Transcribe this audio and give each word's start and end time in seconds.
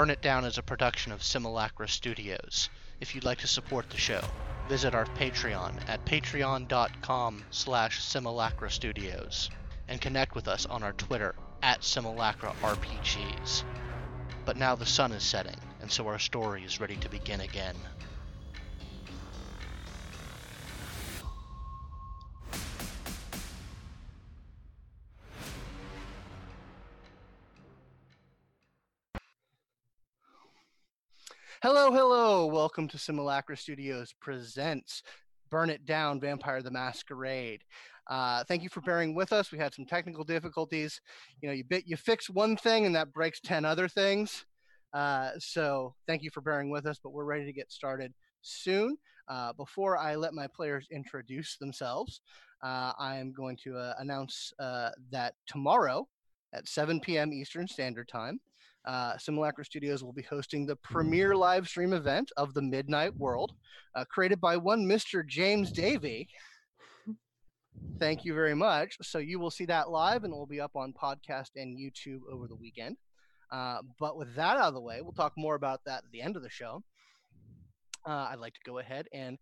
Burn 0.00 0.08
It 0.08 0.22
Down 0.22 0.46
is 0.46 0.56
a 0.56 0.62
production 0.62 1.12
of 1.12 1.22
Simulacra 1.22 1.86
Studios. 1.86 2.70
If 3.00 3.14
you'd 3.14 3.26
like 3.26 3.40
to 3.40 3.46
support 3.46 3.90
the 3.90 3.98
show, 3.98 4.22
visit 4.66 4.94
our 4.94 5.04
Patreon 5.04 5.74
at 5.90 6.06
patreon.com 6.06 7.44
slash 7.50 8.02
simulacra 8.02 8.70
studios 8.70 9.50
and 9.88 10.00
connect 10.00 10.34
with 10.34 10.48
us 10.48 10.64
on 10.64 10.82
our 10.82 10.94
Twitter 10.94 11.34
at 11.62 11.84
simulacra 11.84 12.54
RPGs. 12.62 13.62
But 14.46 14.56
now 14.56 14.74
the 14.74 14.86
sun 14.86 15.12
is 15.12 15.22
setting, 15.22 15.60
and 15.82 15.92
so 15.92 16.06
our 16.06 16.18
story 16.18 16.64
is 16.64 16.80
ready 16.80 16.96
to 16.96 17.10
begin 17.10 17.42
again. 17.42 17.76
Hello, 31.62 31.92
hello. 31.92 32.46
Welcome 32.46 32.88
to 32.88 32.96
Simulacra 32.96 33.54
Studios 33.54 34.14
presents 34.18 35.02
Burn 35.50 35.68
It 35.68 35.84
Down 35.84 36.18
Vampire 36.18 36.62
the 36.62 36.70
Masquerade. 36.70 37.64
Uh, 38.08 38.42
thank 38.44 38.62
you 38.62 38.70
for 38.70 38.80
bearing 38.80 39.14
with 39.14 39.30
us. 39.30 39.52
We 39.52 39.58
had 39.58 39.74
some 39.74 39.84
technical 39.84 40.24
difficulties. 40.24 41.02
You 41.42 41.50
know, 41.50 41.54
you 41.54 41.64
bit 41.64 41.84
you 41.86 41.98
fix 41.98 42.30
one 42.30 42.56
thing 42.56 42.86
and 42.86 42.94
that 42.94 43.12
breaks 43.12 43.40
10 43.40 43.66
other 43.66 43.88
things. 43.88 44.46
Uh, 44.94 45.32
so 45.38 45.94
thank 46.06 46.22
you 46.22 46.30
for 46.30 46.40
bearing 46.40 46.70
with 46.70 46.86
us, 46.86 46.98
but 47.02 47.12
we're 47.12 47.24
ready 47.24 47.44
to 47.44 47.52
get 47.52 47.70
started 47.70 48.14
soon. 48.40 48.96
Uh, 49.28 49.52
before 49.52 49.98
I 49.98 50.14
let 50.14 50.32
my 50.32 50.46
players 50.46 50.86
introduce 50.90 51.58
themselves, 51.58 52.22
uh, 52.64 52.94
I 52.98 53.16
am 53.16 53.34
going 53.34 53.58
to 53.64 53.76
uh, 53.76 53.92
announce 53.98 54.54
uh, 54.58 54.92
that 55.10 55.34
tomorrow 55.46 56.08
at 56.54 56.66
7 56.66 57.00
p.m. 57.00 57.34
Eastern 57.34 57.68
Standard 57.68 58.08
Time, 58.08 58.40
uh, 58.86 59.16
Simulacra 59.18 59.64
Studios 59.64 60.02
will 60.02 60.12
be 60.12 60.22
hosting 60.22 60.66
the 60.66 60.76
premier 60.76 61.36
live 61.36 61.68
stream 61.68 61.92
event 61.92 62.30
of 62.36 62.54
the 62.54 62.62
Midnight 62.62 63.14
World, 63.16 63.52
uh, 63.94 64.04
created 64.10 64.40
by 64.40 64.56
one 64.56 64.86
Mr. 64.86 65.26
James 65.26 65.70
Davey. 65.70 66.28
Thank 67.98 68.24
you 68.24 68.34
very 68.34 68.54
much. 68.54 68.96
So 69.02 69.18
you 69.18 69.38
will 69.38 69.50
see 69.50 69.66
that 69.66 69.90
live, 69.90 70.24
and 70.24 70.32
it 70.32 70.36
will 70.36 70.46
be 70.46 70.60
up 70.60 70.76
on 70.76 70.92
podcast 70.92 71.50
and 71.56 71.78
YouTube 71.78 72.20
over 72.32 72.46
the 72.46 72.56
weekend. 72.56 72.96
Uh, 73.50 73.78
but 73.98 74.16
with 74.16 74.34
that 74.36 74.56
out 74.56 74.68
of 74.68 74.74
the 74.74 74.80
way, 74.80 75.00
we'll 75.02 75.12
talk 75.12 75.32
more 75.36 75.54
about 75.54 75.80
that 75.84 76.04
at 76.04 76.10
the 76.12 76.22
end 76.22 76.36
of 76.36 76.42
the 76.42 76.50
show. 76.50 76.82
Uh, 78.06 78.28
I'd 78.30 78.38
like 78.38 78.54
to 78.54 78.60
go 78.64 78.78
ahead 78.78 79.08
and 79.12 79.38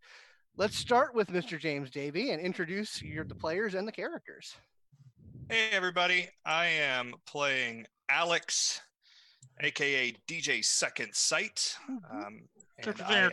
let's 0.56 0.76
start 0.76 1.14
with 1.14 1.28
Mr. 1.28 1.58
James 1.58 1.90
Davey 1.90 2.32
and 2.32 2.40
introduce 2.40 3.00
your 3.02 3.24
the 3.24 3.34
players 3.34 3.74
and 3.74 3.86
the 3.86 3.92
characters. 3.92 4.56
Hey 5.48 5.68
everybody, 5.72 6.28
I 6.44 6.66
am 6.66 7.14
playing 7.26 7.86
Alex, 8.08 8.80
aka 9.60 10.14
DJ 10.26 10.64
Second 10.64 11.14
Sight. 11.14 11.76
Um, 12.10 12.42
I, 12.86 13.16
am, 13.16 13.30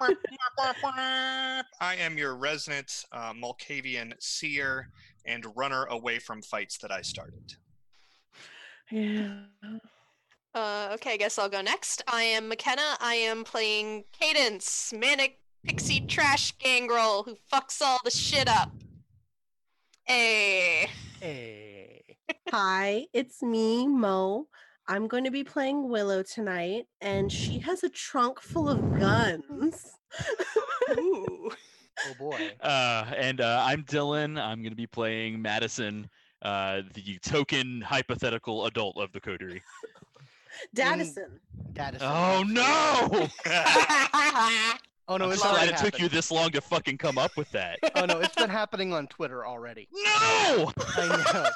I 1.80 1.96
am 1.96 2.16
your 2.16 2.36
resident 2.36 3.04
uh, 3.12 3.32
Malkavian 3.32 4.14
seer 4.20 4.90
and 5.24 5.44
runner 5.56 5.84
away 5.86 6.18
from 6.18 6.42
fights 6.42 6.78
that 6.78 6.92
I 6.92 7.02
started. 7.02 7.54
Yeah. 8.90 9.40
Uh, 10.54 10.90
okay, 10.92 11.14
I 11.14 11.16
guess 11.16 11.38
I'll 11.38 11.48
go 11.48 11.62
next. 11.62 12.02
I 12.06 12.22
am 12.22 12.48
McKenna. 12.48 12.96
I 13.00 13.14
am 13.14 13.42
playing 13.42 14.04
Cadence, 14.12 14.92
manic 14.96 15.40
pixie 15.64 16.02
trash 16.02 16.52
gangrel 16.58 17.24
who 17.24 17.36
fucks 17.52 17.80
all 17.82 17.98
the 18.04 18.10
shit 18.10 18.48
up. 18.48 18.70
Hey. 20.04 20.88
Hey. 21.20 22.18
Hi, 22.50 23.06
it's 23.12 23.42
me, 23.42 23.88
Mo. 23.88 24.46
I'm 24.86 25.08
going 25.08 25.24
to 25.24 25.30
be 25.30 25.44
playing 25.44 25.88
Willow 25.88 26.22
tonight, 26.22 26.86
and 27.00 27.32
she 27.32 27.58
has 27.60 27.84
a 27.84 27.88
trunk 27.88 28.40
full 28.40 28.68
of 28.68 28.98
guns. 28.98 29.96
Ooh. 30.98 31.50
Oh 32.06 32.14
boy. 32.18 32.50
Uh, 32.60 33.04
and 33.16 33.40
uh, 33.40 33.62
I'm 33.64 33.84
Dylan. 33.84 34.36
I'm 34.36 34.58
going 34.58 34.72
to 34.72 34.76
be 34.76 34.88
playing 34.88 35.40
Madison, 35.40 36.10
uh, 36.42 36.82
the 36.92 37.18
token 37.22 37.80
hypothetical 37.80 38.66
adult 38.66 38.96
of 38.98 39.12
the 39.12 39.20
coterie. 39.20 39.62
Dadison. 40.76 41.38
That 41.74 41.94
is 41.94 42.02
Oh 42.02 42.42
no! 42.42 43.28
Oh 45.06 45.16
no, 45.16 45.26
I'm 45.26 45.32
it's 45.32 45.42
glad 45.42 45.54
already 45.54 45.72
it 45.72 45.78
took 45.78 46.00
you 46.00 46.08
this 46.08 46.30
long 46.30 46.50
to 46.50 46.60
fucking 46.60 46.98
come 46.98 47.18
up 47.18 47.36
with 47.36 47.50
that. 47.52 47.78
Oh 47.96 48.06
no, 48.06 48.18
it's 48.18 48.34
been 48.34 48.50
happening 48.50 48.92
on 48.92 49.06
Twitter 49.06 49.46
already. 49.46 49.88
No! 49.92 50.72
I 50.78 51.24
know. 51.32 51.46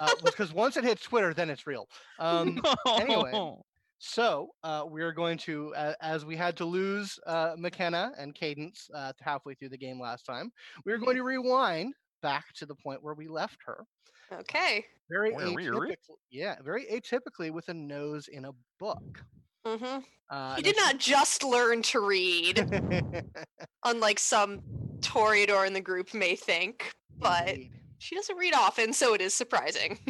Uh, 0.00 0.10
because 0.24 0.52
once 0.52 0.76
it 0.76 0.84
hits 0.84 1.02
Twitter, 1.02 1.32
then 1.32 1.50
it's 1.50 1.66
real. 1.66 1.88
Um, 2.18 2.60
anyway. 3.00 3.54
So 3.98 4.48
uh, 4.64 4.84
we're 4.86 5.12
going 5.12 5.38
to, 5.38 5.72
uh, 5.74 5.94
as 6.02 6.24
we 6.24 6.36
had 6.36 6.56
to 6.58 6.64
lose 6.64 7.18
uh, 7.26 7.54
McKenna 7.56 8.12
and 8.18 8.34
Cadence 8.34 8.90
uh, 8.94 9.12
halfway 9.20 9.54
through 9.54 9.70
the 9.70 9.78
game 9.78 10.00
last 10.00 10.26
time, 10.26 10.50
we're 10.84 10.98
going 10.98 11.16
to 11.16 11.22
rewind 11.22 11.94
back 12.20 12.44
to 12.56 12.66
the 12.66 12.74
point 12.74 13.02
where 13.02 13.14
we 13.14 13.28
left 13.28 13.58
her. 13.64 13.84
okay. 14.32 14.84
Very 15.10 15.32
Where 15.32 15.46
atypically, 15.46 15.96
yeah, 16.30 16.56
very 16.64 16.86
atypically 16.86 17.50
with 17.50 17.68
a 17.68 17.74
nose 17.74 18.28
in 18.28 18.46
a 18.46 18.52
book. 18.80 19.22
Mm-hmm. 19.66 19.98
Uh, 20.30 20.54
He 20.56 20.62
did 20.62 20.76
not 20.76 20.98
just 20.98 21.44
learn 21.44 21.82
to 21.82 22.00
read, 22.00 22.58
unlike 23.84 24.18
some 24.18 24.60
Toreador 25.00 25.66
in 25.66 25.72
the 25.72 25.80
group 25.80 26.14
may 26.14 26.34
think, 26.34 26.92
but 27.18 27.56
she 27.98 28.14
doesn't 28.14 28.36
read 28.36 28.54
often, 28.54 28.92
so 28.92 29.14
it 29.14 29.20
is 29.20 29.34
surprising. 29.34 29.98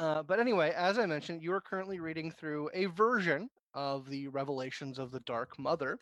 Uh, 0.00 0.22
but 0.24 0.40
anyway, 0.40 0.72
as 0.76 0.98
I 0.98 1.06
mentioned, 1.06 1.40
you 1.40 1.52
are 1.52 1.60
currently 1.60 2.00
reading 2.00 2.30
through 2.30 2.68
a 2.74 2.86
version 2.86 3.48
of 3.74 4.08
the 4.08 4.26
Revelations 4.28 4.98
of 4.98 5.12
the 5.12 5.20
Dark 5.20 5.56
Mother, 5.58 5.98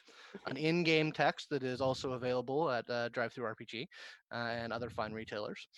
an 0.46 0.56
in-game 0.56 1.12
text 1.12 1.48
that 1.50 1.62
is 1.62 1.80
also 1.80 2.12
available 2.12 2.70
at 2.70 2.88
uh, 2.88 3.10
DriveThruRPG 3.10 3.86
uh, 4.32 4.34
and 4.34 4.72
other 4.72 4.88
fine 4.88 5.12
retailers. 5.12 5.68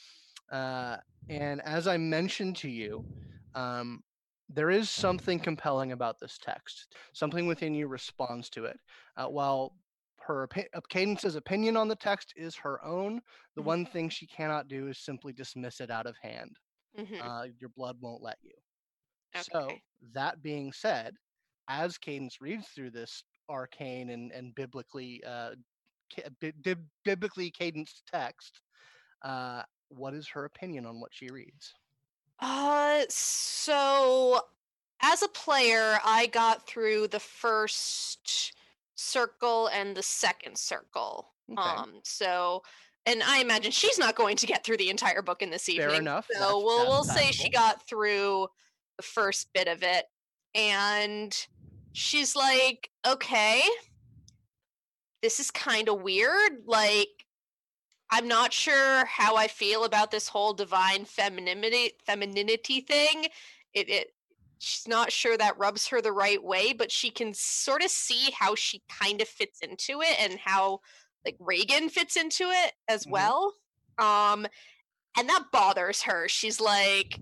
Uh, 0.50 0.96
and 1.28 1.60
as 1.62 1.86
I 1.86 1.96
mentioned 1.96 2.56
to 2.58 2.68
you, 2.68 3.04
um, 3.54 4.00
there 4.48 4.70
is 4.70 4.90
something 4.90 5.38
compelling 5.40 5.92
about 5.92 6.18
this 6.20 6.38
text. 6.38 6.94
Something 7.12 7.46
within 7.46 7.74
you 7.74 7.86
responds 7.88 8.48
to 8.50 8.64
it. 8.64 8.78
Uh, 9.16 9.26
while 9.26 9.74
her 10.20 10.48
uh, 10.74 10.80
Cadence's 10.88 11.36
opinion 11.36 11.76
on 11.76 11.88
the 11.88 11.96
text 11.96 12.32
is 12.36 12.56
her 12.56 12.82
own, 12.84 13.20
the 13.56 13.62
Mhm. 13.62 13.62
one 13.62 13.84
thing 13.86 14.08
she 14.08 14.26
cannot 14.26 14.68
do 14.68 14.88
is 14.88 14.98
simply 14.98 15.32
dismiss 15.32 15.80
it 15.80 15.90
out 15.90 16.06
of 16.06 16.16
hand 16.22 16.56
Mhm. 16.94 17.20
uh, 17.20 17.46
your 17.58 17.70
blood 17.70 17.96
won't 18.00 18.22
let 18.22 18.38
you. 18.42 18.52
So 19.32 19.82
that 20.12 20.42
being 20.42 20.72
said, 20.72 21.16
as 21.68 21.98
Cadence 21.98 22.40
reads 22.40 22.68
through 22.68 22.90
this 22.90 23.24
arcane 23.48 24.10
and, 24.10 24.32
and 24.32 24.54
biblically 24.54 25.22
uh, 25.24 25.54
bi- 26.40 26.74
biblically 27.04 27.50
cadenced 27.50 28.02
text, 28.06 28.60
uh, 29.22 29.62
what 29.88 30.14
is 30.14 30.28
her 30.28 30.44
opinion 30.44 30.86
on 30.86 31.00
what 31.00 31.12
she 31.14 31.30
reads? 31.30 31.74
Uh, 32.40 33.02
so 33.08 34.40
as 35.02 35.22
a 35.22 35.28
player, 35.28 35.98
I 36.04 36.26
got 36.26 36.66
through 36.66 37.08
the 37.08 37.20
first 37.20 38.52
circle 38.96 39.68
and 39.68 39.96
the 39.96 40.02
second 40.02 40.58
circle. 40.58 41.32
Okay, 41.50 41.60
Um, 41.60 42.00
so, 42.04 42.62
and 43.06 43.22
I 43.22 43.40
imagine 43.40 43.70
she's 43.70 43.98
not 43.98 44.14
going 44.14 44.36
to 44.36 44.46
get 44.46 44.64
through 44.64 44.78
the 44.78 44.90
entire 44.90 45.22
book 45.22 45.42
in 45.42 45.50
this 45.50 45.68
evening. 45.68 45.88
fair 45.90 45.98
enough. 46.00 46.26
So 46.32 46.38
that's- 46.38 46.52
we'll 46.54 46.86
we'll 46.88 47.04
say 47.04 47.30
she 47.32 47.50
got 47.50 47.86
through 47.86 48.48
the 48.96 49.02
first 49.02 49.52
bit 49.52 49.68
of 49.68 49.82
it, 49.82 50.06
and 50.54 51.36
she's 51.92 52.34
like, 52.34 52.90
"Okay, 53.06 53.62
this 55.22 55.38
is 55.40 55.50
kind 55.50 55.88
of 55.88 56.00
weird. 56.02 56.62
Like, 56.66 57.23
I'm 58.14 58.28
not 58.28 58.52
sure 58.52 59.04
how 59.06 59.36
I 59.36 59.48
feel 59.48 59.84
about 59.84 60.10
this 60.10 60.28
whole 60.28 60.52
divine 60.52 61.04
femininity 61.04 61.92
femininity 62.06 62.80
thing. 62.80 63.26
It 63.72 63.88
it." 63.88 64.14
She's 64.60 64.88
not 64.88 65.12
sure 65.12 65.36
that 65.36 65.58
rubs 65.58 65.88
her 65.88 66.00
the 66.00 66.12
right 66.12 66.42
way, 66.42 66.72
but 66.72 66.90
she 66.90 67.10
can 67.10 67.34
sort 67.34 67.82
of 67.82 67.90
see 67.90 68.30
how 68.30 68.54
she 68.54 68.82
kind 68.88 69.20
of 69.20 69.28
fits 69.28 69.60
into 69.60 70.00
it 70.00 70.16
and 70.18 70.38
how 70.38 70.80
like 71.24 71.36
Reagan 71.40 71.90
fits 71.90 72.16
into 72.16 72.44
it 72.44 72.72
as 72.88 73.04
Mhm. 73.04 73.10
well. 73.10 73.54
Um, 73.98 74.46
and 75.16 75.28
that 75.28 75.50
bothers 75.52 76.02
her. 76.02 76.28
She's 76.28 76.60
like, 76.60 77.18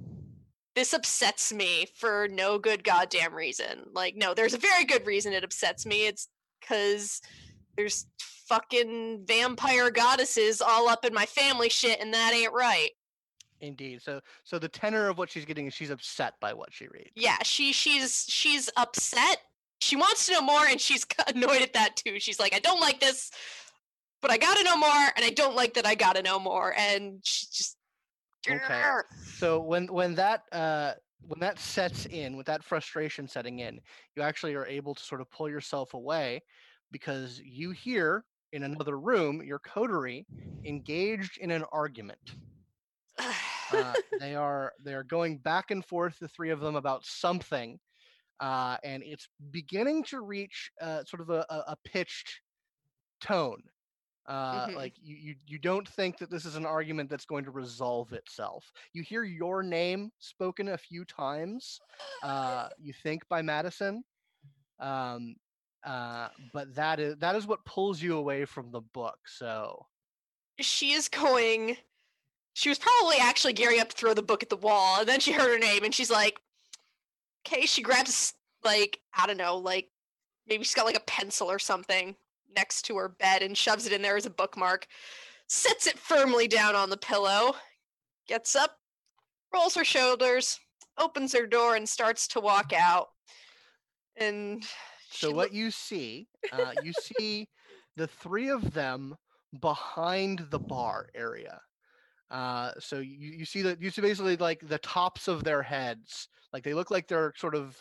this 0.74 0.92
upsets 0.92 1.52
me 1.52 1.86
for 1.96 2.28
no 2.28 2.58
good 2.58 2.84
goddamn 2.84 3.34
reason. 3.34 3.88
Like, 3.92 4.14
no, 4.14 4.34
there's 4.34 4.54
a 4.54 4.58
very 4.58 4.84
good 4.84 5.06
reason 5.06 5.32
it 5.32 5.44
upsets 5.44 5.84
me. 5.84 6.06
It's 6.06 6.28
because 6.60 7.20
there's 7.76 8.06
fucking 8.20 9.24
vampire 9.26 9.90
goddesses 9.90 10.60
all 10.60 10.88
up 10.88 11.04
in 11.04 11.14
my 11.14 11.26
family 11.26 11.68
shit, 11.68 12.00
and 12.00 12.12
that 12.12 12.32
ain't 12.34 12.52
right. 12.52 12.90
Indeed. 13.60 14.02
So 14.02 14.20
so 14.44 14.58
the 14.58 14.68
tenor 14.68 15.08
of 15.08 15.18
what 15.18 15.30
she's 15.30 15.44
getting 15.44 15.66
is 15.66 15.74
she's 15.74 15.90
upset 15.90 16.34
by 16.40 16.52
what 16.52 16.72
she 16.72 16.88
reads. 16.88 17.10
Yeah, 17.14 17.38
she 17.42 17.72
she's 17.72 18.26
she's 18.28 18.68
upset. 18.76 19.38
She 19.80 19.96
wants 19.96 20.26
to 20.26 20.32
know 20.32 20.42
more, 20.42 20.66
and 20.66 20.80
she's 20.80 21.06
annoyed 21.26 21.62
at 21.62 21.72
that 21.74 21.96
too. 21.96 22.18
She's 22.18 22.40
like, 22.40 22.54
I 22.54 22.58
don't 22.58 22.80
like 22.80 23.00
this, 23.00 23.30
but 24.20 24.30
I 24.30 24.36
gotta 24.36 24.64
know 24.64 24.76
more, 24.76 25.08
and 25.16 25.24
I 25.24 25.30
don't 25.30 25.54
like 25.54 25.74
that 25.74 25.86
I 25.86 25.94
gotta 25.94 26.22
know 26.22 26.38
more, 26.38 26.74
and 26.76 27.20
she 27.22 27.46
just 27.52 27.76
Okay. 28.50 28.82
So 29.24 29.60
when 29.60 29.86
when 29.86 30.14
that 30.16 30.42
uh 30.52 30.92
when 31.28 31.38
that 31.40 31.58
sets 31.58 32.06
in, 32.06 32.36
with 32.36 32.46
that 32.46 32.64
frustration 32.64 33.28
setting 33.28 33.60
in, 33.60 33.80
you 34.16 34.22
actually 34.22 34.54
are 34.54 34.66
able 34.66 34.94
to 34.94 35.02
sort 35.02 35.20
of 35.20 35.30
pull 35.30 35.48
yourself 35.48 35.94
away 35.94 36.42
because 36.92 37.40
you 37.44 37.72
hear 37.72 38.24
in 38.52 38.62
another 38.62 38.98
room 38.98 39.42
your 39.42 39.58
coterie 39.58 40.26
engaged 40.64 41.38
in 41.38 41.50
an 41.50 41.64
argument. 41.72 42.36
Uh, 43.18 43.94
they 44.20 44.34
are 44.34 44.72
they 44.84 44.94
are 44.94 45.02
going 45.04 45.38
back 45.38 45.70
and 45.70 45.84
forth, 45.84 46.18
the 46.20 46.28
three 46.28 46.50
of 46.50 46.60
them, 46.60 46.76
about 46.76 47.04
something, 47.04 47.78
uh, 48.40 48.76
and 48.84 49.02
it's 49.02 49.28
beginning 49.50 50.04
to 50.04 50.20
reach 50.20 50.70
uh, 50.80 51.02
sort 51.04 51.22
of 51.22 51.30
a, 51.30 51.44
a, 51.50 51.76
pitched 51.84 52.40
tone. 53.20 53.62
Uh, 54.26 54.66
Mhm. 54.68 54.76
Like 54.76 54.94
you, 55.02 55.16
you, 55.16 55.34
you 55.46 55.58
don't 55.58 55.88
think 55.88 56.18
that 56.18 56.30
this 56.30 56.44
is 56.44 56.54
an 56.56 56.66
argument 56.66 57.10
that's 57.10 57.24
going 57.24 57.44
to 57.44 57.50
resolve 57.50 58.12
itself. 58.12 58.70
You 58.92 59.02
hear 59.02 59.24
your 59.24 59.62
name 59.62 60.12
spoken 60.20 60.68
a 60.68 60.78
few 60.78 61.04
times. 61.04 61.80
Uh, 62.22 62.68
you 62.78 62.92
think 62.92 63.28
by 63.28 63.42
Madison, 63.42 64.04
um, 64.78 65.34
uh, 65.84 66.28
but 66.52 66.74
that 66.74 67.00
is 67.00 67.16
that 67.18 67.34
is 67.34 67.46
what 67.46 67.64
pulls 67.64 68.00
you 68.00 68.16
away 68.16 68.44
from 68.44 68.70
the 68.70 68.80
book. 68.80 69.18
So 69.26 69.86
she 70.60 70.92
is 70.92 71.08
going. 71.08 71.76
She 72.54 72.68
was 72.68 72.78
probably 72.78 73.16
actually 73.18 73.54
gearing 73.54 73.80
up 73.80 73.88
to 73.88 73.96
throw 73.96 74.14
the 74.14 74.22
book 74.22 74.42
at 74.42 74.50
the 74.50 74.56
wall, 74.56 75.00
and 75.00 75.08
then 75.08 75.20
she 75.20 75.32
heard 75.32 75.50
her 75.50 75.58
name, 75.58 75.84
and 75.84 75.94
she's 75.94 76.10
like, 76.10 76.38
"Okay." 77.46 77.66
She 77.66 77.82
grabs 77.82 78.34
like 78.64 79.00
I 79.16 79.26
don't 79.26 79.38
know, 79.38 79.56
like 79.56 79.90
maybe 80.46 80.64
she's 80.64 80.74
got 80.74 80.86
like 80.86 80.96
a 80.96 81.00
pencil 81.00 81.50
or 81.50 81.58
something 81.58 82.16
next 82.54 82.82
to 82.82 82.96
her 82.96 83.08
bed 83.08 83.42
and 83.42 83.56
shoves 83.56 83.86
it 83.86 83.92
in 83.92 84.02
there 84.02 84.16
as 84.16 84.26
a 84.26 84.30
bookmark. 84.30 84.86
Sets 85.48 85.86
it 85.86 85.98
firmly 85.98 86.48
down 86.48 86.74
on 86.74 86.90
the 86.90 86.96
pillow. 86.96 87.54
Gets 88.28 88.54
up, 88.56 88.78
rolls 89.52 89.74
her 89.74 89.84
shoulders, 89.84 90.60
opens 90.98 91.32
her 91.32 91.46
door, 91.46 91.76
and 91.76 91.88
starts 91.88 92.28
to 92.28 92.40
walk 92.40 92.72
out. 92.72 93.08
And 94.16 94.64
So 95.12 95.28
she 95.28 95.34
what 95.34 95.52
you 95.52 95.70
see, 95.70 96.28
uh, 96.52 96.72
you 96.82 96.92
see 96.92 97.48
the 97.96 98.06
three 98.06 98.48
of 98.48 98.72
them 98.72 99.14
behind 99.60 100.46
the 100.50 100.58
bar 100.58 101.08
area. 101.14 101.60
Uh, 102.30 102.72
so 102.78 102.98
you, 103.00 103.30
you 103.30 103.44
see 103.44 103.60
that 103.62 103.82
you 103.82 103.90
see 103.90 104.00
basically 104.00 104.36
like 104.36 104.60
the 104.66 104.78
tops 104.78 105.28
of 105.28 105.44
their 105.44 105.62
heads, 105.62 106.28
like 106.52 106.64
they 106.64 106.72
look 106.72 106.90
like 106.90 107.06
they're 107.06 107.34
sort 107.36 107.54
of 107.54 107.76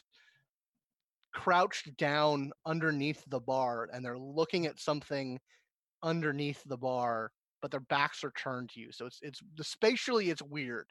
crouched 1.34 1.96
down 1.96 2.52
underneath 2.66 3.24
the 3.30 3.40
bar, 3.40 3.88
and 3.94 4.04
they're 4.04 4.20
looking 4.20 4.66
at 4.66 4.80
something 4.80 5.40
underneath 6.04 6.62
the 6.66 6.78
bar, 6.78 7.32
but 7.62 7.72
their 7.72 7.80
backs 7.80 8.24
are 8.26 8.34
turned 8.38 8.70
to 8.72 8.82
you. 8.82 8.92
So 8.92 9.06
it's 9.06 9.20
it's 9.22 9.40
the 9.56 9.64
spatially 9.64 10.30
it's 10.30 10.42
weird. 10.42 10.88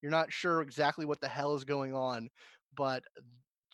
You're 0.00 0.10
not 0.10 0.32
sure 0.32 0.62
exactly 0.62 1.04
what 1.04 1.20
the 1.20 1.28
hell 1.28 1.54
is 1.54 1.64
going 1.64 1.94
on, 1.94 2.30
but 2.76 3.02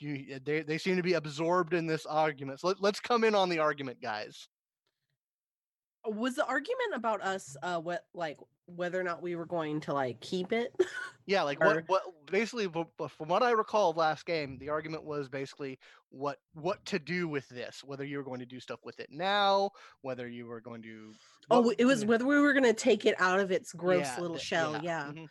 you 0.03 0.39
they 0.45 0.63
they 0.63 0.79
seem 0.79 0.97
to 0.97 1.03
be 1.03 1.15
absorbed 1.15 1.75
in 1.75 1.87
this 1.87 2.07
argument. 2.07 2.61
So 2.61 2.69
let, 2.69 2.83
let's 2.83 3.01
come 3.01 3.25
in 3.25 3.35
on 3.35 3.49
the 3.49 3.59
argument, 3.59 4.01
guys. 4.03 4.49
Was 6.05 6.35
the 6.35 6.45
argument 6.47 6.95
about 6.95 7.23
us 7.23 7.57
uh 7.63 7.79
what 7.79 8.05
like 8.13 8.39
whether 8.67 8.99
or 9.01 9.05
not 9.05 9.23
we 9.23 9.37
were 9.37 9.47
going 9.47 9.81
to 9.83 9.93
like 9.93 10.21
keep 10.21 10.53
it? 10.53 10.75
Yeah, 11.25 11.45
like 11.45 11.61
Or- 11.61 11.67
what 11.67 11.85
what 11.87 12.03
basically 12.27 12.67
from 12.67 13.29
what 13.29 13.45
I 13.45 13.53
recall 13.53 13.91
of 13.91 13.97
last 13.97 14.27
game, 14.27 14.59
the 14.59 14.71
argument 14.71 15.05
was 15.05 15.29
basically 15.29 15.79
what 16.09 16.39
what 16.55 16.85
to 16.87 16.99
do 16.99 17.29
with 17.29 17.49
this, 17.49 17.83
whether 17.85 18.05
you 18.05 18.19
were 18.19 18.25
going 18.25 18.41
to 18.41 18.47
do 18.47 18.59
stuff 18.59 18.81
with 18.85 18.99
it 18.99 19.07
now, 19.09 19.71
whether 20.01 20.29
you 20.29 20.47
were 20.47 20.61
going 20.61 20.83
to 20.83 21.13
oh, 21.49 21.61
what- 21.61 21.77
it 21.79 21.85
was 21.85 22.05
whether 22.05 22.27
we 22.27 22.41
were 22.41 22.53
gonna 22.53 22.73
take 22.73 23.07
it 23.07 23.15
out 23.21 23.39
of 23.39 23.53
its 23.53 23.73
gross 23.73 24.07
yeah, 24.07 24.21
little 24.21 24.37
shell. 24.37 24.81
Yeah. 24.83 25.13
mhm. 25.15 25.29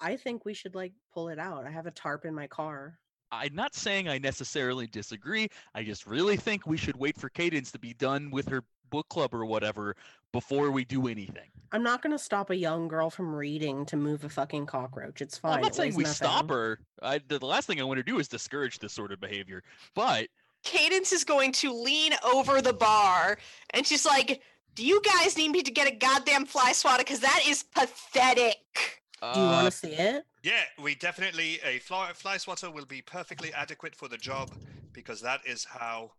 I 0.00 0.16
think 0.16 0.44
we 0.44 0.54
should 0.54 0.74
like 0.74 0.92
pull 1.14 1.28
it 1.28 1.38
out. 1.38 1.66
I 1.66 1.70
have 1.70 1.86
a 1.86 1.92
tarp 1.92 2.24
in 2.24 2.34
my 2.34 2.48
car. 2.48 2.98
I'm 3.32 3.54
not 3.54 3.74
saying 3.74 4.08
I 4.08 4.18
necessarily 4.18 4.86
disagree. 4.86 5.48
I 5.74 5.82
just 5.82 6.06
really 6.06 6.36
think 6.36 6.66
we 6.66 6.76
should 6.76 6.96
wait 6.96 7.16
for 7.16 7.28
Cadence 7.28 7.70
to 7.72 7.78
be 7.78 7.94
done 7.94 8.30
with 8.30 8.48
her 8.48 8.62
book 8.90 9.08
club 9.08 9.32
or 9.34 9.44
whatever 9.44 9.94
before 10.32 10.70
we 10.70 10.84
do 10.84 11.06
anything. 11.06 11.48
I'm 11.72 11.82
not 11.82 12.02
gonna 12.02 12.18
stop 12.18 12.50
a 12.50 12.56
young 12.56 12.88
girl 12.88 13.10
from 13.10 13.34
reading 13.34 13.86
to 13.86 13.96
move 13.96 14.24
a 14.24 14.28
fucking 14.28 14.66
cockroach. 14.66 15.22
It's 15.22 15.38
fine. 15.38 15.54
I'm 15.54 15.60
not 15.62 15.70
it 15.70 15.74
saying 15.76 15.90
weighs 15.90 15.96
we 15.96 16.04
stop 16.04 16.50
her. 16.50 16.80
I, 17.00 17.18
the 17.28 17.38
the 17.38 17.46
last 17.46 17.66
thing 17.66 17.80
I 17.80 17.84
want 17.84 17.98
to 17.98 18.02
do 18.02 18.18
is 18.18 18.26
discourage 18.26 18.78
this 18.80 18.92
sort 18.92 19.12
of 19.12 19.20
behavior. 19.20 19.62
But 19.94 20.28
Cadence 20.64 21.12
is 21.12 21.24
going 21.24 21.52
to 21.52 21.72
lean 21.72 22.12
over 22.34 22.60
the 22.60 22.72
bar 22.72 23.38
and 23.70 23.86
she's 23.86 24.04
like, 24.04 24.42
Do 24.74 24.84
you 24.84 25.00
guys 25.02 25.36
need 25.36 25.50
me 25.50 25.62
to 25.62 25.70
get 25.70 25.88
a 25.88 25.94
goddamn 25.94 26.46
fly 26.46 26.72
swatter? 26.72 27.02
Because 27.02 27.20
that 27.20 27.42
is 27.46 27.62
pathetic. 27.62 28.99
Uh, 29.22 29.34
Do 29.34 29.40
you 29.40 29.46
want 29.46 29.66
to 29.66 29.76
see 29.76 29.92
it? 29.92 30.24
Yeah, 30.42 30.62
we 30.82 30.94
definitely 30.94 31.60
a 31.64 31.78
fly, 31.78 32.12
fly 32.14 32.36
swatter 32.38 32.70
will 32.70 32.86
be 32.86 33.02
perfectly 33.02 33.52
adequate 33.52 33.94
for 33.94 34.08
the 34.08 34.16
job 34.16 34.50
because 34.92 35.20
that 35.20 35.40
is 35.46 35.64
how 35.64 36.12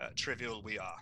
uh, 0.00 0.08
trivial 0.14 0.62
we 0.62 0.78
are. 0.78 0.96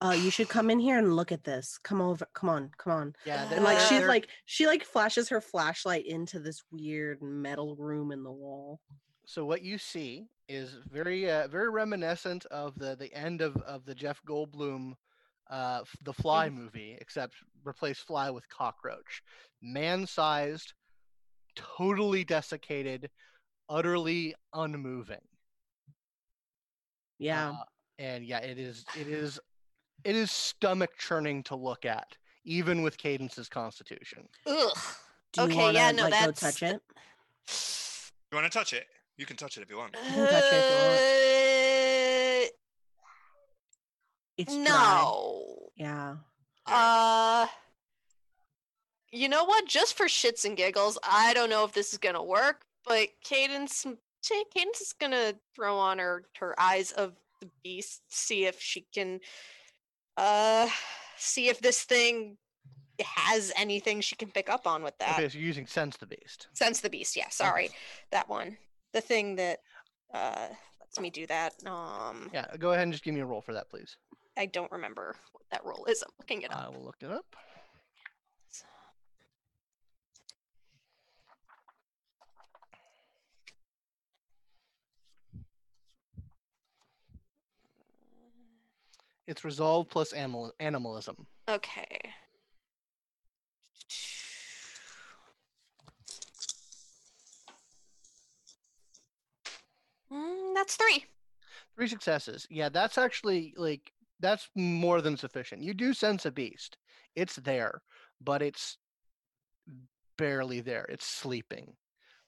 Uh, 0.00 0.10
you 0.10 0.30
should 0.30 0.48
come 0.48 0.70
in 0.70 0.78
here 0.80 0.98
and 0.98 1.14
look 1.14 1.30
at 1.32 1.44
this. 1.44 1.78
Come 1.82 2.00
over. 2.00 2.26
Come 2.34 2.48
on. 2.50 2.70
Come 2.78 2.92
on. 2.92 3.14
yeah, 3.24 3.48
And 3.52 3.64
like 3.64 3.78
Uh, 3.78 3.86
she's 3.86 4.02
like 4.04 4.28
she 4.44 4.66
like 4.66 4.84
flashes 4.84 5.28
her 5.28 5.40
flashlight 5.40 6.04
into 6.06 6.40
this 6.40 6.62
weird 6.70 7.22
metal 7.22 7.76
room 7.76 8.10
in 8.10 8.22
the 8.22 8.32
wall. 8.32 8.80
so 9.24 9.44
what 9.46 9.62
you 9.62 9.78
see 9.78 10.26
is 10.48 10.76
very 10.90 11.30
uh, 11.30 11.46
very 11.48 11.70
reminiscent 11.70 12.44
of 12.46 12.78
the 12.78 12.96
the 12.96 13.10
end 13.14 13.40
of 13.40 13.56
of 13.62 13.86
the 13.86 13.94
Jeff 13.94 14.20
Goldblum 14.28 14.94
uh 15.50 15.82
the 16.02 16.12
Fly 16.12 16.48
movie 16.48 16.96
except 17.00 17.34
replace 17.64 17.98
fly 17.98 18.30
with 18.30 18.48
cockroach 18.48 19.22
man-sized 19.62 20.72
totally 21.56 22.24
desiccated 22.24 23.10
utterly 23.68 24.34
unmoving 24.54 25.20
Yeah. 27.18 27.50
Uh, 27.50 27.54
and 27.98 28.24
yeah 28.24 28.38
it 28.38 28.58
is 28.58 28.84
it 28.98 29.06
is 29.08 29.38
it 30.04 30.16
is 30.16 30.30
stomach 30.30 30.90
churning 30.98 31.42
to 31.44 31.54
look 31.56 31.84
at 31.84 32.06
even 32.44 32.82
with 32.82 32.98
Cadence's 32.98 33.48
constitution 33.48 34.26
Ugh. 34.46 34.70
Do 35.32 35.40
you 35.42 35.46
okay, 35.48 35.56
want 35.56 35.68
to 35.76 35.80
yeah, 35.80 35.90
no, 35.92 36.02
like 36.04 36.12
that's- 36.12 36.40
go 36.40 36.46
touch 36.46 36.62
it? 36.62 36.80
You 38.32 38.36
want 38.40 38.50
to 38.52 38.58
touch 38.58 38.72
it? 38.72 38.86
You 39.16 39.26
can 39.26 39.36
touch 39.36 39.56
it 39.58 39.62
if 39.62 39.70
you 39.70 39.76
want. 39.76 39.92
can 39.92 40.02
touch 40.28 40.52
it 40.52 40.64
Uh, 40.64 41.33
It's 44.36 44.54
dry. 44.54 44.64
no. 44.64 45.68
Yeah. 45.76 46.16
Uh 46.66 47.46
you 49.12 49.28
know 49.28 49.44
what? 49.44 49.66
Just 49.68 49.96
for 49.96 50.06
shits 50.06 50.44
and 50.44 50.56
giggles, 50.56 50.98
I 51.04 51.34
don't 51.34 51.50
know 51.50 51.64
if 51.64 51.72
this 51.72 51.92
is 51.92 51.98
gonna 51.98 52.22
work, 52.22 52.62
but 52.84 53.08
Cadence 53.22 53.84
Ca- 54.28 54.44
Cadence 54.52 54.80
is 54.80 54.92
gonna 54.92 55.34
throw 55.54 55.76
on 55.76 55.98
her 55.98 56.24
her 56.38 56.58
eyes 56.60 56.90
of 56.92 57.14
the 57.40 57.48
beast, 57.62 58.02
see 58.08 58.44
if 58.46 58.60
she 58.60 58.86
can 58.94 59.20
uh 60.16 60.68
see 61.16 61.48
if 61.48 61.60
this 61.60 61.82
thing 61.84 62.36
has 63.02 63.52
anything 63.56 64.00
she 64.00 64.14
can 64.16 64.30
pick 64.30 64.48
up 64.48 64.66
on 64.66 64.82
with 64.82 64.96
that. 64.98 65.18
okay 65.18 65.28
so 65.28 65.36
you're 65.38 65.46
using 65.46 65.66
sense 65.66 65.96
the 65.96 66.06
beast 66.06 66.46
Sense 66.54 66.80
the 66.80 66.88
beast, 66.90 67.16
yeah, 67.16 67.28
sorry. 67.28 67.70
That 68.12 68.28
one. 68.28 68.56
The 68.92 69.00
thing 69.00 69.36
that 69.36 69.58
uh 70.12 70.46
lets 70.80 71.00
me 71.00 71.10
do 71.10 71.26
that. 71.26 71.54
Um 71.66 72.30
yeah 72.32 72.46
go 72.58 72.70
ahead 72.70 72.84
and 72.84 72.92
just 72.92 73.04
give 73.04 73.14
me 73.14 73.20
a 73.20 73.26
roll 73.26 73.40
for 73.40 73.52
that 73.52 73.68
please 73.68 73.96
I 74.36 74.46
don't 74.46 74.70
remember 74.72 75.14
what 75.32 75.44
that 75.50 75.64
role 75.64 75.84
is. 75.86 76.02
I'm 76.02 76.12
looking 76.18 76.42
it 76.42 76.52
up. 76.52 76.66
I 76.66 76.68
will 76.76 76.84
look 76.84 76.96
it 77.00 77.10
up 77.10 77.36
It's 89.26 89.44
resolve 89.44 89.88
plus 89.88 90.12
animal 90.12 90.52
animalism. 90.60 91.26
Okay. 91.48 91.98
Mm, 100.12 100.54
that's 100.54 100.76
three. 100.76 101.06
Three 101.74 101.88
successes. 101.88 102.46
Yeah, 102.50 102.68
that's 102.68 102.98
actually 102.98 103.54
like 103.56 103.92
that's 104.24 104.48
more 104.54 105.02
than 105.02 105.18
sufficient. 105.18 105.62
You 105.62 105.74
do 105.74 105.92
sense 105.92 106.24
a 106.24 106.32
beast. 106.32 106.78
It's 107.14 107.36
there, 107.36 107.82
but 108.22 108.40
it's 108.40 108.78
barely 110.16 110.60
there. 110.60 110.86
It's 110.88 111.06
sleeping. 111.06 111.74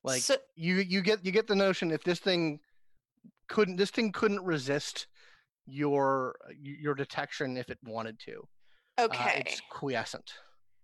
Like 0.04 0.20
so, 0.20 0.36
you 0.54 0.76
you 0.76 1.00
get 1.00 1.24
you 1.24 1.32
get 1.32 1.46
the 1.46 1.56
notion 1.56 1.90
if 1.90 2.04
this 2.04 2.18
thing 2.18 2.60
couldn't 3.48 3.76
this 3.76 3.90
thing 3.90 4.12
couldn't 4.12 4.44
resist 4.44 5.06
your 5.64 6.36
your 6.60 6.94
detection 6.94 7.56
if 7.56 7.70
it 7.70 7.78
wanted 7.82 8.20
to. 8.20 8.46
Uh, 8.98 9.04
okay, 9.04 9.42
it's 9.46 9.62
quiescent, 9.70 10.34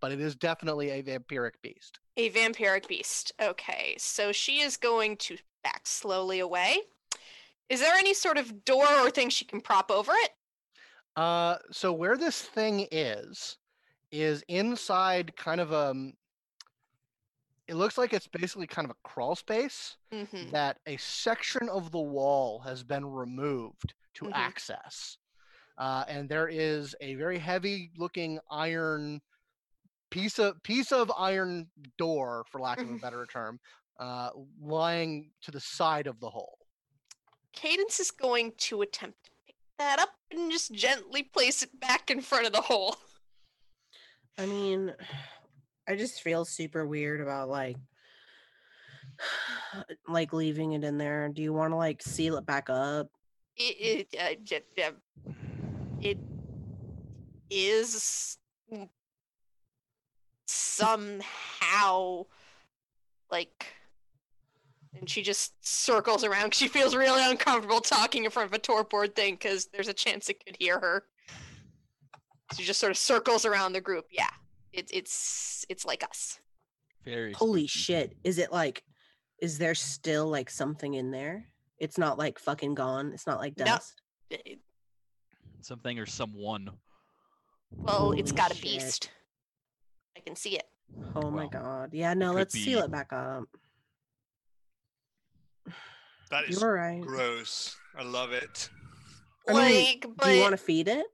but 0.00 0.12
it 0.12 0.20
is 0.20 0.34
definitely 0.34 0.90
a 0.90 1.02
vampiric 1.02 1.52
beast. 1.62 2.00
a 2.16 2.30
vampiric 2.30 2.88
beast. 2.88 3.32
Okay, 3.40 3.96
so 3.98 4.32
she 4.32 4.60
is 4.60 4.78
going 4.78 5.18
to 5.18 5.36
back 5.62 5.82
slowly 5.86 6.40
away. 6.40 6.78
Is 7.68 7.80
there 7.80 7.94
any 7.94 8.14
sort 8.14 8.38
of 8.38 8.64
door 8.64 8.88
or 9.00 9.10
thing 9.10 9.28
she 9.28 9.44
can 9.44 9.60
prop 9.60 9.90
over 9.90 10.12
it? 10.12 10.30
Uh, 11.16 11.56
so 11.70 11.92
where 11.92 12.16
this 12.16 12.40
thing 12.42 12.86
is, 12.90 13.58
is 14.10 14.42
inside 14.48 15.36
kind 15.36 15.60
of 15.60 15.72
um. 15.72 16.14
it 17.68 17.74
looks 17.74 17.96
like 17.96 18.12
it's 18.12 18.26
basically 18.28 18.66
kind 18.66 18.84
of 18.84 18.90
a 18.90 19.08
crawl 19.08 19.34
space 19.36 19.96
hmm 20.10 20.50
that 20.50 20.78
a 20.86 20.96
section 20.96 21.68
of 21.68 21.92
the 21.92 22.00
wall 22.00 22.58
has 22.60 22.82
been 22.82 23.06
removed 23.06 23.94
to 24.14 24.24
Mhm. 24.26 24.32
access. 24.34 25.16
Uh, 25.78 26.04
and 26.08 26.28
there 26.28 26.48
is 26.48 26.94
a 27.00 27.14
very 27.14 27.38
heavy 27.38 27.90
looking 27.96 28.38
iron 28.50 29.20
piece 30.10 30.38
of 30.38 30.62
piece 30.62 30.92
of 30.92 31.10
iron 31.16 31.70
door, 31.96 32.44
for 32.50 32.60
lack 32.60 32.78
of 32.82 32.90
a 32.90 32.96
better 33.06 33.24
term, 33.26 33.58
uh, 33.98 34.30
lying 34.60 35.30
to 35.42 35.50
the 35.50 35.60
side 35.60 36.06
of 36.06 36.18
the 36.20 36.28
hole. 36.28 36.58
Cadence 37.52 38.00
is 38.00 38.10
going 38.10 38.52
to 38.58 38.82
attempt 38.82 39.30
that 39.78 39.98
up 39.98 40.10
and 40.30 40.50
just 40.50 40.72
gently 40.72 41.22
place 41.22 41.62
it 41.62 41.78
back 41.80 42.10
in 42.10 42.20
front 42.20 42.46
of 42.46 42.52
the 42.52 42.60
hole. 42.60 42.96
I 44.38 44.46
mean, 44.46 44.94
I 45.88 45.96
just 45.96 46.22
feel 46.22 46.44
super 46.44 46.86
weird 46.86 47.20
about 47.20 47.48
like 47.48 47.76
like 50.08 50.32
leaving 50.32 50.72
it 50.72 50.84
in 50.84 50.98
there. 50.98 51.28
Do 51.28 51.42
you 51.42 51.52
want 51.52 51.72
to 51.72 51.76
like 51.76 52.02
seal 52.02 52.36
it 52.36 52.46
back 52.46 52.70
up? 52.70 53.08
It, 53.56 54.08
it, 54.12 54.20
uh, 54.20 54.34
j- 54.42 54.82
uh, 54.82 54.92
it 56.00 56.18
is 57.50 58.38
somehow 60.46 62.24
like 63.30 63.66
and 64.98 65.08
she 65.08 65.22
just 65.22 65.52
circles 65.66 66.22
around 66.24 66.50
'cause 66.50 66.58
she 66.58 66.68
feels 66.68 66.94
really 66.94 67.24
uncomfortable 67.24 67.80
talking 67.80 68.24
in 68.24 68.30
front 68.30 68.46
of 68.48 68.52
a 68.52 68.58
tour 68.58 68.84
board 68.84 69.14
thing 69.14 69.34
because 69.34 69.66
there's 69.66 69.88
a 69.88 69.94
chance 69.94 70.28
it 70.28 70.44
could 70.44 70.56
hear 70.58 70.78
her 70.80 71.06
she 72.56 72.64
just 72.64 72.78
sort 72.80 72.90
of 72.92 72.98
circles 72.98 73.44
around 73.44 73.72
the 73.72 73.80
group 73.80 74.06
yeah 74.10 74.28
it, 74.72 74.90
it's 74.92 75.64
it's 75.68 75.84
like 75.84 76.02
us 76.04 76.38
Very 77.04 77.32
Holy 77.32 77.66
spooky. 77.66 77.78
shit. 77.78 78.16
Is 78.24 78.38
it 78.38 78.52
like 78.52 78.84
is 79.38 79.58
there 79.58 79.74
still 79.74 80.28
like 80.28 80.48
something 80.48 80.94
in 80.94 81.10
there? 81.10 81.48
It's 81.78 81.98
not 81.98 82.16
like 82.16 82.38
fucking 82.38 82.74
gone. 82.76 83.12
It's 83.12 83.26
not 83.26 83.40
like 83.40 83.58
No. 83.58 83.64
dust. 83.64 84.00
It- 84.30 84.60
Something 85.62 85.98
or 85.98 86.06
someone. 86.06 86.70
well 87.72 88.12
it's 88.12 88.32
got 88.32 88.56
a 88.56 88.60
beast 88.62 89.10
i 90.16 90.20
can 90.20 90.36
see 90.36 90.56
it 90.56 90.68
Oh 91.14 91.30
my 91.30 91.46
god. 91.48 91.90
Yeah, 91.94 92.12
no, 92.14 92.32
let's 92.32 92.52
seal 92.54 92.80
it 92.80 92.90
back 92.90 93.12
up. 93.14 93.44
That 96.32 96.48
is 96.48 96.60
You're 96.60 96.72
right. 96.72 97.00
gross. 97.00 97.76
I 97.96 98.02
love 98.02 98.32
it. 98.32 98.70
I 99.46 99.52
mean, 99.52 99.84
like 99.84 100.06
but 100.16 100.24
Do 100.24 100.32
you 100.32 100.40
want 100.40 100.52
to 100.52 100.56
feed 100.56 100.88
it? 100.88 101.04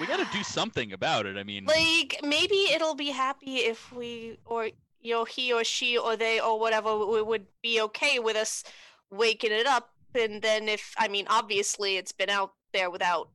We 0.00 0.06
got 0.06 0.18
to 0.18 0.26
do 0.36 0.42
something 0.42 0.94
about 0.94 1.26
it. 1.26 1.36
I 1.36 1.44
mean, 1.44 1.66
like 1.66 2.18
maybe 2.22 2.54
it'll 2.72 2.94
be 2.94 3.10
happy 3.10 3.56
if 3.56 3.92
we 3.92 4.38
or 4.46 4.70
you 5.02 5.12
know 5.12 5.24
he 5.24 5.52
or 5.52 5.62
she 5.62 5.98
or 5.98 6.16
they 6.16 6.40
or 6.40 6.58
whatever 6.58 6.88
w- 6.88 7.22
would 7.22 7.46
be 7.62 7.82
okay 7.82 8.18
with 8.18 8.34
us 8.34 8.64
waking 9.10 9.52
it 9.52 9.66
up 9.66 9.90
and 10.14 10.40
then 10.40 10.68
if 10.68 10.94
i 10.96 11.08
mean 11.08 11.26
obviously 11.28 11.96
it's 11.96 12.12
been 12.12 12.30
out 12.30 12.52
there 12.72 12.90
without 12.90 13.28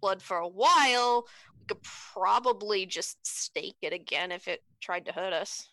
blood 0.00 0.22
for 0.22 0.36
a 0.36 0.46
while 0.46 1.26
we 1.58 1.66
could 1.66 1.82
probably 2.12 2.86
just 2.86 3.26
stake 3.26 3.76
it 3.82 3.92
again 3.92 4.30
if 4.30 4.46
it 4.46 4.62
tried 4.80 5.06
to 5.06 5.12
hurt 5.12 5.32
us 5.32 5.68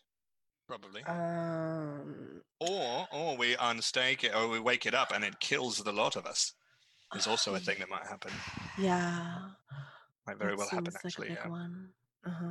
Probably. 0.67 1.03
Um 1.03 2.30
Or 2.61 3.07
or 3.11 3.35
we 3.37 3.55
unstake 3.55 4.23
it 4.23 4.35
or 4.35 4.47
we 4.47 4.59
wake 4.59 4.85
it 4.85 4.93
up 4.93 5.11
and 5.11 5.23
it 5.23 5.39
kills 5.39 5.77
the 5.79 5.91
lot 5.91 6.15
of 6.15 6.25
us. 6.25 6.53
Is 7.15 7.27
also 7.27 7.55
a 7.55 7.59
thing 7.59 7.77
that 7.79 7.89
might 7.89 8.05
happen. 8.07 8.31
yeah. 8.79 9.37
Might 10.27 10.37
very 10.37 10.51
that 10.51 10.57
well 10.59 10.69
happen 10.69 10.91
seems 10.91 10.95
like 10.95 11.03
a 11.03 11.07
actually. 11.07 11.27
big 11.29 11.37
Yeah. 11.43 11.49
one. 11.49 11.89
Uh-huh. 12.25 12.45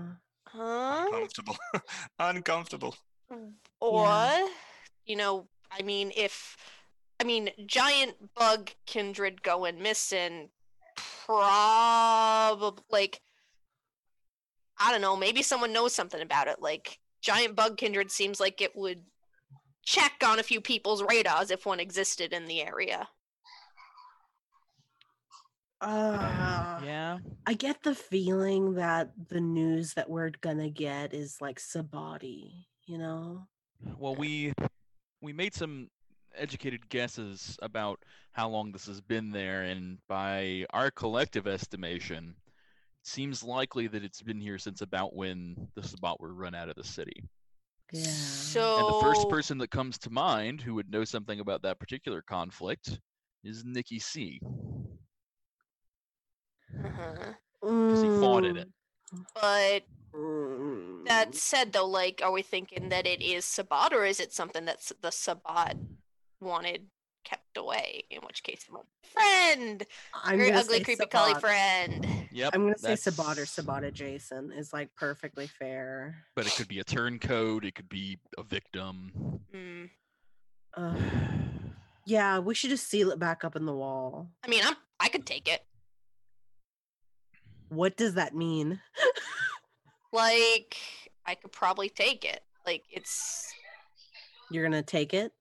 huh 0.46 1.04
Uncomfortable. 1.06 1.56
Uncomfortable. 2.18 2.94
or 3.80 4.48
you 5.06 5.14
know 5.16 5.46
i 5.70 5.80
mean 5.82 6.10
if 6.16 6.56
i 7.20 7.24
mean 7.24 7.48
giant 7.66 8.16
bug 8.34 8.70
kindred 8.86 9.40
go 9.42 9.58
going 9.58 9.80
missing 9.80 10.48
probably 11.24 12.82
like 12.90 13.20
i 14.80 14.90
don't 14.90 15.00
know 15.00 15.16
maybe 15.16 15.42
someone 15.42 15.72
knows 15.72 15.94
something 15.94 16.20
about 16.20 16.48
it 16.48 16.60
like 16.60 16.98
giant 17.22 17.54
bug 17.54 17.76
kindred 17.76 18.10
seems 18.10 18.40
like 18.40 18.60
it 18.60 18.74
would 18.74 19.02
check 19.84 20.12
on 20.24 20.38
a 20.38 20.42
few 20.42 20.60
people's 20.60 21.02
radars 21.02 21.50
if 21.50 21.66
one 21.66 21.80
existed 21.80 22.32
in 22.32 22.46
the 22.46 22.60
area 22.62 23.08
Uh, 25.80 26.80
yeah. 26.84 27.18
I 27.46 27.54
get 27.54 27.82
the 27.82 27.94
feeling 27.94 28.74
that 28.74 29.12
the 29.28 29.40
news 29.40 29.94
that 29.94 30.10
we're 30.10 30.30
gonna 30.40 30.68
get 30.70 31.14
is 31.14 31.38
like 31.40 31.58
Sabati, 31.58 32.66
you 32.86 32.98
know? 32.98 33.46
Well, 33.98 34.14
we 34.14 34.52
we 35.22 35.32
made 35.32 35.54
some 35.54 35.88
educated 36.34 36.88
guesses 36.88 37.58
about 37.62 37.98
how 38.32 38.48
long 38.48 38.72
this 38.72 38.86
has 38.86 39.00
been 39.00 39.30
there, 39.30 39.62
and 39.62 39.98
by 40.06 40.66
our 40.70 40.90
collective 40.90 41.46
estimation, 41.46 42.36
it 42.46 43.06
seems 43.08 43.42
likely 43.42 43.86
that 43.86 44.04
it's 44.04 44.22
been 44.22 44.40
here 44.40 44.58
since 44.58 44.82
about 44.82 45.14
when 45.14 45.68
the 45.74 45.82
Sabbat 45.82 46.20
were 46.20 46.34
run 46.34 46.54
out 46.54 46.68
of 46.68 46.76
the 46.76 46.84
city. 46.84 47.24
Yeah. 47.92 48.02
so 48.02 48.76
And 48.78 48.88
the 48.88 49.00
first 49.00 49.28
person 49.28 49.58
that 49.58 49.70
comes 49.70 49.98
to 49.98 50.10
mind 50.10 50.60
who 50.60 50.74
would 50.74 50.90
know 50.90 51.04
something 51.04 51.40
about 51.40 51.62
that 51.62 51.78
particular 51.78 52.22
conflict 52.22 53.00
is 53.44 53.64
Nikki 53.64 53.98
C. 53.98 54.40
uh-huh. 56.84 57.32
Because 57.62 58.02
he 58.02 58.08
fought 58.08 58.44
in 58.44 58.56
it. 58.56 58.68
but 59.34 59.82
Mm, 60.14 61.06
That 61.06 61.34
said, 61.34 61.72
though, 61.72 61.86
like, 61.86 62.20
are 62.22 62.32
we 62.32 62.42
thinking 62.42 62.88
that 62.88 63.06
it 63.06 63.22
is 63.22 63.44
Sabbat, 63.44 63.92
or 63.92 64.04
is 64.04 64.20
it 64.20 64.32
something 64.32 64.64
that 64.64 64.78
the 65.00 65.10
Sabbat 65.10 65.76
wanted 66.40 66.80
kept 66.80 66.99
away? 67.56 68.04
In 68.10 68.20
which 68.22 68.42
case, 68.42 68.64
it 68.68 68.72
might 68.72 68.82
be 69.02 69.08
friend, 69.12 69.86
I'm 70.14 70.38
very 70.38 70.52
ugly, 70.52 70.78
say 70.78 70.84
creepy, 70.84 70.96
Sabbat. 70.98 71.10
cully 71.10 71.34
friend. 71.40 72.06
Yep. 72.32 72.50
I'm 72.54 72.62
gonna 72.64 72.78
say 72.78 72.96
Sabbat 72.96 73.26
or 73.26 73.34
that's- 73.34 73.50
Sabbat 73.50 73.84
adjacent 73.84 74.52
is 74.52 74.72
like 74.72 74.94
perfectly 74.96 75.46
fair. 75.46 76.24
But 76.36 76.46
it 76.46 76.54
could 76.54 76.68
be 76.68 76.78
a 76.80 76.84
turncoat. 76.84 77.64
It 77.64 77.74
could 77.74 77.88
be 77.88 78.18
a 78.38 78.42
victim. 78.42 79.40
Hmm. 79.52 79.84
Uh, 80.74 81.00
yeah, 82.06 82.38
we 82.38 82.54
should 82.54 82.70
just 82.70 82.88
seal 82.88 83.10
it 83.10 83.18
back 83.18 83.44
up 83.44 83.56
in 83.56 83.66
the 83.66 83.74
wall. 83.74 84.28
I 84.44 84.48
mean, 84.48 84.62
I'm 84.64 84.74
I 85.00 85.08
could 85.08 85.26
take 85.26 85.48
it. 85.48 85.62
What 87.68 87.96
does 87.96 88.14
that 88.14 88.34
mean? 88.34 88.80
Like, 90.12 90.76
I 91.24 91.36
could 91.36 91.52
probably 91.52 91.88
take 91.88 92.24
it. 92.24 92.40
Like, 92.66 92.82
it's 92.90 93.46
You're 94.50 94.64
gonna 94.64 94.82
take 94.82 95.14
it? 95.14 95.32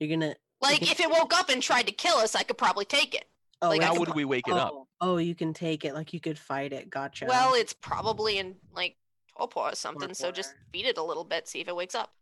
You're 0.00 0.10
gonna 0.10 0.34
like 0.60 0.82
if 0.90 1.00
it 1.00 1.10
woke 1.10 1.34
up 1.38 1.48
and 1.48 1.62
tried 1.62 1.86
to 1.86 1.92
kill 1.92 2.16
us, 2.16 2.34
I 2.34 2.42
could 2.42 2.58
probably 2.58 2.84
take 2.84 3.14
it. 3.14 3.24
oh, 3.62 3.68
Like, 3.68 3.82
How 3.82 3.88
it's- 3.92 3.98
could 3.98 4.08
would 4.08 4.16
we 4.16 4.24
wake 4.24 4.48
it 4.48 4.52
oh, 4.52 4.56
up? 4.56 4.72
oh, 4.74 4.86
oh, 5.00 5.16
you 5.16 5.34
can 5.34 5.52
take 5.54 5.84
it 5.84 5.94
like 5.94 6.12
you 6.12 6.20
could 6.20 6.38
fight 6.38 6.72
it. 6.72 6.90
Gotcha. 6.90 7.26
Well, 7.26 7.54
it's 7.54 7.72
probably 7.72 8.38
in 8.38 8.56
like 8.74 8.96
torpor 9.36 9.60
or 9.60 9.74
something. 9.74 10.14
So 10.14 10.30
just 10.30 10.50
Torpor. 10.50 10.64
feed 10.72 10.86
it 10.86 10.98
a 10.98 11.02
little 11.02 11.24
bit, 11.24 11.48
see 11.48 11.60
if 11.60 11.68
it 11.68 11.76
wakes 11.76 11.94
up. 11.94 12.12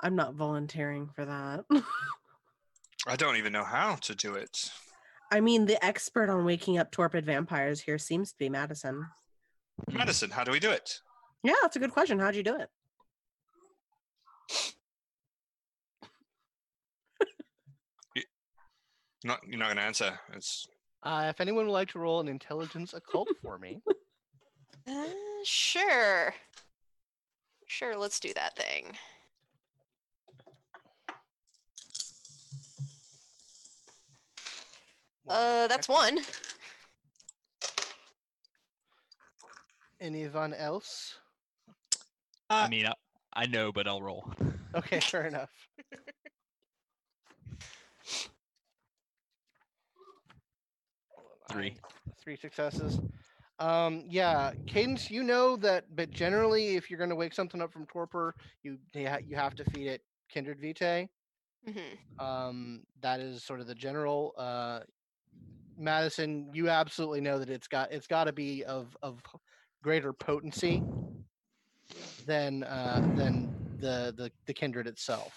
I'm 0.00 0.16
not 0.16 0.34
volunteering 0.34 1.08
for 1.14 1.24
that. 1.24 1.64
I 3.06 3.16
don't 3.16 3.36
even 3.36 3.52
know 3.52 3.64
how 3.64 3.94
to 3.96 4.14
do 4.14 4.34
it. 4.34 4.70
I 5.32 5.40
mean, 5.40 5.64
the 5.66 5.82
expert 5.84 6.28
on 6.28 6.44
waking 6.44 6.78
up 6.78 6.90
torpid 6.90 7.24
vampires 7.24 7.80
here 7.80 7.98
seems 7.98 8.32
to 8.32 8.38
be 8.38 8.48
Madison. 8.50 9.06
Madison, 9.90 10.30
how 10.30 10.44
do 10.44 10.52
we 10.52 10.60
do 10.60 10.70
it? 10.70 11.00
Yeah, 11.42 11.54
that's 11.62 11.76
a 11.76 11.78
good 11.80 11.92
question. 11.92 12.18
How'd 12.18 12.36
you 12.36 12.42
do 12.42 12.56
it? 12.56 12.70
Not 19.24 19.40
you're 19.48 19.58
not 19.58 19.68
gonna 19.68 19.80
answer. 19.80 20.20
It's 20.34 20.68
Uh, 21.02 21.26
if 21.30 21.40
anyone 21.40 21.66
would 21.66 21.72
like 21.72 21.88
to 21.90 21.98
roll 21.98 22.20
an 22.20 22.28
intelligence 22.28 22.94
occult 22.94 23.28
for 23.42 23.58
me, 23.58 23.80
Uh, 24.86 25.06
sure. 25.44 26.34
Sure, 27.66 27.96
let's 27.96 28.20
do 28.20 28.34
that 28.34 28.54
thing. 28.54 28.92
Uh, 35.26 35.66
that's 35.68 35.88
one. 35.88 36.20
anyone 40.00 40.52
else? 40.52 41.14
I 42.50 42.68
mean, 42.68 42.86
I, 42.86 42.92
I 43.32 43.46
know, 43.46 43.72
but 43.72 43.88
I'll 43.88 44.02
roll. 44.02 44.30
Okay, 44.74 45.00
fair 45.00 45.26
enough. 45.26 45.50
Three. 51.50 51.76
I- 51.84 51.90
Three 52.22 52.36
successes. 52.36 53.00
Um, 53.58 54.04
yeah, 54.08 54.52
Cadence, 54.66 55.10
you 55.10 55.22
know 55.22 55.56
that, 55.56 55.94
but 55.94 56.10
generally, 56.12 56.76
if 56.76 56.90
you're 56.90 56.98
going 56.98 57.10
to 57.10 57.16
wake 57.16 57.34
something 57.34 57.60
up 57.60 57.72
from 57.72 57.86
torpor, 57.86 58.34
you 58.62 58.78
they 58.92 59.02
you 59.26 59.36
have 59.36 59.54
to 59.56 59.64
feed 59.64 59.86
it 59.88 60.02
kindred 60.30 60.60
vitae. 60.60 61.08
hmm 61.66 62.24
Um, 62.24 62.84
that 63.00 63.20
is 63.20 63.44
sort 63.44 63.60
of 63.60 63.66
the 63.66 63.74
general. 63.74 64.32
Uh, 64.36 64.80
Madison, 65.76 66.50
you 66.54 66.68
absolutely 66.68 67.20
know 67.20 67.38
that 67.38 67.50
it's 67.50 67.68
got 67.68 67.92
it's 67.92 68.06
got 68.06 68.24
to 68.24 68.32
be 68.32 68.64
of 68.64 68.96
of 69.02 69.20
greater 69.82 70.12
potency. 70.12 70.84
than 72.26 72.62
uh, 72.64 73.02
than 73.14 73.52
the, 73.80 74.14
the 74.16 74.30
the 74.46 74.54
kindred 74.54 74.86
itself. 74.86 75.34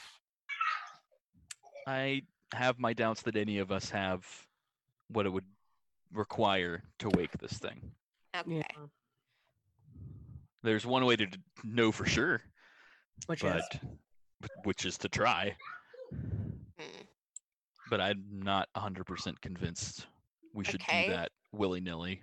I 1.87 2.23
have 2.53 2.79
my 2.79 2.93
doubts 2.93 3.21
that 3.23 3.35
any 3.35 3.57
of 3.59 3.71
us 3.71 3.89
have 3.89 4.25
what 5.09 5.25
it 5.25 5.29
would 5.29 5.45
require 6.13 6.83
to 6.99 7.09
wake 7.09 7.31
this 7.39 7.53
thing. 7.53 7.91
Okay. 8.35 8.57
Yeah. 8.57 8.85
There's 10.63 10.85
one 10.85 11.05
way 11.05 11.15
to 11.15 11.25
d- 11.25 11.37
know 11.63 11.91
for 11.91 12.05
sure, 12.05 12.41
Which 13.27 13.41
but 13.41 13.57
is 13.57 13.63
which 14.63 14.85
is 14.85 14.97
to 14.99 15.09
try. 15.09 15.55
Hmm. 16.11 17.01
But 17.89 18.01
I'm 18.01 18.23
not 18.31 18.67
100% 18.75 19.39
convinced 19.41 20.07
we 20.53 20.63
should 20.65 20.81
Okay. 20.81 21.07
do 21.07 21.13
that 21.13 21.31
willy 21.51 21.79
nilly. 21.81 22.21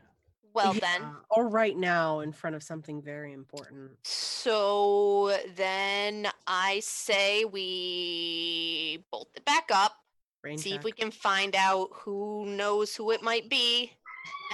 Well 0.53 0.75
Yeah, 0.75 0.81
then. 0.99 1.17
or 1.31 1.49
right 1.49 1.77
now 1.77 2.21
in 2.21 2.33
front 2.33 2.55
of 2.55 2.63
something 2.63 3.03
very 3.03 3.33
important. 3.33 3.93
So 4.07 5.37
then 5.57 6.29
I 6.47 6.81
say 6.81 7.45
we 7.45 9.05
bolt 9.11 9.31
it 9.35 9.45
back 9.45 9.71
up, 9.73 9.97
Brain 10.45 10.59
see 10.59 10.71
if 10.73 10.77
check. 10.77 10.85
we 10.85 10.93
can 10.93 11.11
find 11.11 11.57
out 11.57 11.89
who 11.95 12.45
knows 12.45 12.95
who 12.95 13.11
it 13.13 13.23
might 13.23 13.49
be, 13.49 13.91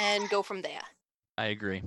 and 0.00 0.28
go 0.30 0.40
from 0.40 0.62
there. 0.62 0.80
I 1.36 1.46
agree. 1.46 1.82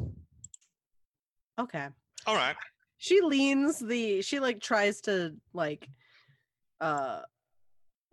Okay. 1.58 1.88
All 2.28 2.36
right. 2.36 2.56
She 2.98 3.22
leans 3.22 3.80
the 3.80 4.22
she 4.22 4.40
like 4.42 4.60
tries 4.60 5.00
to 5.02 5.36
like 5.54 5.88
uh 6.82 7.22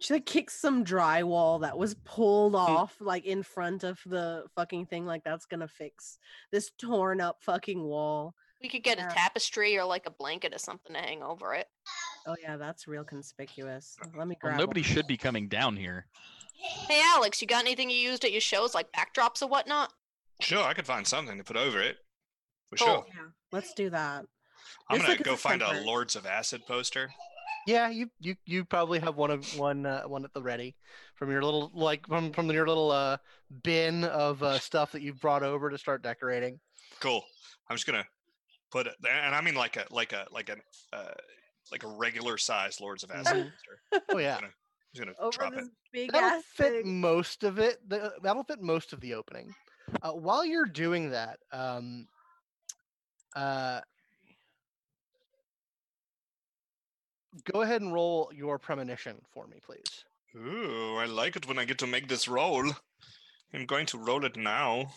she 0.00 0.14
like 0.14 0.26
kicks 0.26 0.54
some 0.60 0.84
drywall 0.84 1.60
that 1.62 1.76
was 1.76 1.94
pulled 2.04 2.54
off 2.54 2.96
like 3.00 3.24
in 3.26 3.42
front 3.42 3.82
of 3.82 3.98
the 4.06 4.44
fucking 4.54 4.86
thing 4.86 5.06
like 5.06 5.24
that's 5.24 5.46
gonna 5.46 5.66
fix 5.68 6.18
this 6.52 6.70
torn 6.78 7.20
up 7.20 7.38
fucking 7.42 7.82
wall. 7.82 8.34
We 8.62 8.68
could 8.68 8.84
get 8.84 8.98
Yeah. 8.98 9.10
a 9.10 9.14
tapestry 9.14 9.76
or 9.76 9.84
like 9.84 10.06
a 10.06 10.10
blanket 10.10 10.54
or 10.54 10.58
something 10.58 10.94
to 10.94 11.00
hang 11.00 11.22
over 11.22 11.52
it. 11.54 11.66
Oh 12.26 12.36
yeah, 12.42 12.56
that's 12.56 12.86
real 12.86 13.04
conspicuous. 13.04 13.96
Let 14.16 14.28
me 14.28 14.36
Well, 14.42 14.52
grab 14.52 14.58
nobody 14.60 14.80
one. 14.82 14.90
should 14.90 15.06
be 15.06 15.16
coming 15.16 15.48
down 15.48 15.76
here. 15.76 16.06
Hey 16.88 17.00
Alex, 17.14 17.40
you 17.40 17.48
got 17.48 17.64
anything 17.64 17.88
you 17.88 17.96
used 17.96 18.24
at 18.24 18.32
your 18.32 18.40
shows 18.40 18.74
like 18.74 18.86
backdrops 18.92 19.42
or 19.42 19.48
whatnot? 19.48 19.92
Sure, 20.40 20.62
I 20.64 20.74
could 20.74 20.86
find 20.86 21.06
something 21.06 21.38
to 21.38 21.44
put 21.44 21.56
over 21.56 21.80
it. 21.80 21.96
For 22.70 22.76
Cool. 22.76 22.86
sure. 22.86 23.04
Yeah, 23.08 23.26
let's 23.52 23.72
do 23.74 23.90
that. 23.90 24.26
I'm 24.88 24.96
It's 24.96 25.04
gonna 25.04 25.14
like 25.16 25.24
go 25.24 25.34
a 25.34 25.36
find 25.36 25.62
a. 25.62 25.80
Lords 25.82 26.16
of 26.16 26.26
Acid 26.26 26.62
poster. 26.66 27.10
Yeah, 27.66 27.88
you 27.88 28.10
you 28.20 28.36
you 28.44 28.64
probably 28.64 28.98
have 29.00 29.16
one 29.16 29.30
of 29.30 29.58
one 29.58 29.86
uh, 29.86 30.02
one 30.02 30.24
at 30.24 30.32
the 30.32 30.42
ready 30.42 30.76
from 31.16 31.30
your 31.30 31.42
little 31.42 31.70
like 31.74 32.06
from 32.06 32.32
from 32.32 32.50
your 32.50 32.66
little 32.66 32.90
uh 32.90 33.16
bin 33.62 34.04
of 34.04 34.42
uh, 34.42 34.58
stuff 34.58 34.92
that 34.92 35.02
you've 35.02 35.20
brought 35.20 35.42
over 35.42 35.70
to 35.70 35.78
start 35.78 36.02
decorating. 36.02 36.58
Cool. 37.00 37.22
I'm 37.68 37.76
just 37.76 37.86
gonna 37.86 38.06
put 38.70 38.86
it, 38.86 38.94
and 39.08 39.34
I 39.34 39.40
mean 39.40 39.54
like 39.54 39.76
a 39.76 39.84
like 39.90 40.12
a 40.12 40.26
like 40.32 40.48
a 40.48 40.56
uh, 40.96 41.12
like 41.72 41.82
a 41.84 41.88
regular 41.88 42.36
size 42.38 42.80
Lords 42.80 43.02
of 43.02 43.10
Acid 43.10 43.52
Mhm. 43.92 44.02
Oh 44.10 44.18
yeah, 44.18 44.36
I'm 44.38 44.52
just 44.94 45.04
gonna 45.06 45.16
Over 45.18 45.30
drop 45.38 45.52
it. 45.54 45.64
big 45.92 46.12
that'll 46.12 46.28
ass 46.28 46.44
fit 46.44 46.84
thing. 46.84 47.00
most 47.00 47.44
of 47.44 47.58
it. 47.58 47.78
The, 47.88 48.12
that'll 48.22 48.44
fit 48.44 48.60
most 48.60 48.92
of 48.92 49.00
the 49.00 49.14
opening. 49.14 49.54
Uh, 50.02 50.12
while 50.12 50.44
you're 50.44 50.66
doing 50.66 51.10
that, 51.10 51.38
um, 51.52 52.06
uh, 53.34 53.80
go 57.52 57.62
ahead 57.62 57.80
and 57.82 57.92
roll 57.92 58.30
your 58.34 58.58
premonition 58.58 59.20
for 59.32 59.46
me, 59.46 59.58
please. 59.64 60.04
Ooh, 60.36 60.96
I 60.96 61.06
like 61.06 61.36
it 61.36 61.46
when 61.48 61.58
I 61.58 61.64
get 61.64 61.78
to 61.78 61.86
make 61.86 62.08
this 62.08 62.28
roll. 62.28 62.70
I'm 63.52 63.66
going 63.66 63.86
to 63.86 63.98
roll 63.98 64.24
it 64.24 64.36
now. 64.36 64.92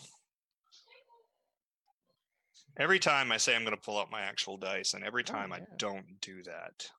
Every 2.76 2.98
time 2.98 3.30
I 3.30 3.36
say 3.36 3.54
I'm 3.54 3.64
going 3.64 3.76
to 3.76 3.80
pull 3.80 3.98
out 3.98 4.10
my 4.10 4.22
actual 4.22 4.56
dice, 4.56 4.94
and 4.94 5.04
every 5.04 5.22
Oh, 5.22 5.32
time 5.32 5.52
I 5.52 5.60
don't 5.78 6.20
do 6.20 6.42
that. 6.42 6.90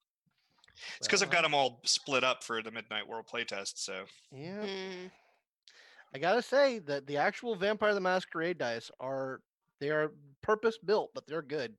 It's 0.97 1.07
because 1.07 1.21
I've 1.23 1.31
got 1.31 1.43
them 1.43 1.53
all 1.53 1.79
split 1.85 2.23
up 2.23 2.43
for 2.43 2.61
the 2.61 2.71
Midnight 2.71 3.07
World 3.07 3.27
playtest. 3.31 3.77
So 3.77 4.05
Yeah, 4.31 4.65
Hmm. 4.65 5.07
I 6.13 6.19
gotta 6.19 6.41
say 6.41 6.79
that 6.79 7.07
the 7.07 7.17
actual 7.17 7.55
Vampire 7.55 7.93
the 7.93 7.99
Masquerade 8.01 8.57
dice 8.57 8.89
are 8.99 9.41
they 9.79 9.89
are 9.89 10.11
purpose 10.41 10.77
built, 10.77 11.11
but 11.13 11.27
they're 11.27 11.41
good. 11.41 11.77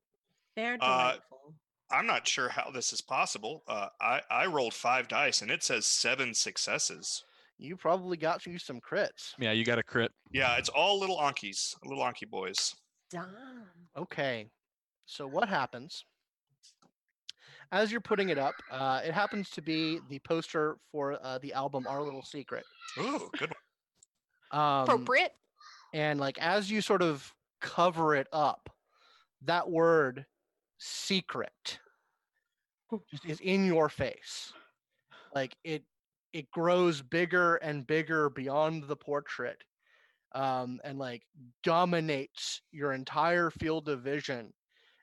They're 0.57 0.75
Uh, 0.81 1.13
delightful. 1.13 1.55
I'm 1.91 2.07
not 2.07 2.27
sure 2.27 2.49
how 2.49 2.71
this 2.71 2.93
is 2.93 3.01
possible. 3.01 3.63
Uh, 3.67 3.89
I 4.01 4.23
I 4.31 4.47
rolled 4.47 4.75
five 4.75 5.09
dice, 5.09 5.41
and 5.43 5.51
it 5.51 5.63
says 5.63 5.87
seven 5.87 6.35
successes. 6.35 7.23
You 7.59 7.77
probably 7.77 8.17
got 8.19 8.45
you 8.47 8.59
some 8.59 8.81
crits. 8.81 9.35
Yeah, 9.39 9.53
you 9.53 9.65
got 9.65 9.79
a 9.79 9.83
crit. 9.83 10.13
Yeah, 10.31 10.57
it's 10.57 10.69
all 10.69 10.99
little 10.99 11.19
Ankies, 11.19 11.75
little 11.85 12.05
Anki 12.05 12.29
boys. 12.29 12.75
Damn. 13.11 13.27
Okay, 13.97 14.49
so 15.07 15.27
what 15.27 15.49
happens? 15.49 16.05
As 17.73 17.90
you're 17.90 18.01
putting 18.01 18.29
it 18.29 18.38
up, 18.38 18.55
uh, 18.71 19.01
it 19.05 19.12
happens 19.12 19.51
to 19.51 19.62
be 19.62 20.01
the 20.09 20.19
poster 20.21 20.77
for 20.92 21.19
uh, 21.23 21.38
the 21.38 21.53
album 21.53 21.87
Our 21.88 22.03
Little 22.03 22.23
Secret. 22.23 22.64
Ooh, 22.99 23.29
good 23.38 23.53
one. 24.51 24.61
Um, 24.61 24.83
Appropriate. 24.85 25.33
and 25.92 26.21
like 26.21 26.38
as 26.38 26.71
you 26.71 26.81
sort 26.81 27.03
of 27.03 27.33
cover 27.61 28.14
it 28.14 28.29
up, 28.33 28.71
that 29.42 29.69
word 29.69 30.25
"secret" 30.79 31.81
just 33.11 33.25
is 33.27 33.40
in 33.40 33.66
your 33.66 33.88
face. 33.88 34.53
Like 35.35 35.57
it, 35.64 35.83
it 36.33 36.49
grows 36.53 37.03
bigger 37.03 37.57
and 37.57 37.85
bigger 37.87 38.31
beyond 38.31 38.85
the 38.85 38.97
portrait, 38.97 39.64
um, 40.37 40.79
and 40.85 40.99
like 40.99 41.22
dominates 41.62 42.61
your 42.70 42.92
entire 42.92 43.51
field 43.51 43.88
of 43.88 44.03
vision. 44.03 44.53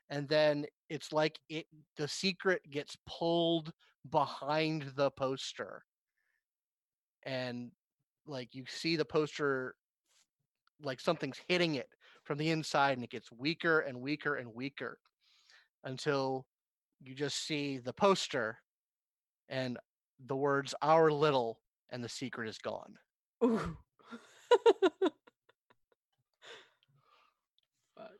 And 0.08 0.28
then 0.28 0.64
it's 0.88 1.12
like 1.12 1.40
it, 1.48 1.66
the 1.96 2.06
secret 2.06 2.62
gets 2.70 2.96
pulled 3.06 3.72
behind 4.10 4.92
the 4.94 5.10
poster, 5.10 5.82
and 7.24 7.72
like 8.26 8.54
you 8.54 8.64
see 8.68 8.96
the 8.96 9.04
poster 9.04 9.74
like 10.82 11.00
something's 11.00 11.40
hitting 11.48 11.74
it 11.74 11.88
from 12.24 12.38
the 12.38 12.50
inside 12.50 12.92
and 12.92 13.04
it 13.04 13.10
gets 13.10 13.32
weaker 13.32 13.80
and 13.80 14.00
weaker 14.00 14.36
and 14.36 14.54
weaker 14.54 14.98
until 15.84 16.46
you 17.02 17.14
just 17.14 17.46
see 17.46 17.78
the 17.78 17.92
poster 17.92 18.58
and 19.48 19.78
the 20.26 20.36
words 20.36 20.74
our 20.82 21.10
little 21.10 21.60
and 21.90 22.04
the 22.04 22.08
secret 22.08 22.48
is 22.48 22.58
gone 22.58 22.94
Ooh. 23.42 23.76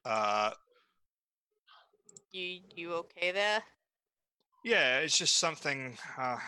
Uh, 0.04 0.50
You 2.32 2.60
you 2.74 2.92
okay 2.96 3.32
there? 3.32 3.62
yeah, 4.64 4.98
it's 4.98 5.18
just 5.18 5.36
something 5.36 5.96
uh, 6.18 6.38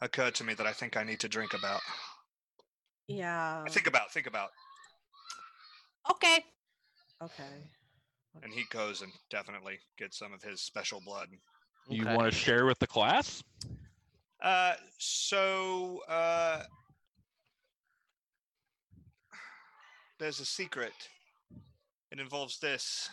occurred 0.00 0.34
to 0.36 0.44
me 0.44 0.54
that 0.54 0.66
I 0.66 0.72
think 0.72 0.96
I 0.96 1.04
need 1.04 1.20
to 1.20 1.28
drink 1.28 1.54
about. 1.54 1.80
yeah. 3.08 3.68
Think 3.70 3.86
about, 3.86 4.12
think 4.12 4.26
about. 4.26 4.50
Okay. 6.10 6.44
Okay. 7.22 7.70
And 8.42 8.52
he 8.52 8.64
goes 8.70 9.02
and 9.02 9.12
definitely 9.30 9.78
gets 9.98 10.18
some 10.18 10.32
of 10.32 10.42
his 10.42 10.60
special 10.62 11.00
blood. 11.00 11.28
You 11.88 12.02
Okay. 12.02 12.16
want 12.16 12.30
to 12.32 12.38
share 12.38 12.66
with 12.66 12.78
the 12.78 12.86
class? 12.86 13.42
Uh, 14.42 14.74
so 14.98 16.00
uh, 16.08 16.62
there's 20.18 20.40
a 20.40 20.44
secret. 20.46 20.92
It 22.10 22.18
involves 22.18 22.58
this 22.58 23.08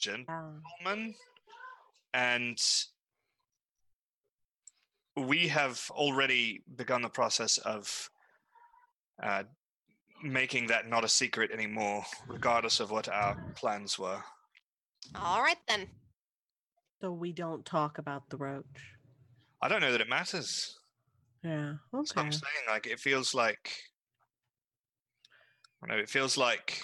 Yeah. 0.00 0.16
gentleman, 0.78 1.14
and 2.12 2.58
we 5.16 5.48
have 5.48 5.90
already 5.90 6.62
begun 6.76 7.02
the 7.02 7.08
process 7.08 7.58
of 7.58 8.10
uh, 9.22 9.44
making 10.22 10.66
that 10.68 10.88
not 10.88 11.04
a 11.04 11.08
secret 11.08 11.50
anymore, 11.50 12.04
regardless 12.28 12.80
of 12.80 12.90
what 12.90 13.08
our 13.08 13.36
plans 13.56 13.98
were. 13.98 14.22
All 15.14 15.42
right 15.42 15.58
then. 15.68 15.88
So 17.00 17.12
we 17.12 17.32
don't 17.32 17.64
talk 17.64 17.98
about 17.98 18.30
the 18.30 18.36
roach. 18.36 18.94
I 19.60 19.68
don't 19.68 19.80
know 19.80 19.92
that 19.92 20.00
it 20.00 20.08
matters. 20.08 20.78
Yeah. 21.42 21.74
That's 21.92 22.14
what 22.14 22.22
I'm 22.22 22.28
Okay. 22.28 22.36
saying. 22.38 22.66
Like, 22.68 22.86
it 22.86 23.00
feels 23.00 23.34
like. 23.34 23.76
I 25.82 25.86
don't 25.86 25.96
know. 25.96 26.02
It 26.02 26.08
feels 26.08 26.36
like. 26.36 26.82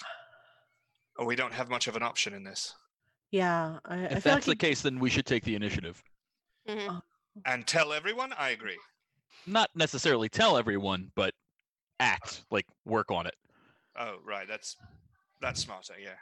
Oh, 1.21 1.25
we 1.25 1.35
don't 1.35 1.53
have 1.53 1.69
much 1.69 1.87
of 1.87 1.95
an 1.95 2.01
option 2.01 2.33
in 2.33 2.43
this. 2.43 2.73
Yeah. 3.29 3.77
I, 3.85 3.93
I 3.93 3.97
If 4.05 4.09
feel 4.23 4.33
that's 4.33 4.47
like 4.47 4.57
the 4.59 4.65
it- 4.65 4.69
case, 4.69 4.81
then 4.81 4.99
we 4.99 5.11
should 5.11 5.27
take 5.27 5.43
the 5.43 5.53
initiative. 5.53 6.01
hmm 6.67 6.95
And 7.45 7.67
tell 7.67 7.93
everyone. 7.93 8.33
I 8.39 8.49
agree. 8.49 8.77
Not 9.45 9.69
necessarily 9.75 10.29
tell 10.29 10.57
everyone, 10.57 11.11
but 11.15 11.35
act 11.99 12.43
like 12.49 12.65
work 12.85 13.11
on 13.11 13.27
it. 13.27 13.35
Oh, 13.99 14.15
right. 14.25 14.47
That's 14.47 14.75
that's 15.41 15.61
smarter. 15.61 15.93
Yeah. 16.01 16.15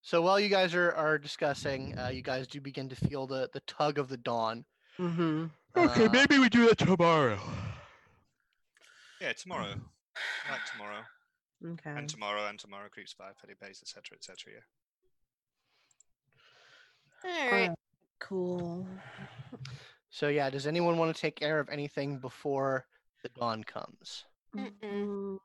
so 0.00 0.22
while 0.22 0.40
you 0.40 0.48
guys 0.48 0.74
are, 0.74 0.92
are 0.92 1.18
discussing 1.18 1.98
uh, 1.98 2.08
you 2.08 2.22
guys 2.22 2.46
do 2.46 2.58
begin 2.60 2.88
to 2.88 2.96
feel 2.96 3.26
the, 3.26 3.50
the 3.52 3.60
tug 3.60 3.98
of 3.98 4.08
the 4.08 4.16
dawn 4.16 4.64
Mhm. 4.98 5.50
Okay, 5.76 6.06
Uh, 6.06 6.10
maybe 6.10 6.38
we 6.38 6.48
do 6.48 6.66
that 6.68 6.78
tomorrow. 6.78 7.38
Yeah. 9.20 9.32
Tomorrow. 9.34 9.74
Like 10.50 10.60
tomorrow. 10.72 11.02
Okay. 11.64 11.90
And 11.90 12.08
tomorrow 12.08 12.46
and 12.46 12.58
tomorrow 12.58 12.88
creeps 12.88 13.14
by 13.14 13.30
petty 13.40 13.54
pace, 13.60 13.80
etc., 13.82 14.16
etc. 14.16 14.52
Yeah. 17.24 17.30
All 17.44 17.50
right. 17.50 17.70
Cool. 18.20 18.86
So 20.10 20.28
yeah, 20.28 20.50
does 20.50 20.66
anyone 20.66 20.98
want 20.98 21.14
to 21.14 21.20
take 21.20 21.36
care 21.36 21.58
of 21.60 21.68
anything 21.68 22.18
before 22.18 22.86
the 23.22 23.28
dawn 23.30 23.62
comes? 23.64 24.24
Mm-mm. 24.56 24.70
Mm, 24.82 25.38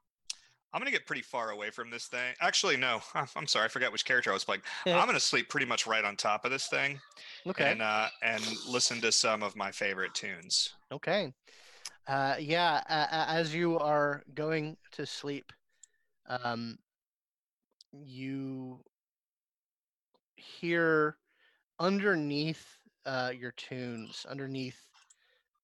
I'm 0.73 0.79
gonna 0.79 0.91
get 0.91 1.05
pretty 1.05 1.21
far 1.21 1.51
away 1.51 1.69
from 1.69 1.89
this 1.89 2.07
thing. 2.07 2.33
Actually, 2.41 2.77
no. 2.77 3.01
I'm- 3.13 3.27
I'm 3.35 3.47
sorry. 3.47 3.65
I 3.65 3.67
forgot 3.67 3.91
which 3.91 4.05
character 4.05 4.31
I 4.31 4.33
was 4.33 4.43
playing. 4.43 4.61
I'm 4.85 5.05
gonna 5.05 5.19
sleep 5.19 5.49
pretty 5.49 5.65
much 5.65 5.85
right 5.87 6.03
on 6.05 6.15
top 6.15 6.45
of 6.45 6.51
this 6.51 6.67
thing 6.67 6.99
Okay. 7.47 7.71
and 7.71 7.81
uh, 7.81 8.07
and 8.21 8.43
listen 8.67 9.01
to 9.01 9.11
some 9.11 9.43
of 9.43 9.55
my 9.55 9.71
favorite 9.71 10.13
tunes. 10.13 10.73
Okay. 10.91 11.33
Uh, 12.07 12.35
yeah, 12.39 12.81
a- 12.89 13.15
a- 13.15 13.29
as 13.33 13.53
you 13.55 13.77
are 13.79 14.23
going 14.35 14.75
to 14.91 15.05
sleep, 15.05 15.51
um, 16.27 16.77
you 17.91 18.79
hear 20.35 21.17
underneath 21.79 22.65
uh, 23.05 23.31
your 23.37 23.51
tunes, 23.51 24.25
underneath, 24.29 24.79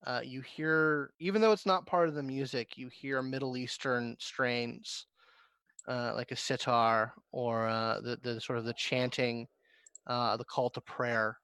uh, 0.06 0.22
you 0.24 0.41
hear, 0.41 1.12
even 1.19 1.41
though 1.41 1.52
it's 1.52 1.65
not 1.65 1.86
part 1.86 2.08
of 2.10 2.15
the 2.15 2.24
music, 2.24 2.78
you 2.78 2.89
hear 2.89 3.22
Middle 3.22 3.58
Eastern 3.58 4.15
strains, 4.19 5.06
uh, 5.88 6.13
like 6.15 6.32
a 6.32 6.36
sitar 6.36 7.13
or 7.32 7.67
uh, 7.67 8.00
the, 8.02 8.17
the 8.22 8.39
sort 8.39 8.58
of 8.58 8.65
the 8.65 8.74
chanting, 8.74 9.48
uh, 10.08 10.38
the 10.38 10.45
call 10.45 10.69
to 10.69 10.82
prayer, 10.82 11.38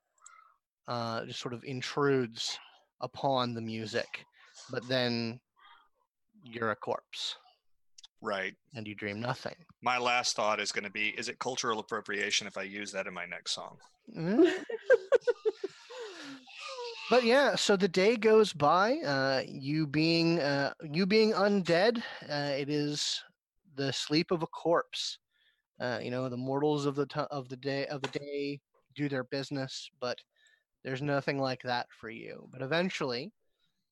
uh, 0.88 1.24
just 1.24 1.40
sort 1.40 1.54
of 1.54 1.64
intrudes 1.64 2.58
upon 3.00 3.54
the 3.54 3.60
music, 3.60 4.24
but 4.70 4.86
then 4.88 5.40
you're 6.44 6.70
a 6.70 6.76
corpse 6.76 7.36
Right. 8.20 8.54
and 8.74 8.86
you 8.86 8.94
dream 8.94 9.20
nothing. 9.20 9.54
My 9.82 9.98
last 9.98 10.36
thought 10.36 10.60
is 10.60 10.72
gonna 10.72 10.90
be: 10.90 11.10
Is 11.10 11.28
it 11.28 11.38
cultural 11.38 11.78
appropriation 11.78 12.46
if 12.46 12.56
I 12.56 12.62
use 12.62 12.92
that 12.92 13.06
in 13.06 13.14
my 13.14 13.26
next 13.26 13.52
song? 13.52 13.76
Mm. 14.16 14.52
But 17.08 17.22
yeah, 17.22 17.54
so 17.54 17.76
the 17.76 17.86
day 17.86 18.16
goes 18.16 18.52
by. 18.52 18.96
Uh, 18.96 19.42
you 19.46 19.86
being 19.86 20.40
uh, 20.40 20.72
you 20.82 21.06
being 21.06 21.32
undead, 21.32 21.98
uh, 22.28 22.52
it 22.58 22.68
is 22.68 23.22
the 23.76 23.92
sleep 23.92 24.32
of 24.32 24.42
a 24.42 24.46
corpse. 24.48 25.18
Uh, 25.78 26.00
you 26.02 26.10
know, 26.10 26.28
the 26.28 26.36
mortals 26.36 26.84
of 26.84 26.96
the 26.96 27.06
t- 27.06 27.20
of 27.30 27.48
the 27.48 27.56
day 27.56 27.86
of 27.86 28.02
the 28.02 28.18
day 28.18 28.60
do 28.96 29.08
their 29.08 29.22
business, 29.22 29.88
but 30.00 30.18
there's 30.82 31.02
nothing 31.02 31.38
like 31.38 31.62
that 31.62 31.86
for 31.90 32.10
you. 32.10 32.48
But 32.50 32.62
eventually, 32.62 33.30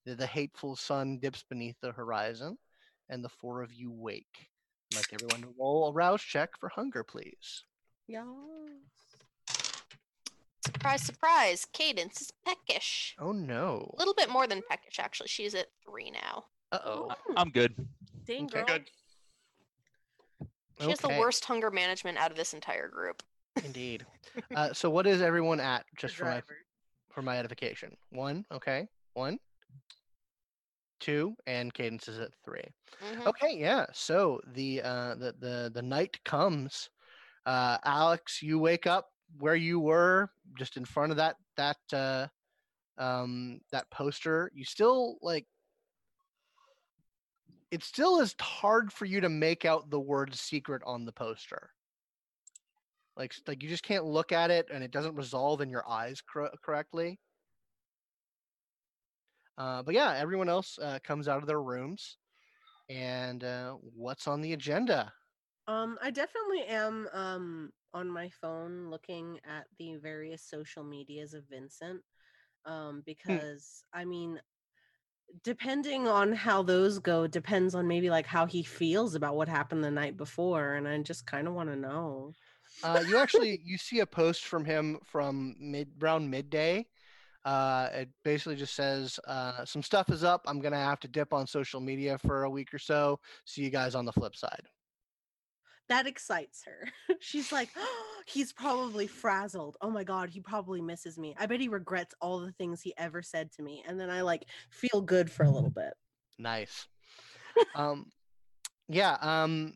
the, 0.05 0.17
the 0.17 0.27
hateful 0.27 0.75
sun 0.75 1.21
dips 1.21 1.45
beneath 1.49 1.77
the 1.81 1.93
horizon, 1.93 2.59
and 3.09 3.25
the 3.25 3.29
four 3.29 3.63
of 3.63 3.73
you 3.73 3.91
wake. 3.91 4.49
I'd 4.93 4.97
like 4.99 5.13
everyone 5.13 5.43
to 5.43 5.55
roll 5.59 5.89
a 5.89 5.93
rouse 5.93 6.23
check 6.23 6.51
for 6.59 6.69
hunger, 6.69 7.03
please. 7.05 7.65
yeah. 8.07 8.25
Surprise, 10.67 11.03
surprise. 11.03 11.67
Cadence 11.73 12.21
is 12.23 12.33
peckish. 12.45 13.15
Oh 13.19 13.33
no! 13.33 13.91
A 13.95 13.99
little 13.99 14.15
bit 14.15 14.31
more 14.31 14.47
than 14.47 14.63
peckish, 14.69 14.99
actually. 14.99 15.29
She's 15.29 15.55
at 15.55 15.67
three 15.85 16.11
now. 16.11 16.45
Uh 16.73 16.79
oh. 16.85 17.13
I'm 17.37 17.51
good. 17.51 17.75
Dang, 18.27 18.45
Okay. 18.45 18.55
girl. 18.59 18.65
Good. 18.67 18.91
She 20.81 20.91
has 20.91 20.99
the 20.99 21.07
Okay. 21.09 21.19
worst 21.21 21.45
hunger 21.45 21.71
management 21.71 22.19
out 22.19 22.31
of 22.31 22.37
this 22.37 22.53
entire 22.55 22.89
group. 22.89 23.23
Indeed. 23.65 24.07
Uh, 24.57 24.73
so 24.73 24.91
what 24.91 25.07
is 25.07 25.23
everyone 25.23 25.61
at? 25.61 25.85
Just 25.97 26.17
for 26.17 26.25
my 26.25 26.31
driver. 26.33 26.57
for 27.13 27.23
my 27.23 27.39
edification. 27.39 27.97
One. 28.11 28.45
Okay. 28.51 28.89
One. 29.13 29.39
Two, 31.05 31.37
and 31.47 31.75
Cadence 31.75 32.09
is 32.09 32.19
at 32.19 32.31
3 32.47 32.63
Mhm. 33.03 33.27
Okay. 33.27 33.59
Yeah. 33.59 33.85
So 33.93 34.41
the 34.55 34.81
uh, 34.81 35.15
the 35.17 35.35
the 35.39 35.71
the 35.75 35.83
night 35.83 36.19
comes. 36.25 36.89
Uh, 37.45 37.77
Alex, 37.85 38.41
you 38.41 38.59
wake 38.59 38.87
up 38.87 39.11
where 39.39 39.55
you 39.55 39.79
were, 39.79 40.31
just 40.57 40.79
in 40.79 40.87
front 40.87 41.11
of 41.11 41.19
that 41.19 41.37
that 41.59 41.77
uh, 41.93 42.27
um, 42.97 43.61
that 43.71 43.91
poster. 43.91 44.51
You 44.55 44.65
still 44.65 45.19
like. 45.21 45.47
It 47.71 47.83
still 47.83 48.21
is 48.21 48.35
hard 48.41 48.91
for 48.91 49.05
you 49.05 49.21
to 49.21 49.29
make 49.29 49.67
out 49.67 49.91
the 49.91 50.01
word 50.01 50.35
secret 50.35 50.81
on 50.87 51.05
the 51.05 51.13
poster. 51.13 51.71
Like, 53.17 53.35
like 53.47 53.63
you 53.63 53.69
just 53.69 53.83
can't 53.83 54.07
look 54.07 54.33
at 54.33 54.51
it, 54.51 54.69
and 54.73 54.83
it 54.83 54.91
doesn't 54.91 55.17
resolve 55.17 55.61
in 55.61 55.69
your 55.69 55.87
eyes 55.87 56.23
cor- 56.23 56.53
correctly. 56.65 57.19
Uh, 59.57 59.83
but 59.83 59.95
yeah, 59.95 60.15
everyone 60.17 60.49
else 60.49 60.79
uh, 60.79 60.99
comes 61.05 61.29
out 61.29 61.39
of 61.41 61.47
their 61.47 61.63
rooms, 61.63 62.19
and 62.89 63.45
uh, 63.45 63.73
what's 63.95 64.27
on 64.27 64.41
the 64.41 64.53
agenda? 64.53 65.13
Um, 65.67 65.99
I 66.03 66.11
definitely 66.11 66.65
am 66.67 67.09
um 67.13 67.73
on 67.95 68.11
my 68.11 68.29
phone 68.29 68.91
looking 68.91 69.39
at 69.45 69.67
the 69.79 69.97
various 69.97 70.43
social 70.43 70.85
medias 70.85 71.33
of 71.33 71.45
Vincent. 71.49 72.03
Um, 72.67 73.03
because 73.07 73.85
I 73.93 74.05
mean, 74.05 74.41
depending 75.43 76.07
on 76.09 76.33
how 76.33 76.63
those 76.63 76.99
go, 76.99 77.27
depends 77.27 77.75
on 77.75 77.87
maybe 77.89 78.11
like 78.11 78.27
how 78.27 78.47
he 78.47 78.63
feels 78.63 79.15
about 79.15 79.37
what 79.37 79.49
happened 79.49 79.83
the 79.85 79.91
night 79.91 80.17
before, 80.17 80.75
and 80.75 80.87
I 80.89 80.99
just 80.99 81.27
kind 81.27 81.49
of 81.49 81.55
want 81.55 81.71
to 81.71 81.77
know. 81.77 82.33
Uh, 82.83 83.03
you 83.07 83.17
actually 83.17 83.61
you 83.65 83.79
see 83.79 84.01
a 84.01 84.07
post 84.07 84.45
from 84.45 84.65
him 84.65 84.99
from 85.05 85.57
mid 85.59 85.89
around 86.03 86.31
midday. 86.31 86.87
Uh, 87.45 87.89
it 87.93 88.09
basically 88.25 88.57
just 88.57 88.75
says 88.75 89.21
uh, 89.27 89.65
some 89.65 89.83
stuff 89.83 90.09
is 90.11 90.25
up. 90.25 90.43
I'm 90.47 90.61
gonna 90.61 90.77
have 90.77 91.01
to 91.01 91.09
dip 91.09 91.33
on 91.33 91.47
social 91.47 91.81
media 91.81 92.19
for 92.19 92.45
a 92.45 92.51
week 92.51 92.73
or 92.73 92.79
so. 92.79 93.21
See 93.45 93.63
you 93.63 93.71
guys 93.71 93.95
on 93.95 94.05
the 94.05 94.13
flip 94.13 94.35
side. 94.35 94.63
That 95.89 96.07
excites 96.07 96.65
her. 96.65 96.89
She's 97.21 97.53
like, 97.53 97.69
he's 98.27 98.53
probably 98.53 99.07
frazzled. 99.07 99.77
Oh 99.83 99.91
my 99.91 100.05
god, 100.05 100.31
he 100.31 100.41
probably 100.41 100.81
misses 100.81 101.19
me. 101.19 101.35
I 101.39 101.47
bet 101.47 101.61
he 101.61 101.69
regrets 101.69 102.15
all 102.21 102.41
the 102.41 102.53
things 102.53 102.81
he 102.81 102.95
ever 102.97 103.21
said 103.21 103.53
to 103.53 103.63
me. 103.63 103.85
And 103.87 104.01
then 104.01 104.11
I 104.11 104.23
like 104.23 104.47
feel 104.71 105.01
good 105.03 105.31
for 105.31 105.45
a 105.45 105.51
little 105.51 105.71
bit. 105.71 105.93
Nice. 106.39 106.87
um, 107.75 108.07
yeah. 108.89 109.17
Um, 109.21 109.75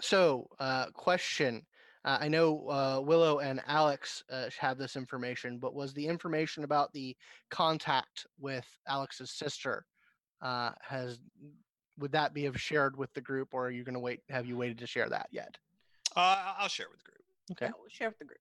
so, 0.00 0.48
uh, 0.58 0.86
question. 0.92 1.66
Uh, 2.04 2.18
I 2.20 2.28
know 2.28 2.68
uh, 2.68 3.00
Willow 3.00 3.38
and 3.38 3.60
Alex 3.66 4.22
uh, 4.30 4.50
have 4.58 4.76
this 4.76 4.94
information, 4.94 5.58
but 5.58 5.74
was 5.74 5.94
the 5.94 6.06
information 6.06 6.64
about 6.64 6.92
the 6.92 7.16
contact 7.50 8.26
with 8.38 8.66
Alex's 8.86 9.30
sister 9.30 9.86
uh, 10.42 10.72
has 10.82 11.18
would 11.98 12.12
that 12.12 12.34
be 12.34 12.46
of 12.46 12.60
shared 12.60 12.96
with 12.96 13.12
the 13.14 13.20
group, 13.20 13.50
or 13.52 13.66
are 13.66 13.70
you 13.70 13.84
going 13.84 13.94
to 13.94 14.00
wait? 14.00 14.20
Have 14.28 14.46
you 14.46 14.56
waited 14.56 14.78
to 14.78 14.86
share 14.86 15.08
that 15.08 15.28
yet? 15.30 15.56
Uh, 16.16 16.54
I'll 16.58 16.68
share 16.68 16.86
with 16.90 16.98
the 16.98 17.04
group. 17.04 17.24
Okay. 17.52 17.66
Yeah, 17.66 17.72
we'll 17.78 17.88
share 17.88 18.08
with 18.08 18.18
the 18.18 18.24
group. 18.24 18.38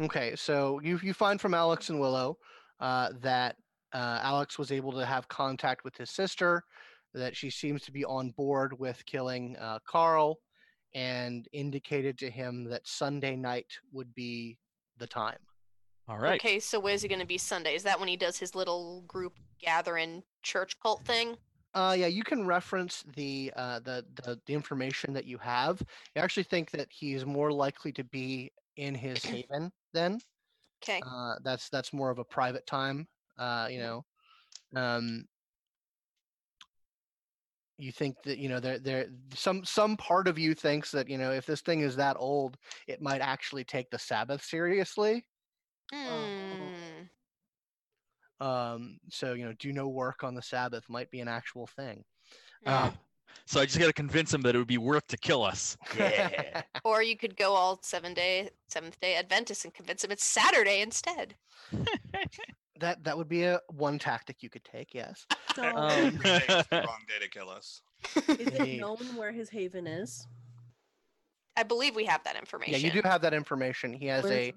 Okay, 0.00 0.36
so 0.36 0.80
you 0.82 1.00
you 1.02 1.12
find 1.14 1.40
from 1.40 1.54
Alex 1.54 1.88
and 1.88 1.98
Willow 1.98 2.38
uh, 2.80 3.10
that 3.20 3.56
uh, 3.92 4.20
Alex 4.22 4.58
was 4.58 4.70
able 4.70 4.92
to 4.92 5.04
have 5.04 5.26
contact 5.28 5.84
with 5.84 5.96
his 5.96 6.10
sister, 6.10 6.62
that 7.14 7.34
she 7.34 7.50
seems 7.50 7.82
to 7.82 7.92
be 7.92 8.04
on 8.04 8.30
board 8.30 8.78
with 8.78 9.04
killing 9.06 9.56
uh, 9.56 9.78
Carl, 9.86 10.38
and 10.94 11.48
indicated 11.52 12.18
to 12.18 12.30
him 12.30 12.64
that 12.64 12.86
Sunday 12.86 13.36
night 13.36 13.66
would 13.92 14.14
be 14.14 14.58
the 14.98 15.06
time. 15.06 15.38
All 16.08 16.18
right. 16.18 16.40
Okay, 16.40 16.58
so 16.58 16.80
where's 16.80 17.02
he 17.02 17.08
going 17.08 17.20
to 17.20 17.26
be 17.26 17.38
Sunday? 17.38 17.74
Is 17.74 17.82
that 17.82 17.98
when 17.98 18.08
he 18.08 18.16
does 18.16 18.38
his 18.38 18.54
little 18.54 19.02
group 19.02 19.34
gathering 19.60 20.22
church 20.42 20.78
cult 20.80 21.04
thing? 21.04 21.36
Uh, 21.74 21.94
yeah, 21.98 22.06
you 22.06 22.24
can 22.24 22.46
reference 22.46 23.04
the, 23.14 23.52
uh, 23.54 23.80
the 23.80 24.04
the 24.22 24.40
the 24.46 24.54
information 24.54 25.12
that 25.12 25.26
you 25.26 25.36
have. 25.38 25.82
I 26.16 26.20
actually 26.20 26.44
think 26.44 26.70
that 26.70 26.88
he's 26.90 27.26
more 27.26 27.52
likely 27.52 27.92
to 27.92 28.04
be 28.04 28.50
in 28.76 28.94
his 28.94 29.22
haven 29.24 29.70
then. 29.92 30.18
Okay. 30.82 31.02
uh, 31.04 31.34
that's 31.42 31.68
that's 31.68 31.92
more 31.92 32.10
of 32.10 32.18
a 32.18 32.24
private 32.24 32.66
time 32.66 33.06
uh, 33.38 33.68
you 33.70 33.78
know 33.78 34.04
um, 34.76 35.24
you 37.78 37.92
think 37.92 38.16
that 38.24 38.38
you 38.38 38.48
know 38.48 38.60
there 38.60 38.78
there 38.78 39.06
some 39.32 39.64
some 39.64 39.96
part 39.96 40.28
of 40.28 40.38
you 40.38 40.54
thinks 40.54 40.90
that 40.90 41.08
you 41.08 41.16
know 41.16 41.30
if 41.30 41.46
this 41.46 41.60
thing 41.60 41.80
is 41.80 41.96
that 41.96 42.16
old 42.18 42.56
it 42.86 43.00
might 43.00 43.20
actually 43.20 43.64
take 43.64 43.88
the 43.90 43.98
sabbath 43.98 44.42
seriously 44.42 45.24
Hmm. 45.92 47.06
um, 48.40 48.98
so 49.10 49.32
you 49.32 49.44
know 49.44 49.54
do 49.58 49.72
no 49.72 49.88
work 49.88 50.22
on 50.24 50.34
the 50.34 50.42
sabbath 50.42 50.84
might 50.88 51.10
be 51.10 51.20
an 51.20 51.28
actual 51.28 51.66
thing 51.66 52.04
Ah, 52.66 52.92
so 53.46 53.60
I 53.60 53.64
just 53.66 53.78
got 53.78 53.86
to 53.86 53.92
convince 53.92 54.32
him 54.34 54.42
that 54.42 54.54
it 54.54 54.58
would 54.58 54.66
be 54.66 54.78
worth 54.78 55.06
to 55.08 55.16
kill 55.16 55.42
us. 55.42 55.76
Yeah. 55.96 56.62
Or 56.84 57.02
you 57.02 57.16
could 57.16 57.36
go 57.36 57.54
all 57.54 57.78
seven 57.82 58.14
day, 58.14 58.50
seventh 58.68 58.98
day 59.00 59.16
Adventist 59.16 59.64
and 59.64 59.74
convince 59.74 60.04
him 60.04 60.10
it's 60.10 60.24
Saturday 60.24 60.80
instead. 60.80 61.34
that 62.80 63.04
that 63.04 63.16
would 63.16 63.28
be 63.28 63.44
a 63.44 63.60
one 63.70 63.98
tactic 63.98 64.42
you 64.42 64.50
could 64.50 64.64
take 64.64 64.94
yes 64.94 65.26
So 65.54 65.62
Um, 65.76 66.16
is 66.16 66.22
wrong 66.72 67.04
day 67.08 67.18
to 67.20 67.28
kill 67.28 67.50
us. 67.50 67.82
is 68.38 68.48
it 68.52 68.78
known 68.80 69.16
where 69.16 69.32
his 69.32 69.50
haven 69.50 69.86
is? 69.86 70.26
I 71.56 71.62
believe 71.64 71.96
we 71.96 72.04
have 72.04 72.22
that 72.24 72.36
information. 72.36 72.72
yeah 72.72 72.78
you 72.94 73.02
do 73.02 73.06
have 73.08 73.20
that 73.22 73.34
information 73.34 73.92
he 73.92 74.06
has 74.06 74.24
a 74.30 74.52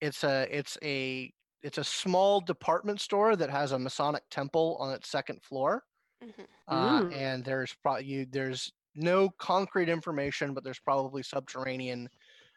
it's 0.00 0.24
a 0.24 0.48
it's 0.56 0.76
a 0.82 1.32
it's 1.62 1.78
a 1.78 1.84
small 1.84 2.40
department 2.40 3.00
store 3.00 3.36
that 3.36 3.48
has 3.50 3.70
a 3.72 3.78
masonic 3.78 4.24
temple 4.30 4.76
on 4.80 4.92
its 4.92 5.08
second 5.08 5.40
floor 5.44 5.84
Mhm. 6.22 6.46
uh, 6.68 7.02
Mm. 7.02 7.12
and 7.12 7.44
there's 7.44 7.74
probably 7.82 8.04
you 8.06 8.26
there's 8.26 8.72
no 8.96 9.30
concrete 9.30 9.88
information 9.88 10.54
but 10.54 10.64
there's 10.64 10.80
probably 10.80 11.22
subterranean 11.22 12.08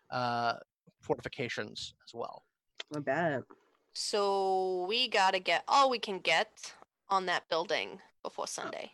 uh, 0.09 0.55
fortifications 1.01 1.93
as 2.07 2.13
well 2.13 2.45
I 2.95 2.99
bet. 2.99 3.43
So 3.95 4.85
we 4.89 5.07
gotta 5.07 5.39
get 5.39 5.63
all 5.69 5.89
we 5.89 5.99
can 5.99 6.19
get 6.19 6.73
on 7.09 7.25
that 7.27 7.47
building 7.49 7.99
before 8.23 8.45
Sunday. 8.45 8.91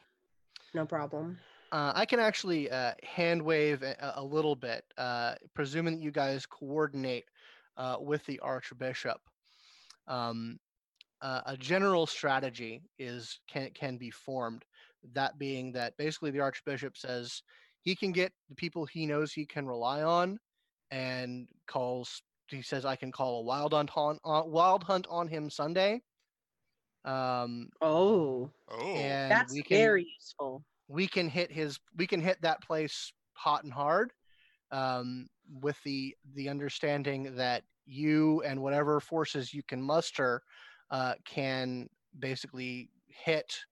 No 0.75 0.85
problem. 0.85 1.39
Uh, 1.71 1.91
I 1.95 2.05
can 2.05 2.19
actually 2.19 2.69
uh, 2.69 2.93
hand 3.01 3.41
wave 3.41 3.81
a, 3.81 4.13
a 4.15 4.23
little 4.23 4.55
bit, 4.55 4.83
uh, 4.97 5.35
presuming 5.55 5.95
that 5.95 6.03
you 6.03 6.11
guys 6.11 6.45
coordinate 6.45 7.25
uh, 7.77 7.95
with 7.99 8.23
the 8.25 8.39
Archbishop. 8.39 9.19
Um, 10.07 10.59
uh, 11.21 11.41
a 11.47 11.57
general 11.57 12.05
strategy 12.05 12.83
is 12.99 13.39
can 13.47 13.71
can 13.71 13.97
be 13.97 14.11
formed. 14.11 14.65
That 15.13 15.39
being 15.39 15.71
that 15.71 15.97
basically 15.97 16.29
the 16.29 16.41
Archbishop 16.41 16.95
says 16.95 17.41
he 17.81 17.95
can 17.95 18.11
get 18.11 18.31
the 18.49 18.55
people 18.55 18.85
he 18.85 19.07
knows 19.07 19.33
he 19.33 19.47
can 19.47 19.65
rely 19.65 20.03
on, 20.03 20.37
and 20.91 21.47
calls. 21.65 22.21
He 22.51 22.61
says 22.61 22.85
I 22.85 22.95
can 22.95 23.11
call 23.11 23.39
a 23.39 23.43
wild 23.43 23.73
hunt 23.73 23.91
on, 23.95 24.19
on 24.23 24.51
wild 24.51 24.83
hunt 24.83 25.07
on 25.09 25.27
him 25.27 25.49
Sunday. 25.49 26.01
Um, 27.05 27.69
Oh, 27.81 28.51
Oh, 28.67 28.97
and 28.97 29.31
that's 29.31 29.53
we 29.53 29.63
can 29.63 29.77
very 29.79 30.07
useful. 30.13 30.63
we 30.87 31.07
can 31.07 31.29
hit 31.29 31.51
his 31.51 31.79
we 31.95 32.07
can 32.07 32.21
hit 32.21 32.41
that 32.41 32.61
place 32.61 33.11
hot 33.33 33.63
and 33.63 33.73
hard 33.73 34.13
um, 34.71 35.27
with 35.61 35.81
the 35.83 36.15
the 36.33 36.49
understanding 36.49 37.35
that 37.35 37.63
you 37.85 38.41
and 38.43 38.61
whatever 38.61 38.99
forces 38.99 39.53
you 39.53 39.63
can 39.63 39.81
muster 39.81 40.41
uh, 40.91 41.15
can 41.25 41.89
basically 42.19 42.89
hit 43.07 43.65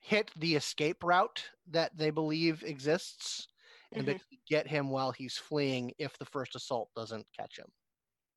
hit 0.00 0.30
the 0.36 0.54
escape 0.56 1.02
route 1.02 1.50
that 1.68 1.96
they 1.96 2.10
believe 2.10 2.62
exists 2.62 3.48
and 3.92 4.06
Mhm. 4.06 4.20
get 4.48 4.66
him 4.66 4.90
while 4.90 5.12
he's 5.12 5.36
fleeing 5.36 5.92
if 5.98 6.16
the 6.18 6.24
first 6.26 6.54
assault 6.54 6.90
doesn't 6.94 7.26
catch 7.36 7.58
him 7.58 7.66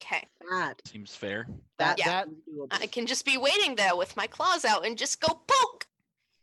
Okay. 0.04 0.28
That 0.52 0.82
Seems 0.86 1.16
fair. 1.16 1.48
that 1.80 1.98
Yeah. 1.98 2.06
that 2.06 2.28
is 2.28 2.34
doable. 2.50 2.68
I 2.72 2.88
can 2.88 3.06
just 3.08 3.26
be 3.26 3.38
waiting 3.38 3.76
there 3.76 3.96
with 3.96 4.16
my 4.18 4.28
claws 4.28 4.66
out 4.66 4.86
and 4.86 4.98
just 4.98 5.20
go 5.22 5.28
poke. 5.48 5.88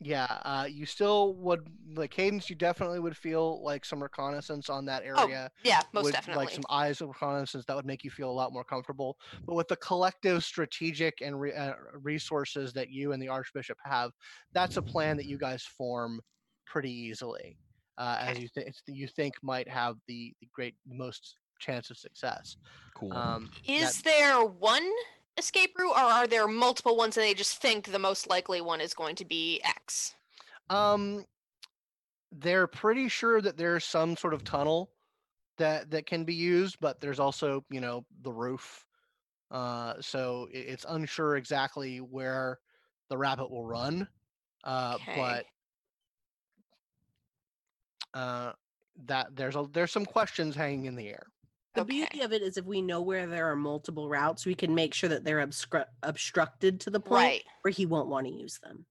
yeah 0.03 0.41
uh, 0.45 0.67
you 0.69 0.87
still 0.87 1.35
would 1.35 1.69
like 1.95 2.11
cadence 2.11 2.49
you 2.49 2.57
definitely 2.57 2.99
would 3.01 3.17
feel 3.17 3.63
like 3.63 3.85
some 3.85 4.03
reconnaissance 4.03 4.71
on 4.71 4.87
that 4.87 5.03
area. 5.03 5.15
Oh, 5.17 5.23
area 5.25 5.51
Yeah, 5.63 5.83
most 5.93 6.05
with 6.05 6.13
definitely. 6.15 6.45
like 6.47 6.55
some 6.55 6.65
eyes 6.71 7.01
of 7.03 7.09
reconnaissance 7.09 7.65
that 7.67 7.77
would 7.77 7.85
make 7.85 8.03
you 8.03 8.11
feel 8.11 8.31
a 8.31 8.33
lot 8.33 8.53
more 8.53 8.65
comfortable. 8.65 9.17
But 9.47 9.57
with 9.57 9.69
the 9.69 9.77
collective 9.77 10.43
strategic 10.43 11.21
and 11.21 11.39
re- 11.39 11.53
uh, 11.53 11.75
resources 12.01 12.73
that 12.73 12.89
you 12.89 13.13
and 13.13 13.23
the 13.23 13.29
Archbishop 13.29 13.77
have, 13.85 14.11
that's 14.55 14.79
a 14.79 14.83
plan 14.83 15.17
that 15.19 15.27
you 15.27 15.37
guys 15.37 15.63
form 15.65 16.21
pretty 16.67 16.93
easily, 16.93 17.59
uh, 17.99 18.17
as 18.21 18.39
you 18.39 18.49
think 18.55 18.73
you 18.87 19.07
think 19.07 19.35
might 19.43 19.69
have 19.69 19.97
the, 20.09 20.33
the 20.41 20.49
great 20.55 20.77
most 20.87 21.37
chance 21.61 21.91
of 21.91 21.97
success. 21.99 22.57
Cool. 22.95 23.13
Um, 23.13 23.51
Is 23.65 24.03
that- 24.03 24.05
there 24.05 24.45
one 24.45 24.89
escape 25.37 25.79
route, 25.79 25.93
or 25.93 25.97
are 25.99 26.27
there 26.27 26.49
multiple 26.49 26.97
ones, 26.97 27.17
and 27.17 27.25
they 27.25 27.35
just 27.35 27.59
think 27.63 27.87
the 27.93 27.99
most 27.99 28.27
likely 28.29 28.61
one 28.61 28.81
is 28.81 28.93
going 28.95 29.15
to 29.17 29.25
be 29.25 29.61
X? 29.65 30.15
Um, 30.69 31.25
they're 32.33 32.67
pretty 32.67 33.09
sure 33.09 33.41
that 33.41 33.57
there's 33.57 33.85
some 33.85 34.17
sort 34.17 34.35
of 34.35 34.45
tunnel 34.45 34.91
that 35.57 35.91
that 35.91 36.07
can 36.07 36.25
be 36.25 36.35
used, 36.35 36.79
but 36.81 37.01
there's 37.01 37.21
also 37.21 37.65
you 37.71 37.81
know 37.81 38.05
the 38.23 38.33
roof. 38.33 38.85
Uh, 39.51 40.01
so 40.01 40.49
i- 40.55 40.57
it's 40.57 40.87
unsure 40.89 41.37
exactly 41.37 41.99
where 42.01 42.61
the 43.09 43.19
rabbit 43.19 43.51
will 43.51 43.65
run. 43.67 44.07
Uh, 44.63 44.97
Okay. 45.01 45.17
but 45.17 45.47
uh, 48.15 48.53
that 49.07 49.35
there's 49.35 49.57
a 49.57 49.67
there's 49.73 49.91
some 49.93 50.07
questions 50.07 50.55
hanging 50.55 50.85
in 50.87 50.95
the 50.95 51.09
air. 51.09 51.27
The 51.75 51.83
Okay. 51.83 51.93
beauty 52.01 52.21
of 52.23 52.33
it 52.33 52.43
is 52.43 52.57
if 52.57 52.65
we 52.65 52.83
know 52.83 53.01
where 53.01 53.27
there 53.27 53.51
are 53.51 53.57
multiple 53.57 54.09
routes, 54.09 54.45
we 54.45 54.55
can 54.55 54.75
make 54.75 54.93
sure 54.93 55.09
that 55.09 55.25
they're 55.25 55.45
obstru- 55.47 55.87
obstructed 56.03 56.81
to 56.81 56.91
the 56.91 57.01
point 57.01 57.11
Right. 57.11 57.45
where 57.63 57.73
he 57.73 57.87
won't 57.87 58.09
want 58.09 58.27
to 58.27 58.33
use 58.33 58.59
them. 58.59 58.87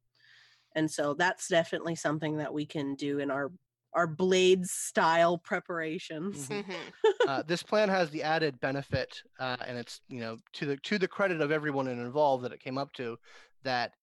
And 0.76 0.89
so 0.89 1.13
that's 1.13 1.48
definitely 1.48 1.96
something 1.96 2.38
that 2.38 2.54
we 2.54 2.65
can 2.65 2.96
do 2.96 3.20
in 3.20 3.32
our 3.32 3.52
our 3.94 4.08
blades 4.08 4.72
style 4.72 5.38
preparations. 5.39 6.48
Mhm. 6.48 6.63
hmm 6.63 6.89
uh, 7.28 7.44
this 7.44 7.63
plan 7.63 7.89
has 7.89 8.10
the 8.12 8.24
added 8.24 8.60
benefit, 8.60 9.22
uh, 9.39 9.58
and 9.65 9.78
it's 9.78 10.02
you 10.08 10.20
know 10.20 10.38
to 10.54 10.65
the 10.68 10.78
to 10.78 10.98
the 11.00 11.08
credit 11.08 11.42
of 11.42 11.52
everyone 11.52 11.88
involved 11.88 12.44
that 12.44 12.54
it 12.54 12.60
came 12.62 12.78
up 12.78 12.94
to, 12.94 13.18
that 13.63 13.94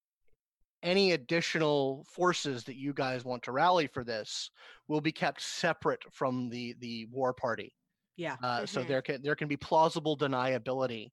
any 0.82 1.12
additional 1.12 2.04
forces 2.10 2.64
that 2.64 2.76
you 2.76 2.92
guys 2.94 3.24
want 3.24 3.42
to 3.44 3.52
rally 3.52 3.86
for 3.86 4.04
this 4.04 4.50
will 4.88 5.00
be 5.00 5.12
kept 5.12 5.40
separate 5.40 6.02
from 6.12 6.48
the 6.50 6.74
the 6.80 7.06
war 7.06 7.32
party. 7.34 7.74
Yeah. 8.16 8.38
Uh, 8.42 8.66
So 8.66 8.82
Mhm. 8.82 8.88
there 8.88 9.02
can 9.02 9.22
there 9.22 9.36
can 9.36 9.48
be 9.48 9.56
plausible 9.56 10.16
deniability, 10.16 11.10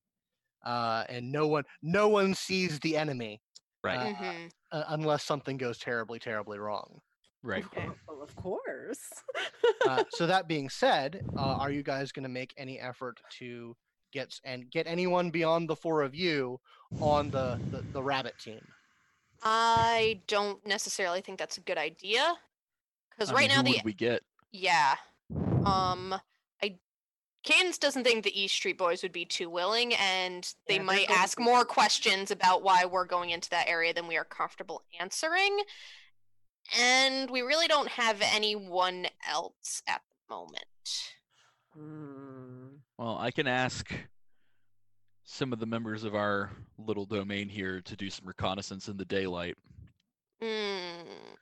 uh, 0.65 1.05
and 1.09 1.31
no 1.31 1.47
one 1.47 1.65
no 1.81 2.09
one 2.09 2.33
sees 2.35 2.79
the 2.81 2.97
enemy 2.97 3.41
right. 3.83 4.01
uh, 4.01 4.11
hmm 4.15 4.47
uh, 4.71 4.85
unless 4.89 5.23
something 5.25 5.57
goes 5.57 5.79
terribly 5.79 6.19
terribly 6.19 6.59
wrong. 6.59 7.01
right. 7.43 7.65
Okay. 7.75 7.87
Well, 8.07 8.21
of 8.21 8.35
course. 8.35 9.23
uh, 9.83 10.03
so 10.09 10.27
that 10.27 10.47
being 10.47 10.69
said, 10.69 11.21
uh, 11.35 11.55
are 11.57 11.71
you 11.71 11.83
guys 11.83 12.11
going 12.11 12.23
to 12.23 12.29
make 12.29 12.53
any 12.57 12.79
effort 12.79 13.21
to 13.29 13.75
get 14.11 14.39
and 14.43 14.69
get 14.71 14.87
anyone 14.87 15.29
beyond 15.31 15.69
the 15.69 15.75
four 15.75 16.01
of 16.01 16.15
you 16.15 16.59
on 16.99 17.29
the 17.31 17.59
the, 17.71 17.83
the 17.91 18.03
rabbit 18.03 18.37
team? 18.37 18.61
I 19.41 20.23
don't 20.27 20.65
necessarily 20.65 21.21
think 21.21 21.37
that's 21.39 21.57
a 21.57 21.61
good 21.61 21.77
idea 21.77 22.35
because 23.11 23.31
right 23.31 23.49
mean, 23.49 23.49
now 23.49 23.63
the 23.63 23.79
would 23.79 23.83
we 23.83 23.93
get? 23.93 24.23
yeah, 24.51 24.97
um, 25.65 26.13
I 26.13 26.21
Cadence 27.43 27.77
doesn't 27.77 28.03
think 28.05 28.23
the 28.23 28.39
East 28.41 28.55
Street 28.55 28.77
Boys 28.77 29.03
would 29.03 29.11
be 29.11 29.25
too 29.25 29.49
willing, 29.49 29.93
and 29.95 30.53
they 30.67 30.75
Yeah, 30.77 30.83
might 30.83 31.09
ask 31.09 31.37
to- 31.37 31.43
more 31.43 31.65
questions 31.65 32.31
about 32.31 32.63
why 32.63 32.85
we're 32.85 33.05
going 33.05 33.31
into 33.31 33.49
that 33.49 33.67
area 33.67 33.93
than 33.93 34.07
we 34.07 34.17
are 34.17 34.23
comfortable 34.25 34.83
answering. 34.99 35.61
And 36.77 37.29
we 37.29 37.41
really 37.41 37.67
don't 37.67 37.89
have 37.89 38.21
anyone 38.21 39.07
else 39.27 39.83
at 39.87 40.01
the 40.09 40.33
moment. 40.33 41.13
Mm, 41.77 42.79
Well, 42.97 43.17
I 43.17 43.31
can 43.31 43.47
ask 43.47 43.93
some 45.25 45.51
of 45.51 45.59
the 45.59 45.65
members 45.65 46.03
of 46.05 46.15
our 46.15 46.51
little 46.77 47.05
domain 47.05 47.49
here 47.49 47.81
to 47.81 47.95
do 47.97 48.09
some 48.09 48.25
reconnaissance 48.27 48.87
in 48.87 48.95
the 48.95 49.05
daylight. 49.05 49.57
Mm, 50.41 51.37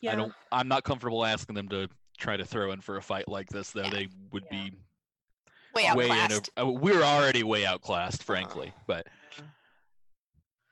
yeah. 0.00 0.12
I 0.12 0.14
don't. 0.16 0.34
I'm 0.52 0.68
not 0.68 0.84
comfortable 0.84 1.24
asking 1.24 1.54
them 1.54 1.68
to 1.68 1.88
try 2.18 2.36
to 2.36 2.44
throw 2.44 2.72
in 2.72 2.80
for 2.82 2.96
a 2.98 3.02
fight 3.02 3.28
like 3.28 3.48
this, 3.48 3.70
though. 3.70 3.84
Yeah. 3.84 3.90
They 3.90 4.08
would 4.32 4.44
Yeah. 4.50 4.64
be 4.70 4.72
way 5.74 5.90
way 5.94 6.06
in. 6.06 6.10
outclassed. 6.12 6.50
A, 6.56 6.70
we're 6.70 7.02
already 7.02 7.42
way 7.42 7.64
outclassed, 7.66 8.22
frankly, 8.22 8.72
but 8.86 9.06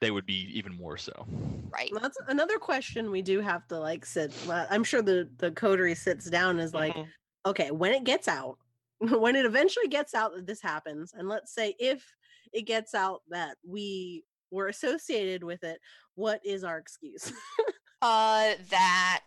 they 0.01 0.11
would 0.11 0.27
be 0.27 0.49
even 0.57 0.77
more 0.77 0.97
so. 0.97 1.27
right. 1.73 1.91
Well, 1.93 2.01
that's 2.01 2.19
another 2.29 2.59
question 2.59 3.11
we 3.11 3.23
do 3.23 3.41
have 3.41 3.67
to 3.69 3.79
like 3.79 4.07
sit. 4.07 4.33
well, 4.47 4.67
I'm 4.71 4.85
sure 4.85 5.03
the 5.03 5.29
the 5.39 5.51
coterie 5.51 5.95
sits 5.95 6.29
down 6.31 6.59
is 6.61 6.73
like, 6.75 6.95
Mhm. 6.95 7.09
okay, 7.47 7.71
when 7.71 7.93
it 7.93 8.05
gets 8.05 8.29
out, 8.29 8.59
when 8.99 9.35
it 9.37 9.45
eventually 9.45 9.89
gets 9.89 10.15
out 10.15 10.35
that 10.35 10.47
this 10.47 10.61
happens, 10.63 11.13
and 11.17 11.29
let's 11.29 11.53
say 11.55 11.75
if 11.79 12.05
it 12.53 12.63
gets 12.63 12.95
out 12.95 13.23
that 13.31 13.57
we 13.67 14.25
were 14.51 14.69
associated 14.69 15.43
with 15.45 15.63
it, 15.65 15.81
what 16.15 16.41
is 16.45 16.65
our 16.65 16.79
excuse? 16.79 17.33
Uh, 18.01 18.53
that 18.71 19.25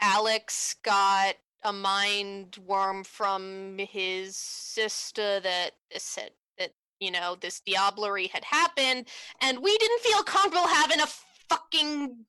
Alex 0.00 0.76
got 0.84 1.34
a 1.68 1.72
mind 1.72 2.58
worm 2.66 3.04
from 3.04 3.76
his 3.78 4.36
sister 4.36 5.38
that 5.40 5.72
said 5.96 6.30
that 6.58 6.70
you 6.98 7.10
know 7.10 7.36
this 7.40 7.60
diablerie 7.68 8.30
had 8.30 8.44
happened, 8.44 9.06
and 9.42 9.58
we 9.58 9.76
didn't 9.76 10.00
feel 10.00 10.22
comfortable 10.22 10.66
having 10.66 11.00
a 11.00 11.06
fucking 11.48 12.24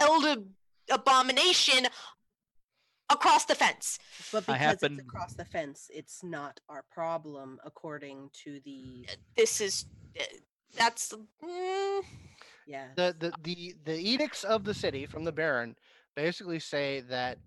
elder 0.00 0.42
abomination 0.90 1.86
across 3.10 3.44
the 3.44 3.54
fence. 3.54 3.98
but 4.32 4.46
because 4.46 4.58
happen- 4.60 4.94
it's 4.94 5.02
across 5.02 5.34
the 5.34 5.44
fence, 5.44 5.90
it's 5.92 6.22
not 6.22 6.58
our 6.68 6.84
problem, 6.90 7.60
according 7.64 8.30
to 8.44 8.60
the 8.64 9.06
This 9.36 9.60
is 9.60 9.84
uh, 10.18 10.24
that's 10.74 11.12
mm, 11.44 12.02
yeah. 12.66 12.88
The, 12.96 13.14
the 13.18 13.32
the 13.42 13.74
the 13.84 13.98
edicts 13.98 14.42
of 14.44 14.64
the 14.64 14.72
city 14.72 15.04
from 15.04 15.24
the 15.24 15.32
Baron 15.32 15.76
basically 16.16 16.58
say 16.58 17.00
that 17.08 17.38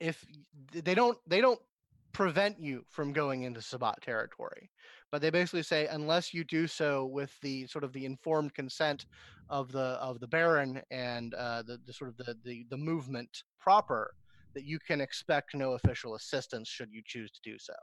if 0.00 0.24
they 0.72 0.94
don't 0.94 1.18
they 1.26 1.40
don't 1.40 1.60
prevent 2.12 2.60
you 2.60 2.84
from 2.88 3.12
going 3.12 3.42
into 3.42 3.60
Sabbat 3.60 4.00
territory, 4.02 4.70
but 5.10 5.20
they 5.20 5.30
basically 5.30 5.62
say 5.62 5.86
unless 5.88 6.32
you 6.32 6.44
do 6.44 6.66
so 6.66 7.06
with 7.06 7.32
the 7.40 7.66
sort 7.66 7.84
of 7.84 7.92
the 7.92 8.04
informed 8.04 8.54
consent 8.54 9.06
of 9.50 9.72
the 9.72 9.80
of 10.00 10.20
the 10.20 10.28
Baron 10.28 10.80
and 10.90 11.34
uh, 11.34 11.62
the, 11.62 11.78
the 11.86 11.92
sort 11.92 12.10
of 12.10 12.16
the, 12.16 12.36
the 12.44 12.64
the 12.70 12.76
movement 12.76 13.42
proper, 13.58 14.14
that 14.54 14.64
you 14.64 14.78
can 14.78 15.00
expect 15.00 15.54
no 15.54 15.72
official 15.72 16.14
assistance 16.14 16.68
should 16.68 16.90
you 16.92 17.02
choose 17.04 17.30
to 17.32 17.40
do 17.42 17.58
so. 17.58 17.74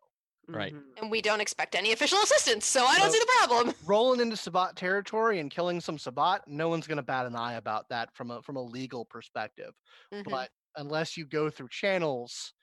Right. 0.47 0.73
Mhm. 0.73 0.81
and 1.01 1.11
we 1.11 1.21
don't 1.21 1.39
expect 1.39 1.75
any 1.75 1.91
official 1.93 2.17
assistance, 2.23 2.65
so 2.65 2.83
I 2.83 2.97
don't 2.97 3.07
So- 3.07 3.13
see 3.13 3.19
the 3.19 3.31
problem. 3.47 3.75
Rolling 3.85 4.19
into 4.21 4.35
Sabbat 4.35 4.75
territory 4.75 5.39
and 5.39 5.51
killing 5.51 5.79
some 5.79 5.97
Sabbat, 5.99 6.47
no 6.47 6.67
one's 6.67 6.87
going 6.87 6.97
to 6.97 7.03
bat 7.03 7.25
an 7.27 7.35
eye 7.35 7.53
about 7.53 7.87
that 7.89 8.13
from 8.15 8.31
a 8.31 8.41
from 8.41 8.55
a 8.55 8.61
legal 8.61 9.05
perspective. 9.05 9.73
Mhm. 10.13 10.23
But 10.29 10.49
unless 10.75 11.17
you 11.17 11.25
go 11.25 11.49
through 11.49 11.69
channels, 11.69 12.53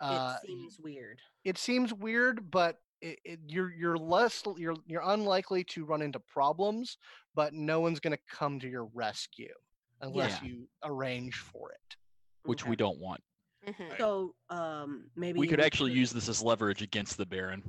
uh, 0.00 0.36
it 0.42 0.46
seems 0.46 0.78
weird. 0.80 1.18
it 1.44 1.58
seems 1.58 1.92
weird, 1.92 2.50
but 2.50 2.76
it, 3.00 3.18
it, 3.24 3.40
you're 3.46 3.72
you're 3.72 3.96
less 3.98 4.42
you're 4.56 4.76
you're 4.86 5.02
unlikely 5.04 5.64
to 5.64 5.84
run 5.84 6.02
into 6.02 6.20
problems, 6.20 6.96
but 7.34 7.52
no 7.54 7.80
one's 7.80 8.00
going 8.00 8.16
to 8.16 8.22
come 8.36 8.58
to 8.60 8.68
your 8.68 8.86
rescue 8.94 9.52
unless 10.00 10.40
Yeah. 10.42 10.48
you 10.48 10.68
arrange 10.84 11.36
for 11.36 11.70
it. 11.72 11.96
which 12.44 12.64
we 12.64 12.76
don't 12.76 12.98
want. 13.00 13.20
Mhm. 13.66 13.98
So 13.98 14.34
um 14.50 15.10
maybe 15.16 15.38
We 15.38 15.46
could 15.48 15.60
actually 15.60 15.90
could- 15.90 15.98
use 15.98 16.12
this 16.12 16.28
as 16.28 16.40
leverage 16.42 16.80
against 16.82 17.16
the 17.18 17.26
Baron 17.26 17.62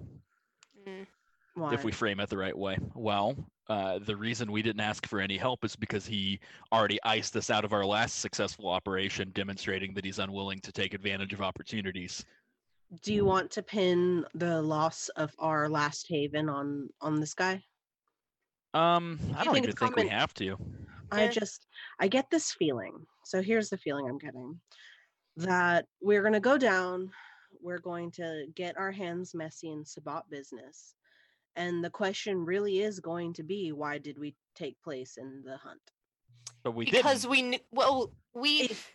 Mm. 0.88 1.05
Why? 1.60 1.74
if 1.74 1.84
we 1.84 1.91
frame 1.91 2.19
it 2.19 2.30
the 2.30 2.38
right 2.38 2.58
way. 2.58 2.78
Well, 2.95 3.36
uh, 3.67 4.00
the 4.00 4.15
reason 4.15 4.52
we 4.52 4.62
didn't 4.62 4.82
ask 4.82 5.06
for 5.08 5.19
any 5.19 5.38
help 5.38 5.63
is 5.63 5.76
because 5.76 6.06
he 6.06 6.39
already 6.72 7.00
iced 7.04 7.36
us 7.36 7.50
out 7.50 7.65
of 7.65 7.74
our 7.74 7.86
last 7.86 8.19
successful 8.19 8.69
operation, 8.69 9.32
demonstrating 9.34 9.93
that 9.93 10.06
he's 10.06 10.19
unwilling 10.19 10.60
to 10.62 10.72
take 10.72 10.93
advantage 10.93 11.34
of 11.34 11.41
opportunities. 11.41 12.26
Do 13.04 13.13
you 13.13 13.26
want 13.26 13.52
to 13.52 13.62
pin 13.62 14.26
the 14.34 14.62
loss 14.62 15.10
of 15.10 15.32
our 15.38 15.69
last 15.69 16.08
haven 16.10 16.50
on 16.50 16.89
on 17.02 17.19
this 17.19 17.36
guy? 17.36 17.63
Um, 18.74 19.19
I 19.36 19.43
don't 19.43 19.54
think 19.54 19.65
even 19.65 19.72
it's 19.72 19.80
think 19.80 19.95
we 19.95 20.08
have 20.08 20.34
to. 20.36 20.58
I 21.12 21.28
just 21.28 21.67
I 22.00 22.08
get 22.08 22.30
this 22.32 22.52
feeling. 22.54 22.93
So 23.26 23.41
here's 23.41 23.69
the 23.69 23.78
feeling 23.78 24.08
I'm 24.08 24.17
getting 24.17 24.60
that 25.38 25.86
we're 26.02 26.22
going 26.22 26.34
to 26.34 26.39
go 26.39 26.58
down, 26.58 27.10
we're 27.62 27.80
going 27.80 28.12
to 28.12 28.45
get 28.56 28.78
our 28.78 28.91
hands 28.91 29.34
messy 29.34 29.72
in 29.72 29.86
Sabbat 29.86 30.24
business. 30.30 30.95
And 31.55 31.83
the 31.83 31.89
question 31.89 32.45
really 32.45 32.79
is 32.79 32.99
going 32.99 33.33
to 33.33 33.43
be 33.43 33.71
why 33.71 33.97
did 33.97 34.17
we 34.17 34.35
take 34.55 34.81
place 34.81 35.17
in 35.17 35.41
the 35.43 35.57
hunt? 35.57 35.81
But 36.63 36.71
we 36.71 36.85
because 36.89 37.21
didn't. 37.23 37.31
we 37.31 37.41
kn- 37.41 37.62
well 37.71 38.13
we 38.33 38.62
If 38.62 38.91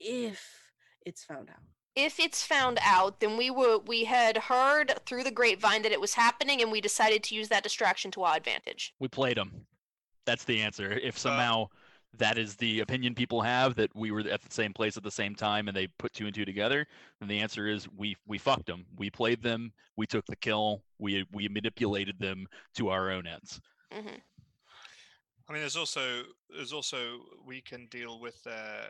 if 0.00 0.70
it's 1.06 1.24
found 1.24 1.48
out. 1.50 1.62
if 1.94 2.18
it's 2.18 2.44
found 2.44 2.78
out 2.82 3.20
then 3.20 3.36
we 3.36 3.50
were 3.50 3.78
we 3.78 4.04
had 4.04 4.36
heard 4.36 4.94
through 5.06 5.24
the 5.24 5.30
grapevine 5.30 5.82
that 5.82 5.92
it 5.92 6.00
was 6.00 6.14
happening 6.14 6.60
and 6.62 6.72
we 6.72 6.80
decided 6.80 7.22
to 7.24 7.34
use 7.34 7.48
that 7.48 7.62
distraction 7.62 8.10
to 8.12 8.22
our 8.22 8.36
advantage 8.36 8.94
we 8.98 9.08
played 9.08 9.36
them. 9.36 9.66
That's 10.24 10.44
the 10.44 10.60
answer. 10.62 10.92
Uh, 10.92 10.98
If 11.02 11.18
somehow 11.18 11.68
that 12.18 12.36
is 12.38 12.56
the 12.56 12.80
opinion 12.80 13.14
people 13.14 13.40
have 13.40 13.74
that 13.76 13.94
we 13.94 14.10
were 14.10 14.20
at 14.20 14.42
the 14.42 14.52
same 14.52 14.72
place 14.72 14.96
at 14.96 15.02
the 15.02 15.10
same 15.10 15.34
time 15.34 15.68
and 15.68 15.76
they 15.76 15.86
put 15.86 16.12
two 16.12 16.26
and 16.26 16.34
two 16.34 16.44
together, 16.44 16.86
and 17.20 17.30
the 17.30 17.38
answer 17.40 17.66
is 17.68 17.88
we 17.96 18.16
we 18.26 18.38
fucked 18.38 18.66
them. 18.66 18.84
We 18.96 19.10
played 19.10 19.42
them. 19.42 19.72
We 19.96 20.06
took 20.06 20.26
the 20.26 20.36
kill. 20.36 20.82
We 20.98 21.26
we 21.32 21.48
manipulated 21.48 22.18
them 22.18 22.46
to 22.76 22.88
our 22.90 23.10
own 23.10 23.26
ends. 23.26 23.60
hmm 23.92 24.16
I 25.48 25.52
mean, 25.52 25.60
there's 25.62 25.76
also 25.76 26.22
there's 26.50 26.72
also 26.72 27.18
we 27.44 27.60
can 27.60 27.86
deal 27.86 28.20
with. 28.20 28.36
Uh, 28.46 28.86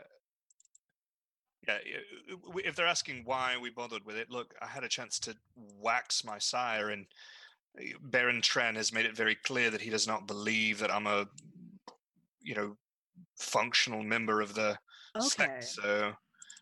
yeah, 1.67 1.75
i- 1.75 2.31
i- 2.31 2.35
w- 2.45 2.65
if 2.67 2.75
they're 2.75 2.85
asking 2.87 3.23
why 3.25 3.57
we 3.57 3.69
bothered 3.69 4.05
with 4.05 4.17
it, 4.17 4.29
look, 4.29 4.53
I 4.61 4.67
had 4.67 4.83
a 4.83 4.89
chance 4.89 5.17
to 5.19 5.35
wax 5.55 6.23
my 6.23 6.37
sire, 6.37 6.89
and 6.89 7.05
uh, 7.79 7.83
Baron 8.01 8.41
Tren 8.41 8.75
has 8.75 8.91
made 8.93 9.05
it 9.05 9.15
very 9.15 9.35
clear 9.35 9.69
that 9.71 9.81
he 9.81 9.89
does 9.89 10.07
not 10.07 10.27
believe 10.27 10.79
that 10.79 10.93
I'm 10.93 11.07
a, 11.07 11.27
you 12.41 12.53
know, 12.55 12.77
functional 13.37 14.03
member 14.03 14.41
of 14.41 14.53
the 14.53 14.77
Okay. 15.15 15.27
sect. 15.27 15.63
So 15.65 16.13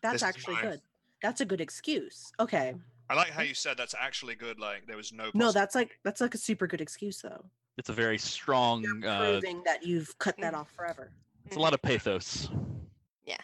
That's 0.02 0.22
actually 0.22 0.54
fine. 0.56 0.64
good. 0.64 0.80
That's 1.22 1.40
a 1.40 1.44
good 1.44 1.60
excuse. 1.60 2.32
Okay. 2.40 2.74
I 3.08 3.14
like 3.14 3.30
how 3.30 3.42
you 3.42 3.54
said 3.54 3.76
that's 3.76 3.94
actually 3.98 4.34
good. 4.34 4.58
Like 4.58 4.86
there 4.86 4.96
was 4.96 5.12
no. 5.12 5.30
No, 5.34 5.52
that's 5.52 5.74
like 5.74 5.98
that's 6.04 6.20
like 6.20 6.34
a 6.34 6.38
super 6.38 6.66
good 6.66 6.80
excuse 6.80 7.20
though. 7.20 7.44
It's 7.78 7.88
a 7.88 7.92
very 7.92 8.18
strong. 8.18 8.82
You're 8.82 9.06
Uh, 9.08 9.18
proving 9.18 9.62
that 9.64 9.84
you've 9.84 10.16
cut 10.18 10.36
that 10.38 10.54
off 10.54 10.70
forever. 10.72 11.12
it's 11.46 11.56
a 11.56 11.60
lot 11.60 11.74
of 11.74 11.82
pathos. 11.82 12.48
Yeah. 13.24 13.36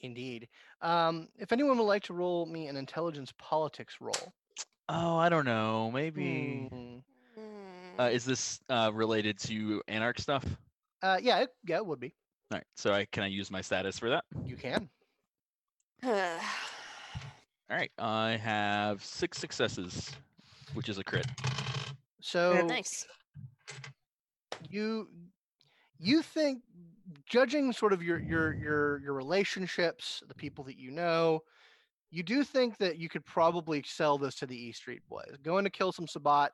Indeed. 0.00 0.48
Um, 0.82 1.28
if 1.38 1.52
anyone 1.52 1.78
would 1.78 1.84
like 1.84 2.02
to 2.04 2.14
roll 2.14 2.46
me 2.46 2.68
an 2.68 2.76
intelligence 2.76 3.32
politics 3.38 3.96
roll, 4.00 4.34
Oh, 4.88 5.16
I 5.16 5.28
don't 5.30 5.46
know. 5.46 5.90
Maybe. 5.90 6.68
Mm. 6.70 7.02
Uh, 7.98 8.10
is 8.12 8.24
this 8.24 8.60
uh, 8.68 8.90
related 8.92 9.38
to 9.38 9.82
Anarch 9.88 10.20
stuff? 10.20 10.44
Uh, 11.04 11.18
yeah, 11.22 11.40
it, 11.40 11.50
yeah, 11.66 11.76
it 11.76 11.86
would 11.86 12.00
be. 12.00 12.14
All 12.50 12.58
right. 12.58 12.64
So 12.76 12.92
I 12.92 13.06
can 13.12 13.22
I 13.22 13.26
use 13.26 13.50
my 13.50 13.60
status 13.60 13.98
for 13.98 14.08
that? 14.10 14.24
You 14.44 14.56
can. 14.56 14.88
All 16.04 16.38
right. 17.70 17.90
I 17.98 18.38
have 18.42 19.04
six 19.04 19.38
successes, 19.38 20.10
which 20.72 20.88
is 20.88 20.98
a 20.98 21.04
crit. 21.04 21.26
So 22.20 22.64
nice 22.66 23.06
you 24.70 25.08
you 25.98 26.22
think 26.22 26.62
judging 27.26 27.72
sort 27.72 27.92
of 27.92 28.02
your 28.02 28.18
your 28.20 28.54
your 28.54 28.98
your 29.00 29.12
relationships 29.12 30.22
the 30.28 30.34
people 30.34 30.64
that 30.64 30.78
you 30.78 30.90
know 30.90 31.40
you 32.10 32.22
do 32.22 32.44
think 32.44 32.76
that 32.78 32.98
you 32.98 33.08
could 33.08 33.24
probably 33.24 33.82
sell 33.86 34.18
this 34.18 34.34
to 34.34 34.46
the 34.46 34.56
e 34.56 34.72
street 34.72 35.02
boys 35.08 35.36
going 35.42 35.64
to 35.64 35.70
kill 35.70 35.92
some 35.92 36.06
sabbat 36.06 36.52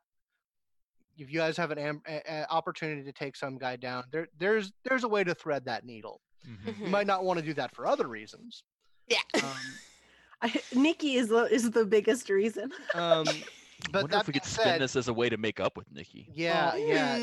if 1.20 1.30
you 1.30 1.38
guys 1.38 1.56
have 1.56 1.70
an 1.70 1.78
am- 1.78 2.02
a, 2.08 2.20
a 2.28 2.46
opportunity 2.50 3.02
to 3.04 3.12
take 3.12 3.36
some 3.36 3.58
guy 3.58 3.76
down 3.76 4.04
there 4.10 4.26
there's 4.38 4.72
there's 4.84 5.04
a 5.04 5.08
way 5.08 5.22
to 5.22 5.34
thread 5.34 5.64
that 5.66 5.84
needle 5.84 6.20
you 6.44 6.72
Mhm. 6.72 6.88
might 6.88 7.06
not 7.06 7.22
want 7.24 7.38
to 7.38 7.44
do 7.44 7.52
that 7.54 7.74
for 7.74 7.86
other 7.86 8.08
reasons 8.08 8.64
yeah 9.06 9.18
um, 9.34 9.56
I, 10.42 10.60
Nikki 10.74 11.14
is 11.16 11.28
the 11.28 11.44
is 11.44 11.70
the 11.70 11.84
biggest 11.84 12.30
reason. 12.30 12.70
um 12.94 13.26
but 13.92 14.02
wonder 14.02 14.16
that 14.16 14.20
if 14.22 14.26
we 14.28 14.32
being 14.32 14.40
could 14.40 14.48
spin 14.50 14.78
this 14.80 14.96
as 14.96 15.08
a 15.08 15.12
way 15.12 15.28
to 15.28 15.36
make 15.36 15.58
up 15.60 15.76
with 15.76 15.86
Nikki. 15.92 16.26
Yeah, 16.32 16.76
yeah. 16.76 17.14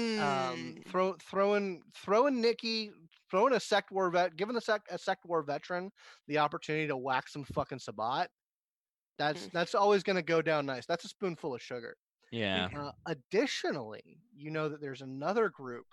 Um, 0.51 0.75
Mm. 0.77 0.87
throw 0.87 1.15
throwing 1.29 1.81
throwing 1.95 2.39
Nikki, 2.41 2.91
throwing 3.31 3.53
a 3.53 3.59
sect 3.59 3.91
war 3.91 4.09
vet, 4.11 4.35
giving 4.35 4.55
a 4.55 4.61
sect 4.61 4.87
a 4.91 4.97
sect 4.99 5.25
war 5.25 5.41
veteran 5.43 5.91
the 6.27 6.37
opportunity 6.37 6.87
to 6.87 6.97
whack 6.97 7.27
some 7.27 7.43
fucking 7.43 7.79
sabbat. 7.79 8.29
That's 9.17 9.47
Mhm. 9.47 9.51
that's 9.51 9.73
always 9.75 10.03
going 10.03 10.15
to 10.17 10.21
go 10.21 10.41
down 10.43 10.65
nice. 10.67 10.85
That's 10.85 11.05
a 11.05 11.09
spoonful 11.09 11.55
of 11.55 11.61
sugar. 11.61 11.95
Yeah. 12.31 12.69
Uh, 12.75 12.91
additionally, 13.05 14.21
you 14.35 14.51
know 14.51 14.69
that 14.69 14.81
there's 14.81 15.01
another 15.01 15.49
group, 15.49 15.87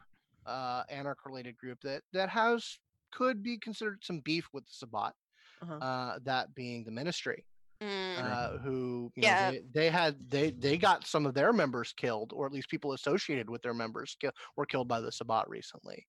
uh, 0.47 0.85
anarch 0.89 1.19
related 1.27 1.57
group 1.57 1.81
that 1.83 2.03
that 2.13 2.29
has 2.31 2.79
could 3.13 3.43
be 3.43 3.59
considered 3.59 4.05
some 4.05 4.21
beef 4.21 4.49
with 4.53 4.67
the 4.67 4.73
sabbat. 4.73 5.15
Uh-huh. 5.63 5.79
Uh, 5.81 6.19
that 6.23 6.55
being 6.55 6.85
the 6.85 6.91
ministry 6.91 7.47
Mm. 7.81 8.17
uh, 8.17 8.59
who 8.59 9.13
you 9.17 9.23
Yeah. 9.23 9.51
know, 9.51 9.53
they, 9.53 9.63
they 9.75 9.91
had 9.91 10.31
they 10.31 10.51
they 10.51 10.79
got 10.79 11.07
some 11.07 11.27
of 11.27 11.35
their 11.35 11.53
members 11.53 11.93
killed, 11.93 12.33
or 12.33 12.47
at 12.47 12.53
least 12.53 12.69
people 12.71 12.93
associated 12.93 13.51
with 13.51 13.63
their 13.63 13.75
members 13.75 14.17
kill, 14.21 14.33
were 14.57 14.67
killed 14.67 14.89
by 14.89 15.01
the 15.01 15.13
Sabbat 15.13 15.49
recently. 15.49 16.07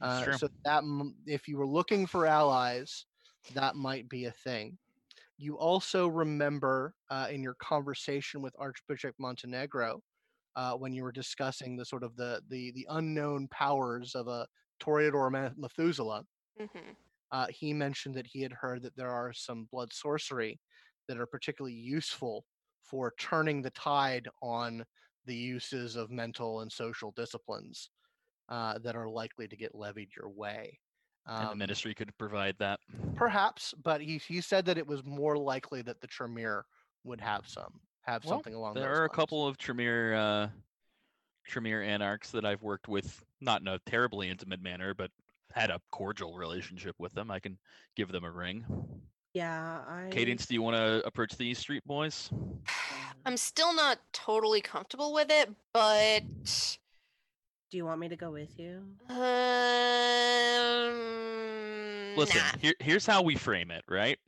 Uh, 0.00 0.30
so 0.32 0.48
that 0.64 0.82
if 1.26 1.48
you 1.48 1.56
were 1.58 1.66
looking 1.66 2.06
for 2.06 2.26
allies, 2.26 3.06
that 3.54 3.76
might 3.76 4.08
be 4.08 4.26
a 4.26 4.32
thing. 4.32 4.78
You 5.42 5.58
also 5.58 6.08
remember 6.08 6.94
uh, 7.10 7.28
in 7.30 7.42
your 7.42 7.54
conversation 7.56 8.42
with 8.42 8.54
Archbishop 8.58 9.16
Montenegro 9.18 10.02
uh, 10.56 10.76
when 10.76 10.92
you 10.94 11.02
were 11.04 11.12
discussing 11.12 11.76
the 11.76 11.84
sort 11.86 12.04
of 12.04 12.16
the 12.16 12.42
the 12.48 12.72
the 12.72 12.86
unknown 12.90 13.48
powers 13.48 14.14
of 14.14 14.28
a 14.28 14.48
Toreador 14.80 15.32
Ma- 15.32 15.52
Methuselah 15.56 16.24
Mhm. 16.56 16.96
uh, 17.30 17.46
he 17.48 17.72
mentioned 17.72 18.14
that 18.14 18.26
he 18.26 18.42
had 18.42 18.52
heard 18.52 18.82
that 18.82 18.96
there 18.96 19.10
are 19.10 19.32
some 19.32 19.64
blood 19.66 19.92
sorcery 19.92 20.60
that 21.08 21.18
are 21.18 21.26
particularly 21.26 21.74
useful 21.74 22.44
for 22.82 23.14
turning 23.18 23.62
the 23.62 23.70
tide 23.70 24.28
on 24.42 24.84
the 25.24 25.34
uses 25.34 25.96
of 25.96 26.10
mental 26.10 26.60
and 26.60 26.70
social 26.70 27.12
disciplines 27.12 27.90
uh, 28.48 28.78
that 28.80 28.96
are 28.96 29.10
likely 29.10 29.48
to 29.48 29.56
get 29.56 29.74
levied 29.74 30.10
your 30.16 30.30
way. 30.30 30.80
And 31.26 31.46
the 31.46 31.52
Um, 31.52 31.58
ministry 31.58 31.94
could 31.94 32.16
provide 32.18 32.56
that. 32.58 32.80
perhaps, 33.16 33.74
but 33.82 34.00
he, 34.00 34.18
he 34.18 34.40
said 34.40 34.64
that 34.66 34.78
it 34.78 34.86
was 34.86 35.04
more 35.04 35.36
likely 35.36 35.82
that 35.82 36.00
the 36.00 36.06
Tremere 36.06 36.64
would 37.04 37.20
have 37.20 37.48
some 37.48 37.80
have 38.02 38.24
Well, 38.24 38.34
something 38.34 38.54
along 38.54 38.74
There 38.74 38.88
those 38.88 38.98
are 38.98 39.04
a 39.04 39.08
couple 39.08 39.46
of 39.46 39.56
Tremere 39.58 40.14
uh, 40.14 40.48
Tremere 41.46 41.82
anarchs 41.82 42.30
that 42.32 42.44
I've 42.44 42.62
worked 42.62 42.88
with, 42.88 43.24
not 43.40 43.60
in 43.60 43.68
a 43.68 43.78
terribly 43.86 44.28
intimate 44.28 44.60
manner, 44.62 44.94
but 44.94 45.10
had 45.52 45.70
a 45.70 45.80
cordial 45.90 46.34
relationship 46.36 46.96
with 46.98 47.12
them. 47.14 47.30
I 47.30 47.38
can 47.38 47.58
give 47.94 48.10
them 48.10 48.24
a 48.24 48.30
ring. 48.30 48.64
Yeah, 49.34 49.80
I. 49.86 50.08
Cadence, 50.10 50.46
do 50.46 50.54
you 50.54 50.62
want 50.62 50.76
to 50.76 51.06
approach 51.06 51.36
these 51.36 51.58
street 51.58 51.84
boys? 51.86 52.30
i'm 53.24 53.36
still 53.36 53.72
not 53.74 53.98
totally 54.12 54.60
comfortable 54.60 55.12
with 55.12 55.30
it 55.30 55.48
but 55.72 56.22
Do 57.72 57.78
you 57.78 57.86
want 57.86 58.00
me 58.00 58.08
to 58.10 58.16
go 58.16 58.30
with 58.30 58.58
you? 58.58 58.82
um 59.08 59.16
Listen, 62.18 62.36
nah. 62.36 62.58
here, 62.60 62.74
here's 62.80 63.06
how 63.06 63.22
we 63.22 63.34
frame 63.34 63.70
it, 63.70 63.82
right? 63.88 64.18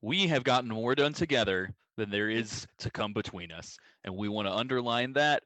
We 0.00 0.26
have 0.28 0.42
gotten 0.42 0.70
more 0.70 0.94
done 0.94 1.12
together 1.12 1.68
than 1.98 2.08
there 2.08 2.30
is 2.30 2.66
to 2.78 2.90
come 2.90 3.12
between 3.12 3.52
us. 3.52 3.76
And 4.04 4.16
we 4.16 4.30
want 4.30 4.48
to 4.48 4.54
underline 4.54 5.12
that 5.12 5.42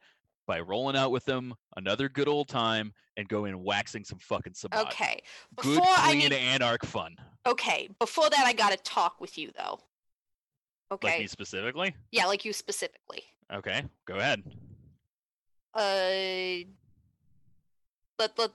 by 0.46 0.60
rolling 0.60 0.94
out 0.94 1.10
with 1.10 1.24
them 1.24 1.52
another 1.76 2.08
good 2.08 2.28
old 2.28 2.46
time 2.48 2.92
and 3.16 3.26
going 3.26 3.60
waxing 3.64 4.04
some 4.04 4.20
fucking 4.20 4.54
Sabbat. 4.54 4.86
okay 4.86 5.20
Good, 5.56 5.78
before 5.80 5.94
i 5.98 6.10
clean, 6.10 6.18
need 6.20 6.32
anarch 6.32 6.84
fun. 6.86 7.16
okay 7.44 7.88
before 7.98 8.30
that 8.30 8.44
i 8.46 8.52
gotta 8.52 8.76
talk 8.76 9.20
with 9.20 9.36
you 9.36 9.50
though 9.58 9.80
Okay. 10.92 11.06
Like 11.08 11.14
okay 11.14 11.22
me 11.22 11.26
specifically? 11.26 11.94
yeah 12.12 12.26
like 12.26 12.44
you 12.44 12.52
specifically 12.52 13.24
Okay, 13.52 13.82
go 14.06 14.14
ahead. 14.14 14.42
uh 15.74 16.68
let 18.22 18.38
let 18.38 18.50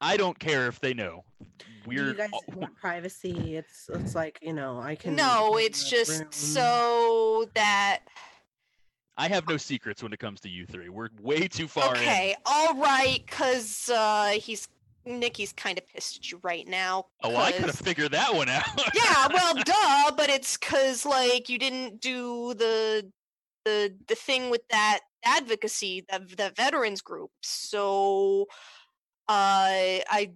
I 0.00 0.16
don't 0.16 0.38
care 0.38 0.66
if 0.66 0.80
they 0.80 0.94
know. 0.94 1.24
Do 1.40 1.64
weird. 1.86 2.06
you 2.08 2.14
guys 2.14 2.30
oh, 2.34 2.40
want 2.54 2.74
privacy? 2.76 3.56
It's 3.56 3.88
it's 3.92 4.14
like 4.14 4.38
you 4.42 4.52
know 4.52 4.80
I 4.80 4.96
can. 4.96 5.14
No, 5.14 5.56
it's 5.56 5.88
just 5.88 6.20
room. 6.20 6.32
so 6.32 7.48
that 7.54 8.00
I 9.16 9.28
have 9.28 9.48
no 9.48 9.56
secrets 9.56 10.02
when 10.02 10.12
it 10.12 10.18
comes 10.18 10.40
to 10.42 10.48
you 10.48 10.66
three. 10.66 10.88
We're 10.88 11.08
way 11.20 11.48
too 11.48 11.68
far 11.68 11.94
in. 11.94 12.00
okay, 12.00 12.34
all 12.44 12.74
right, 12.74 13.24
cause 13.28 13.90
uh 13.94 14.32
he's 14.32 14.68
Nikki's 15.06 15.52
kind 15.52 15.78
of 15.78 15.88
pissed 15.88 16.18
at 16.18 16.30
you 16.30 16.38
right 16.42 16.66
now. 16.68 17.06
Oh, 17.24 17.30
well, 17.30 17.38
I 17.38 17.52
could 17.52 17.64
have 17.64 17.74
figured 17.74 18.12
that 18.12 18.34
one 18.34 18.48
out. 18.48 18.64
yeah, 18.94 19.26
well, 19.32 19.54
duh, 19.64 20.14
but 20.16 20.28
it's 20.28 20.56
cause 20.56 21.06
like 21.06 21.48
you 21.48 21.58
didn't 21.58 22.00
do 22.00 22.54
the 22.54 23.10
the 23.64 23.94
the 24.08 24.14
thing 24.14 24.50
with 24.50 24.66
that 24.68 25.00
advocacy, 25.24 26.04
the 26.10 26.20
the 26.36 26.52
veterans 26.56 27.00
group. 27.00 27.30
So, 27.42 28.46
uh, 29.28 30.02
I, 30.08 30.32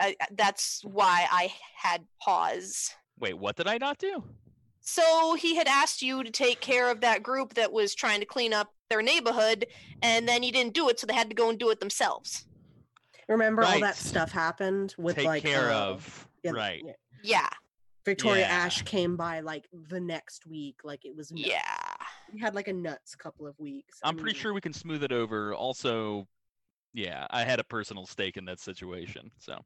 I 0.00 0.16
that's 0.32 0.80
why 0.84 1.26
I 1.30 1.52
had 1.76 2.04
pause. 2.20 2.90
Wait, 3.18 3.38
what 3.38 3.56
did 3.56 3.66
I 3.66 3.78
not 3.78 3.98
do? 3.98 4.24
So 4.80 5.34
he 5.34 5.56
had 5.56 5.66
asked 5.66 6.02
you 6.02 6.22
to 6.22 6.30
take 6.30 6.60
care 6.60 6.90
of 6.90 7.00
that 7.00 7.22
group 7.22 7.54
that 7.54 7.72
was 7.72 7.94
trying 7.94 8.20
to 8.20 8.26
clean 8.26 8.52
up 8.52 8.74
their 8.90 9.00
neighborhood, 9.00 9.66
and 10.02 10.28
then 10.28 10.42
you 10.42 10.52
didn't 10.52 10.74
do 10.74 10.88
it, 10.90 11.00
so 11.00 11.06
they 11.06 11.14
had 11.14 11.30
to 11.30 11.34
go 11.34 11.48
and 11.48 11.58
do 11.58 11.70
it 11.70 11.80
themselves. 11.80 12.46
Remember 13.28 13.64
all 13.64 13.80
that 13.80 13.96
stuff 13.96 14.30
happened 14.30 14.94
with 14.98 15.16
Take 15.16 15.26
like 15.26 15.42
care 15.42 15.70
uh, 15.70 15.86
of. 15.86 16.28
yeah, 16.42 16.50
right. 16.50 16.82
yeah. 17.22 17.48
Yeah, 18.06 18.10
Victoria 18.12 18.42
Yeah. 18.42 18.54
Ash 18.64 18.82
came 18.82 19.16
by 19.16 19.40
like 19.40 19.66
the 19.88 20.00
next 20.00 20.46
week, 20.46 20.80
like 20.84 21.04
it 21.04 21.16
was. 21.16 21.32
nuts. 21.32 21.46
yeah. 21.46 21.62
we 22.32 22.40
had 22.40 22.54
like 22.54 22.68
a 22.68 22.72
nuts 22.72 23.14
couple 23.14 23.46
of 23.46 23.58
weeks. 23.58 23.98
I 24.02 24.08
I'm 24.08 24.16
pretty 24.16 24.38
sure 24.38 24.52
we 24.52 24.60
can 24.60 24.72
smooth 24.72 25.02
it 25.02 25.12
over. 25.12 25.54
Also, 25.54 26.26
yeah, 26.92 27.26
I 27.30 27.44
had 27.44 27.60
a 27.60 27.64
personal 27.64 28.06
stake 28.06 28.36
in 28.36 28.44
that 28.46 28.60
situation. 28.60 29.30
So 29.38 29.58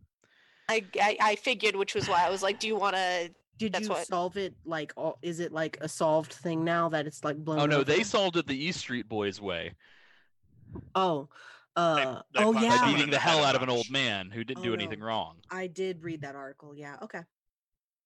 I, 0.69 0.85
I 1.01 1.17
I 1.21 1.37
figured, 1.37 1.77
which 1.77 1.95
was 1.95 2.09
why 2.09 2.25
I 2.27 2.31
was 2.31 2.43
like, 2.43 2.61
"Do 2.61 2.67
you 2.67 2.77
want 2.77 2.95
to?" 2.97 3.31
Did 3.59 3.73
that's 3.73 3.89
you 3.89 3.91
what- 3.95 4.07
solve 4.07 4.37
it? 4.37 4.55
Like, 4.65 4.93
all, 4.97 5.19
is 5.21 5.41
it 5.41 5.51
like 5.53 5.79
a 5.81 5.89
solved 5.89 6.33
thing 6.33 6.65
now 6.65 6.89
that 6.91 7.07
it's 7.09 7.25
like 7.25 7.37
blown? 7.37 7.59
Oh 7.59 7.67
no, 7.67 7.83
they 7.83 8.05
solved 8.05 8.37
it 8.37 8.47
the 8.47 8.57
East 8.57 8.79
Street 8.79 9.09
Boys 9.09 9.41
way 9.41 9.75
Oh, 10.95 11.29
uh, 11.75 12.21
they 12.35 12.45
oh 12.45 12.53
punched 12.53 12.69
by 12.69 12.75
yeah. 12.75 12.87
beating 12.87 13.07
the 13.07 13.13
the 13.13 13.19
hell 13.19 13.43
out 13.45 13.57
of 13.57 13.63
an 13.63 13.69
old 13.71 13.91
man 13.91 14.31
who 14.31 14.45
didn't 14.45 14.61
Oh, 14.61 14.65
do 14.65 14.69
no. 14.71 14.75
anything 14.75 15.01
wrong. 15.01 15.39
I 15.51 15.67
did 15.67 16.03
read 16.05 16.21
that 16.23 16.37
article. 16.37 16.73
Yeah. 16.77 16.97
Okay. 17.03 17.21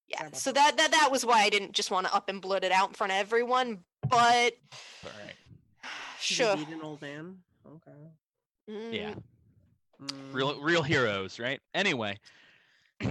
Yeah. 0.07 0.29
So 0.33 0.51
that. 0.51 0.77
that 0.77 0.91
that 0.91 0.91
that 0.91 1.11
was 1.11 1.25
why 1.25 1.41
I 1.43 1.49
didn't 1.49 1.73
just 1.73 1.89
want 1.91 2.07
to 2.07 2.13
up 2.13 2.29
and 2.29 2.41
blurt 2.41 2.63
it 2.63 2.71
out 2.71 2.89
in 2.89 2.93
front 2.93 3.11
of 3.13 3.17
everyone. 3.19 3.79
But 4.09 4.53
All 5.03 5.11
right. 5.23 5.33
Did 5.83 5.89
sure. 6.19 6.55
beat 6.57 6.67
an 6.69 6.81
old 6.83 7.01
man. 7.01 7.37
Okay. 7.65 8.91
Yeah. 8.91 9.13
Mm, 10.01 10.33
Real 10.33 10.59
real 10.61 10.83
heroes, 10.83 11.39
right? 11.39 11.59
Anyway, 11.73 12.17
we 13.01 13.07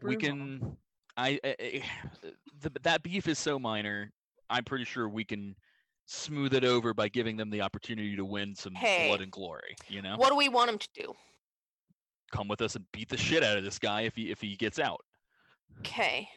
brutal. 0.00 0.20
can. 0.20 0.76
I, 1.16 1.38
I 1.44 1.56
I- 1.60 1.82
the, 2.60 2.72
that 2.82 3.02
beef 3.02 3.28
is 3.28 3.38
so 3.38 3.58
minor. 3.58 4.12
I'm 4.50 4.64
pretty 4.64 4.84
sure 4.84 5.08
we 5.08 5.24
can 5.24 5.56
smooth 6.06 6.52
it 6.54 6.64
over 6.64 6.92
by 6.92 7.08
giving 7.08 7.36
them 7.36 7.48
the 7.50 7.62
opportunity 7.62 8.14
to 8.16 8.24
win 8.24 8.54
some 8.54 8.74
Hey. 8.74 9.08
blood 9.08 9.22
and 9.22 9.32
glory. 9.32 9.74
You 9.88 10.02
know, 10.02 10.16
What 10.16 10.28
do 10.30 10.36
we 10.36 10.48
want 10.50 10.68
them 10.70 10.78
to 10.78 10.88
do? 10.94 11.14
come 12.32 12.48
with 12.48 12.60
us 12.62 12.74
and 12.74 12.84
beat 12.92 13.08
the 13.08 13.16
shit 13.16 13.44
out 13.44 13.56
of 13.56 13.62
this 13.64 13.78
guy 13.78 14.02
if 14.02 14.14
he 14.16 14.30
if 14.30 14.40
he 14.40 14.56
gets 14.56 14.78
out. 14.78 15.00
Okay. 15.80 16.28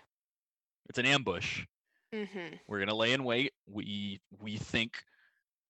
It's 0.90 0.98
an 1.00 1.06
ambush. 1.06 1.64
Mm-hmm. 2.14 2.56
We're 2.68 2.80
gonna 2.80 2.96
lay 2.96 3.14
in 3.14 3.24
wait. 3.24 3.54
We 3.68 4.22
we 4.40 4.58
think 4.58 5.04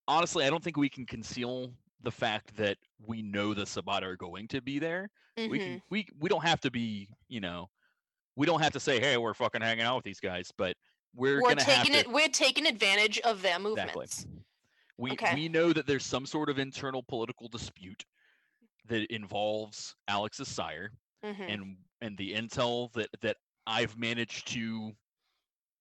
honestly, 0.08 0.46
I 0.46 0.50
don't 0.50 0.64
think 0.64 0.78
we 0.78 0.90
can 0.90 1.06
conceal 1.06 1.74
the 2.04 2.12
fact 2.12 2.56
that 2.58 2.78
we 3.06 3.22
know 3.24 3.54
the 3.54 3.64
Sabata 3.64 4.04
are 4.04 4.16
going 4.16 4.48
to 4.50 4.62
be 4.62 4.80
there. 4.80 5.10
We 5.36 5.44
Mm-hmm. 5.44 5.58
can 5.58 5.82
we 5.90 6.08
we 6.20 6.30
don't 6.30 6.44
have 6.44 6.62
to 6.62 6.72
be, 6.72 7.10
you 7.28 7.40
know, 7.42 7.70
we 8.36 8.46
don't 8.46 8.62
have 8.62 8.74
to 8.74 8.80
say, 8.80 9.00
hey, 9.00 9.18
we're 9.18 9.34
fucking 9.34 9.62
hanging 9.62 9.84
out 9.86 9.96
with 9.98 10.06
these 10.06 10.20
guys, 10.20 10.52
but 10.58 10.76
we're, 11.16 11.42
We're 11.42 11.56
taking 11.56 11.94
to 11.94 12.00
it. 12.00 12.12
We're 12.12 12.28
taking 12.28 12.68
advantage 12.68 13.18
of 13.20 13.42
their 13.42 13.58
Exactly. 13.60 13.72
movements. 13.72 14.28
we 15.00 15.12
okay. 15.14 15.34
we 15.34 15.50
know 15.50 15.74
that 15.74 15.88
there's 15.88 16.06
some 16.06 16.26
sort 16.28 16.50
of 16.50 16.60
internal 16.60 17.02
political 17.02 17.48
dispute 17.48 18.06
that 18.88 19.06
involves 19.14 19.96
Alex's 20.08 20.48
sire 20.48 20.92
Mm-hmm. 21.26 21.42
and 21.44 21.78
and 22.02 22.18
the 22.20 22.36
intel 22.36 22.94
that 22.94 23.10
that 23.22 23.38
I've 23.68 23.98
managed 23.98 24.48
to, 24.54 24.92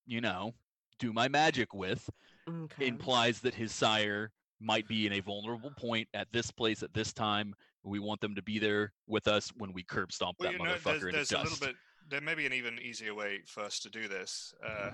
you 0.06 0.20
know, 0.20 0.52
do 0.98 1.12
my 1.12 1.28
magic 1.28 1.72
with 1.72 2.08
Okay. 2.48 2.86
implies 2.86 3.40
that 3.40 3.54
his 3.54 3.72
sire 3.72 4.30
might 4.60 4.86
be 4.88 5.06
in 5.06 5.12
a 5.14 5.20
vulnerable 5.20 5.70
point 5.76 6.08
at 6.14 6.26
this 6.32 6.50
place 6.50 6.82
at 6.82 6.92
this 6.94 7.12
time. 7.12 7.54
We 7.84 8.00
want 8.00 8.20
them 8.20 8.34
to 8.34 8.42
be 8.42 8.58
there 8.58 8.92
with 9.06 9.28
us 9.28 9.52
when 9.56 9.72
we 9.72 9.82
curb 9.84 10.12
stomp 10.12 10.36
Well, 10.40 10.50
that 10.50 10.58
you 10.58 10.64
know, 10.64 10.72
motherfucker 10.74 11.12
there's, 11.12 11.30
there's 11.30 11.32
into 11.32 11.34
a 11.34 11.44
dust. 11.44 11.60
little 11.60 11.68
bit. 11.68 11.76
There 12.08 12.20
may 12.20 12.34
be 12.34 12.46
an 12.46 12.52
even 12.52 12.78
easier 12.78 13.14
way 13.14 13.40
for 13.46 13.62
us 13.62 13.78
to 13.80 13.90
do 13.90 14.08
this, 14.08 14.54
uh, 14.64 14.90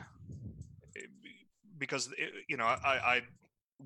it- 0.95 1.11
because 1.79 2.09
it, 2.19 2.33
you 2.49 2.57
know 2.57 2.67
I, 2.67 2.77
I 2.85 3.21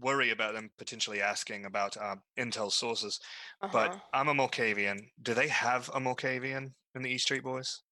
worry 0.01 0.31
about 0.31 0.55
them 0.55 0.71
potentially 0.77 1.23
asking 1.23 1.65
about 1.65 1.97
uh, 1.97 2.17
intel 2.39 2.71
sources. 2.71 3.21
uh-huh. 3.63 3.71
But 3.73 4.01
I'm 4.13 4.29
a 4.29 4.35
Malkavian. 4.35 5.09
Do 5.23 5.35
they 5.35 5.49
have 5.49 5.89
a 5.95 6.01
Malkavian 6.01 6.73
in 6.95 7.03
the 7.03 7.11
East 7.11 7.25
Street 7.25 7.43
Boys? 7.43 7.83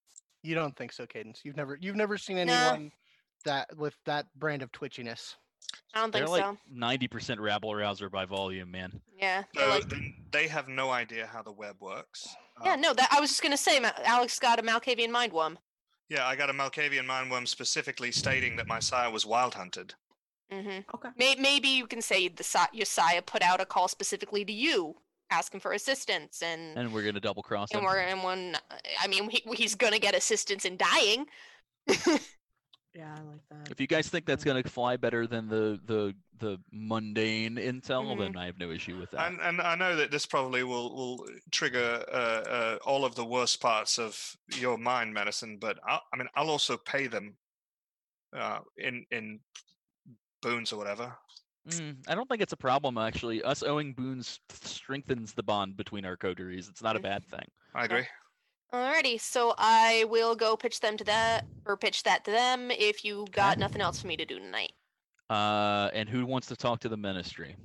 You 0.44 0.54
don't 0.54 0.76
think 0.76 0.92
so, 0.92 1.06
Cadence? 1.06 1.40
You've 1.42 1.56
never 1.56 1.78
you've 1.80 1.96
never 1.96 2.18
seen 2.18 2.36
No. 2.36 2.42
anyone 2.42 2.92
that 3.44 3.74
with 3.76 3.94
that 4.04 4.26
brand 4.36 4.62
of 4.62 4.70
twitchiness. 4.72 5.34
I 5.94 6.00
don't 6.00 6.12
They're 6.12 6.20
think 6.26 6.30
like 6.30 6.42
so. 6.44 6.58
ninety 6.70 7.08
percent 7.08 7.40
rabble 7.40 7.74
rouser 7.74 8.10
by 8.10 8.26
volume, 8.26 8.70
man. 8.70 9.00
Yeah. 9.18 9.44
they're 9.54 9.64
So 9.64 9.70
like- 9.70 9.88
then 9.88 10.14
they 10.30 10.46
have 10.48 10.68
no 10.68 10.90
idea 10.90 11.26
how 11.26 11.42
the 11.42 11.50
web 11.52 11.76
works. 11.80 12.28
yeah. 12.62 12.74
Um, 12.74 12.80
No. 12.82 12.92
That 12.92 13.08
I 13.10 13.20
was 13.20 13.30
just 13.30 13.42
gonna 13.42 13.56
say. 13.56 13.80
Ma- 13.80 13.90
Alex 14.04 14.38
got 14.38 14.58
a 14.58 14.62
Malkavian 14.62 15.10
mind 15.10 15.32
worm. 15.32 15.58
Yeah, 16.10 16.26
I 16.26 16.36
got 16.36 16.50
a 16.50 16.52
Malkavian 16.52 17.06
mind 17.06 17.30
worm 17.30 17.46
specifically 17.46 18.12
stating 18.12 18.56
that 18.56 18.66
my 18.66 18.78
sire 18.80 19.10
was 19.10 19.24
wild 19.24 19.54
hunted. 19.54 19.94
Mm-hmm. 20.52 20.80
Okay. 20.94 21.08
May- 21.16 21.36
maybe 21.36 21.68
you 21.68 21.86
can 21.86 22.02
say 22.02 22.28
the 22.28 22.44
si- 22.44 22.58
your 22.74 22.84
sire 22.84 23.22
put 23.22 23.40
out 23.40 23.62
a 23.62 23.64
call 23.64 23.88
specifically 23.88 24.44
to 24.44 24.52
you, 24.52 24.96
asking 25.30 25.60
for 25.60 25.72
assistance, 25.72 26.42
and 26.42 26.76
And 26.78 26.92
we're 26.92 27.04
gonna 27.04 27.20
double 27.20 27.42
cross 27.42 27.70
and 27.72 27.80
him. 27.80 27.84
we're 27.86 27.98
and 27.98 28.22
when 28.22 28.56
I 29.00 29.06
mean 29.08 29.28
he, 29.30 29.42
he's 29.54 29.74
gonna 29.74 29.98
get 29.98 30.14
assistance 30.14 30.64
in 30.64 30.76
dying. 30.76 31.26
Yeah, 32.96 33.12
I 33.12 33.22
like 33.22 33.40
that. 33.50 33.72
If 33.72 33.80
you 33.80 33.88
guys 33.88 34.08
think 34.08 34.24
that's 34.24 34.44
gonna 34.44 34.62
fly 34.62 34.96
better 34.96 35.26
than 35.26 35.48
the 35.48 35.80
the 35.84 36.14
the 36.38 36.58
mundane 36.70 37.56
intel, 37.56 38.04
Mhm. 38.04 38.18
then 38.20 38.36
I 38.36 38.46
have 38.46 38.56
no 38.56 38.70
issue 38.70 38.96
with 38.96 39.10
that. 39.10 39.26
And 39.26 39.40
and 39.40 39.60
I 39.60 39.74
know 39.74 39.96
that 39.96 40.12
this 40.12 40.26
probably 40.26 40.62
will 40.62 40.94
will 40.94 41.26
trigger 41.50 42.04
uh, 42.08 42.14
uh, 42.48 42.78
all 42.84 43.04
of 43.04 43.16
the 43.16 43.24
worst 43.24 43.60
parts 43.60 43.98
of 43.98 44.36
your 44.58 44.78
mind 44.78 45.12
medicine, 45.12 45.58
but 45.58 45.80
I, 45.84 45.98
I 46.12 46.16
mean 46.16 46.28
I'll 46.36 46.50
also 46.50 46.76
pay 46.76 47.08
them 47.08 47.36
uh, 48.32 48.60
in 48.76 49.04
in 49.10 49.40
boons 50.40 50.72
or 50.72 50.76
whatever. 50.76 51.16
Mm, 51.68 51.96
I 52.06 52.14
don't 52.14 52.28
think 52.28 52.42
it's 52.42 52.52
a 52.52 52.56
problem 52.58 52.98
actually. 52.98 53.42
Us 53.42 53.62
owing 53.62 53.94
boons 53.94 54.40
strengthens 54.50 55.32
the 55.32 55.42
bond 55.42 55.76
between 55.76 56.04
our 56.04 56.16
coteries. 56.16 56.68
It's 56.68 56.82
not 56.82 56.96
a 56.96 57.00
bad 57.00 57.24
thing. 57.24 57.46
I 57.74 57.84
agree. 57.86 58.06
Alrighty, 58.72 59.20
so 59.20 59.54
I 59.56 60.04
will 60.08 60.34
go 60.34 60.56
pitch 60.56 60.80
them 60.80 60.96
to 60.96 61.04
that 61.04 61.46
or 61.64 61.76
pitch 61.76 62.02
that 62.02 62.24
to 62.24 62.30
them 62.30 62.70
if 62.70 63.04
you 63.04 63.24
got 63.30 63.54
Okay. 63.54 63.60
nothing 63.60 63.80
else 63.80 64.00
for 64.00 64.08
me 64.08 64.16
to 64.16 64.24
do 64.24 64.38
tonight. 64.38 64.72
Uh, 65.30 65.90
and 65.94 66.08
who 66.08 66.26
wants 66.26 66.48
to 66.48 66.56
talk 66.56 66.80
to 66.80 66.88
the 66.88 66.96
ministry? 66.96 67.56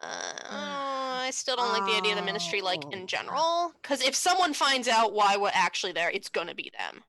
Uh, 0.00 0.06
I 0.50 1.30
still 1.32 1.56
don't 1.56 1.72
like 1.72 1.84
the 1.84 1.96
idea 1.96 2.12
of 2.12 2.18
the 2.18 2.24
ministry, 2.24 2.60
like 2.60 2.84
Oh. 2.84 2.90
in 2.90 3.06
general, 3.06 3.72
because 3.82 4.00
if 4.00 4.14
someone 4.14 4.54
finds 4.54 4.88
out 4.88 5.12
why 5.12 5.36
we're 5.36 5.50
actually 5.52 5.92
there, 5.92 6.10
it's 6.10 6.28
gonna 6.28 6.54
be 6.54 6.70
them. 6.76 7.04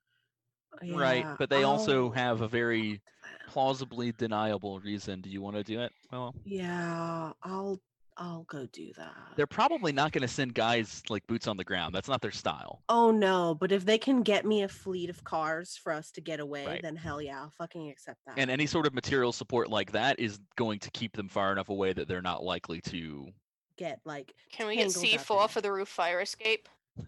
right, 0.93 1.25
but 1.37 1.49
they 1.49 1.63
also 1.63 2.09
have 2.11 2.41
a 2.41 2.47
very 2.47 3.01
plausibly 3.49 4.11
deniable 4.11 4.79
reason. 4.79 5.21
Do 5.21 5.29
you 5.29 5.41
want 5.41 5.55
to 5.55 5.63
do 5.63 5.81
it? 5.81 5.91
Well, 6.11 6.33
Yeah, 6.45 7.31
I'll 7.43 7.79
I'll 8.21 8.43
go 8.49 8.65
do 8.73 8.91
that. 8.97 9.15
they're 9.37 9.47
probably 9.47 9.93
not 9.93 10.11
going 10.11 10.23
to 10.23 10.27
send 10.27 10.53
guys 10.53 11.01
like 11.09 11.25
boots 11.27 11.47
on 11.47 11.55
the 11.55 11.63
ground. 11.63 11.95
That's 11.95 12.09
not 12.09 12.21
their 12.21 12.31
style. 12.31 12.81
Oh 12.89 13.11
no, 13.11 13.55
but 13.55 13.71
if 13.71 13.85
they 13.85 13.97
can 13.97 14.23
get 14.23 14.45
me 14.45 14.63
a 14.63 14.67
fleet 14.67 15.09
of 15.09 15.23
cars 15.23 15.77
for 15.81 15.93
us 15.93 16.11
to 16.11 16.21
get 16.21 16.41
away, 16.41 16.65
Right. 16.65 16.81
then 16.81 16.97
hell 16.97 17.21
yeah, 17.21 17.39
I'll 17.43 17.53
fucking 17.57 17.89
accept 17.89 18.19
that. 18.25 18.37
And 18.37 18.51
any 18.51 18.65
sort 18.65 18.85
of 18.87 18.93
material 18.93 19.31
support 19.31 19.69
like 19.69 19.93
that 19.93 20.19
is 20.19 20.37
going 20.57 20.79
to 20.79 20.91
keep 20.91 21.15
them 21.15 21.29
far 21.29 21.51
enough 21.53 21.69
away 21.69 21.93
that 21.93 22.09
they're 22.09 22.21
not 22.21 22.43
likely 22.43 22.81
to. 22.81 23.29
get 23.77 24.01
like 24.03 24.33
Can 24.51 24.67
we 24.67 24.75
get 24.75 24.87
c4 24.89 25.49
for 25.49 25.61
the 25.61 25.71
roof 25.71 25.87
fire 25.87 26.19
escape? 26.19 26.67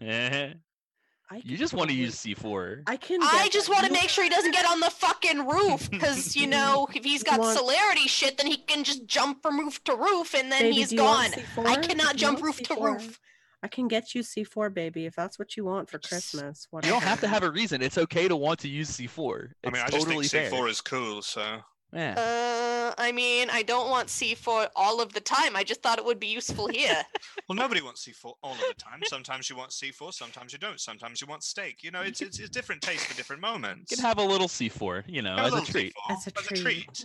you 1.36 1.38
I 1.38 1.40
could 1.50 1.58
just 1.58 1.74
want 1.74 1.90
to 1.90 1.96
use 1.96 2.16
C4. 2.16 2.82
I 2.86 2.96
can. 2.96 3.20
I 3.22 3.48
just 3.52 3.68
want 3.68 3.86
to 3.86 3.92
make 3.92 4.08
sure 4.08 4.24
he 4.24 4.30
doesn't 4.30 4.52
get 4.52 4.64
on 4.68 4.80
the 4.80 4.90
fucking 4.90 5.46
roof, 5.46 5.90
because 5.90 6.36
you 6.36 6.46
know 6.46 6.86
if 6.94 7.04
he's 7.04 7.22
got 7.22 7.40
want- 7.40 7.58
celerity 7.58 8.08
shit, 8.08 8.36
then 8.38 8.46
he 8.46 8.56
can 8.58 8.84
just 8.84 9.06
jump 9.06 9.42
from 9.42 9.58
roof 9.58 9.82
to 9.84 9.94
roof, 9.94 10.34
and 10.34 10.50
then 10.50 10.62
Baby, 10.62 10.76
he's 10.76 10.90
do 10.90 10.96
you 10.96 11.02
want 11.02 11.34
gone. 11.56 11.66
I 11.66 11.76
C4? 11.76 11.82
cannot 11.88 12.16
jump 12.16 12.42
roof 12.42 12.58
to 12.58 12.74
C4? 12.74 12.92
roof. 12.94 13.20
I 13.64 13.68
can 13.68 13.86
get 13.86 14.12
you 14.12 14.22
C4, 14.22 14.74
baby, 14.74 15.06
if 15.06 15.14
that's 15.14 15.38
what 15.38 15.56
you 15.56 15.64
want 15.64 15.88
for 15.88 15.98
just- 15.98 16.32
Christmas. 16.32 16.66
You 16.72 16.90
don't 16.90 17.02
have 17.02 17.20
to 17.20 17.28
have 17.28 17.44
a 17.44 17.50
reason. 17.50 17.80
It's 17.80 17.96
okay 17.96 18.26
to 18.26 18.34
want 18.34 18.58
to 18.60 18.68
use 18.68 18.90
C4. 18.90 19.44
It's 19.44 19.54
I 19.64 19.70
mean, 19.70 19.82
I 19.82 19.88
just 19.88 20.04
totally 20.06 20.26
think. 20.26 20.52
C4 20.52 20.68
is 20.68 20.80
cool, 20.80 21.22
so 21.22 21.58
Yeah. 21.92 22.14
Uh, 22.16 22.94
I 22.98 23.12
mean, 23.12 23.48
I 23.50 23.62
don't 23.62 23.90
want 23.90 24.08
C4 24.08 24.68
all 24.74 25.00
of 25.00 25.12
the 25.12 25.20
time. 25.20 25.56
I 25.56 25.62
just 25.64 25.82
thought 25.82 25.98
it 25.98 26.04
would 26.04 26.20
be 26.20 26.28
useful 26.28 26.68
here. 26.68 27.02
Well, 27.48 27.56
nobody 27.56 27.82
wants 27.82 28.06
C4 28.06 28.32
all 28.42 28.52
of 28.52 28.58
the 28.60 28.74
time. 28.78 29.00
Sometimes 29.04 29.50
you 29.50 29.56
want 29.56 29.72
C4, 29.72 30.14
sometimes 30.14 30.52
you 30.54 30.58
don't. 30.58 30.80
Sometimes 30.80 31.20
you 31.20 31.26
want 31.26 31.42
steak. 31.42 31.82
You 31.82 31.90
know, 31.90 32.00
it's 32.00 32.22
it's, 32.22 32.38
it's 32.38 32.48
different 32.48 32.80
taste 32.80 33.04
for 33.06 33.16
different 33.16 33.42
moments. 33.42 33.90
You 33.90 33.96
can 33.98 34.06
have 34.06 34.18
a 34.18 34.22
little 34.24 34.46
C4, 34.48 35.02
you 35.06 35.20
know, 35.20 35.36
as 35.36 35.52
a 35.52 35.56
little 35.56 35.66
treat. 35.66 35.92
C4 36.08 36.16
As 36.16 36.26
a 36.28 36.38
as 36.38 36.46
a 36.46 36.48
treat. 36.54 36.62
treat. 36.94 37.04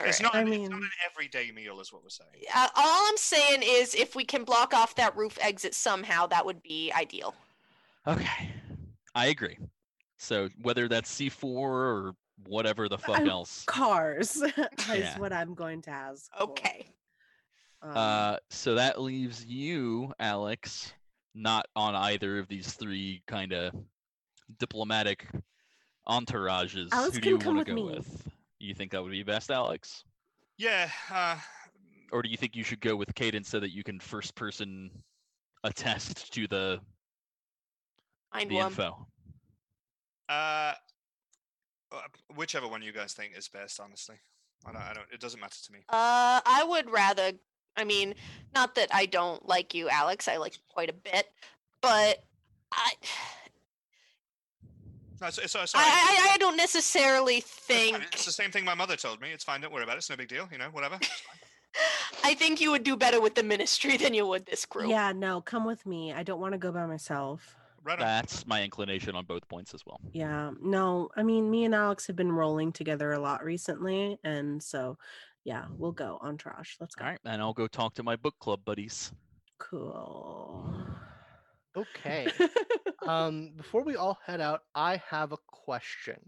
All 0.00 0.06
It's 0.06 0.20
not, 0.22 0.34
I 0.34 0.40
an, 0.40 0.52
it's 0.52 0.70
not 0.70 0.80
an 0.80 0.90
everyday 1.08 1.52
meal, 1.52 1.80
is 1.80 1.92
what 1.92 2.02
we're 2.02 2.08
saying. 2.08 2.30
Uh, 2.52 2.68
all 2.74 3.08
I'm 3.08 3.16
saying 3.18 3.62
is, 3.62 3.94
if 3.94 4.16
we 4.16 4.24
can 4.24 4.42
block 4.42 4.74
off 4.74 4.94
that 4.96 5.14
roof 5.16 5.38
exit 5.40 5.74
somehow, 5.74 6.26
that 6.28 6.44
would 6.46 6.62
be 6.62 6.90
ideal. 6.92 7.34
Okay. 8.06 8.50
I 9.14 9.26
agree. 9.26 9.58
So 10.16 10.48
whether 10.62 10.88
that's 10.88 11.14
C4 11.14 11.44
or 11.44 12.14
whatever 12.46 12.88
the 12.88 12.98
fuck 12.98 13.18
I'm- 13.18 13.28
else. 13.28 13.64
Cars 13.66 14.36
is 14.42 14.52
Yeah. 14.88 15.18
what 15.18 15.32
I'm 15.32 15.54
going 15.54 15.82
to 15.82 15.90
ask. 15.90 16.30
for. 16.36 16.42
Okay. 16.44 16.86
Um, 17.82 17.96
Uh, 17.96 18.36
so 18.50 18.74
that 18.76 19.00
leaves 19.00 19.44
you, 19.44 20.12
Alex, 20.20 20.92
not 21.34 21.66
on 21.74 21.94
either 21.96 22.38
of 22.38 22.46
these 22.48 22.72
three 22.74 23.22
kind 23.26 23.52
of 23.52 23.74
diplomatic 24.58 25.26
entourages. 26.08 26.88
Alex 26.92 27.16
Who 27.16 27.20
can 27.20 27.22
do 27.22 27.28
you 27.30 27.36
want 27.36 27.44
to 27.44 27.52
with 27.54 27.66
go 27.66 27.74
me. 27.74 27.82
with? 27.96 28.28
You 28.58 28.74
think 28.74 28.92
that 28.92 29.02
would 29.02 29.10
be 29.10 29.22
best, 29.22 29.50
Alex? 29.50 30.04
Yeah. 30.58 30.90
Uh, 31.10 31.38
Or 32.12 32.22
do 32.22 32.28
you 32.28 32.36
think 32.36 32.54
you 32.54 32.62
should 32.62 32.80
go 32.80 32.94
with 32.94 33.12
Cadence 33.14 33.48
so 33.48 33.58
that 33.60 33.70
you 33.70 33.82
can 33.82 33.98
first 33.98 34.34
person 34.36 34.90
attest 35.64 36.32
to 36.34 36.46
the 36.46 36.80
Mind 38.34 38.50
the 38.50 38.56
one. 38.56 38.66
info? 38.66 39.06
uh, 40.28 40.74
Uh, 41.92 42.00
whichever 42.34 42.66
one 42.66 42.82
you 42.82 42.92
guys 42.92 43.12
think 43.12 43.36
is 43.36 43.48
best, 43.48 43.78
honestly. 43.80 44.16
I 44.66 44.72
don't. 44.72 44.80
I 44.80 44.84
mm. 44.86 44.94
don't. 44.94 45.06
It 45.12 45.20
doesn't 45.20 45.40
matter 45.40 45.58
to 45.64 45.72
me. 45.72 45.80
Uh, 45.88 46.40
I 46.44 46.64
would 46.66 46.90
rather. 46.90 47.32
I 47.76 47.84
mean, 47.84 48.14
not 48.54 48.74
that 48.74 48.88
I 48.92 49.06
don't 49.06 49.46
like 49.48 49.74
you, 49.74 49.88
Alex. 49.88 50.28
I 50.28 50.36
like 50.36 50.54
you 50.54 50.62
quite 50.68 50.90
a 50.90 50.92
bit, 50.92 51.26
but 51.80 52.22
I, 52.72 52.92
No, 55.22 55.28
it's, 55.28 55.38
it's, 55.38 55.54
uh, 55.54 55.60
it's 55.62 55.74
I. 55.74 55.80
I, 55.80 56.34
I 56.34 56.38
don't 56.38 56.56
necessarily 56.56 57.40
think. 57.40 57.96
It's 58.12 58.26
the 58.26 58.32
same 58.32 58.50
thing 58.50 58.64
my 58.64 58.74
mother 58.74 58.96
told 58.96 59.20
me. 59.20 59.30
It's 59.30 59.44
fine. 59.44 59.60
Don't 59.60 59.72
worry 59.72 59.84
about 59.84 59.94
it. 59.94 59.98
It's 59.98 60.10
no 60.10 60.16
big 60.16 60.28
deal. 60.28 60.48
You 60.50 60.58
know, 60.58 60.68
whatever. 60.72 60.98
I 62.24 62.34
think 62.34 62.60
you 62.60 62.70
would 62.72 62.84
do 62.84 62.96
better 62.96 63.20
with 63.20 63.34
the 63.34 63.42
ministry 63.42 63.96
than 63.96 64.14
you 64.14 64.26
would 64.26 64.46
this 64.46 64.66
group. 64.66 64.90
yeah, 64.90 65.12
no, 65.12 65.40
come 65.40 65.64
with 65.64 65.86
me. 65.86 66.12
I 66.12 66.22
don't 66.22 66.40
want 66.40 66.52
to 66.52 66.58
go 66.58 66.72
by 66.72 66.86
myself. 66.86 67.56
Right 67.84 67.98
on. 67.98 68.04
That's 68.04 68.46
my 68.46 68.62
inclination 68.62 69.16
on 69.16 69.24
both 69.24 69.46
points 69.48 69.74
as 69.74 69.82
well. 69.86 70.00
Yeah, 70.12 70.52
no, 70.62 71.08
I 71.16 71.22
mean, 71.22 71.50
me 71.50 71.64
and 71.64 71.74
Alex 71.74 72.06
have 72.06 72.16
been 72.16 72.30
rolling 72.30 72.72
together 72.72 73.12
a 73.12 73.18
lot 73.18 73.44
recently, 73.44 74.18
and 74.22 74.62
so 74.62 74.96
yeah, 75.44 75.64
we'll 75.76 75.92
go 75.92 76.18
on 76.20 76.36
trash. 76.36 76.76
Let's 76.80 76.94
go. 76.94 77.04
All 77.04 77.10
right, 77.10 77.20
and 77.24 77.42
I'll 77.42 77.52
go 77.52 77.66
talk 77.66 77.94
to 77.94 78.02
my 78.02 78.14
book 78.16 78.34
club 78.38 78.60
buddies. 78.64 79.12
Cool. 79.58 80.76
Okay. 81.76 82.28
um, 83.06 83.52
before 83.56 83.82
we 83.82 83.96
all 83.96 84.18
head 84.24 84.40
out, 84.40 84.60
I 84.74 85.00
have 85.08 85.32
a 85.32 85.38
question, 85.48 86.20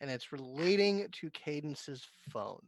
and 0.00 0.10
it's 0.10 0.32
relating 0.32 1.06
to 1.20 1.30
Cadence's 1.30 2.06
phone. 2.30 2.62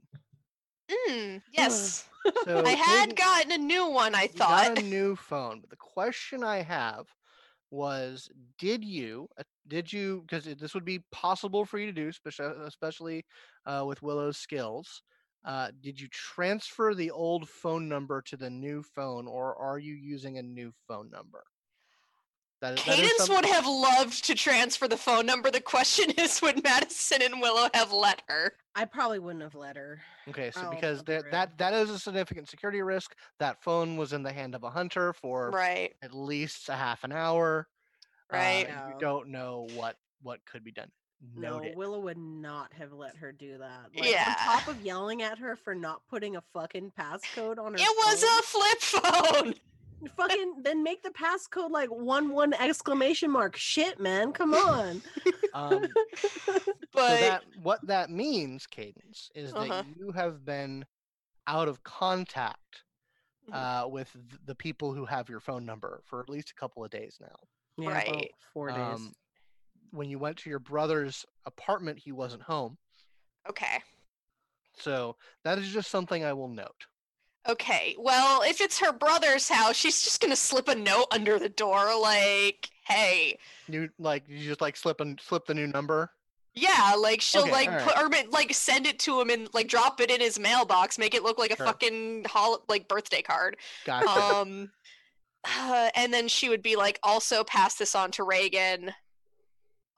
Mm, 1.09 1.43
yes. 1.53 2.07
So 2.45 2.63
I 2.63 2.73
had 2.73 3.17
Cadence- 3.17 3.19
gotten 3.19 3.53
a 3.53 3.57
new 3.57 3.87
one, 3.89 4.15
I 4.15 4.25
you 4.25 4.29
thought. 4.29 4.75
got 4.75 4.79
a 4.79 4.83
new 4.83 5.17
phone, 5.17 5.61
but 5.63 5.71
the 5.71 5.77
question 5.77 6.45
I 6.45 6.61
have 6.61 7.07
was, 7.71 8.29
did 8.59 8.85
you, 8.85 9.29
uh, 9.39 9.43
did 9.69 9.93
you, 9.93 10.23
because 10.23 10.45
this 10.45 10.75
would 10.75 10.85
be 10.85 11.01
possible 11.13 11.65
for 11.65 11.79
you 11.79 11.87
to 11.87 11.93
do, 11.93 12.09
especially, 12.09 12.53
especially 12.67 13.25
uh, 13.67 13.85
with 13.87 14.03
Willow's 14.03 14.39
skills. 14.39 15.03
Uh, 15.45 15.71
did 15.81 15.99
you 16.01 16.09
transfer 16.09 16.95
the 16.95 17.11
old 17.11 17.49
phone 17.49 17.89
number 17.89 18.21
to 18.23 18.37
the 18.37 18.51
new 18.51 18.83
phone, 18.83 19.27
or 19.27 19.57
are 19.57 19.79
you 19.79 19.95
using 19.95 20.37
a 20.39 20.43
new 20.43 20.73
phone 20.87 21.11
number? 21.11 21.45
That, 22.61 22.79
is- 22.79 22.85
that 22.85 22.99
is 22.99 23.01
Cadence 23.11 23.27
some- 23.27 23.37
would 23.37 23.47
have 23.47 23.67
loved 23.67 24.25
to 24.27 24.35
transfer 24.35 24.87
the 24.87 24.97
phone 24.97 25.25
number. 25.27 25.51
The 25.51 25.61
question 25.63 26.11
is, 26.19 26.43
would 26.43 26.63
Madison 26.63 27.23
and 27.23 27.41
Willow 27.41 27.69
have 27.75 27.93
let 27.93 28.23
her? 28.29 28.53
I 28.75 28.85
probably 28.85 29.19
wouldn't 29.19 29.43
have 29.43 29.55
let 29.55 29.77
her. 29.77 30.01
Okay, 30.29 30.51
so 30.51 30.61
I'll- 30.63 30.71
because 30.71 30.99
I'll 30.99 31.05
that 31.05 31.23
real. 31.25 31.33
that 31.33 31.59
that 31.59 31.73
is 31.75 31.91
a 31.91 31.99
significant 31.99 32.49
security 32.49 32.83
risk. 32.83 33.15
That 33.39 33.63
phone 33.63 33.97
was 33.97 34.13
in 34.13 34.23
the 34.23 34.33
hand 34.33 34.55
of 34.55 34.63
a 34.63 34.71
hunter 34.71 35.13
for 35.15 35.51
Right, 35.51 35.95
at 36.03 36.13
least 36.15 36.69
a 36.69 36.75
half 36.75 37.03
an 37.05 37.13
hour. 37.13 37.67
uh, 38.33 38.37
right. 38.37 38.67
and 38.69 38.77
No. 38.77 38.89
you 38.89 38.95
don't 39.01 39.29
know 39.29 39.67
what 39.75 39.97
what 40.23 40.45
could 40.45 40.63
be 40.63 40.71
done. 40.73 40.91
No, 41.37 41.63
Willow 41.77 42.01
would 42.01 42.17
not 42.17 42.73
have 42.75 42.93
let 42.95 43.15
her 43.17 43.31
do 43.33 43.59
that. 43.59 43.89
Like, 43.95 44.11
Yeah. 44.11 44.35
On 44.49 44.57
top 44.59 44.69
of 44.69 44.81
yelling 44.81 45.21
at 45.21 45.39
her 45.39 45.55
for 45.57 45.75
not 45.75 46.01
putting 46.09 46.37
a 46.37 46.43
fucking 46.55 46.93
passcode 46.99 47.59
on 47.59 47.73
her. 47.73 47.79
It 47.79 47.97
was 47.99 48.23
a 48.23 48.43
flip 48.43 48.81
phone. 48.81 49.55
Fucking. 50.09 50.63
Then 50.63 50.83
make 50.83 51.03
the 51.03 51.11
passcode 51.11 51.71
like 51.71 51.89
one 51.91 52.31
one 52.31 52.55
exclamation 52.55 53.31
mark. 53.31 53.57
Shit, 53.57 54.01
man, 54.01 54.33
come 54.33 54.55
on. 54.55 55.03
Um, 55.53 55.83
But 56.93 57.09
so 57.09 57.17
that 57.17 57.43
what 57.63 57.85
that 57.87 58.09
means, 58.11 58.67
Cadence, 58.67 59.31
is 59.35 59.53
Uh-huh. 59.53 59.83
that 59.83 59.87
you 59.99 60.13
have 60.13 60.45
been 60.45 60.85
out 61.47 61.67
of 61.69 61.83
contact 61.83 62.85
Mhm. 63.49 63.85
uh, 63.85 63.89
with 63.89 64.15
the 64.45 64.55
people 64.55 64.93
who 64.95 65.05
have 65.07 65.29
your 65.29 65.41
phone 65.41 65.65
number 65.67 66.03
for 66.05 66.21
at 66.21 66.29
least 66.29 66.51
a 66.51 66.55
couple 66.55 66.85
of 66.85 66.91
days 66.91 67.19
now. 67.21 67.35
Yeah, 67.79 67.91
Right. 67.95 68.35
Four 68.53 68.69
days. 68.71 68.77
Um, 68.79 69.13
when 69.91 70.09
you 70.09 70.19
went 70.21 70.37
to 70.39 70.51
your 70.51 70.61
brother's 70.61 71.27
apartment, 71.47 71.99
he 71.99 72.13
wasn't 72.13 72.43
home. 72.43 72.79
okay. 73.49 73.83
So 74.75 75.17
that 75.43 75.59
is 75.59 75.69
just 75.73 75.91
something 75.91 76.25
I 76.25 76.33
will 76.33 76.49
note. 76.49 76.87
Okay. 77.51 77.95
Well, 77.99 78.43
if 78.43 78.61
it's 78.61 78.79
her 78.81 78.93
brother's 78.93 79.49
house, 79.49 79.77
she's 79.77 80.03
just 80.03 80.21
gonna 80.21 80.37
slip 80.37 80.69
a 80.69 80.75
note 80.75 81.07
under 81.11 81.39
the 81.39 81.49
door, 81.49 81.99
like, 82.01 82.71
"Hey, 82.87 83.39
You 83.69 83.89
like 83.99 84.25
you 84.29 84.47
just 84.49 84.61
like 84.61 84.77
slip 84.77 85.01
and 85.01 85.21
slip 85.21 85.47
the 85.47 85.55
new 85.55 85.67
number. 85.67 86.11
yeah." 86.55 86.95
Like 86.97 87.21
she'll 87.21 87.43
Okay, 87.43 87.53
like 87.53 87.69
alright. 87.69 87.87
put 87.87 87.99
or 87.99 88.31
like 88.31 88.55
send 88.55 88.87
it 88.87 88.99
to 89.01 89.21
him 89.21 89.31
and 89.31 89.49
like 89.53 89.69
drop 89.69 90.01
it 90.01 90.11
in 90.11 90.21
his 90.21 90.39
mailbox, 90.39 90.99
make 90.99 91.15
it 91.15 91.23
look 91.23 91.39
like 91.39 91.51
a 91.53 91.57
Sure. 91.57 91.67
fucking 91.67 92.25
hol- 92.29 92.65
like 92.69 92.89
birthday 92.89 93.23
card. 93.23 93.57
Gotcha. 93.85 94.09
Um, 94.09 94.71
uh, 95.45 95.91
and 95.97 96.13
then 96.13 96.29
she 96.29 96.49
would 96.49 96.63
be 96.63 96.77
like, 96.77 96.99
"Also 97.03 97.43
pass 97.45 97.75
this 97.75 97.95
on 97.95 98.11
to 98.13 98.23
Reagan." 98.25 98.95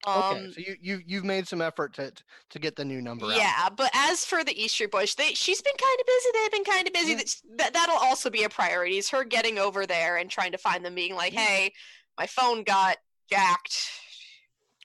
Um, 0.07 0.23
okay, 0.23 0.53
so 0.53 0.61
you 0.61 0.77
you 0.81 1.01
you've 1.07 1.25
made 1.25 1.47
some 1.47 1.61
effort 1.61 1.95
to 1.95 2.13
to 2.51 2.59
get 2.59 2.75
the 2.75 2.85
new 2.85 3.01
number 3.01 3.27
out. 3.27 3.37
Yeah, 3.37 3.69
but 3.75 3.91
as 3.95 4.25
for 4.25 4.43
the 4.43 4.61
East 4.61 4.75
Street 4.75 4.91
Boys, 4.91 5.15
they 5.15 5.33
she's 5.35 5.63
been 5.63 5.75
kind 5.81 6.01
of 6.01 6.07
busy. 6.07 6.29
They've 6.35 6.53
been 6.53 6.65
kind 6.65 6.87
of 6.87 6.93
busy. 6.93 7.13
Yeah. 7.13 7.57
That 7.59 7.73
that'll 7.73 7.99
also 7.99 8.29
be 8.29 8.43
a 8.43 8.49
priority. 8.49 8.99
Is 8.99 9.09
her 9.11 9.23
getting 9.23 9.59
over 9.59 9.87
there 9.87 10.17
and 10.17 10.29
trying 10.29 10.53
to 10.53 10.59
find 10.59 10.85
them, 10.85 10.97
being 10.97 11.15
like, 11.15 11.33
"Hey, 11.33 11.73
my 12.19 12.27
phone 12.27 12.65
got 12.65 12.97
jacked." 13.31 13.91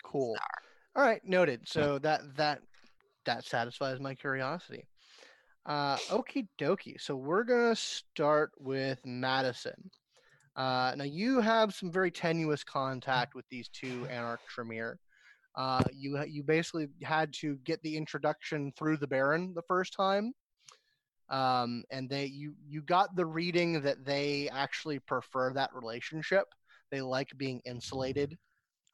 Cool. 0.03 0.38
All 0.95 1.03
right, 1.03 1.22
noted. 1.26 1.68
So 1.68 1.97
that 1.99 2.22
that 2.36 2.61
that 3.26 3.43
satisfies 3.43 3.99
my 3.99 4.13
curiosity. 4.13 4.86
Uh, 5.65 5.97
okie 6.09 6.47
dokie. 6.59 6.99
So 7.01 7.15
we're 7.15 7.43
gonna 7.43 7.76
start 7.76 8.51
with 8.59 8.99
Madison. 9.03 9.89
Uh, 10.55 10.93
now 10.95 11.03
you 11.03 11.39
have 11.39 11.74
some 11.74 11.91
very 11.91 12.09
tenuous 12.09 12.63
contact 12.63 13.36
with 13.36 13.45
these 13.49 13.68
two 13.68 14.07
Anarch 14.09 14.41
Tremere. 14.47 14.97
Uh, 15.58 15.84
you 15.91 16.24
you 16.26 16.43
basically 16.43 16.88
had 17.01 17.34
to 17.34 17.55
get 17.64 17.82
the 17.82 17.97
introduction 17.97 18.72
through 18.78 18.95
the 18.95 19.08
Baron 19.08 19.53
the 19.55 19.64
first 19.64 19.91
time, 19.91 20.32
um, 21.30 21.84
and 21.89 22.08
they 22.08 22.26
you 22.26 22.53
you 22.70 22.82
got 22.84 23.16
the 23.16 23.26
reading 23.26 23.82
that 23.82 24.05
they 24.05 24.49
actually 24.49 24.99
prefer 24.99 25.51
that 25.53 25.74
relationship. 25.74 26.45
They 26.91 27.01
like 27.01 27.36
being 27.38 27.60
insulated 27.66 28.38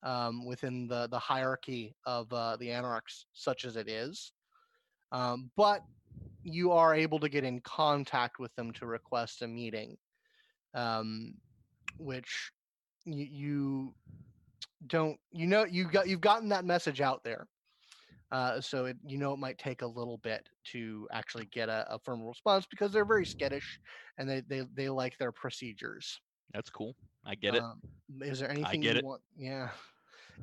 um, 0.03 0.45
within 0.45 0.87
the 0.87 1.07
the 1.07 1.19
hierarchy 1.19 1.95
of 2.05 2.31
uh, 2.31 2.55
the 2.55 2.71
anarchs, 2.71 3.25
such 3.33 3.65
as 3.65 3.75
it 3.75 3.89
is. 3.89 4.31
Um, 5.11 5.51
but 5.57 5.81
you 6.43 6.71
are 6.71 6.95
able 6.95 7.19
to 7.19 7.29
get 7.29 7.43
in 7.43 7.59
contact 7.59 8.39
with 8.39 8.55
them 8.55 8.71
to 8.73 8.85
request 8.85 9.41
a 9.41 9.47
meeting, 9.47 9.97
um, 10.73 11.33
which 11.97 12.51
you, 13.05 13.27
you 13.29 13.93
don't 14.87 15.17
you 15.31 15.47
know 15.47 15.65
you 15.65 15.85
got 15.85 16.07
you've 16.07 16.21
gotten 16.21 16.49
that 16.49 16.65
message 16.65 17.01
out 17.01 17.23
there. 17.23 17.47
Uh, 18.31 18.59
so 18.59 18.85
it, 18.85 18.97
you 19.05 19.17
know 19.19 19.31
it 19.31 19.37
might 19.37 19.59
take 19.59 19.83
a 19.83 19.87
little 19.87 20.17
bit 20.17 20.49
to 20.63 21.07
actually 21.11 21.45
get 21.45 21.69
a, 21.69 21.85
a 21.93 21.99
firm 21.99 22.23
response 22.23 22.65
because 22.67 22.91
they're 22.91 23.05
very 23.05 23.25
skittish 23.25 23.79
and 24.17 24.27
they, 24.27 24.41
they, 24.47 24.63
they 24.73 24.89
like 24.89 25.15
their 25.19 25.31
procedures. 25.31 26.19
That's 26.51 26.71
cool. 26.71 26.95
I 27.23 27.35
get 27.35 27.53
it. 27.53 27.61
Um, 27.61 27.79
is 28.21 28.39
there 28.39 28.49
anything 28.49 28.81
you 28.81 28.89
it. 28.89 29.03
want? 29.03 29.21
Yeah. 29.37 29.69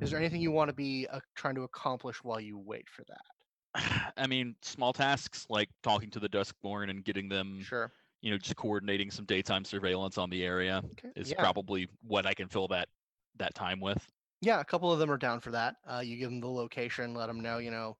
Is 0.01 0.13
there 0.13 0.21
anything 0.21 0.41
you 0.41 0.53
want 0.53 0.69
to 0.69 0.75
be 0.75 1.09
uh, 1.13 1.19
trying 1.35 1.57
to 1.57 1.63
accomplish 1.63 2.23
while 2.23 2.41
you 2.41 2.59
wait 2.59 2.89
for 2.89 3.05
that? 3.09 4.13
I 4.17 4.27
mean, 4.27 4.55
small 4.63 4.93
tasks 4.93 5.47
like 5.49 5.69
talking 5.83 6.11
to 6.11 6.21
the 6.21 6.29
Duskborn 6.29 6.91
and 6.91 7.05
getting 7.05 7.29
them, 7.29 7.61
Sure. 7.61 7.93
you 8.23 8.31
know, 8.31 8.39
just 8.39 8.57
coordinating 8.57 9.11
some 9.11 9.25
daytime 9.25 9.65
surveillance 9.65 10.17
on 10.17 10.31
the 10.31 10.45
area 10.45 10.83
Okay. 10.93 11.11
is 11.17 11.31
yeah. 11.31 11.41
probably 11.41 11.89
what 12.07 12.25
I 12.25 12.35
can 12.35 12.49
fill 12.49 12.69
that 12.69 12.89
that 13.37 13.55
time 13.55 13.81
with. 13.81 14.07
Yeah, 14.41 14.61
a 14.61 14.65
couple 14.65 14.93
of 14.93 14.99
them 14.99 15.11
are 15.11 15.19
down 15.19 15.41
for 15.41 15.51
that. 15.51 15.77
Uh, 15.87 16.01
you 16.01 16.17
give 16.17 16.31
them 16.31 16.41
the 16.41 16.49
location, 16.49 17.15
let 17.15 17.27
them 17.27 17.41
know, 17.41 17.59
you 17.59 17.71
know, 17.71 17.97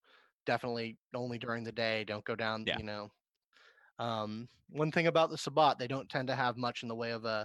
definitely 0.47 0.97
only 1.15 1.39
during 1.39 1.65
the 1.65 1.73
day. 1.73 2.05
Don't 2.05 2.25
go 2.25 2.35
down. 2.35 2.65
Yeah. 2.67 2.79
You 2.79 2.85
know. 2.85 3.11
Um, 3.99 4.49
one 4.71 4.91
thing 4.91 5.09
about 5.09 5.31
the 5.31 5.37
Sabbat, 5.37 5.79
they 5.79 5.87
don't 5.87 6.09
tend 6.09 6.29
to 6.29 6.35
have 6.35 6.57
much 6.57 6.83
in 6.83 6.89
the 6.89 6.95
way 6.95 7.11
of 7.11 7.27
uh, 7.27 7.45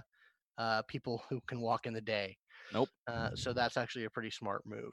uh, 0.56 0.82
people 0.88 1.22
who 1.28 1.40
can 1.46 1.60
walk 1.60 1.86
in 1.86 1.92
the 1.92 2.00
day. 2.00 2.36
Nope. 2.72 2.88
Uh, 3.06 3.30
so 3.34 3.52
that's 3.52 3.76
actually 3.76 4.04
a 4.04 4.10
pretty 4.10 4.30
smart 4.30 4.62
move. 4.64 4.92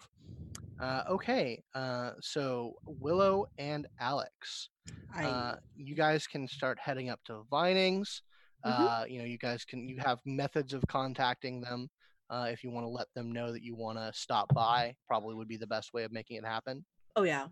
Uh, 0.79 1.03
okay, 1.09 1.63
uh, 1.75 2.11
so 2.19 2.73
Willow 2.85 3.45
and 3.57 3.87
Alex, 3.99 4.69
I 5.15 5.25
uh, 5.25 5.55
you 5.75 5.95
guys 5.95 6.27
can 6.27 6.47
start 6.47 6.77
heading 6.79 7.09
up 7.09 7.23
to 7.25 7.43
Vinings. 7.49 8.21
Mhm. 8.65 8.71
Uh, 8.71 9.05
you 9.07 9.19
know, 9.19 9.25
you 9.25 9.37
guys 9.37 9.63
can 9.63 9.87
you 9.87 9.97
have 9.99 10.19
methods 10.25 10.73
of 10.73 10.83
contacting 10.87 11.61
them. 11.61 11.89
Uh, 12.29 12.47
if 12.49 12.63
you 12.63 12.71
want 12.71 12.85
to 12.85 12.89
let 12.89 13.07
them 13.15 13.31
know 13.31 13.51
that 13.51 13.63
you 13.63 13.75
want 13.75 13.97
to 13.97 14.11
stop 14.13 14.53
by, 14.53 14.95
probably 15.07 15.35
would 15.35 15.47
be 15.47 15.57
the 15.57 15.67
best 15.67 15.93
way 15.93 16.03
of 16.03 16.11
making 16.11 16.37
it 16.37 16.45
happen. 16.45 16.83
oh 17.15 17.23
yeah. 17.23 17.47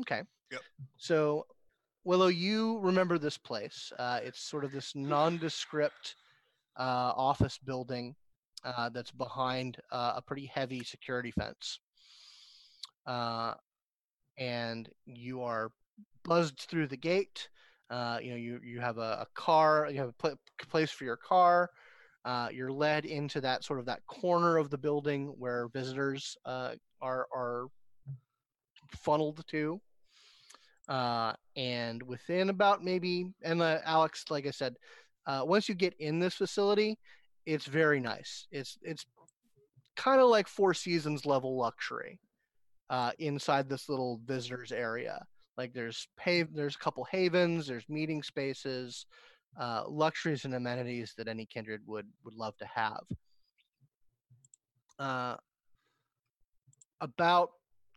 Okay. 0.00 0.22
Yep. 0.50 0.60
So, 0.96 1.46
Willow, 2.04 2.28
you 2.28 2.78
remember 2.78 3.18
this 3.18 3.36
place. 3.36 3.92
Uh, 3.98 4.20
it's 4.22 4.40
sort 4.40 4.64
of 4.64 4.72
this 4.72 4.94
nondescript 4.94 6.16
uh, 6.78 7.12
office 7.16 7.58
building 7.58 8.14
uh, 8.64 8.88
that's 8.88 9.10
behind 9.10 9.78
uh, 9.92 10.14
a 10.16 10.22
pretty 10.22 10.46
heavy 10.46 10.82
security 10.84 11.30
fence. 11.30 11.80
Uh, 13.06 13.54
and 14.38 14.88
you 15.06 15.42
are 15.42 15.72
buzzed 16.24 16.60
through 16.60 16.86
the 16.86 16.96
gate. 16.96 17.48
Uh, 17.90 18.18
you 18.22 18.30
know, 18.30 18.36
you, 18.36 18.60
you 18.62 18.80
have 18.80 18.98
a, 18.98 19.26
a 19.26 19.26
car, 19.34 19.88
you 19.90 19.98
have 19.98 20.08
a 20.08 20.12
pla 20.12 20.30
place 20.68 20.90
for 20.90 21.04
your 21.04 21.16
car. 21.16 21.70
Uh, 22.24 22.48
you're 22.52 22.72
led 22.72 23.04
into 23.04 23.40
that 23.40 23.64
sort 23.64 23.78
of 23.78 23.86
that 23.86 24.04
corner 24.06 24.56
of 24.58 24.70
the 24.70 24.78
building 24.78 25.34
where 25.38 25.68
visitors 25.68 26.36
uh, 26.44 26.72
are 27.00 27.26
are 27.34 27.66
funneled 28.90 29.44
to. 29.48 29.80
Uh, 30.88 31.34
and 31.56 32.02
within 32.02 32.48
about 32.48 32.82
maybe, 32.82 33.32
and 33.42 33.60
uh, 33.60 33.78
Alex, 33.84 34.24
like 34.30 34.46
I 34.46 34.50
said, 34.50 34.74
uh, 35.26 35.42
once 35.44 35.68
you 35.68 35.74
get 35.74 35.94
in 35.98 36.18
this 36.18 36.34
facility, 36.34 36.98
it's 37.44 37.66
very 37.66 38.00
nice. 38.00 38.46
It's 38.50 38.78
it's 38.82 39.04
kind 39.96 40.20
of 40.20 40.28
like 40.28 40.48
Four 40.48 40.72
Seasons 40.74 41.26
level 41.26 41.56
luxury 41.58 42.18
uh, 42.88 43.12
inside 43.18 43.68
this 43.68 43.88
little 43.88 44.20
visitors 44.24 44.72
area. 44.72 45.24
Like 45.58 45.74
there's 45.74 46.08
pay, 46.16 46.42
there's 46.44 46.76
a 46.76 46.78
couple 46.78 47.04
havens, 47.10 47.66
there's 47.66 47.88
meeting 47.88 48.22
spaces, 48.22 49.06
uh, 49.58 49.84
luxuries 49.88 50.44
and 50.44 50.54
amenities 50.54 51.14
that 51.16 51.28
any 51.28 51.46
kindred 51.46 51.82
would 51.86 52.06
would 52.24 52.34
love 52.34 52.56
to 52.58 52.66
have. 52.66 53.02
Uh, 54.98 55.36
about 57.00 57.50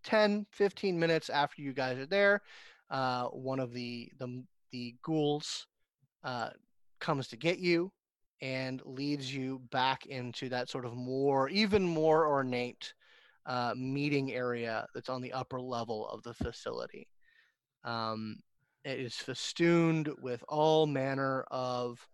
10 0.04 0.45
15 0.52 0.99
minutes 0.99 1.30
after 1.30 1.62
you 1.62 1.74
guys 1.74 1.97
are 1.97 2.06
there 2.06 2.41
uh, 2.89 3.26
one 3.28 3.60
of 3.60 3.74
the 3.74 4.12
the, 4.20 4.43
the 4.72 4.95
ghouls 5.04 5.68
uh, 6.24 6.49
comes 6.99 7.28
to 7.28 7.38
get 7.38 7.60
you 7.60 7.91
and 8.41 8.82
leads 8.86 9.34
you 9.34 9.62
back 9.72 10.06
into 10.08 10.49
that 10.49 10.70
sort 10.70 10.86
of 10.86 10.95
more 10.95 11.49
even 11.49 11.84
more 11.84 12.28
ornate 12.28 12.93
uh, 13.47 13.74
meeting 13.76 14.34
area 14.34 14.86
that's 14.93 15.10
on 15.10 15.22
the 15.22 15.34
upper 15.34 15.60
level 15.60 16.08
of 16.10 16.22
the 16.24 16.34
facility 16.34 17.08
um, 17.84 18.38
it 18.84 18.99
is 18.99 19.15
festooned 19.15 20.09
with 20.21 20.43
all 20.47 20.86
manner 20.88 21.43
of 21.51 22.07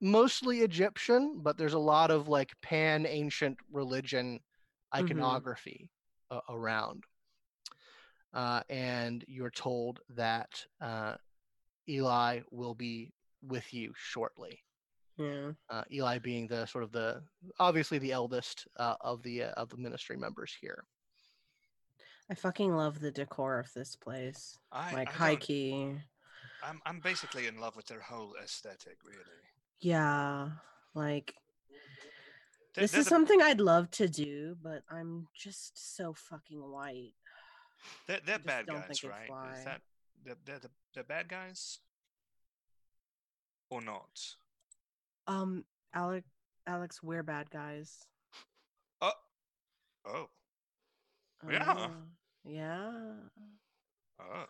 mostly 0.00 0.60
egyptian 0.60 1.40
but 1.42 1.56
there's 1.58 1.74
a 1.74 1.78
lot 1.78 2.10
of 2.10 2.28
like 2.28 2.52
pan 2.62 3.06
ancient 3.06 3.58
religion 3.70 4.40
Mhm. 4.94 5.04
iconography 5.04 5.88
around. 6.48 7.04
Uh, 8.32 8.62
and 8.68 9.24
you're 9.28 9.50
told 9.50 10.00
that 10.10 10.64
uh, 10.80 11.16
Eli 11.88 12.40
will 12.50 12.74
be 12.74 13.12
with 13.42 13.72
you 13.74 13.92
shortly. 13.96 14.62
Yeah. 15.16 15.52
Uh, 15.68 15.84
Eli 15.92 16.18
being 16.18 16.46
the 16.46 16.66
sort 16.66 16.84
of 16.84 16.92
the 16.92 17.22
obviously 17.58 17.98
the 17.98 18.12
eldest 18.12 18.66
uh, 18.76 18.94
of 19.00 19.22
the 19.22 19.44
uh, 19.44 19.50
of 19.52 19.68
the 19.68 19.76
ministry 19.76 20.16
members 20.16 20.56
here. 20.60 20.84
I 22.30 22.34
fucking 22.34 22.74
love 22.76 23.00
the 23.00 23.10
decor 23.10 23.58
of 23.58 23.72
this 23.74 23.96
place. 23.96 24.56
I, 24.70 24.92
like 24.92 25.08
I 25.08 25.12
high 25.12 25.36
key. 25.36 25.96
I'm 26.62 26.80
I'm 26.86 27.00
basically 27.00 27.46
in 27.48 27.58
love 27.58 27.74
with 27.74 27.86
their 27.86 28.00
whole 28.00 28.34
aesthetic, 28.42 28.98
really. 29.04 29.18
Yeah. 29.80 30.50
Like 30.94 31.34
They're- 32.74 32.82
this 32.82 32.92
they're 32.92 33.00
is 33.00 33.06
the- 33.06 33.10
something 33.10 33.42
I'd 33.42 33.60
love 33.60 33.90
to 33.92 34.08
do, 34.08 34.56
but 34.62 34.82
I'm 34.90 35.26
just 35.34 35.96
so 35.96 36.12
fucking 36.14 36.60
white. 36.70 37.14
They're, 38.06 38.20
they're 38.24 38.38
bad 38.38 38.66
guys, 38.66 39.02
right? 39.02 39.30
Is 39.58 39.64
that 39.64 39.80
they're, 40.24 40.36
they're 40.44 40.58
the 40.58 40.70
they're 40.94 41.02
bad 41.02 41.28
guys 41.28 41.78
or 43.70 43.80
not? 43.80 44.20
Um, 45.26 45.64
Alex, 45.94 46.26
Alex, 46.66 47.02
we're 47.02 47.22
bad 47.22 47.50
guys. 47.50 47.96
Oh, 50.06 50.28
Yeah. 51.48 51.72
Uh, 51.72 51.88
yeah. 52.44 53.12
oh. 54.20 54.44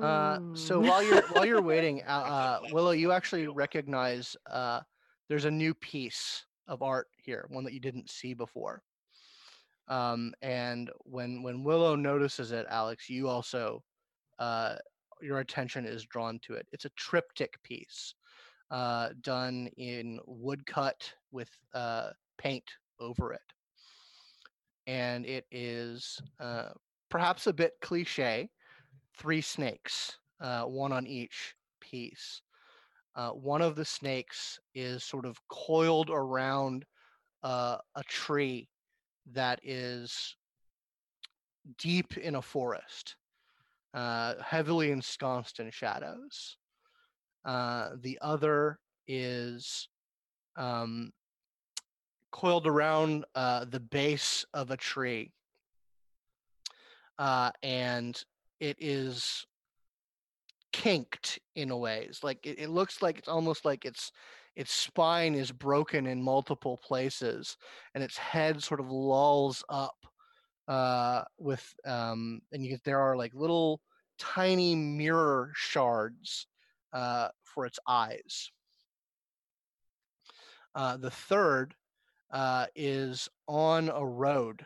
Uh, 0.00 0.38
so 0.54 0.80
Mm. 0.80 0.88
while 0.88 1.02
you're 1.02 1.22
while 1.28 1.44
you're 1.44 1.62
waiting, 1.72 2.02
uh, 2.06 2.10
uh, 2.10 2.60
Willow, 2.72 2.92
you 2.92 3.12
actually 3.12 3.46
recognize 3.48 4.36
uh, 4.50 4.80
there's 5.28 5.44
a 5.44 5.50
new 5.50 5.74
piece 5.74 6.46
of 6.68 6.82
art 6.82 7.08
here, 7.18 7.46
one 7.50 7.64
that 7.64 7.72
you 7.72 7.80
didn't 7.80 8.08
see 8.10 8.32
before. 8.34 8.82
Um, 9.88 10.32
and 10.42 10.90
when 11.00 11.42
when 11.42 11.64
Willow 11.64 11.96
notices 11.96 12.52
it, 12.52 12.66
Alex, 12.70 13.08
you 13.10 13.28
also 13.28 13.82
uh, 14.38 14.76
your 15.20 15.40
attention 15.40 15.84
is 15.84 16.04
drawn 16.06 16.38
to 16.40 16.54
it. 16.54 16.66
It's 16.72 16.84
a 16.86 16.90
triptych 16.90 17.60
piece 17.62 18.14
uh, 18.70 19.10
done 19.20 19.68
in 19.76 20.18
woodcut 20.26 21.12
with 21.32 21.50
uh, 21.74 22.10
paint 22.38 22.64
over 23.00 23.32
it, 23.32 23.42
and 24.86 25.26
it 25.26 25.44
is 25.50 26.20
uh, 26.40 26.70
perhaps 27.10 27.46
a 27.46 27.52
bit 27.52 27.72
cliche 27.80 28.48
three 29.16 29.40
snakes, 29.40 30.18
uh, 30.40 30.62
one 30.62 30.92
on 30.92 31.06
each 31.06 31.54
piece. 31.80 32.42
Uh, 33.16 33.30
one 33.30 33.60
of 33.60 33.76
the 33.76 33.84
snakes 33.84 34.58
is 34.74 35.02
sort 35.04 35.26
of 35.26 35.36
coiled 35.48 36.10
around 36.10 36.84
uh, 37.42 37.76
a 37.96 38.02
tree 38.04 38.68
that 39.32 39.60
is 39.62 40.36
deep 41.78 42.16
in 42.16 42.36
a 42.36 42.42
forest, 42.42 43.16
uh, 43.94 44.34
heavily 44.42 44.90
ensconced 44.90 45.60
in 45.60 45.70
shadows. 45.70 46.56
Uh, 47.44 47.90
the 48.00 48.18
other 48.20 48.78
is 49.08 49.88
um, 50.56 51.10
coiled 52.30 52.66
around 52.66 53.24
uh, 53.34 53.64
the 53.64 53.80
base 53.80 54.44
of 54.54 54.70
a 54.70 54.76
tree. 54.76 55.32
Uh, 57.18 57.50
and 57.62 58.22
it 58.60 58.76
is 58.80 59.46
kinked 60.72 61.38
in 61.56 61.70
a 61.70 61.76
ways 61.76 62.20
like 62.22 62.38
it, 62.46 62.58
it 62.58 62.70
looks 62.70 63.02
like 63.02 63.18
it's 63.18 63.28
almost 63.28 63.64
like 63.64 63.84
its 63.84 64.12
its 64.54 64.72
spine 64.72 65.34
is 65.34 65.50
broken 65.50 66.06
in 66.06 66.22
multiple 66.22 66.76
places 66.76 67.56
and 67.94 68.04
its 68.04 68.16
head 68.16 68.62
sort 68.62 68.78
of 68.78 68.90
lolls 68.90 69.64
up 69.68 69.96
uh 70.68 71.22
with 71.38 71.74
um 71.86 72.40
and 72.52 72.64
you 72.64 72.78
there 72.84 73.00
are 73.00 73.16
like 73.16 73.32
little 73.34 73.80
tiny 74.18 74.74
mirror 74.76 75.50
shards 75.54 76.46
uh 76.92 77.28
for 77.42 77.66
its 77.66 77.78
eyes 77.88 78.50
uh 80.76 80.96
the 80.96 81.10
third 81.10 81.74
uh 82.32 82.66
is 82.74 83.28
on 83.48 83.88
a 83.88 84.04
road 84.04 84.64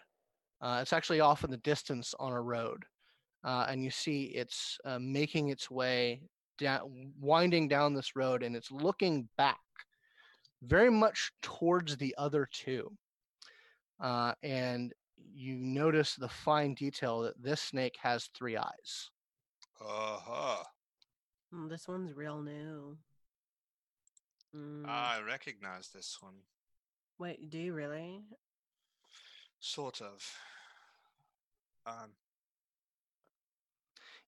uh 0.61 0.79
it's 0.83 0.93
actually 0.93 1.21
off 1.21 1.45
in 1.45 1.51
the 1.51 1.57
distance 1.59 2.15
on 2.19 2.33
a 2.33 2.41
road 2.41 2.85
uh, 3.45 3.67
and 3.69 3.85
you 3.85 3.91
see 3.91 4.25
it's 4.35 4.79
uh, 4.87 4.99
making 4.99 5.51
its 5.51 5.71
way 5.71 6.23
down, 6.59 7.12
winding 7.21 7.69
down 7.69 7.95
this 7.95 8.17
road, 8.17 8.43
and 8.43 8.57
it's 8.57 8.71
looking 8.71 9.29
back 9.37 9.59
very 10.62 10.91
much 10.91 11.31
towards 11.43 11.97
the 11.97 12.15
other 12.17 12.49
two. 12.51 12.91
Uh, 14.01 14.33
and 14.43 14.95
you 15.35 15.57
notice 15.57 16.15
the 16.15 16.29
fine 16.29 16.75
detail 16.75 17.21
that 17.21 17.41
this 17.43 17.61
snake 17.61 17.97
has 18.03 18.31
three 18.35 18.57
eyes. 18.57 19.11
Uh-huh. 19.81 20.65
Mm, 21.55 21.69
this 21.69 21.87
one's 21.87 22.15
real 22.17 22.41
new. 22.41 22.97
Mm, 24.57 24.89
I 24.89 25.21
recognize 25.21 25.89
this 25.89 26.17
one. 26.21 26.35
Wait, 27.19 27.51
do 27.51 27.59
you 27.59 27.73
really? 27.75 28.21
Sort 29.61 30.01
of. 30.01 30.23
Um, 31.87 32.11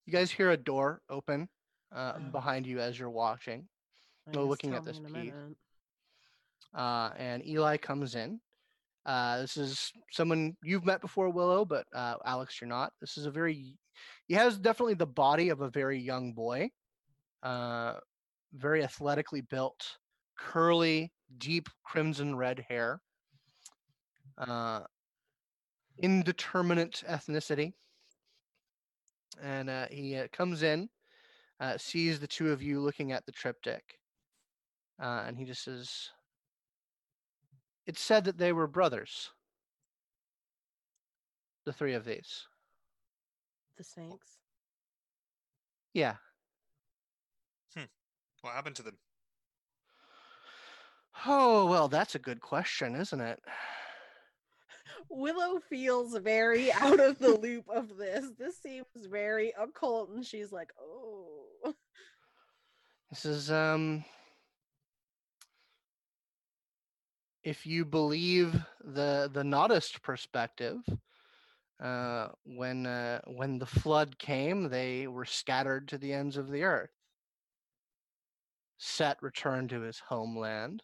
You 0.06 0.12
guys 0.12 0.30
hear 0.30 0.50
a 0.52 0.56
door 0.56 1.02
open 1.10 1.48
uh, 1.92 2.12
Oh. 2.16 2.20
behind 2.30 2.64
you 2.66 2.78
as 2.78 2.96
you're 2.98 3.10
watching, 3.10 3.68
No, 4.26 4.42
guess 4.42 4.48
looking 4.50 4.74
at 4.74 4.84
this 4.84 5.00
piece. 5.00 5.32
uh, 6.74 7.10
and 7.16 7.44
Eli 7.44 7.76
comes 7.76 8.14
in. 8.14 8.40
Uh, 9.04 9.40
this 9.40 9.56
is 9.56 9.92
someone 10.12 10.56
you've 10.62 10.84
met 10.84 11.00
before, 11.00 11.30
Willow, 11.30 11.64
but 11.64 11.86
uh, 11.92 12.16
Alex, 12.24 12.60
you're 12.60 12.68
not. 12.68 12.92
This 13.00 13.16
is 13.16 13.26
a 13.26 13.30
very, 13.30 13.76
he 14.28 14.34
has 14.34 14.58
definitely 14.58 14.94
the 14.94 15.06
body 15.06 15.48
of 15.48 15.60
a 15.60 15.70
very 15.70 15.98
young 15.98 16.32
boy, 16.32 16.70
uh, 17.42 17.94
very 18.52 18.84
athletically 18.84 19.40
built, 19.42 19.96
curly, 20.38 21.12
deep 21.38 21.68
crimson 21.84 22.36
red 22.36 22.64
hair, 22.68 23.00
uh, 24.38 24.80
indeterminate 25.98 27.02
ethnicity. 27.08 27.74
And 29.42 29.68
uh, 29.68 29.86
he 29.90 30.16
uh, 30.16 30.28
comes 30.32 30.62
in, 30.62 30.88
uh, 31.60 31.76
sees 31.78 32.20
the 32.20 32.26
two 32.26 32.52
of 32.52 32.62
you 32.62 32.80
looking 32.80 33.12
at 33.12 33.26
the 33.26 33.32
triptych, 33.32 33.98
uh, 35.02 35.24
and 35.26 35.36
he 35.36 35.44
just 35.44 35.62
says, 35.62 36.10
It 37.86 37.98
said 37.98 38.24
that 38.24 38.38
they 38.38 38.52
were 38.52 38.66
brothers. 38.66 39.30
The 41.66 41.72
three 41.72 41.94
of 41.94 42.04
these. 42.04 42.46
The 43.76 43.84
snakes. 43.84 44.38
Yeah. 45.92 46.14
Hmm. 47.76 47.84
What 48.40 48.54
happened 48.54 48.76
to 48.76 48.82
them? 48.82 48.96
Oh, 51.24 51.66
well, 51.66 51.88
that's 51.88 52.14
a 52.14 52.18
good 52.20 52.40
question, 52.40 52.94
isn't 52.94 53.20
it? 53.20 53.42
Willow 55.08 55.60
feels 55.60 56.16
very 56.18 56.70
out 56.72 57.00
of 57.00 57.18
the 57.18 57.36
loop 57.36 57.68
of 57.68 57.96
this. 57.96 58.30
This 58.38 58.58
seems 58.60 58.86
very 59.10 59.52
occult, 59.58 60.10
and 60.10 60.24
she's 60.24 60.52
like, 60.52 60.72
"Oh, 60.80 61.74
This 63.10 63.24
is 63.24 63.50
um 63.50 64.04
if 67.42 67.64
you 67.64 67.84
believe 67.86 68.54
the 68.84 69.30
the 69.32 69.42
Noddist 69.44 70.02
perspective, 70.02 70.78
uh 71.80 72.28
when 72.44 72.86
uh 72.86 73.20
when 73.26 73.58
the 73.58 73.66
flood 73.66 74.18
came, 74.18 74.68
they 74.68 75.06
were 75.06 75.24
scattered 75.24 75.88
to 75.88 75.98
the 75.98 76.12
ends 76.12 76.36
of 76.36 76.50
the 76.50 76.62
earth. 76.62 76.90
Set 78.78 79.22
returned 79.22 79.68
to 79.68 79.82
his 79.82 79.98
homeland. 79.98 80.82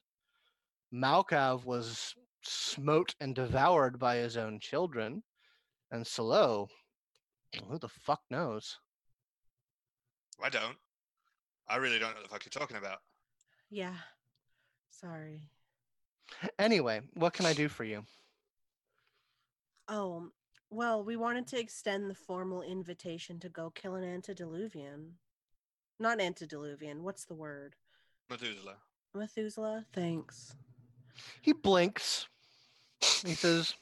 Malkav 0.93 1.65
was 1.65 2.15
smote 2.43 3.15
and 3.21 3.35
devoured 3.35 3.99
by 3.99 4.17
his 4.17 4.37
own 4.37 4.59
children. 4.61 5.23
And 5.91 6.05
Saulot, 6.05 6.69
who 7.69 7.79
the 7.79 7.89
fuck 7.89 8.21
knows? 8.31 8.79
I 10.43 10.49
don't. 10.49 10.77
I 11.69 11.77
really 11.77 11.99
don't 11.99 12.11
know 12.11 12.17
what 12.17 12.25
the 12.25 12.29
fuck 12.29 12.45
you're 12.45 12.61
talking 12.61 12.77
about. 12.77 12.99
yeah, 13.71 13.95
sorry." 14.91 15.43
Anyway, 16.59 17.01
what 17.15 17.33
can 17.35 17.47
I 17.47 17.53
do 17.53 17.69
for 17.69 17.85
you? 17.85 18.05
Oh, 19.89 20.31
well, 20.71 21.05
we 21.05 21.17
wanted 21.17 21.47
to 21.49 21.61
extend 21.61 22.09
the 22.11 22.15
formal 22.15 22.63
invitation 22.63 23.39
to 23.41 23.49
go 23.51 23.71
kill 23.71 23.95
an 23.97 24.05
antediluvian. 24.05 25.13
Not 25.99 26.21
antediluvian. 26.21 27.03
What's 27.03 27.27
the 27.27 27.35
word? 27.35 27.77
Methuselah. 28.31 28.79
Methuselah. 29.15 29.85
Thanks. 29.93 30.55
He 31.41 31.53
blinks. 31.53 32.29
He 33.25 33.35
says, 33.35 33.75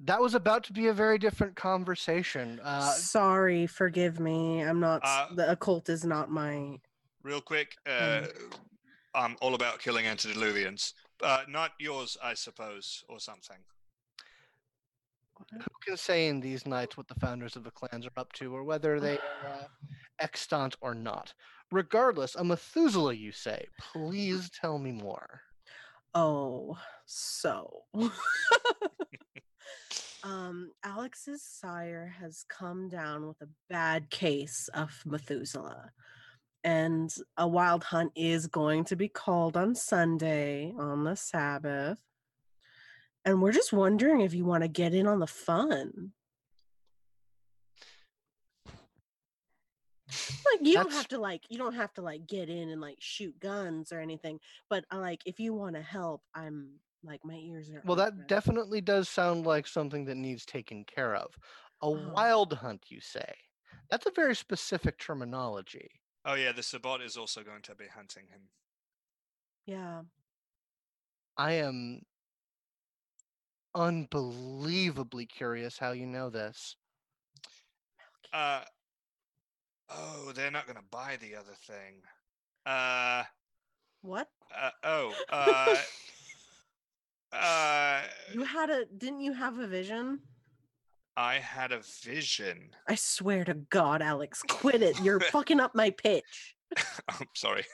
That 0.00 0.20
was 0.20 0.34
about 0.34 0.64
to 0.64 0.72
be 0.72 0.88
a 0.88 0.92
very 0.92 1.18
different 1.18 1.56
conversation. 1.56 2.60
Uh, 2.62 2.90
Sorry, 2.92 3.66
forgive 3.66 4.20
me. 4.20 4.60
I'm 4.60 4.78
not. 4.78 5.00
Uh, 5.02 5.28
the 5.34 5.50
occult 5.50 5.88
is 5.88 6.04
not 6.04 6.30
my. 6.30 6.78
Real 7.22 7.40
quick, 7.40 7.76
uh, 7.86 8.26
I'm 9.14 9.36
all 9.40 9.54
about 9.54 9.78
killing 9.78 10.04
antediluvians. 10.04 10.92
Uh, 11.22 11.42
not 11.48 11.72
yours, 11.78 12.18
I 12.22 12.34
suppose, 12.34 13.02
or 13.08 13.18
something. 13.18 13.56
who 15.52 15.58
can 15.86 15.96
say 15.96 16.26
in 16.26 16.40
these 16.40 16.66
nights 16.66 16.98
what 16.98 17.08
the 17.08 17.14
founders 17.14 17.56
of 17.56 17.64
the 17.64 17.70
clans 17.70 18.04
are 18.04 18.20
up 18.20 18.32
to, 18.34 18.54
or 18.54 18.62
whether 18.62 19.00
they 19.00 19.16
are 19.16 19.48
uh, 19.48 19.64
extant 20.20 20.76
or 20.82 20.94
not? 20.94 21.32
Regardless, 21.72 22.34
a 22.34 22.44
Methuselah, 22.44 23.14
you 23.14 23.32
say. 23.32 23.66
Please 23.92 24.50
tell 24.50 24.78
me 24.78 24.92
more. 24.92 25.40
Oh, 26.14 26.78
so. 27.06 27.82
um, 30.22 30.70
Alex's 30.84 31.42
sire 31.42 32.14
has 32.20 32.44
come 32.48 32.88
down 32.88 33.26
with 33.26 33.40
a 33.42 33.48
bad 33.68 34.10
case 34.10 34.68
of 34.74 34.90
Methuselah. 35.04 35.90
And 36.62 37.14
a 37.36 37.46
wild 37.46 37.84
hunt 37.84 38.12
is 38.16 38.46
going 38.46 38.84
to 38.84 38.96
be 38.96 39.08
called 39.08 39.56
on 39.56 39.74
Sunday 39.74 40.72
on 40.78 41.04
the 41.04 41.16
Sabbath. 41.16 41.98
And 43.24 43.42
we're 43.42 43.52
just 43.52 43.72
wondering 43.72 44.20
if 44.20 44.32
you 44.34 44.44
want 44.44 44.62
to 44.62 44.68
get 44.68 44.94
in 44.94 45.06
on 45.06 45.18
the 45.18 45.26
fun. 45.26 46.12
Like 50.52 50.66
you 50.66 50.74
don't 50.74 50.92
have 50.92 51.08
to 51.08 51.18
like 51.18 51.42
you 51.48 51.58
don't 51.58 51.74
have 51.74 51.92
to 51.94 52.02
like 52.02 52.26
get 52.26 52.48
in 52.48 52.68
and 52.68 52.80
like 52.80 52.96
shoot 53.00 53.38
guns 53.40 53.92
or 53.92 54.00
anything, 54.00 54.40
but 54.68 54.84
uh, 54.92 54.98
like 54.98 55.22
if 55.26 55.40
you 55.40 55.54
want 55.54 55.74
to 55.76 55.82
help, 55.82 56.22
I'm 56.34 56.80
like 57.02 57.24
my 57.24 57.34
ears 57.34 57.70
are. 57.70 57.82
Well, 57.84 57.96
that 57.96 58.14
open. 58.14 58.26
definitely 58.26 58.80
does 58.80 59.08
sound 59.08 59.46
like 59.46 59.66
something 59.66 60.04
that 60.06 60.16
needs 60.16 60.44
taken 60.44 60.84
care 60.84 61.14
of. 61.14 61.38
A 61.82 61.90
Oh. 61.90 61.98
wild 62.14 62.52
hunt, 62.54 62.86
you 62.90 63.00
say? 63.00 63.34
That's 63.90 64.06
a 64.06 64.10
very 64.10 64.34
specific 64.34 64.98
terminology. 64.98 65.90
Oh 66.24 66.34
yeah, 66.34 66.52
the 66.52 66.62
Sabbat 66.62 67.00
is 67.02 67.16
also 67.16 67.42
going 67.42 67.62
to 67.62 67.74
be 67.74 67.86
hunting 67.86 68.26
him. 68.28 68.50
Yeah. 69.66 70.02
I 71.36 71.52
am 71.52 72.02
unbelievably 73.74 75.26
curious 75.26 75.78
how 75.78 75.92
you 75.92 76.06
know 76.06 76.28
this. 76.30 76.76
Uh, 78.32 78.64
oh, 79.94 80.32
they're 80.34 80.50
not 80.50 80.66
going 80.66 80.76
to 80.76 80.84
buy 80.90 81.16
the 81.20 81.34
other 81.36 81.54
thing. 81.66 82.02
Uh, 82.66 83.24
What? 84.02 84.28
uh 84.56 84.70
oh, 84.84 85.12
uh, 85.30 85.76
uh, 87.32 88.02
You 88.32 88.44
had 88.44 88.70
a 88.70 88.84
didn't 88.86 89.20
you 89.20 89.32
have 89.32 89.58
a 89.58 89.66
vision? 89.66 90.20
I 91.16 91.34
had 91.36 91.70
a 91.72 91.80
vision. 92.02 92.70
I 92.88 92.96
swear 92.96 93.44
to 93.44 93.54
God, 93.54 94.02
Alex, 94.02 94.42
quit 94.48 94.82
it. 94.82 95.00
You're 95.00 95.20
fucking 95.32 95.60
up 95.60 95.74
my 95.74 95.90
pitch. 95.90 96.56
I'm 97.08 97.28
sorry. 97.34 97.64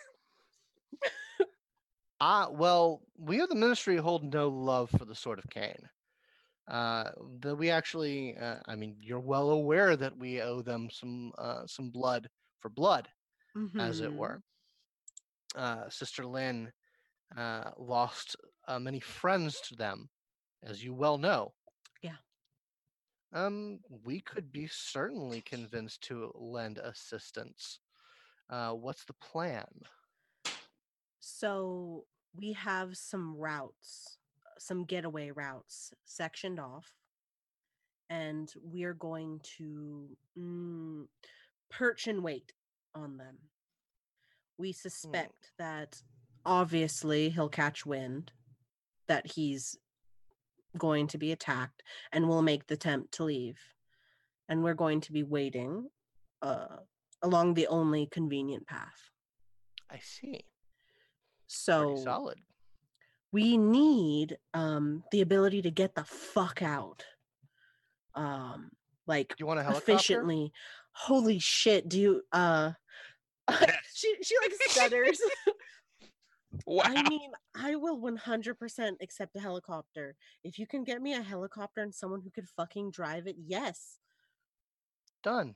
Ah, 2.21 2.49
well, 2.51 3.01
we 3.17 3.41
of 3.41 3.49
the 3.49 3.55
ministry 3.55 3.97
hold 3.97 4.31
no 4.35 4.49
love 4.49 4.91
for 4.91 5.07
the 5.07 5.15
sword 5.15 5.39
of 5.39 5.49
Cain. 5.49 5.89
Uh, 6.71 7.13
that 7.41 7.57
we 7.57 7.71
actually, 7.71 8.37
uh, 8.39 8.61
I 8.67 8.77
mean, 8.77 8.97
you're 9.01 9.21
well 9.21 9.51
aware 9.51 9.97
that 9.97 10.17
we 10.17 10.41
owe 10.43 10.63
them 10.63 10.91
some 10.91 11.33
uh, 11.39 11.67
some 11.67 11.91
blood 11.91 12.31
for 12.61 12.71
blood, 12.71 13.09
as 13.79 14.01
it 14.01 14.15
Mhm. 14.15 14.17
were. 14.17 14.43
Uh, 15.55 15.89
Sister 15.91 16.27
Lynn 16.27 16.73
uh, 17.37 17.73
lost 17.79 18.37
uh, 18.69 18.79
many 18.81 19.01
friends 19.01 19.61
to 19.63 19.77
them, 19.77 20.11
as 20.63 20.83
you 20.85 20.95
well 20.95 21.19
know. 21.19 21.55
Yeah. 22.03 22.19
Um, 23.33 23.81
we 23.89 24.21
could 24.21 24.53
be 24.53 24.69
certainly 24.69 25.43
convinced 25.43 26.03
to 26.05 26.33
lend 26.37 26.79
assistance. 26.79 27.81
Uh, 28.51 28.75
what's 28.75 29.05
the 29.05 29.15
plan? 29.15 29.69
So 31.21 32.07
we 32.35 32.53
have 32.55 32.97
some 32.97 33.37
routes, 33.37 34.19
some 34.61 34.85
getaway 34.85 35.31
routes 35.31 35.91
sectioned 36.05 36.61
off, 36.61 36.93
and 38.11 38.53
we're 38.63 38.95
going 38.95 39.41
to 39.57 40.07
mm, 40.39 41.07
perch 41.71 42.07
and 42.07 42.23
wait 42.23 42.53
on 42.95 43.17
them. 43.17 43.39
We 44.59 44.73
suspect 44.73 45.53
that 45.59 46.03
obviously 46.45 47.31
he'll 47.31 47.49
catch 47.49 47.87
wind 47.87 48.33
that 49.09 49.27
he's 49.27 49.79
going 50.77 51.07
to 51.09 51.19
be 51.19 51.33
attacked 51.33 51.83
and 52.13 52.29
will 52.29 52.43
make 52.43 52.67
the 52.67 52.75
attempt 52.75 53.13
to 53.13 53.25
leave. 53.25 53.59
And 54.47 54.63
we're 54.63 54.75
going 54.75 55.01
to 55.03 55.13
be 55.13 55.23
waiting 55.23 55.89
uh, 56.43 56.77
along 57.23 57.55
the 57.55 57.67
only 57.69 58.09
convenient 58.13 58.67
path. 58.67 59.11
I 59.91 60.01
see. 60.03 60.45
So 61.47 61.87
Pretty 61.87 62.03
solid. 62.03 62.39
We 63.33 63.57
need 63.57 64.37
um 64.55 65.03
the 65.13 65.21
ability 65.21 65.63
to 65.63 65.71
get 65.71 65.95
the 65.95 66.05
fuck 66.05 66.63
out 66.63 67.05
um 68.15 68.71
like 69.07 69.35
You 69.39 69.47
want 69.47 69.61
helicopter? 69.61 69.93
efficiently 69.93 70.53
holy 70.93 71.39
shit 71.39 71.89
do 71.89 72.01
you 72.01 72.23
uh 72.33 72.73
Yes. 73.51 73.75
she 73.95 74.15
she 74.23 74.35
like 74.43 74.53
stutters 74.69 75.21
Wow. 76.67 76.83
i 76.85 77.09
mean 77.09 77.31
i 77.55 77.77
will 77.77 78.01
100% 78.01 78.93
accept 79.01 79.37
a 79.37 79.41
helicopter 79.41 80.17
if 80.43 80.59
you 80.59 80.67
can 80.67 80.83
get 80.83 81.01
me 81.01 81.15
a 81.15 81.23
helicopter 81.23 81.81
and 81.81 81.95
someone 81.95 82.21
who 82.23 82.31
could 82.31 82.49
fucking 82.49 82.91
drive 82.91 83.27
it 83.27 83.37
yes 83.39 83.99
Done. 85.23 85.55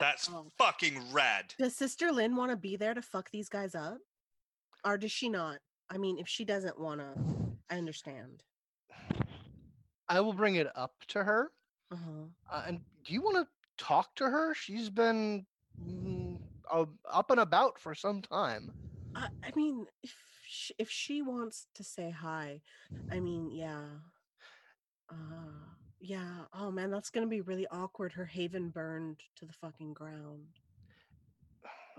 That's 0.00 0.28
Oh. 0.28 0.48
fucking 0.58 1.12
rad. 1.12 1.54
does 1.58 1.76
sister 1.76 2.10
lynn 2.12 2.34
want 2.36 2.50
to 2.50 2.56
be 2.56 2.76
there 2.76 2.94
to 2.94 3.00
fuck 3.02 3.30
these 3.30 3.48
guys 3.48 3.74
up 3.74 3.98
or 4.84 4.98
does 4.98 5.12
she 5.12 5.28
not 5.28 5.58
I 5.90 5.98
mean, 5.98 6.18
if 6.18 6.28
she 6.28 6.44
doesn't 6.44 6.78
want 6.78 7.00
to, 7.00 7.12
I 7.68 7.76
understand. 7.76 8.42
I 10.08 10.20
will 10.20 10.32
bring 10.32 10.56
it 10.56 10.68
up 10.74 10.94
to 11.08 11.24
her. 11.24 11.50
Uh-huh. 11.92 12.26
Uh, 12.50 12.62
and 12.66 12.80
do 13.04 13.12
you 13.12 13.22
want 13.22 13.36
to 13.36 13.84
talk 13.84 14.14
to 14.16 14.24
her? 14.24 14.54
She's 14.54 14.88
been 14.88 15.44
mm, 15.84 16.36
uh, 16.70 16.86
up 17.10 17.30
and 17.30 17.40
about 17.40 17.78
for 17.78 17.94
some 17.94 18.22
time. 18.22 18.72
I, 19.14 19.28
I 19.44 19.52
mean, 19.56 19.86
if 20.02 20.14
she, 20.46 20.74
if 20.78 20.90
she 20.90 21.22
wants 21.22 21.66
to 21.74 21.84
say 21.84 22.10
hi, 22.10 22.60
I 23.10 23.18
mean, 23.18 23.50
yeah. 23.50 23.82
Uh, 25.10 25.14
yeah. 26.00 26.44
Oh 26.54 26.70
man, 26.70 26.90
that's 26.90 27.10
gonna 27.10 27.26
be 27.26 27.40
really 27.40 27.66
awkward. 27.70 28.12
Her 28.12 28.24
haven 28.24 28.68
burned 28.68 29.20
to 29.36 29.44
the 29.44 29.52
fucking 29.52 29.92
ground. 29.92 30.46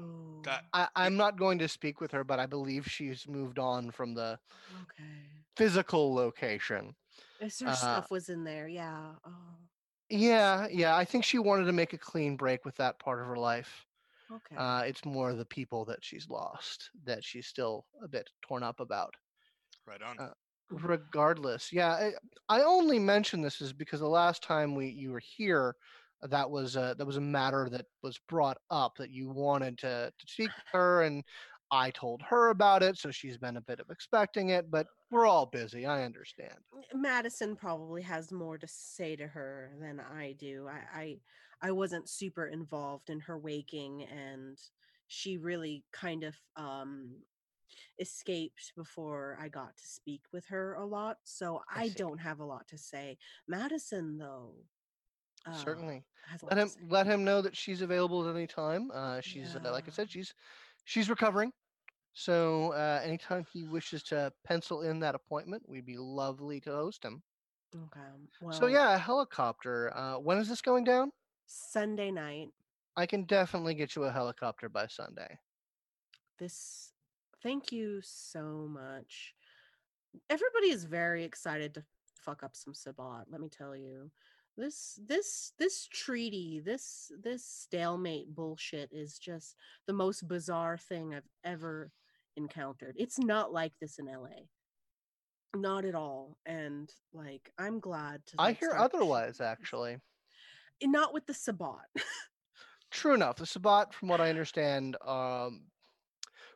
Oh. 0.01 0.41
That 0.43 0.63
I, 0.73 0.89
I'm 0.95 1.17
not 1.17 1.37
going 1.37 1.59
to 1.59 1.67
speak 1.67 2.01
with 2.01 2.11
her, 2.11 2.23
but 2.23 2.39
I 2.39 2.45
believe 2.47 2.87
she's 2.87 3.27
moved 3.27 3.59
on 3.59 3.91
from 3.91 4.13
the 4.15 4.39
okay. 4.81 5.45
physical 5.55 6.13
location. 6.13 6.95
If 7.39 7.59
her 7.59 7.71
Uh, 7.71 7.73
stuff 7.73 8.09
was 8.11 8.29
in 8.29 8.43
there, 8.45 8.67
yeah. 8.67 9.17
Oh, 9.25 9.67
Yeah, 10.09 10.67
yeah. 10.69 10.95
I 10.95 11.05
think 11.05 11.23
she 11.23 11.39
wanted 11.39 11.65
to 11.65 11.71
make 11.73 11.93
a 11.93 11.97
clean 11.97 12.35
break 12.37 12.65
with 12.65 12.75
that 12.77 12.99
part 12.99 13.19
of 13.21 13.27
her 13.27 13.37
life. 13.37 13.85
okay. 14.31 14.57
Uh, 14.57 14.83
it's 14.85 15.05
more 15.05 15.33
the 15.33 15.45
people 15.45 15.85
that 15.85 16.03
she's 16.03 16.29
lost 16.29 16.91
that 17.03 17.23
she's 17.23 17.47
still 17.47 17.87
a 18.01 18.07
bit 18.07 18.31
torn 18.41 18.63
up 18.63 18.79
about. 18.79 19.15
right 19.85 20.01
on. 20.01 20.19
uh, 20.19 20.33
Mhm. 20.71 20.85
regardless 20.87 21.71
yeah 21.73 21.91
I, 21.93 22.13
I 22.49 22.61
only 22.63 22.99
mention 22.99 23.41
this 23.41 23.61
is 23.61 23.73
because 23.73 23.99
the 23.99 24.07
last 24.07 24.41
time 24.43 24.75
we 24.75 24.87
you 24.89 25.11
were 25.11 25.19
here 25.19 25.75
that 26.29 26.49
was 26.49 26.75
a, 26.75 26.95
that 26.97 27.05
was 27.05 27.17
a 27.17 27.21
matter 27.21 27.67
that 27.69 27.85
was 28.03 28.19
brought 28.29 28.57
up 28.69 28.95
that 28.97 29.11
you 29.11 29.29
wanted 29.29 29.77
to, 29.79 30.11
to 30.17 30.27
speak 30.27 30.49
with 30.55 30.65
her 30.71 31.03
and 31.03 31.23
i 31.71 31.89
told 31.91 32.21
her 32.21 32.49
about 32.49 32.83
it 32.83 32.97
so 32.97 33.09
she's 33.09 33.37
been 33.37 33.57
a 33.57 33.61
bit 33.61 33.79
of 33.79 33.89
expecting 33.89 34.49
it 34.49 34.69
but 34.69 34.87
we're 35.09 35.25
all 35.25 35.45
busy 35.45 35.85
i 35.85 36.03
understand 36.03 36.57
Madison 36.93 37.55
probably 37.55 38.01
has 38.01 38.31
more 38.31 38.57
to 38.57 38.67
say 38.67 39.15
to 39.15 39.27
her 39.27 39.71
than 39.79 39.99
I 39.99 40.35
do. 40.37 40.67
I, 40.67 40.99
I 40.99 41.17
I 41.63 41.71
wasn't 41.71 42.09
super 42.09 42.47
involved 42.47 43.09
in 43.09 43.19
her 43.21 43.37
waking 43.37 44.03
and 44.03 44.57
she 45.07 45.37
really 45.37 45.83
kind 45.91 46.23
of 46.23 46.35
um 46.55 47.15
escaped 47.99 48.73
before 48.75 49.37
I 49.39 49.47
got 49.47 49.77
to 49.77 49.85
speak 49.85 50.23
with 50.33 50.45
her 50.47 50.73
a 50.73 50.85
lot. 50.85 51.17
So 51.23 51.61
I 51.73 51.83
I, 51.83 51.89
don't 51.89 52.17
have 52.17 52.39
a 52.39 52.45
lot 52.45 52.67
to 52.69 52.77
say. 52.77 53.17
Madison 53.47 54.17
though 54.17 54.55
uh, 55.45 55.53
certainly 55.53 56.03
let 56.43 56.57
him 56.57 56.69
let 56.89 57.05
him 57.05 57.23
know 57.23 57.41
that 57.41 57.55
she's 57.55 57.81
available 57.81 58.27
at 58.27 58.35
any 58.35 58.47
time 58.47 58.89
uh, 58.93 59.19
she's 59.21 59.55
uh, 59.55 59.71
like 59.71 59.85
i 59.87 59.91
said 59.91 60.09
she's 60.09 60.33
she's 60.85 61.09
recovering 61.09 61.51
so 62.13 62.73
uh, 62.73 63.01
anytime 63.03 63.45
he 63.51 63.63
wishes 63.63 64.03
to 64.03 64.31
pencil 64.45 64.81
in 64.81 64.99
that 64.99 65.15
appointment 65.15 65.63
we'd 65.67 65.85
be 65.85 65.97
lovely 65.97 66.59
to 66.59 66.71
host 66.71 67.03
him 67.03 67.21
Okay. 67.73 67.99
Well, 68.41 68.51
so 68.51 68.67
yeah 68.67 68.95
a 68.95 68.97
helicopter 68.97 69.95
uh, 69.95 70.15
when 70.15 70.37
is 70.37 70.49
this 70.49 70.61
going 70.61 70.83
down 70.83 71.11
Sunday 71.45 72.11
night. 72.11 72.49
I 72.95 73.05
can 73.05 73.23
definitely 73.23 73.73
get 73.73 73.95
you 73.95 74.03
a 74.03 74.11
helicopter 74.11 74.69
by 74.69 74.87
Sunday. 74.87 75.37
This 76.37 76.93
thank 77.41 77.71
you 77.71 78.01
so 78.01 78.67
much. 78.69 79.33
Everybody 80.29 80.69
is 80.69 80.83
very 80.85 81.23
excited 81.23 81.73
to 81.75 81.83
fuck 82.19 82.43
up 82.43 82.55
some 82.55 82.73
Sabbat, 82.73 83.25
let 83.29 83.41
me 83.41 83.49
tell 83.49 83.75
you. 83.75 84.11
This 84.57 84.99
this 85.07 85.53
this 85.57 85.87
treaty, 85.87 86.61
this 86.63 87.11
this 87.23 87.45
stalemate 87.45 88.35
bullshit 88.35 88.89
is 88.91 89.17
just 89.17 89.55
the 89.87 89.93
most 89.93 90.27
bizarre 90.27 90.77
thing 90.77 91.13
I've 91.13 91.29
ever 91.43 91.91
encountered. 92.35 92.95
It's 92.97 93.17
not 93.17 93.53
like 93.53 93.73
this 93.79 93.97
in 93.97 94.05
LA. 94.05 94.45
Not 95.55 95.85
at 95.85 95.95
all. 95.95 96.37
And 96.45 96.89
like 97.13 97.51
I'm 97.57 97.79
glad 97.79 98.25
to 98.27 98.35
I 98.39 98.51
hear 98.53 98.71
start 98.71 98.93
otherwise, 98.93 99.41
actually. 99.41 99.97
Not 100.83 101.13
with 101.13 101.27
the 101.27 101.33
sabbat 101.33 101.87
True 102.91 103.13
enough. 103.13 103.37
The 103.37 103.45
Sabbat, 103.45 103.93
from 103.93 104.09
what 104.09 104.19
I 104.19 104.29
understand, 104.29 104.97
um, 105.07 105.61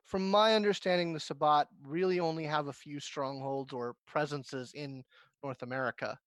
from 0.03 0.29
my 0.29 0.53
understanding, 0.53 1.13
the 1.13 1.19
Sabbat 1.19 1.67
really 1.81 2.19
only 2.19 2.43
have 2.43 2.67
a 2.67 2.73
few 2.73 2.99
strongholds 2.99 3.71
or 3.71 3.95
presences 4.05 4.73
in 4.75 5.03
North 5.43 5.63
America, 5.63 6.19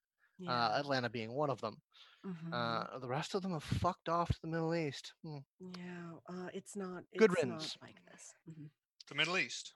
uh, 0.47 0.73
Atlanta 0.79 1.09
being 1.11 1.33
one 1.33 1.51
of 1.51 1.61
them. 1.61 1.77
mhm. 2.25 2.53
Uh, 2.53 2.99
the 2.99 3.09
rest 3.09 3.35
of 3.35 3.43
them 3.43 3.53
have 3.53 3.63
fucked 3.65 4.09
off 4.09 4.29
to 4.29 4.41
the 4.43 4.49
Middle 4.49 4.75
East. 4.75 5.13
Hmm. 5.23 5.39
yeah, 5.61 6.13
uh, 6.29 6.49
it's 6.53 6.77
not 6.77 7.05
Good 7.17 7.33
it's 7.33 7.43
riddance. 7.43 7.77
not 7.81 7.89
like 7.89 8.05
this. 8.11 8.35
Mhm. 8.49 8.71
The 9.09 9.15
Middle 9.15 9.37
East. 9.39 9.75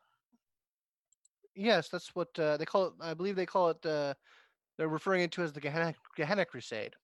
Yes, 1.54 1.88
that's 1.88 2.14
what 2.14 2.38
uh, 2.38 2.56
they 2.56 2.64
call 2.64 2.86
it. 2.86 2.92
I 3.00 3.14
believe 3.14 3.36
they 3.36 3.46
call 3.46 3.70
it. 3.70 3.84
Uh, 3.84 4.14
they're 4.76 4.88
referring 4.88 5.22
it 5.22 5.32
to 5.32 5.42
as 5.42 5.52
the 5.52 5.60
Gehenna, 5.60 5.94
Gehenna 6.16 6.44
Crusade. 6.44 6.94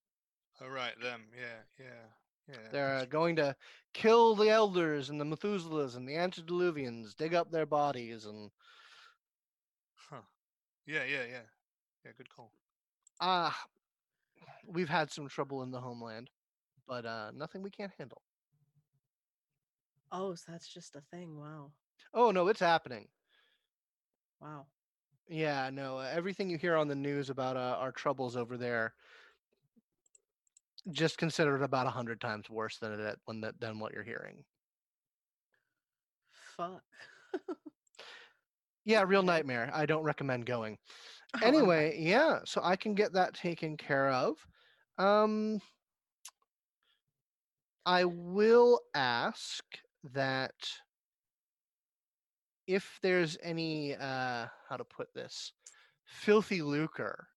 Oh 0.60 0.68
right, 0.68 0.98
them. 1.00 1.30
Yeah, 1.36 1.62
yeah, 1.78 2.06
yeah. 2.48 2.68
They're 2.70 2.96
uh, 2.96 3.04
going 3.06 3.36
to 3.36 3.56
kill 3.94 4.34
the 4.34 4.48
elders 4.50 5.10
and 5.10 5.20
the 5.20 5.24
Methuselahs 5.24 5.96
and 5.96 6.08
the 6.08 6.14
antediluvians, 6.16 7.14
dig 7.14 7.34
up 7.34 7.50
their 7.50 7.66
bodies, 7.66 8.24
and 8.26 8.50
Huh. 9.96 10.22
Yeah, 10.86 11.04
yeah, 11.04 11.24
yeah. 11.24 11.46
Yeah, 12.04 12.12
good 12.16 12.28
call. 12.30 12.52
Ah, 13.20 13.68
we've 14.66 14.88
had 14.88 15.10
some 15.10 15.28
trouble 15.28 15.62
in 15.62 15.70
the 15.70 15.80
homeland, 15.80 16.30
but 16.86 17.06
uh, 17.06 17.30
nothing 17.32 17.62
we 17.62 17.70
can't 17.70 17.92
handle. 17.98 18.22
Oh, 20.12 20.34
so 20.34 20.52
that's 20.52 20.68
just 20.68 20.96
a 20.96 21.00
thing. 21.00 21.38
Wow. 21.38 21.72
Oh 22.12 22.30
no, 22.32 22.48
it's 22.48 22.60
happening. 22.60 23.08
Wow. 24.40 24.68
Yeah, 25.28 25.70
no, 25.70 25.98
uh, 25.98 26.10
everything 26.12 26.48
you 26.50 26.56
hear 26.58 26.74
on 26.76 26.88
the 26.88 26.94
news 26.94 27.28
about 27.30 27.56
uh, 27.56 27.76
our 27.78 27.92
troubles 27.92 28.36
over 28.36 28.56
there, 28.56 28.94
just 30.90 31.18
consider 31.18 31.56
it 31.56 31.62
about 31.62 31.86
a 31.86 31.90
hundred 31.90 32.20
times 32.20 32.48
worse 32.50 32.78
than 32.78 32.98
it 32.98 33.20
when 33.24 33.40
that 33.40 33.60
than 33.60 33.78
what 33.78 33.92
you're 33.92 34.02
hearing. 34.04 34.44
Fuck. 36.56 36.84
Yeah, 38.84 39.02
real 39.06 39.22
nightmare. 39.22 39.70
I 39.72 39.86
don't 39.86 40.02
recommend 40.04 40.46
going. 40.46 40.78
Oh, 41.34 41.40
anyway, 41.46 41.98
yeah, 41.98 42.40
so 42.44 42.60
I 42.62 42.76
can 42.76 42.94
get 42.94 43.12
that 43.12 43.34
taken 43.34 43.76
care 43.76 44.10
of. 44.10 44.46
Um, 44.98 45.60
I 47.86 48.04
will 48.04 48.82
ask 48.94 49.64
that 50.04 50.80
if 52.66 52.98
there's 53.02 53.36
any, 53.42 53.94
uh, 53.94 54.46
how 54.68 54.76
to 54.76 54.84
put 54.84 55.12
this, 55.14 55.52
filthy 56.04 56.62
lucre, 56.62 57.28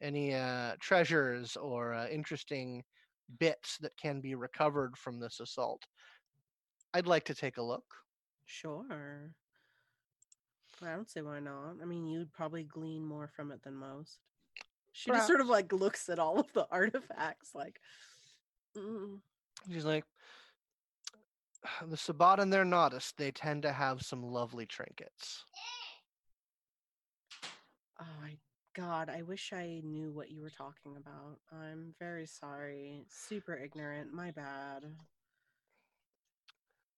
any 0.00 0.34
uh, 0.34 0.76
treasures 0.80 1.56
or 1.56 1.94
uh, 1.94 2.08
interesting 2.08 2.84
bits 3.38 3.78
that 3.78 3.96
can 3.96 4.20
be 4.20 4.34
recovered 4.34 4.96
from 4.98 5.20
this 5.20 5.40
assault, 5.40 5.86
I'd 6.94 7.06
like 7.06 7.24
to 7.24 7.34
take 7.34 7.58
a 7.58 7.62
look. 7.62 7.94
Sure. 8.46 9.34
I 10.82 10.92
don't 10.92 11.10
see 11.10 11.20
why 11.20 11.40
not. 11.40 11.76
I 11.82 11.84
mean, 11.84 12.06
you'd 12.06 12.32
probably 12.32 12.64
glean 12.64 13.04
more 13.04 13.28
from 13.28 13.50
it 13.52 13.62
than 13.62 13.74
most. 13.74 14.18
She 14.92 15.10
just 15.10 15.26
sort 15.26 15.40
of 15.40 15.48
like 15.48 15.72
looks 15.72 16.08
at 16.08 16.18
all 16.20 16.38
of 16.38 16.52
the 16.52 16.66
artifacts, 16.70 17.54
like, 17.54 17.80
mm, 18.76 19.18
She's 19.72 19.84
like, 19.84 20.04
the 21.86 21.96
Sabbat 21.96 22.38
and 22.40 22.52
their 22.52 22.64
Nodus, 22.64 23.12
they 23.16 23.30
tend 23.30 23.62
to 23.62 23.72
have 23.72 24.02
some 24.02 24.22
lovely 24.22 24.66
trinkets. 24.66 25.44
oh 28.00 28.04
my 28.20 28.36
god, 28.74 29.08
I 29.08 29.22
wish 29.22 29.52
I 29.52 29.80
knew 29.84 30.12
what 30.12 30.30
you 30.30 30.42
were 30.42 30.50
talking 30.50 30.96
about. 30.96 31.38
I'm 31.52 31.94
very 31.98 32.26
sorry. 32.26 33.04
Super 33.08 33.56
ignorant. 33.56 34.12
My 34.12 34.30
bad. 34.30 34.84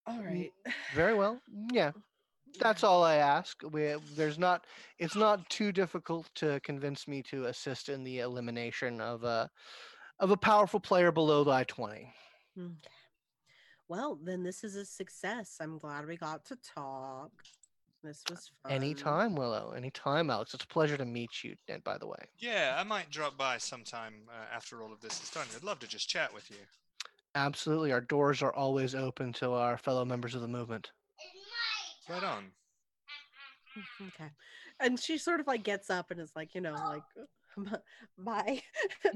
All 0.06 0.22
right. 0.22 0.52
Very 0.94 1.14
well. 1.14 1.40
Yeah, 1.72 1.92
that's 2.60 2.84
all 2.84 3.04
I 3.04 3.16
ask. 3.16 3.60
We, 3.70 3.94
there's 4.14 4.38
not, 4.38 4.66
it's 4.98 5.16
not 5.16 5.48
too 5.48 5.72
difficult 5.72 6.28
to 6.36 6.60
convince 6.60 7.06
me 7.06 7.22
to 7.24 7.46
assist 7.46 7.88
in 7.88 8.04
the 8.04 8.20
elimination 8.20 9.00
of 9.00 9.24
a, 9.24 9.50
of 10.20 10.30
a 10.30 10.36
powerful 10.36 10.80
player 10.80 11.12
below 11.12 11.44
the 11.44 11.50
I-20. 11.50 12.08
Okay. 12.58 12.90
Well, 13.88 14.18
then 14.22 14.42
this 14.42 14.64
is 14.64 14.74
a 14.76 14.84
success. 14.84 15.58
I'm 15.60 15.78
glad 15.78 16.06
we 16.06 16.16
got 16.16 16.44
to 16.46 16.56
talk. 16.74 17.30
This 18.02 18.22
was 18.30 18.50
fun. 18.62 18.72
Anytime, 18.72 19.34
Willow. 19.34 19.72
Anytime, 19.76 20.30
Alex. 20.30 20.54
It's 20.54 20.64
a 20.64 20.68
pleasure 20.68 20.96
to 20.96 21.04
meet 21.04 21.44
you, 21.44 21.54
Ned, 21.68 21.82
by 21.84 21.98
the 21.98 22.06
way. 22.06 22.18
Yeah, 22.38 22.76
I 22.78 22.84
might 22.84 23.10
drop 23.10 23.36
by 23.36 23.58
sometime 23.58 24.14
uh, 24.28 24.54
after 24.54 24.82
all 24.82 24.92
of 24.92 25.00
this 25.00 25.22
is 25.22 25.30
done. 25.30 25.46
I'd 25.54 25.64
love 25.64 25.78
to 25.80 25.88
just 25.88 26.08
chat 26.08 26.32
with 26.32 26.50
you. 26.50 26.56
Absolutely. 27.34 27.92
Our 27.92 28.00
doors 28.00 28.42
are 28.42 28.54
always 28.54 28.94
open 28.94 29.32
to 29.34 29.52
our 29.52 29.76
fellow 29.76 30.04
members 30.04 30.34
of 30.34 30.40
the 30.40 30.48
movement. 30.48 30.90
Right 32.08 32.22
on. 32.24 32.44
Okay. 34.00 34.30
And 34.80 34.98
she 34.98 35.18
sort 35.18 35.38
of 35.40 35.46
like 35.46 35.62
gets 35.62 35.90
up 35.90 36.10
and 36.10 36.18
is 36.18 36.32
like, 36.34 36.54
you 36.54 36.62
know, 36.62 36.72
like, 36.72 37.02
bye. 38.18 38.62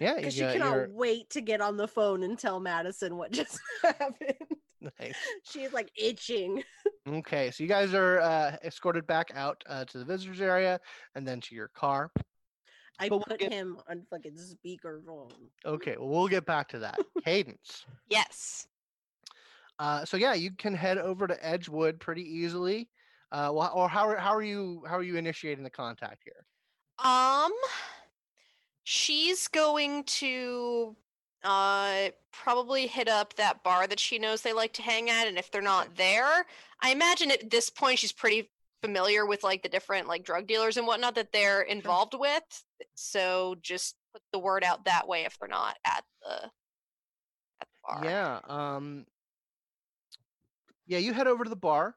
Yeah, 0.00 0.14
Because 0.16 0.32
she 0.32 0.40
cannot 0.40 0.74
you're- 0.74 0.86
wait 0.90 1.28
to 1.30 1.42
get 1.42 1.60
on 1.60 1.76
the 1.76 1.86
phone 1.88 2.22
and 2.22 2.38
tell 2.38 2.60
Madison 2.60 3.16
what 3.18 3.30
just 3.32 3.58
happened. 3.82 4.16
Nice. 4.98 5.16
She's 5.44 5.74
like 5.74 5.90
itching. 5.98 6.62
Okay, 7.06 7.50
so 7.50 7.62
you 7.62 7.68
guys 7.68 7.92
are 7.92 8.20
uh, 8.20 8.56
escorted 8.64 9.06
back 9.06 9.30
out 9.34 9.62
uh, 9.68 9.84
to 9.86 9.98
the 9.98 10.04
visitors 10.06 10.40
area 10.40 10.80
and 11.14 11.28
then 11.28 11.38
to 11.42 11.54
your 11.54 11.68
car. 11.68 12.10
I 12.98 13.10
But 13.10 13.16
we'll 13.16 13.24
put 13.26 13.40
get- 13.40 13.52
him 13.52 13.76
on 13.90 14.06
fucking 14.08 14.36
speakerphone. 14.38 15.32
Okay, 15.66 15.96
well, 15.98 16.08
we'll 16.08 16.28
get 16.28 16.46
back 16.46 16.68
to 16.68 16.78
that. 16.78 16.98
Cadence. 17.24 17.84
Yes. 18.08 18.66
Uh, 19.80 20.04
so 20.04 20.18
yeah, 20.18 20.34
you 20.34 20.50
can 20.50 20.74
head 20.74 20.98
over 20.98 21.26
to 21.26 21.46
Edgewood 21.46 21.98
pretty 21.98 22.22
easily. 22.22 22.90
Uh, 23.32 23.50
well, 23.54 23.72
or 23.74 23.88
how 23.88 24.06
are, 24.06 24.16
how 24.16 24.34
are 24.34 24.42
you 24.42 24.82
how 24.86 24.98
are 24.98 25.02
you 25.02 25.16
initiating 25.16 25.64
the 25.64 25.70
contact 25.70 26.22
here? 26.22 26.44
Um, 27.02 27.52
she's 28.84 29.48
going 29.48 30.04
to 30.04 30.94
uh 31.42 32.10
probably 32.30 32.86
hit 32.86 33.08
up 33.08 33.34
that 33.36 33.62
bar 33.62 33.86
that 33.86 33.98
she 33.98 34.18
knows 34.18 34.42
they 34.42 34.52
like 34.52 34.74
to 34.74 34.82
hang 34.82 35.08
at, 35.08 35.26
and 35.26 35.38
if 35.38 35.50
they're 35.50 35.62
not 35.62 35.96
there, 35.96 36.44
I 36.82 36.90
imagine 36.90 37.30
at 37.30 37.48
this 37.50 37.70
point 37.70 37.98
she's 37.98 38.12
pretty 38.12 38.50
familiar 38.82 39.24
with 39.24 39.42
like 39.42 39.62
the 39.62 39.68
different 39.70 40.08
like 40.08 40.24
drug 40.24 40.46
dealers 40.46 40.76
and 40.76 40.86
whatnot 40.86 41.14
that 41.14 41.32
they're 41.32 41.62
involved 41.62 42.12
with. 42.12 42.64
So 42.96 43.56
just 43.62 43.96
put 44.12 44.20
the 44.30 44.38
word 44.38 44.62
out 44.62 44.84
that 44.84 45.08
way 45.08 45.24
if 45.24 45.38
they're 45.38 45.48
not 45.48 45.78
at 45.86 46.04
the 46.22 46.50
at 47.62 47.68
the 47.68 47.78
bar. 47.88 48.04
Yeah. 48.04 48.40
Um. 48.46 49.06
Yeah, 50.90 50.98
you 50.98 51.14
head 51.14 51.28
over 51.28 51.44
to 51.44 51.50
the 51.50 51.56
bar. 51.56 51.96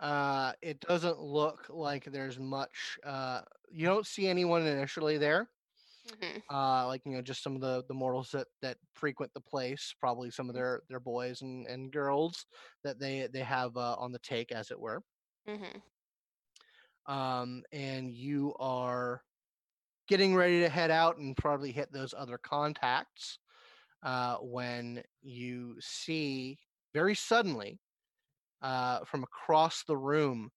Uh, 0.00 0.54
it 0.62 0.80
doesn't 0.80 1.20
look 1.20 1.68
like 1.70 2.04
there's 2.06 2.38
much. 2.38 2.98
Uh, 3.04 3.42
you 3.70 3.86
don't 3.86 4.06
see 4.06 4.28
anyone 4.28 4.66
initially 4.66 5.18
there. 5.18 5.50
Mhm. 6.04 6.42
uh 6.50 6.86
like 6.86 7.02
you 7.06 7.12
know 7.12 7.22
just 7.22 7.42
some 7.42 7.54
of 7.54 7.60
the 7.60 7.84
the 7.88 7.94
mortals 7.94 8.30
that 8.30 8.48
that 8.60 8.76
frequent 8.94 9.32
the 9.32 9.40
place 9.40 9.94
probably 10.00 10.30
some 10.30 10.48
of 10.48 10.54
Mhm. 10.54 10.64
their 10.64 10.82
their 10.88 11.00
boys 11.00 11.40
and 11.42 11.66
and 11.68 11.92
girls 11.92 12.46
that 12.82 12.98
they 12.98 13.28
they 13.28 13.40
have 13.40 13.76
uh, 13.76 13.94
on 13.96 14.12
the 14.12 14.18
take 14.18 14.50
as 14.50 14.70
it 14.70 14.78
were 14.80 15.02
Mhm. 15.46 15.82
um 17.06 17.64
and 17.72 18.12
you 18.12 18.54
are 18.58 19.22
getting 20.08 20.34
ready 20.34 20.60
to 20.60 20.68
head 20.70 20.90
out 20.90 21.18
and 21.18 21.36
probably 21.36 21.72
hit 21.72 21.92
those 21.92 22.14
other 22.14 22.38
contacts 22.38 23.40
uh 24.02 24.38
when 24.38 25.02
you 25.22 25.76
see 25.80 26.58
very 26.94 27.14
suddenly 27.14 27.80
uh 28.62 29.00
from 29.04 29.22
across 29.22 29.84
the 29.84 29.96
room 29.96 30.50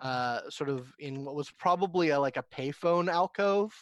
uh 0.00 0.40
sort 0.50 0.68
of 0.70 0.92
in 0.98 1.24
what 1.24 1.34
was 1.34 1.50
probably 1.52 2.10
a, 2.10 2.18
like 2.20 2.36
a 2.36 2.44
payphone 2.54 3.10
alcove 3.10 3.72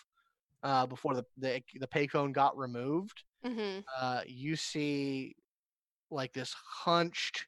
uh 0.62 0.87
before 0.87 1.14
the 1.14 1.24
the, 1.39 1.62
the 1.81 1.87
payphone 1.89 2.33
got 2.33 2.57
removed 2.57 3.24
Mhm. 3.45 3.85
uh, 3.99 4.20
you 4.26 4.57
see 4.57 5.35
like 6.11 6.33
this 6.33 6.55
hunched, 6.85 7.47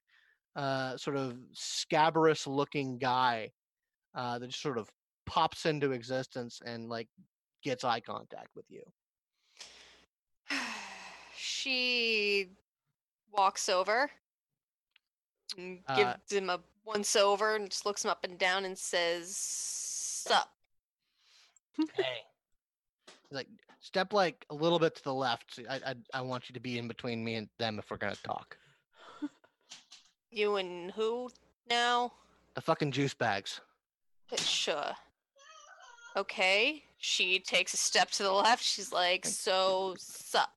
uh, 0.57 0.97
sort 0.97 1.17
of 1.17 1.37
scabrous 1.53 2.47
looking 2.47 2.99
guy 2.99 3.51
uh, 4.15 4.39
that 4.39 4.49
just 4.49 4.63
sort 4.63 4.79
of 4.79 4.91
pops 5.27 5.67
into 5.67 5.93
existence 5.93 6.61
and 6.65 6.89
like 6.89 7.09
gets 7.63 7.85
eye 7.85 8.01
contact 8.01 8.55
with 8.55 8.65
you. 8.71 8.83
she 11.37 12.49
walks 13.33 13.69
over 13.69 14.11
and 15.57 15.81
Uh, 15.89 15.97
gives 15.97 16.33
him 16.33 16.51
a 16.51 16.61
once 16.85 17.15
over 17.17 17.55
and 17.57 17.71
just 17.71 17.87
looks 17.87 18.05
him 18.05 18.11
up 18.11 18.25
and 18.25 18.39
down 18.39 18.65
and 18.65 18.77
says 18.79 19.37
sup 19.37 20.49
Hey. 21.95 22.19
He's 23.07 23.15
Like 23.33 23.49
step 23.81 24.13
like 24.13 24.45
a 24.51 24.55
little 24.55 24.79
bit 24.79 24.95
to 24.97 25.03
the 25.05 25.15
left. 25.15 25.59
I, 25.69 25.77
I 25.87 25.95
I 26.15 26.21
want 26.21 26.49
you 26.49 26.53
to 26.55 26.61
be 26.61 26.79
in 26.79 26.87
between 26.89 27.25
me 27.25 27.37
and 27.37 27.49
them 27.59 27.79
if 27.79 27.91
we're 27.91 27.97
gonna 27.97 28.15
talk. 28.17 28.57
you 30.31 30.57
and 30.57 30.91
who 30.93 31.31
now 31.69 32.13
The 32.55 32.61
fucking 32.61 32.93
juice 32.93 33.15
bags. 33.15 33.61
Uh, 34.33 34.37
sure 34.37 34.93
okay 36.17 36.83
she 36.99 37.39
takes 37.39 37.73
a 37.73 37.77
step 37.79 38.11
to 38.11 38.23
the 38.23 38.31
left 38.33 38.63
she's 38.63 38.93
like 38.93 39.25
so 39.25 39.95
sup 39.99 40.51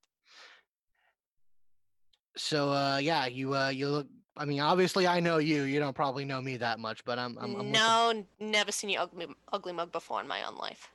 So 2.35 2.71
uh 2.71 2.97
yeah, 3.01 3.25
you 3.27 3.55
uh 3.55 3.69
you 3.69 3.87
look 3.89 4.07
I 4.37 4.45
mean 4.45 4.59
obviously 4.59 5.07
I 5.07 5.19
know 5.19 5.37
you. 5.37 5.63
You 5.63 5.79
don't 5.79 5.95
probably 5.95 6.25
know 6.25 6.41
me 6.41 6.57
that 6.57 6.79
much, 6.79 7.05
but 7.05 7.17
I'm 7.19 7.37
I'm, 7.39 7.55
I'm 7.55 7.71
no 7.71 8.11
n- 8.13 8.27
never 8.39 8.71
seen 8.71 8.89
you 8.89 8.99
ugly 8.99 9.27
ugly 9.53 9.73
mug 9.73 9.91
before 9.91 10.21
in 10.21 10.27
my 10.27 10.43
own 10.47 10.55
life 10.57 10.89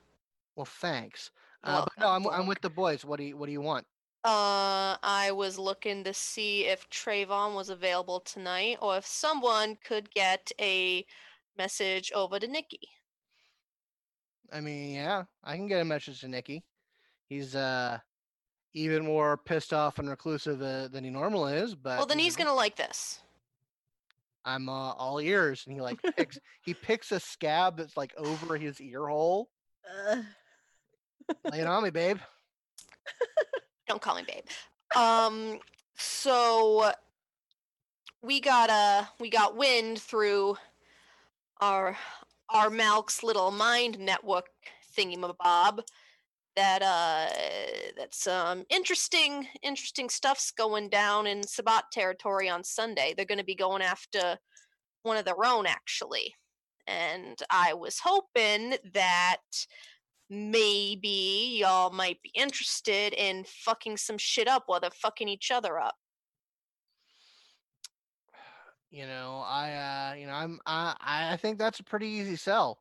well 0.57 0.67
thanks. 0.67 1.31
Uh, 1.65 1.85
but 1.85 1.93
no, 1.99 2.09
I'm. 2.09 2.27
I'm 2.29 2.47
with 2.47 2.61
the 2.61 2.71
boys. 2.71 3.05
What 3.05 3.19
do 3.19 3.25
you 3.25 3.37
what 3.37 3.47
do 3.47 3.53
you 3.53 3.61
want? 3.61 3.87
Uh, 4.25 4.97
I 5.03 5.31
was 5.33 5.59
looking 5.59 6.05
to 6.05 6.13
see 6.13 6.67
if 6.67 6.89
Trayvon 6.91 7.55
was 7.55 7.71
available 7.71 8.21
tonight, 8.21 8.79
or 8.81 8.97
if 8.97 9.07
someone 9.07 9.79
could 9.85 10.11
get 10.11 10.51
a 10.61 11.05
message 11.57 12.13
over 12.15 12.39
to 12.39 12.47
Nikki. 12.47 12.81
I 14.53 14.61
mean, 14.61 14.95
yeah, 14.95 15.25
I 15.45 15.57
can 15.57 15.67
get 15.67 15.81
a 15.81 15.85
message 15.85 16.21
to 16.21 16.29
Nikki. 16.29 16.65
He's 17.29 17.55
uh 17.55 17.99
even 18.73 19.05
more 19.05 19.37
pissed 19.37 19.73
off 19.73 19.99
and 19.99 20.09
reclusive 20.09 20.63
uh, 20.63 20.89
than 20.89 21.05
he 21.05 21.11
normally 21.11 21.55
is, 21.55 21.75
but 21.75 21.99
well, 21.99 22.07
then 22.07 22.19
he's 22.19 22.37
gonna 22.37 22.55
like 22.55 22.77
this. 22.77 23.21
I'm 24.45 24.69
uh, 24.69 24.93
all 24.93 25.21
ears, 25.21 25.65
and 25.67 25.75
he 25.75 25.81
like 25.81 26.01
picks 26.17 26.39
he 26.63 26.75
picks 26.75 27.13
a 27.13 27.21
scab 27.21 27.77
that's 27.77 27.97
like 27.97 28.13
over 28.17 28.57
his 28.57 28.81
ear 28.81 29.07
hole. 29.07 29.49
Uh, 29.89 30.23
Lay 31.51 31.61
it 31.61 31.67
on 31.67 31.83
me, 31.83 31.91
babe. 31.91 32.19
Don't 33.89 34.01
call 34.01 34.17
me 34.17 34.25
babe. 34.27 34.45
Um, 34.97 35.59
so 35.97 36.93
we 38.23 38.41
got 38.41 38.71
uh 38.71 39.05
we 39.19 39.31
got 39.31 39.57
wind 39.57 40.01
through 40.01 40.57
our 41.61 41.97
our 42.49 42.71
Malk's 42.71 43.23
little 43.23 43.51
mind 43.51 43.99
network 43.99 44.49
thingamabob 44.97 45.81
that 46.57 46.83
uh 46.83 47.33
that 47.97 48.15
some 48.15 48.65
interesting 48.71 49.47
interesting 49.63 50.09
stuff's 50.09 50.51
going 50.51 50.89
down 50.89 51.27
in 51.27 51.43
Sabbat 51.43 51.85
territory 51.93 52.49
on 52.49 52.65
Sunday. 52.65 53.15
They're 53.17 53.27
going 53.27 53.39
to 53.39 53.45
be 53.45 53.55
going 53.55 53.83
after 53.83 54.37
one 55.03 55.17
of 55.17 55.25
their 55.25 55.45
own 55.45 55.67
actually. 55.67 56.35
And 56.87 57.39
I 57.51 57.75
was 57.75 58.01
hoping 58.03 58.75
that 58.95 59.37
maybe 60.29 61.59
y'all 61.61 61.91
might 61.91 62.21
be 62.23 62.31
interested 62.35 63.13
in 63.15 63.45
fucking 63.45 63.97
some 63.97 64.19
shit 64.19 64.49
up 64.49 64.65
while 64.67 64.81
they're 64.81 64.91
fucking 64.91 65.29
each 65.29 65.51
other 65.51 65.79
up. 65.79 65.95
You 68.93 69.07
know, 69.07 69.45
I 69.47 69.75
uh, 69.75 70.15
you 70.17 70.27
know, 70.27 70.33
I'm 70.33 70.61
I 70.67 70.97
I 71.01 71.37
think 71.37 71.59
that's 71.59 71.79
a 71.79 71.85
pretty 71.85 72.09
easy 72.09 72.35
sell. 72.35 72.81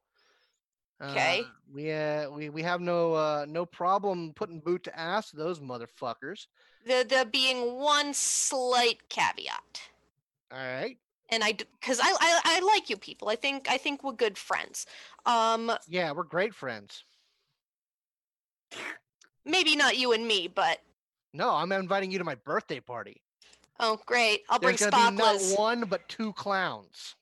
Okay. 1.01 1.41
Uh, 1.41 1.49
we 1.73 1.91
uh 1.91 2.29
we 2.29 2.49
we 2.49 2.61
have 2.63 2.81
no 2.81 3.13
uh 3.13 3.45
no 3.47 3.65
problem 3.65 4.33
putting 4.35 4.59
boot 4.59 4.83
to 4.83 4.99
ass 4.99 5.29
to 5.31 5.37
those 5.37 5.59
motherfuckers. 5.59 6.47
There, 6.85 7.03
there 7.03 7.25
being 7.25 7.75
one 7.75 8.13
slight 8.13 9.07
caveat. 9.09 9.81
All 10.51 10.57
right. 10.57 10.97
And 11.31 11.43
I, 11.43 11.53
because 11.53 11.99
I, 11.99 12.07
I, 12.09 12.41
I 12.43 12.59
like 12.61 12.89
you 12.89 12.97
people. 12.97 13.29
I 13.29 13.35
think, 13.35 13.69
I 13.69 13.77
think 13.77 14.03
we're 14.03 14.13
good 14.13 14.35
friends. 14.37 14.87
Um, 15.27 15.71
Yeah, 15.87 16.11
we're 16.11 16.23
great 16.23 16.55
friends. 16.55 17.03
maybe 19.45 19.75
not 19.75 19.97
you 19.97 20.11
and 20.13 20.27
me, 20.27 20.47
but 20.47 20.79
No, 21.33 21.51
I'm 21.51 21.71
inviting 21.71 22.11
you 22.11 22.17
to 22.17 22.23
my 22.23 22.35
birthday 22.35 22.79
party. 22.79 23.21
oh, 23.79 23.99
great! 24.05 24.41
I'll 24.49 24.59
bring 24.59 24.75
There's 24.75 24.89
gonna 24.89 25.11
be 25.11 25.17
not 25.17 25.39
one 25.57 25.81
but 25.81 26.07
two 26.09 26.33
clowns. 26.33 27.15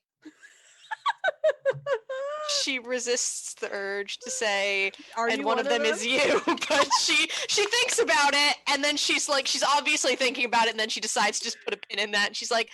She 2.62 2.78
resists 2.78 3.54
the 3.54 3.68
urge 3.70 4.18
to 4.18 4.30
say, 4.30 4.92
are 5.16 5.28
and 5.28 5.40
you 5.40 5.46
one, 5.46 5.58
of 5.58 5.68
them, 5.68 5.82
is 5.82 6.04
you. 6.04 6.40
But 6.46 6.88
she 7.00 7.28
she 7.48 7.66
thinks 7.66 7.98
about 7.98 8.34
it 8.34 8.56
and 8.68 8.82
then 8.82 8.96
she's 8.96 9.28
like 9.28 9.46
she's 9.46 9.62
obviously 9.62 10.16
thinking 10.16 10.44
about 10.44 10.66
it 10.66 10.70
and 10.70 10.80
then 10.80 10.88
she 10.88 11.00
decides 11.00 11.38
to 11.38 11.44
just 11.44 11.58
put 11.64 11.74
a 11.74 11.76
pin 11.76 11.98
in 11.98 12.10
that 12.12 12.28
and 12.28 12.36
she's 12.36 12.50
like 12.50 12.70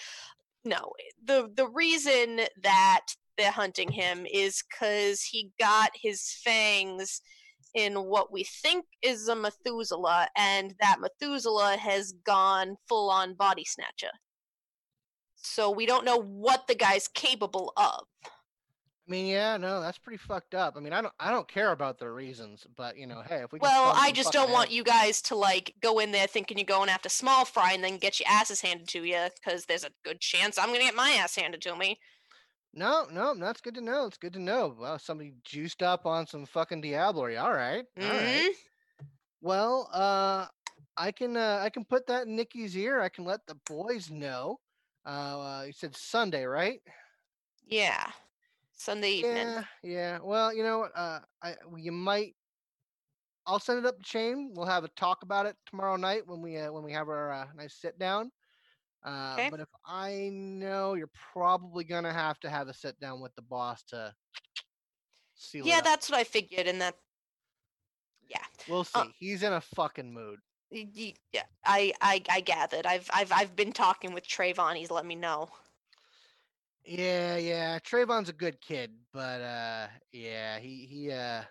no 0.64 0.92
the 1.24 1.50
the 1.54 1.68
reason 1.68 2.40
that 2.62 3.00
they're 3.36 3.50
hunting 3.50 3.90
him 3.90 4.26
is 4.32 4.62
because 4.68 5.22
he 5.22 5.50
got 5.58 5.90
his 5.94 6.32
fangs 6.44 7.20
in 7.74 7.94
what 7.94 8.32
we 8.32 8.44
think 8.44 8.84
is 9.02 9.28
a 9.28 9.34
methuselah 9.34 10.28
and 10.36 10.74
that 10.80 11.00
methuselah 11.00 11.76
has 11.76 12.12
gone 12.24 12.76
full 12.88 13.10
on 13.10 13.34
body 13.34 13.64
snatcher. 13.64 14.12
So 15.36 15.70
we 15.70 15.84
don't 15.84 16.04
know 16.04 16.20
what 16.20 16.66
the 16.68 16.74
guy's 16.74 17.08
capable 17.08 17.72
of 17.76 18.04
I 19.06 19.10
mean, 19.10 19.26
yeah, 19.26 19.58
no, 19.58 19.82
that's 19.82 19.98
pretty 19.98 20.16
fucked 20.16 20.54
up. 20.54 20.76
I 20.76 20.80
mean, 20.80 20.94
I 20.94 21.02
don't, 21.02 21.12
I 21.20 21.30
don't 21.30 21.46
care 21.46 21.72
about 21.72 21.98
their 21.98 22.14
reasons, 22.14 22.66
but 22.74 22.96
you 22.96 23.06
know, 23.06 23.20
hey, 23.20 23.42
if 23.42 23.52
we 23.52 23.58
Well, 23.58 23.92
I 23.94 24.12
just 24.12 24.32
don't 24.32 24.50
want 24.50 24.68
ass- 24.68 24.74
you 24.74 24.82
guys 24.82 25.20
to 25.22 25.34
like 25.34 25.74
go 25.82 25.98
in 25.98 26.10
there 26.10 26.26
thinking 26.26 26.56
you're 26.56 26.64
going 26.64 26.88
after 26.88 27.10
small 27.10 27.44
fry 27.44 27.72
and 27.72 27.84
then 27.84 27.98
get 27.98 28.18
your 28.18 28.28
asses 28.30 28.62
handed 28.62 28.88
to 28.88 29.04
you 29.04 29.28
because 29.34 29.66
there's 29.66 29.84
a 29.84 29.90
good 30.04 30.20
chance 30.20 30.56
I'm 30.56 30.68
gonna 30.68 30.78
get 30.78 30.94
my 30.94 31.10
ass 31.10 31.36
handed 31.36 31.60
to 31.62 31.76
me. 31.76 31.98
No, 32.72 33.06
no, 33.10 33.34
that's 33.34 33.60
good 33.60 33.74
to 33.74 33.82
know. 33.82 34.06
It's 34.06 34.16
good 34.16 34.32
to 34.32 34.40
know. 34.40 34.74
Well, 34.78 34.98
somebody 34.98 35.34
juiced 35.44 35.82
up 35.82 36.06
on 36.06 36.26
some 36.26 36.46
fucking 36.46 36.82
Diablerie. 36.82 37.40
All 37.40 37.52
right, 37.52 37.84
all 38.00 38.08
right. 38.08 38.50
Mhm. 38.50 38.54
Well, 39.42 39.90
uh, 39.92 40.46
I 40.96 41.12
can, 41.12 41.36
uh, 41.36 41.60
I 41.62 41.68
can 41.68 41.84
put 41.84 42.06
that 42.06 42.26
in 42.26 42.34
Nikki's 42.36 42.74
ear. 42.76 43.00
I 43.02 43.10
can 43.10 43.24
let 43.24 43.46
the 43.46 43.56
boys 43.66 44.10
know. 44.10 44.60
Uh, 45.04 45.64
you 45.66 45.72
said 45.72 45.94
Sunday, 45.94 46.44
right? 46.44 46.80
Yeah. 47.66 48.10
Sunday 48.84 49.12
evening. 49.12 49.34
Yeah, 49.36 49.64
yeah. 49.82 50.18
Well, 50.22 50.52
you 50.52 50.62
know? 50.62 50.82
Uh, 50.84 51.20
I 51.42 51.56
you 51.76 51.90
might. 51.92 52.36
I'll 53.46 53.58
send 53.58 53.78
it 53.78 53.86
up 53.86 53.96
the 53.96 54.04
chain. 54.04 54.52
We'll 54.54 54.66
have 54.66 54.84
a 54.84 54.88
talk 54.88 55.22
about 55.22 55.46
it 55.46 55.56
tomorrow 55.66 55.96
night 55.96 56.26
when 56.26 56.42
we 56.42 56.58
uh, 56.58 56.70
when 56.70 56.84
we 56.84 56.92
have 56.92 57.08
our 57.08 57.32
uh, 57.32 57.46
nice 57.56 57.74
sit 57.74 57.98
down. 57.98 58.30
Uh, 59.04 59.36
Okay. 59.38 59.50
But 59.50 59.60
if 59.60 59.68
I 59.86 60.30
know, 60.32 60.94
you're 60.94 61.10
probably 61.32 61.84
gonna 61.84 62.12
have 62.12 62.38
to 62.40 62.50
have 62.50 62.68
a 62.68 62.74
sit 62.74 62.98
down 63.00 63.20
with 63.20 63.34
the 63.36 63.42
boss 63.42 63.82
to 63.84 64.14
seal 65.34 65.66
Yeah, 65.66 65.80
that's 65.80 66.10
what 66.10 66.18
I 66.18 66.24
figured, 66.24 66.66
and 66.66 66.80
that. 66.80 66.96
Yeah. 68.28 68.44
We'll 68.68 68.84
see. 68.84 69.00
uh, 69.00 69.06
He's 69.18 69.42
in 69.42 69.52
a 69.52 69.60
fucking 69.60 70.12
mood. 70.12 70.40
Yeah, 70.70 71.44
I, 71.64 71.92
I, 72.00 72.22
I 72.28 72.40
gathered. 72.40 72.84
I've, 72.84 73.08
I've, 73.14 73.30
I've 73.30 73.54
been 73.54 73.72
talking 73.72 74.12
with 74.12 74.26
Trayvon. 74.26 74.74
He's 74.76 74.90
let 74.90 75.06
me 75.06 75.14
know. 75.14 75.50
Yeah, 76.84 77.36
yeah. 77.36 77.78
Trayvon's 77.78 78.28
a 78.28 78.32
good 78.32 78.60
kid, 78.60 78.92
but 79.12 79.40
uh, 79.40 79.86
yeah, 80.12 80.58
he 80.58 80.86
he 80.86 81.10
uh, 81.10 81.42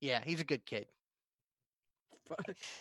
yeah, 0.00 0.20
he's 0.24 0.40
a 0.40 0.44
good 0.44 0.66
kid. 0.66 0.86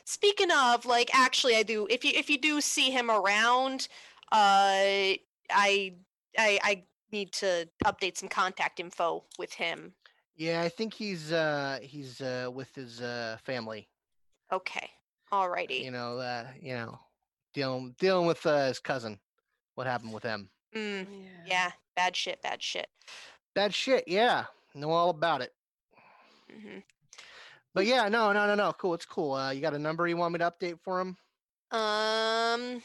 Speaking 0.06 0.50
of, 0.52 0.86
like, 0.86 1.10
actually, 1.14 1.56
I 1.56 1.64
do. 1.64 1.88
If 1.90 2.04
you, 2.04 2.12
if 2.16 2.30
you 2.30 2.38
do 2.38 2.62
see 2.62 2.90
him 2.90 3.12
around, 3.12 3.88
uh, 4.32 5.14
I, 5.52 5.94
I, 6.38 6.60
I 6.64 6.84
need 7.12 7.32
to 7.34 7.70
update 7.86 8.18
some 8.18 8.30
contact 8.30 8.80
info 8.80 9.24
with 9.38 9.54
him. 9.54 9.94
Yeah, 10.36 10.62
I 10.62 10.70
think 10.70 10.94
he's 10.94 11.32
uh 11.32 11.80
he's 11.82 12.20
uh 12.20 12.50
with 12.54 12.74
his 12.76 13.02
uh 13.02 13.38
family. 13.46 13.88
Okay. 14.52 14.90
Alrighty. 15.32 15.84
You 15.84 15.92
know, 15.92 16.18
uh, 16.18 16.48
you 16.60 16.74
know, 16.74 17.00
dealing 17.54 17.96
dealing 18.00 18.28
with 18.28 18.46
uh, 18.46 18.68
his 18.68 18.80
cousin. 18.80 19.18
What 19.76 19.88
happened 19.88 20.14
with 20.14 20.24
him? 20.24 20.50
Mm, 20.76 21.08
yeah. 21.46 21.72
Bad 21.96 22.16
shit. 22.16 22.42
Bad 22.42 22.62
shit. 22.62 22.88
Bad 23.54 23.74
shit. 23.74 24.04
Yeah, 24.08 24.46
know 24.74 24.92
all 24.92 25.10
about 25.10 25.42
it. 25.42 25.54
hmm 26.52 26.80
But 27.74 27.86
yeah, 27.86 28.10
no, 28.10 28.34
no, 28.34 28.46
no, 28.48 28.56
no. 28.56 28.74
Cool. 28.74 28.94
It's 28.94 29.06
cool. 29.06 29.34
Uh, 29.34 29.52
you 29.52 29.62
got 29.62 29.74
a 29.74 29.80
number 29.80 30.08
you 30.08 30.18
want 30.18 30.34
me 30.34 30.40
to 30.40 30.52
update 30.52 30.80
for 30.84 31.00
him? 31.00 31.18
Um. 31.72 32.82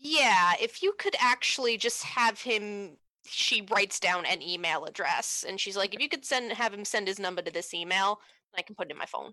Yeah, 0.00 0.52
if 0.60 0.82
you 0.82 0.94
could 0.98 1.16
actually 1.20 1.76
just 1.76 2.04
have 2.04 2.40
him, 2.40 2.96
she 3.26 3.66
writes 3.70 3.98
down 3.98 4.24
an 4.26 4.40
email 4.42 4.84
address, 4.84 5.44
and 5.46 5.60
she's 5.60 5.76
like, 5.76 5.92
if 5.92 6.00
you 6.00 6.08
could 6.08 6.24
send, 6.24 6.52
have 6.52 6.72
him 6.72 6.84
send 6.84 7.08
his 7.08 7.18
number 7.18 7.42
to 7.42 7.50
this 7.50 7.74
email, 7.74 8.20
I 8.56 8.62
can 8.62 8.76
put 8.76 8.86
it 8.86 8.92
in 8.92 8.98
my 8.98 9.06
phone. 9.06 9.32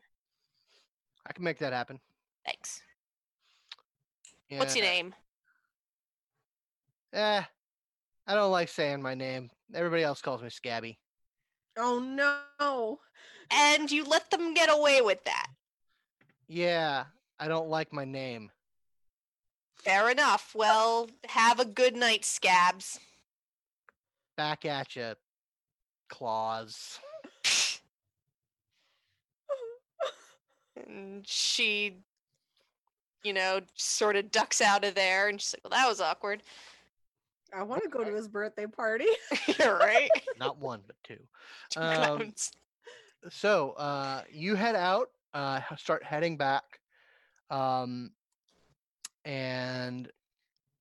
I 1.27 1.33
can 1.33 1.43
make 1.43 1.59
that 1.59 1.71
happen. 1.71 1.99
Thanks. 2.45 2.81
What's 4.49 4.75
your 4.75 4.85
name? 4.85 5.13
Eh, 7.15 7.41
I 8.27 8.33
don't 8.33 8.51
like 8.51 8.67
saying 8.67 9.01
my 9.01 9.15
name. 9.15 9.49
Everybody 9.73 10.03
else 10.03 10.21
calls 10.21 10.43
me 10.43 10.49
Scabby. 10.49 10.99
Oh 11.77 11.99
no. 11.99 12.99
And 13.49 13.89
you 13.89 14.03
let 14.03 14.29
them 14.29 14.53
get 14.53 14.69
away 14.69 14.99
with 15.01 15.23
that. 15.23 15.47
Yeah, 16.49 17.05
I 17.39 17.47
don't 17.47 17.69
like 17.69 17.93
my 17.93 18.03
name. 18.03 18.51
Fair 19.77 20.09
enough. 20.09 20.53
Well, 20.53 21.09
have 21.29 21.61
a 21.61 21.65
good 21.65 21.95
night, 21.95 22.25
scabs. 22.25 22.99
Back 24.35 24.65
at 24.65 24.97
you, 24.97 25.13
claws. 26.09 26.99
And 30.75 31.25
she, 31.25 31.99
you 33.23 33.31
know, 33.31 33.61
sort 33.75 34.17
of 34.17 34.31
ducks 34.31 34.59
out 34.59 34.83
of 34.83 34.95
there, 34.95 35.29
and 35.29 35.39
she's 35.39 35.55
like, 35.55 35.63
"Well, 35.63 35.79
that 35.79 35.87
was 35.87 36.01
awkward." 36.01 36.43
I 37.55 37.63
want 37.63 37.83
to 37.83 37.89
go 37.89 38.03
to 38.03 38.13
his 38.13 38.27
birthday 38.27 38.67
party. 38.67 39.07
You're 39.59 39.77
right. 39.79 40.09
Not 40.37 40.59
one, 40.59 40.81
but 40.85 40.95
two. 41.03 41.19
Two 41.69 41.79
Um, 41.79 42.33
so 43.29 43.71
uh, 43.71 44.21
you 44.31 44.55
head 44.55 44.75
out, 44.75 45.09
uh, 45.33 45.61
start 45.77 46.03
heading 46.03 46.37
back, 46.37 46.63
um, 47.49 48.11
and 49.23 50.11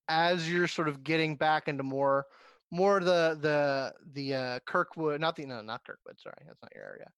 as 0.07 0.49
you're 0.49 0.67
sort 0.67 0.87
of 0.87 1.03
getting 1.03 1.35
back 1.37 1.67
into 1.67 1.83
more, 1.83 2.25
more 2.71 2.99
the 2.99 3.37
the 3.41 3.93
the 4.13 4.35
uh, 4.35 4.59
Kirkwood, 4.67 5.21
not 5.21 5.35
the 5.35 5.45
no, 5.45 5.61
not 5.61 5.83
Kirkwood. 5.85 6.19
Sorry, 6.19 6.35
that's 6.45 6.61
not 6.61 6.71
your 6.75 6.83
area. 6.83 7.11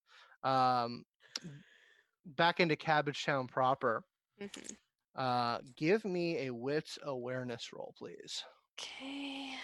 Um, 0.44 1.04
back 2.26 2.60
into 2.60 2.76
Cabbage 2.76 3.26
Town 3.26 3.48
proper. 3.48 4.04
Mhm. 4.42 4.76
Uh, 5.16 5.60
give 5.76 6.06
me 6.06 6.46
a 6.46 6.54
wits 6.54 7.00
awareness 7.04 7.74
roll, 7.74 7.94
please. 7.98 8.44
Okay. 8.80 9.56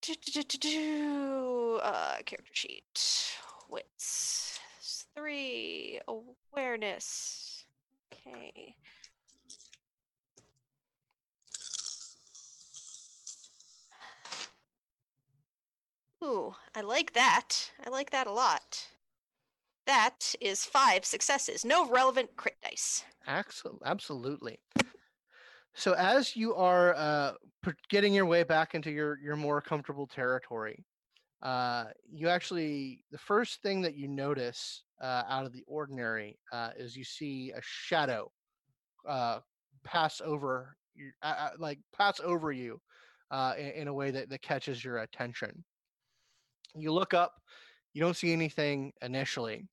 Do, 0.00 0.14
do, 0.14 0.42
do, 0.42 0.58
do. 0.58 1.80
Uh, 1.82 2.16
character 2.24 2.54
sheet. 2.54 3.36
Wits. 3.68 4.58
Three. 5.14 6.00
Awareness. 6.08 7.64
Okay. 8.12 8.74
Ooh, 16.24 16.54
I 16.74 16.80
like 16.80 17.12
that. 17.12 17.70
I 17.84 17.90
like 17.90 18.10
that 18.10 18.26
a 18.26 18.32
lot. 18.32 18.86
That 19.86 20.34
is 20.40 20.64
five 20.64 21.04
successes. 21.04 21.64
No 21.64 21.88
relevant 21.88 22.36
crit 22.36 22.56
dice. 22.62 23.04
Absolutely. 23.84 24.60
So 25.74 25.92
as 25.94 26.36
you 26.36 26.54
are 26.54 26.94
uh, 26.94 27.34
getting 27.88 28.12
your 28.14 28.26
way 28.26 28.42
back 28.42 28.74
into 28.74 28.90
your 28.90 29.18
your 29.18 29.36
more 29.36 29.60
comfortable 29.62 30.06
territory, 30.06 30.84
uh, 31.42 31.86
you 32.10 32.28
actually 32.28 33.04
the 33.10 33.18
first 33.18 33.62
thing 33.62 33.82
that 33.82 33.94
you 33.96 34.08
notice 34.08 34.84
uh, 35.00 35.24
out 35.28 35.46
of 35.46 35.52
the 35.52 35.64
ordinary 35.66 36.38
uh, 36.52 36.72
is 36.76 36.96
you 36.96 37.04
see 37.04 37.52
a 37.52 37.60
shadow 37.62 38.32
uh, 39.08 39.40
pass 39.84 40.20
over 40.20 40.76
you, 40.94 41.12
like 41.58 41.80
pass 41.96 42.20
over 42.20 42.52
you 42.52 42.80
uh, 43.30 43.54
in, 43.58 43.68
in 43.72 43.88
a 43.88 43.94
way 43.94 44.10
that, 44.12 44.28
that 44.30 44.42
catches 44.42 44.84
your 44.84 44.98
attention. 44.98 45.64
You 46.74 46.92
look 46.92 47.14
up, 47.14 47.40
you 47.92 48.00
don't 48.00 48.16
see 48.16 48.32
anything 48.32 48.92
initially, 49.02 49.68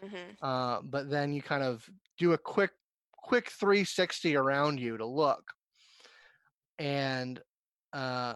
hmm 0.00 0.38
uh, 0.42 0.82
but 0.82 1.10
then 1.10 1.32
you 1.32 1.42
kind 1.42 1.62
of 1.62 1.88
do 2.18 2.32
a 2.32 2.38
quick 2.38 2.72
quick 3.28 3.50
360 3.50 4.36
around 4.36 4.80
you 4.80 4.96
to 4.96 5.04
look 5.04 5.42
and 6.78 7.38
uh, 7.92 8.32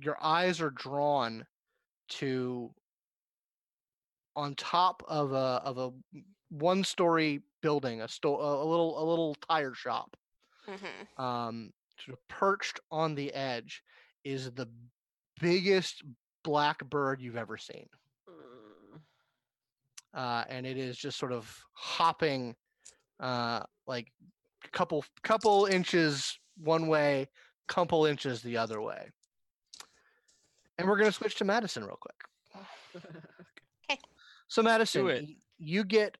your 0.00 0.16
eyes 0.20 0.60
are 0.60 0.70
drawn 0.70 1.46
to 2.08 2.68
on 4.34 4.56
top 4.56 5.04
of 5.06 5.32
a 5.32 5.62
of 5.64 5.78
a 5.78 5.92
one 6.50 6.82
story 6.82 7.42
building 7.62 8.00
a 8.00 8.08
sto- 8.08 8.40
a 8.40 8.66
little 8.66 9.00
a 9.00 9.04
little 9.08 9.36
tire 9.48 9.74
shop 9.74 10.16
hmm 10.66 11.22
um 11.22 11.70
sort 12.04 12.18
of 12.18 12.28
perched 12.28 12.80
on 12.90 13.14
the 13.14 13.32
edge 13.34 13.82
is 14.24 14.50
the 14.50 14.68
biggest 15.40 16.02
black 16.42 16.84
bird 16.90 17.20
you've 17.22 17.36
ever 17.36 17.56
seen 17.56 17.86
Mm. 18.28 19.00
uh, 20.14 20.44
and 20.48 20.66
it 20.66 20.76
is 20.76 20.96
just 20.96 21.18
sort 21.18 21.32
of 21.32 21.56
hopping 21.74 22.56
uh, 23.24 23.62
like 23.86 24.12
a 24.64 24.68
couple 24.68 25.04
couple 25.22 25.64
inches 25.64 26.38
one 26.58 26.86
way, 26.88 27.28
couple 27.68 28.04
inches 28.04 28.42
the 28.42 28.58
other 28.58 28.80
way. 28.80 29.08
And 30.76 30.86
we're 30.86 30.98
gonna 30.98 31.10
switch 31.10 31.36
to 31.36 31.44
Madison 31.44 31.84
real 31.84 31.98
quick. 32.00 33.04
Okay. 33.90 34.00
So 34.48 34.62
Madison, 34.62 35.06
it. 35.08 35.28
you 35.58 35.84
get 35.84 36.16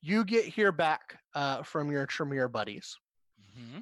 you 0.00 0.24
get 0.24 0.44
here 0.44 0.70
back 0.70 1.18
uh, 1.34 1.62
from 1.64 1.90
your 1.90 2.06
Tremere 2.06 2.46
buddies, 2.46 2.96
mm-hmm. 3.58 3.80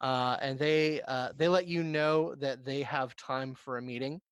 uh, 0.00 0.36
and 0.40 0.58
they 0.58 1.02
uh, 1.06 1.30
they 1.36 1.48
let 1.48 1.66
you 1.66 1.82
know 1.82 2.34
that 2.36 2.64
they 2.64 2.80
have 2.82 3.14
time 3.16 3.54
for 3.54 3.76
a 3.76 3.82
meeting. 3.82 4.22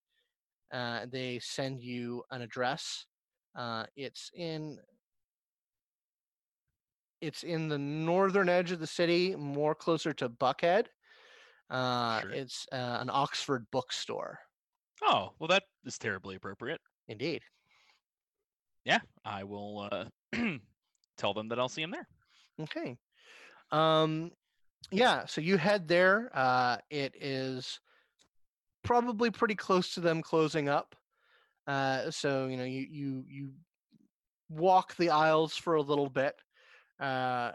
Uh, 0.73 1.05
they 1.11 1.41
send 1.43 1.83
you 1.83 2.23
an 2.31 2.41
address. 2.41 3.05
Uh, 3.55 3.85
it's 3.97 4.31
in 4.35 4.79
it's 7.23 7.45
in 7.45 7.69
the 7.69 7.79
northern 7.79 8.49
edge 8.49 8.73
of 8.73 8.81
the 8.81 8.87
city, 8.87 9.35
more 9.37 9.75
closer 9.75 10.13
to 10.15 10.29
Buckhead. 10.29 10.87
Uh, 11.71 12.21
Sure. 12.21 12.31
It's 12.33 12.67
uh, 12.73 12.99
an 13.01 13.09
Oxford 13.11 13.65
bookstore. 13.71 14.39
Oh, 15.03 15.33
well, 15.39 15.49
that 15.49 15.63
is 15.87 15.97
terribly 15.97 16.37
appropriate. 16.37 16.81
Indeed. 17.09 17.43
Yeah, 18.85 18.99
I 19.25 19.45
will 19.45 19.89
uh, 19.91 20.05
tell 21.17 21.33
them 21.33 21.49
that 21.49 21.59
I'll 21.59 21.69
see 21.69 21.83
him 21.83 21.93
there. 21.93 22.07
Okay. 22.61 22.99
Um, 23.71 24.33
yeah. 24.91 25.25
So 25.27 25.41
you 25.41 25.57
head 25.57 25.89
there. 25.89 26.31
Uh, 26.35 26.77
it 26.91 27.15
is 27.21 27.81
probably 28.83 29.31
pretty 29.31 29.55
close 29.55 29.95
to 29.95 30.01
them 30.01 30.21
closing 30.21 30.69
up. 30.69 30.95
Uh, 31.67 32.11
so 32.11 32.49
you 32.49 32.57
know 32.57 32.65
you 32.65 32.87
you 32.91 33.25
you 33.29 33.53
walk 34.51 34.97
the 34.97 35.11
aisles 35.11 35.57
for 35.57 35.77
a 35.77 35.83
little 35.83 36.11
bit. 36.11 36.35
Uh, 37.01 37.53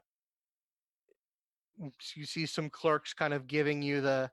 you 2.16 2.26
see 2.26 2.46
some 2.46 2.70
clerks 2.70 3.14
kind 3.14 3.34
of 3.34 3.48
giving 3.48 3.82
you 3.82 4.02
the 4.02 4.32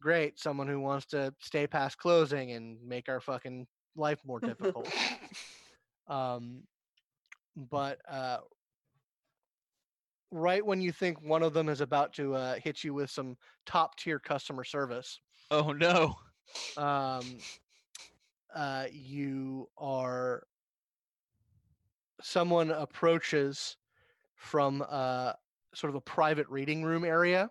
great 0.00 0.38
someone 0.38 0.66
who 0.66 0.80
wants 0.80 1.06
to 1.06 1.32
stay 1.38 1.66
past 1.66 1.98
closing 1.98 2.52
and 2.52 2.78
make 2.82 3.08
our 3.08 3.20
fucking 3.20 3.66
life 3.96 4.20
more 4.24 4.40
difficult. 4.40 4.92
um, 6.08 6.62
but 7.56 7.98
uh, 8.08 8.38
right 10.30 10.64
when 10.64 10.80
you 10.80 10.92
think 10.92 11.20
one 11.22 11.42
of 11.42 11.52
them 11.52 11.68
is 11.68 11.80
about 11.80 12.12
to 12.14 12.34
uh, 12.34 12.54
hit 12.62 12.82
you 12.82 12.94
with 12.94 13.10
some 13.10 13.36
top 13.66 13.96
tier 13.96 14.18
customer 14.18 14.64
service, 14.64 15.20
Oh 15.50 15.72
no. 15.72 16.16
um, 16.76 17.38
uh, 18.54 18.86
you 18.90 19.68
are 19.78 20.42
someone 22.22 22.70
approaches 22.70 23.76
from 24.40 24.82
uh, 24.88 25.32
sort 25.74 25.90
of 25.90 25.94
a 25.94 26.00
private 26.00 26.48
reading 26.48 26.82
room 26.82 27.04
area 27.04 27.50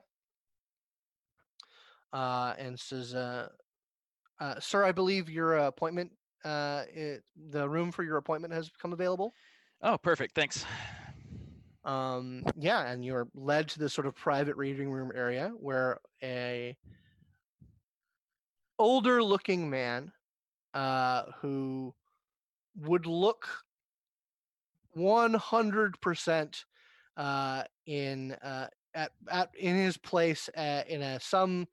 uh, 2.11 2.53
and 2.57 2.77
says, 2.79 3.13
uh, 3.13 3.47
uh, 4.39 4.59
"Sir, 4.59 4.83
I 4.83 4.91
believe 4.91 5.29
your 5.29 5.55
appointment, 5.57 6.11
uh, 6.43 6.83
it, 6.91 7.23
the 7.51 7.69
room 7.69 7.91
for 7.91 8.03
your 8.03 8.17
appointment 8.17 8.53
has 8.53 8.69
become 8.69 8.91
available." 8.91 9.33
Oh, 9.81 9.97
perfect. 9.97 10.33
Thanks. 10.35 10.65
Um, 11.85 12.43
yeah, 12.57 12.87
and 12.87 13.05
you're 13.05 13.29
led 13.35 13.69
to 13.69 13.79
this 13.79 13.93
sort 13.93 14.07
of 14.07 14.15
private 14.15 14.57
reading 14.57 14.91
room 14.91 15.11
area 15.15 15.53
where 15.59 15.99
a 16.23 16.75
older 18.79 19.23
looking 19.23 19.69
man 19.69 20.11
uh, 20.73 21.23
who 21.39 21.93
would 22.75 23.05
look 23.05 23.47
100% 24.97 26.65
uh, 27.19 27.63
in 27.85 28.31
uh, 28.41 28.67
at, 28.95 29.11
at 29.29 29.49
in 29.59 29.75
his 29.75 29.95
place 29.97 30.49
at, 30.55 30.89
in 30.89 31.03
a 31.03 31.19
some 31.19 31.67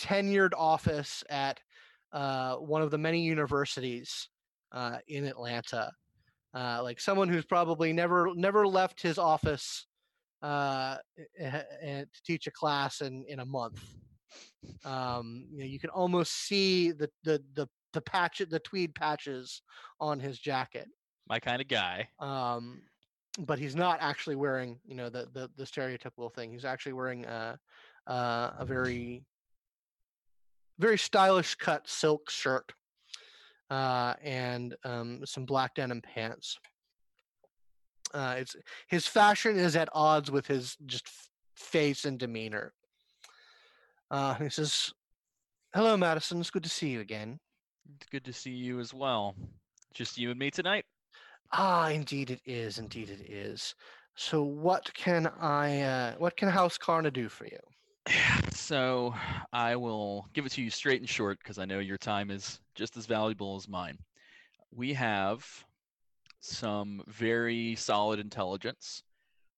tenured 0.00 0.52
office 0.56 1.24
at 1.28 1.58
uh, 2.12 2.54
one 2.56 2.82
of 2.82 2.92
the 2.92 2.98
many 2.98 3.20
universities 3.20 4.28
uh, 4.70 4.98
in 5.08 5.24
Atlanta 5.24 5.90
uh, 6.54 6.80
like 6.82 7.00
someone 7.00 7.28
who's 7.28 7.44
probably 7.44 7.92
never 7.92 8.30
never 8.34 8.66
left 8.66 9.00
his 9.00 9.18
office 9.18 9.86
uh, 10.42 10.96
eh, 11.38 11.62
eh, 11.80 12.00
to 12.00 12.22
teach 12.24 12.46
a 12.46 12.50
class 12.50 13.00
in 13.00 13.24
in 13.28 13.40
a 13.40 13.44
month. 13.44 13.82
Um, 14.84 15.46
you 15.50 15.60
know, 15.60 15.66
you 15.66 15.78
can 15.78 15.90
almost 15.90 16.46
see 16.46 16.92
the 16.92 17.08
the 17.24 17.42
the 17.54 17.68
the 17.92 18.00
patch 18.02 18.42
the 18.50 18.58
tweed 18.58 18.94
patches 18.94 19.62
on 20.00 20.20
his 20.20 20.38
jacket. 20.38 20.88
My 21.28 21.38
kind 21.38 21.62
of 21.62 21.68
guy. 21.68 22.08
Um, 22.18 22.82
but 23.38 23.58
he's 23.58 23.74
not 23.74 23.98
actually 24.00 24.36
wearing 24.36 24.78
you 24.84 24.94
know 24.94 25.08
the 25.08 25.28
the, 25.32 25.50
the 25.56 25.64
stereotypical 25.64 26.32
thing. 26.32 26.52
He's 26.52 26.64
actually 26.64 26.92
wearing 26.92 27.24
a 27.24 27.58
uh, 28.06 28.50
a 28.58 28.64
very 28.64 29.24
very 30.78 30.98
stylish 30.98 31.54
cut 31.54 31.88
silk 31.88 32.30
shirt 32.30 32.72
uh, 33.70 34.14
and 34.22 34.76
um, 34.84 35.20
some 35.24 35.44
black 35.44 35.74
denim 35.74 36.02
pants. 36.02 36.58
Uh, 38.12 38.34
it's 38.38 38.56
his 38.88 39.06
fashion 39.06 39.56
is 39.56 39.76
at 39.76 39.88
odds 39.92 40.30
with 40.30 40.46
his 40.46 40.76
just 40.86 41.08
face 41.56 42.04
and 42.04 42.18
demeanor. 42.18 42.74
Uh, 44.10 44.34
he 44.34 44.50
says, 44.50 44.92
"Hello, 45.74 45.96
Madison. 45.96 46.40
It's 46.40 46.50
good 46.50 46.64
to 46.64 46.68
see 46.68 46.90
you 46.90 47.00
again." 47.00 47.38
It's 47.96 48.08
good 48.10 48.24
to 48.26 48.32
see 48.32 48.50
you 48.50 48.78
as 48.78 48.92
well. 48.92 49.34
Just 49.94 50.18
you 50.18 50.30
and 50.30 50.38
me 50.38 50.50
tonight. 50.50 50.84
Ah, 51.52 51.88
indeed 51.88 52.30
it 52.30 52.40
is. 52.46 52.78
Indeed 52.78 53.10
it 53.10 53.30
is. 53.30 53.74
So, 54.14 54.42
what 54.42 54.92
can 54.94 55.26
I? 55.40 55.80
Uh, 55.82 56.14
what 56.18 56.36
can 56.36 56.48
House 56.48 56.78
Carna 56.78 57.10
do 57.10 57.28
for 57.28 57.46
you? 57.46 57.58
So 58.54 59.14
I 59.52 59.76
will 59.76 60.28
give 60.34 60.46
it 60.46 60.52
to 60.52 60.62
you 60.62 60.70
straight 60.70 61.00
and 61.00 61.08
short 61.08 61.38
because 61.38 61.58
I 61.58 61.64
know 61.64 61.78
your 61.78 61.98
time 61.98 62.30
is 62.30 62.60
just 62.74 62.96
as 62.96 63.06
valuable 63.06 63.56
as 63.56 63.68
mine. 63.68 63.98
We 64.70 64.92
have 64.92 65.44
some 66.40 67.02
very 67.08 67.74
solid 67.76 68.20
intelligence 68.20 69.02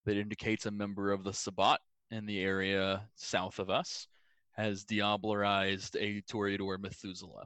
that 0.05 0.17
indicates 0.17 0.65
a 0.65 0.71
member 0.71 1.11
of 1.11 1.23
the 1.23 1.33
Sabbat 1.33 1.79
in 2.11 2.25
the 2.25 2.39
area 2.39 3.07
south 3.15 3.59
of 3.59 3.69
us 3.69 4.07
has 4.53 4.85
diablerized 4.85 5.95
a 5.99 6.21
Toreador 6.21 6.79
Methuselah. 6.79 7.45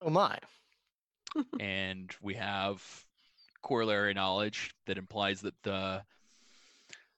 Oh 0.00 0.10
my! 0.10 0.38
and 1.60 2.14
we 2.22 2.34
have 2.34 2.82
corollary 3.62 4.14
knowledge 4.14 4.72
that 4.86 4.98
implies 4.98 5.40
that 5.42 5.54
the 5.62 6.02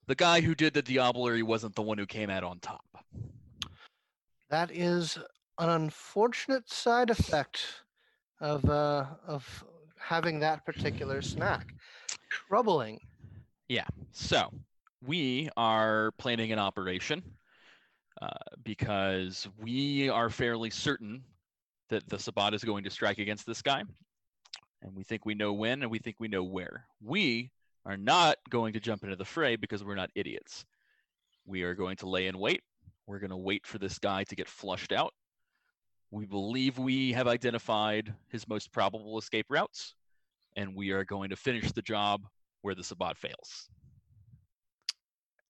the 0.06 0.14
guy 0.14 0.40
who 0.40 0.54
did 0.54 0.74
the 0.74 0.82
diablerie 0.82 1.42
wasn't 1.42 1.74
the 1.76 1.82
one 1.82 1.98
who 1.98 2.06
came 2.06 2.30
out 2.30 2.42
on 2.42 2.58
top. 2.58 2.84
That 4.48 4.70
is 4.72 5.18
an 5.58 5.68
unfortunate 5.68 6.68
side 6.68 7.10
effect 7.10 7.64
of 8.40 8.68
uh, 8.68 9.06
of 9.26 9.64
having 9.98 10.40
that 10.40 10.64
particular 10.64 11.22
snack. 11.22 11.74
Troubling. 12.28 12.98
Yeah. 13.68 13.86
So 14.10 14.50
we 15.06 15.48
are 15.56 16.12
planning 16.18 16.50
an 16.50 16.58
operation 16.58 17.22
uh, 18.20 18.28
because 18.64 19.48
we 19.58 20.08
are 20.08 20.28
fairly 20.28 20.70
certain 20.70 21.22
that 21.90 22.08
the 22.08 22.18
Sabbat 22.18 22.54
is 22.54 22.64
going 22.64 22.84
to 22.84 22.90
strike 22.90 23.18
against 23.18 23.46
this 23.46 23.62
guy, 23.62 23.82
and 24.82 24.94
we 24.94 25.04
think 25.04 25.26
we 25.26 25.34
know 25.34 25.52
when, 25.52 25.82
and 25.82 25.90
we 25.90 25.98
think 25.98 26.16
we 26.18 26.28
know 26.28 26.42
where. 26.42 26.86
We 27.00 27.50
are 27.84 27.96
not 27.96 28.38
going 28.48 28.72
to 28.72 28.80
jump 28.80 29.04
into 29.04 29.16
the 29.16 29.24
fray 29.24 29.56
because 29.56 29.84
we're 29.84 29.94
not 29.94 30.10
idiots. 30.14 30.64
We 31.44 31.62
are 31.62 31.74
going 31.74 31.96
to 31.98 32.08
lay 32.08 32.26
in 32.26 32.38
wait. 32.38 32.62
We're 33.06 33.18
going 33.18 33.30
to 33.30 33.36
wait 33.36 33.66
for 33.66 33.78
this 33.78 33.98
guy 33.98 34.24
to 34.24 34.36
get 34.36 34.48
flushed 34.48 34.92
out. 34.92 35.12
We 36.10 36.26
believe 36.26 36.78
we 36.78 37.12
have 37.12 37.28
identified 37.28 38.14
his 38.28 38.48
most 38.48 38.72
probable 38.72 39.18
escape 39.18 39.46
routes, 39.48 39.94
and 40.56 40.74
we 40.74 40.90
are 40.90 41.04
going 41.04 41.30
to 41.30 41.36
finish 41.36 41.72
the 41.72 41.82
job 41.82 42.22
where 42.62 42.74
the 42.74 42.84
Sabbat 42.84 43.16
fails. 43.16 43.68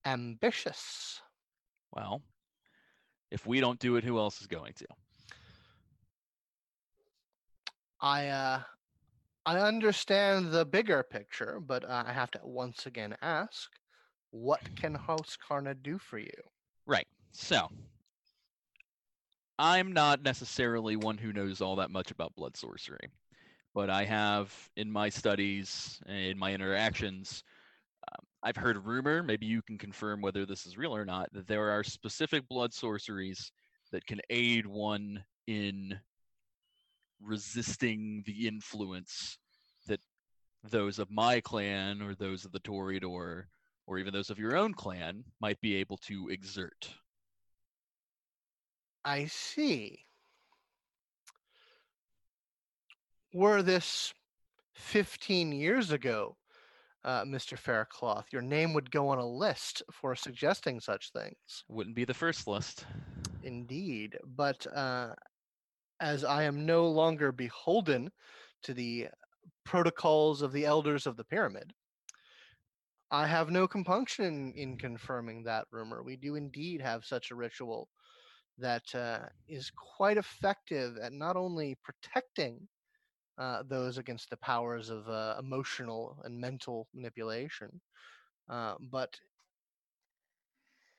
Ambitious. 0.04 1.20
Well, 1.92 2.22
if 3.30 3.46
we 3.46 3.60
don't 3.60 3.78
do 3.78 3.96
it, 3.96 4.04
who 4.04 4.18
else 4.18 4.40
is 4.40 4.46
going 4.46 4.72
to? 4.74 4.86
I 8.00 8.28
uh, 8.28 8.60
I 9.46 9.58
understand 9.58 10.52
the 10.52 10.64
bigger 10.64 11.02
picture, 11.02 11.60
but 11.60 11.84
uh, 11.84 12.04
I 12.06 12.12
have 12.12 12.30
to 12.32 12.40
once 12.42 12.86
again 12.86 13.16
ask, 13.22 13.70
what 14.30 14.60
can 14.76 14.94
House 14.94 15.36
Carna 15.36 15.74
do 15.74 15.98
for 15.98 16.18
you? 16.18 16.30
Right. 16.86 17.06
So, 17.32 17.68
I'm 19.58 19.92
not 19.92 20.22
necessarily 20.22 20.96
one 20.96 21.18
who 21.18 21.32
knows 21.32 21.60
all 21.60 21.76
that 21.76 21.90
much 21.90 22.10
about 22.10 22.34
blood 22.34 22.56
sorcery, 22.56 23.10
but 23.74 23.90
I 23.90 24.04
have 24.04 24.52
in 24.76 24.90
my 24.90 25.08
studies, 25.08 26.00
in 26.06 26.38
my 26.38 26.52
interactions, 26.52 27.44
um, 28.10 28.24
I've 28.42 28.56
heard 28.56 28.84
rumor, 28.84 29.22
maybe 29.22 29.46
you 29.46 29.62
can 29.62 29.78
confirm 29.78 30.22
whether 30.22 30.46
this 30.46 30.66
is 30.66 30.78
real 30.78 30.94
or 30.94 31.04
not, 31.04 31.32
that 31.32 31.46
there 31.46 31.70
are 31.70 31.84
specific 31.84 32.48
blood 32.48 32.72
sorceries 32.72 33.52
that 33.92 34.06
can 34.06 34.20
aid 34.30 34.66
one 34.66 35.22
in 35.46 35.98
resisting 37.20 38.22
the 38.26 38.46
influence 38.46 39.38
that 39.86 40.00
those 40.64 40.98
of 40.98 41.10
my 41.10 41.40
clan 41.40 42.02
or 42.02 42.14
those 42.14 42.44
of 42.44 42.52
the 42.52 42.60
Toreador 42.60 43.44
or 43.86 43.98
even 43.98 44.12
those 44.12 44.30
of 44.30 44.38
your 44.38 44.56
own 44.56 44.74
clan 44.74 45.24
might 45.40 45.60
be 45.60 45.74
able 45.74 45.96
to 45.98 46.28
exert. 46.28 46.88
I 49.04 49.26
see. 49.26 50.04
Were 53.32 53.62
this 53.62 54.12
15 54.74 55.52
years 55.52 55.92
ago, 55.92 56.36
uh, 57.04 57.24
Mr. 57.24 57.56
Faircloth, 57.56 58.26
your 58.30 58.42
name 58.42 58.74
would 58.74 58.90
go 58.90 59.08
on 59.08 59.18
a 59.18 59.26
list 59.26 59.82
for 59.90 60.14
suggesting 60.14 60.80
such 60.80 61.12
things. 61.12 61.64
Wouldn't 61.68 61.96
be 61.96 62.04
the 62.04 62.14
first 62.14 62.46
list. 62.46 62.84
Indeed. 63.42 64.18
But 64.36 64.66
uh, 64.74 65.14
as 66.00 66.24
I 66.24 66.44
am 66.44 66.66
no 66.66 66.88
longer 66.88 67.32
beholden 67.32 68.10
to 68.62 68.74
the 68.74 69.08
protocols 69.64 70.42
of 70.42 70.52
the 70.52 70.64
elders 70.64 71.06
of 71.06 71.16
the 71.16 71.24
pyramid, 71.24 71.74
I 73.10 73.26
have 73.26 73.50
no 73.50 73.66
compunction 73.66 74.52
in 74.54 74.78
confirming 74.78 75.42
that 75.44 75.66
rumor. 75.70 76.02
We 76.02 76.16
do 76.16 76.36
indeed 76.36 76.80
have 76.80 77.04
such 77.04 77.30
a 77.30 77.34
ritual 77.36 77.88
that 78.58 78.94
uh, 78.94 79.26
is 79.48 79.70
quite 79.70 80.16
effective 80.16 80.96
at 80.98 81.12
not 81.12 81.36
only 81.36 81.76
protecting 81.82 82.68
uh, 83.38 83.62
those 83.64 83.98
against 83.98 84.30
the 84.30 84.36
powers 84.36 84.90
of 84.90 85.08
uh, 85.08 85.36
emotional 85.38 86.20
and 86.24 86.38
mental 86.38 86.88
manipulation, 86.94 87.80
uh, 88.48 88.76
but 88.80 89.18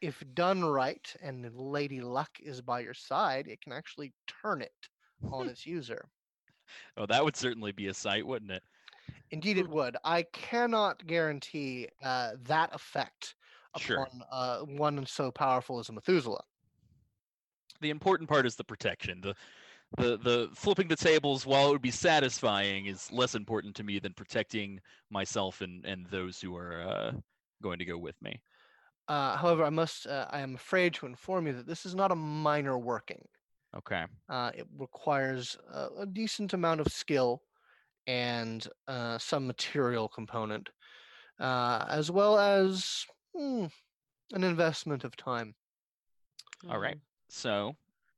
if 0.01 0.23
done 0.33 0.65
right 0.65 1.15
and 1.21 1.55
Lady 1.55 2.01
Luck 2.01 2.31
is 2.41 2.61
by 2.61 2.79
your 2.81 2.93
side, 2.93 3.47
it 3.47 3.61
can 3.61 3.71
actually 3.71 4.13
turn 4.27 4.61
it 4.61 4.89
on 5.31 5.47
its 5.49 5.65
user. 5.65 6.09
Oh, 6.97 7.05
that 7.05 7.23
would 7.23 7.35
certainly 7.35 7.71
be 7.71 7.87
a 7.87 7.93
sight, 7.93 8.25
wouldn't 8.25 8.51
it? 8.51 8.63
Indeed, 9.31 9.57
it 9.57 9.69
would. 9.69 9.95
I 10.03 10.23
cannot 10.23 11.05
guarantee 11.07 11.87
uh, 12.03 12.31
that 12.43 12.73
effect 12.75 13.35
Sure. 13.77 14.05
upon 14.05 14.23
uh, 14.29 14.59
one 14.61 15.05
so 15.05 15.31
powerful 15.31 15.79
as 15.79 15.87
a 15.87 15.93
Methuselah. 15.93 16.43
The 17.79 17.89
important 17.89 18.29
part 18.29 18.45
is 18.45 18.55
the 18.55 18.63
protection. 18.63 19.21
The 19.21 19.35
the 19.97 20.17
the 20.17 20.49
flipping 20.53 20.87
the 20.87 20.95
tables, 20.95 21.45
while 21.45 21.69
it 21.69 21.71
would 21.71 21.81
be 21.81 21.91
satisfying, 21.91 22.85
is 22.85 23.11
less 23.11 23.35
important 23.35 23.75
to 23.77 23.83
me 23.83 23.99
than 23.99 24.13
protecting 24.13 24.79
myself 25.09 25.61
and 25.61 25.85
and 25.85 26.05
those 26.07 26.39
who 26.41 26.55
are 26.55 26.81
uh, 26.81 27.11
going 27.61 27.79
to 27.79 27.85
go 27.85 27.97
with 27.97 28.21
me. 28.21 28.41
Uh, 29.11 29.35
however, 29.35 29.65
I 29.65 29.69
must, 29.69 30.07
uh, 30.07 30.27
I 30.29 30.39
am 30.39 30.55
afraid 30.55 30.93
to 30.93 31.05
inform 31.05 31.45
you 31.45 31.51
that 31.51 31.67
this 31.67 31.85
is 31.85 31.93
not 31.93 32.13
a 32.13 32.15
minor 32.15 32.77
working. 32.77 33.21
Okay. 33.75 34.05
Uh, 34.29 34.51
it 34.55 34.65
requires 34.77 35.57
a, 35.73 35.87
a 35.99 36.05
decent 36.05 36.53
amount 36.53 36.79
of 36.79 36.87
skill 36.87 37.41
and 38.07 38.65
uh, 38.87 39.17
some 39.17 39.45
material 39.45 40.07
component, 40.07 40.69
uh, 41.41 41.83
as 41.89 42.09
well 42.09 42.39
as 42.39 43.05
hmm, 43.35 43.65
an 44.31 44.45
investment 44.45 45.03
of 45.03 45.17
time. 45.17 45.55
All 46.69 46.79
right. 46.79 46.97
So, 47.27 47.75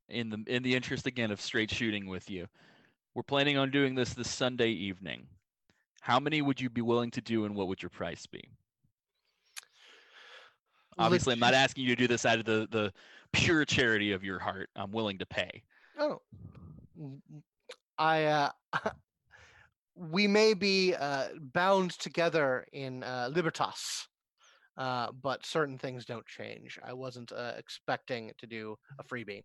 in 0.09 0.29
the 0.29 0.43
in 0.45 0.61
the 0.61 0.75
interest 0.75 1.07
again 1.07 1.31
of 1.31 1.41
straight 1.41 1.71
shooting 1.71 2.05
with 2.05 2.29
you, 2.29 2.45
we're 3.15 3.23
planning 3.23 3.57
on 3.57 3.71
doing 3.71 3.95
this 3.95 4.13
this 4.13 4.29
Sunday 4.29 4.69
evening. 4.69 5.25
How 6.01 6.19
many 6.19 6.43
would 6.43 6.61
you 6.61 6.69
be 6.69 6.81
willing 6.81 7.09
to 7.11 7.21
do, 7.21 7.45
and 7.45 7.55
what 7.55 7.67
would 7.67 7.81
your 7.81 7.89
price 7.89 8.27
be? 8.27 8.43
Obviously, 10.97 11.33
I'm 11.33 11.39
not 11.39 11.53
asking 11.53 11.83
you 11.83 11.95
to 11.95 12.01
do 12.01 12.07
this 12.07 12.25
out 12.25 12.39
of 12.39 12.45
the 12.45 12.67
the 12.71 12.93
pure 13.31 13.65
charity 13.65 14.11
of 14.11 14.23
your 14.23 14.39
heart. 14.39 14.69
I'm 14.75 14.91
willing 14.91 15.17
to 15.19 15.25
pay. 15.25 15.63
Oh, 15.97 16.21
I. 17.97 18.25
Uh, 18.25 18.49
we 19.95 20.27
may 20.27 20.53
be 20.53 20.95
uh, 20.95 21.27
bound 21.53 21.91
together 21.91 22.65
in 22.73 23.03
uh, 23.03 23.29
libertas, 23.31 24.07
uh, 24.77 25.11
but 25.11 25.45
certain 25.45 25.77
things 25.77 26.05
don't 26.05 26.25
change. 26.25 26.79
I 26.83 26.93
wasn't 26.93 27.31
uh, 27.31 27.53
expecting 27.57 28.31
to 28.39 28.47
do 28.47 28.75
a 28.99 29.03
freebie. 29.03 29.43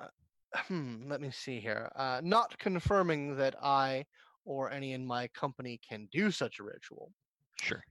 Uh, 0.00 0.08
hmm, 0.54 1.08
let 1.08 1.20
me 1.20 1.30
see 1.30 1.60
here. 1.60 1.90
Uh, 1.94 2.20
not 2.24 2.58
confirming 2.58 3.36
that 3.36 3.54
I 3.62 4.06
or 4.44 4.72
any 4.72 4.92
in 4.92 5.06
my 5.06 5.28
company 5.28 5.78
can 5.88 6.08
do 6.10 6.30
such 6.30 6.58
a 6.58 6.64
ritual, 6.64 7.12
Sure. 7.60 7.84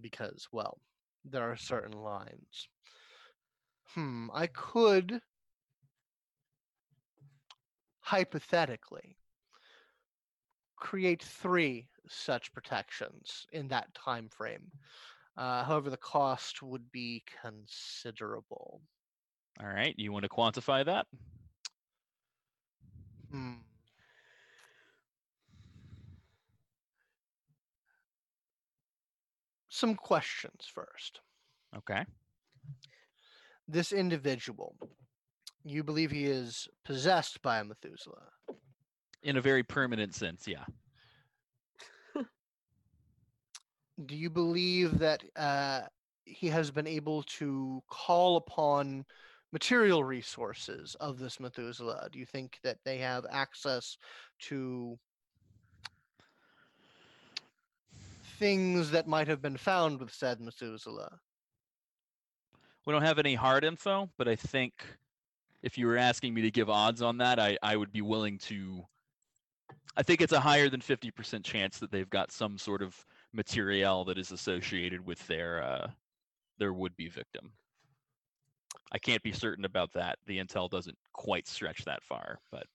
because, 0.00 0.46
well, 0.52 0.78
there 1.24 1.50
are 1.50 1.56
certain 1.56 1.92
lines. 1.92 2.68
Hmm, 3.94 4.28
I 4.32 4.46
could 4.46 5.20
hypothetically 8.00 9.16
create 10.76 11.22
three 11.22 11.88
such 12.08 12.52
protections 12.52 13.46
in 13.52 13.68
that 13.68 13.94
time 13.94 14.28
frame. 14.28 14.70
Uh, 15.36 15.64
however, 15.64 15.90
the 15.90 15.96
cost 15.96 16.62
would 16.62 16.90
be 16.90 17.22
considerable. 17.40 18.82
All 19.60 19.68
right. 19.68 19.94
You 19.96 20.12
want 20.12 20.24
to 20.24 20.28
quantify 20.28 20.84
that? 20.84 21.06
Hmm. 23.30 23.54
Some 29.82 29.96
questions 29.96 30.70
first. 30.72 31.18
Okay. 31.76 32.04
This 33.66 33.90
individual, 33.92 34.76
you 35.64 35.82
believe 35.82 36.12
he 36.12 36.26
is 36.26 36.68
possessed 36.84 37.42
by 37.42 37.58
a 37.58 37.64
Methuselah? 37.64 38.28
In 39.24 39.38
a 39.38 39.40
very 39.40 39.64
permanent 39.64 40.14
sense, 40.14 40.46
yeah. 40.46 40.62
do 44.06 44.14
you 44.14 44.30
believe 44.30 45.00
that 45.00 45.24
uh, 45.34 45.80
he 46.26 46.46
has 46.46 46.70
been 46.70 46.86
able 46.86 47.24
to 47.24 47.82
call 47.90 48.36
upon 48.36 49.04
material 49.52 50.04
resources 50.04 50.94
of 51.00 51.18
this 51.18 51.40
Methuselah? 51.40 52.08
Do 52.12 52.20
you 52.20 52.26
think 52.26 52.60
that 52.62 52.78
they 52.84 52.98
have 52.98 53.26
access 53.32 53.96
to 54.42 54.96
things 58.42 58.90
that 58.90 59.06
might 59.06 59.28
have 59.28 59.40
been 59.40 59.56
found 59.56 60.00
with 60.00 60.12
said 60.12 60.40
Methuselah? 60.40 61.20
We 62.84 62.92
don't 62.92 63.04
have 63.04 63.20
any 63.20 63.36
hard 63.36 63.62
info, 63.62 64.10
but 64.18 64.26
I 64.26 64.34
think 64.34 64.84
if 65.62 65.78
you 65.78 65.86
were 65.86 65.96
asking 65.96 66.34
me 66.34 66.42
to 66.42 66.50
give 66.50 66.68
odds 66.68 67.02
on 67.02 67.18
that, 67.18 67.38
I, 67.38 67.56
I 67.62 67.76
would 67.76 67.92
be 67.92 68.02
willing 68.02 68.38
to. 68.38 68.82
I 69.96 70.02
think 70.02 70.20
it's 70.20 70.32
a 70.32 70.40
higher 70.40 70.68
than 70.68 70.80
50% 70.80 71.44
chance 71.44 71.78
that 71.78 71.92
they've 71.92 72.10
got 72.10 72.32
some 72.32 72.58
sort 72.58 72.82
of 72.82 72.96
material 73.32 74.04
that 74.06 74.18
is 74.18 74.32
associated 74.32 75.06
with 75.06 75.24
their 75.28 75.62
uh, 75.62 75.90
their 76.58 76.72
would-be 76.72 77.10
victim. 77.10 77.52
I 78.90 78.98
can't 78.98 79.22
be 79.22 79.30
certain 79.30 79.64
about 79.64 79.92
that. 79.92 80.18
The 80.26 80.38
intel 80.38 80.68
doesn't 80.68 80.98
quite 81.12 81.46
stretch 81.46 81.84
that 81.84 82.02
far, 82.02 82.40
but 82.50 82.66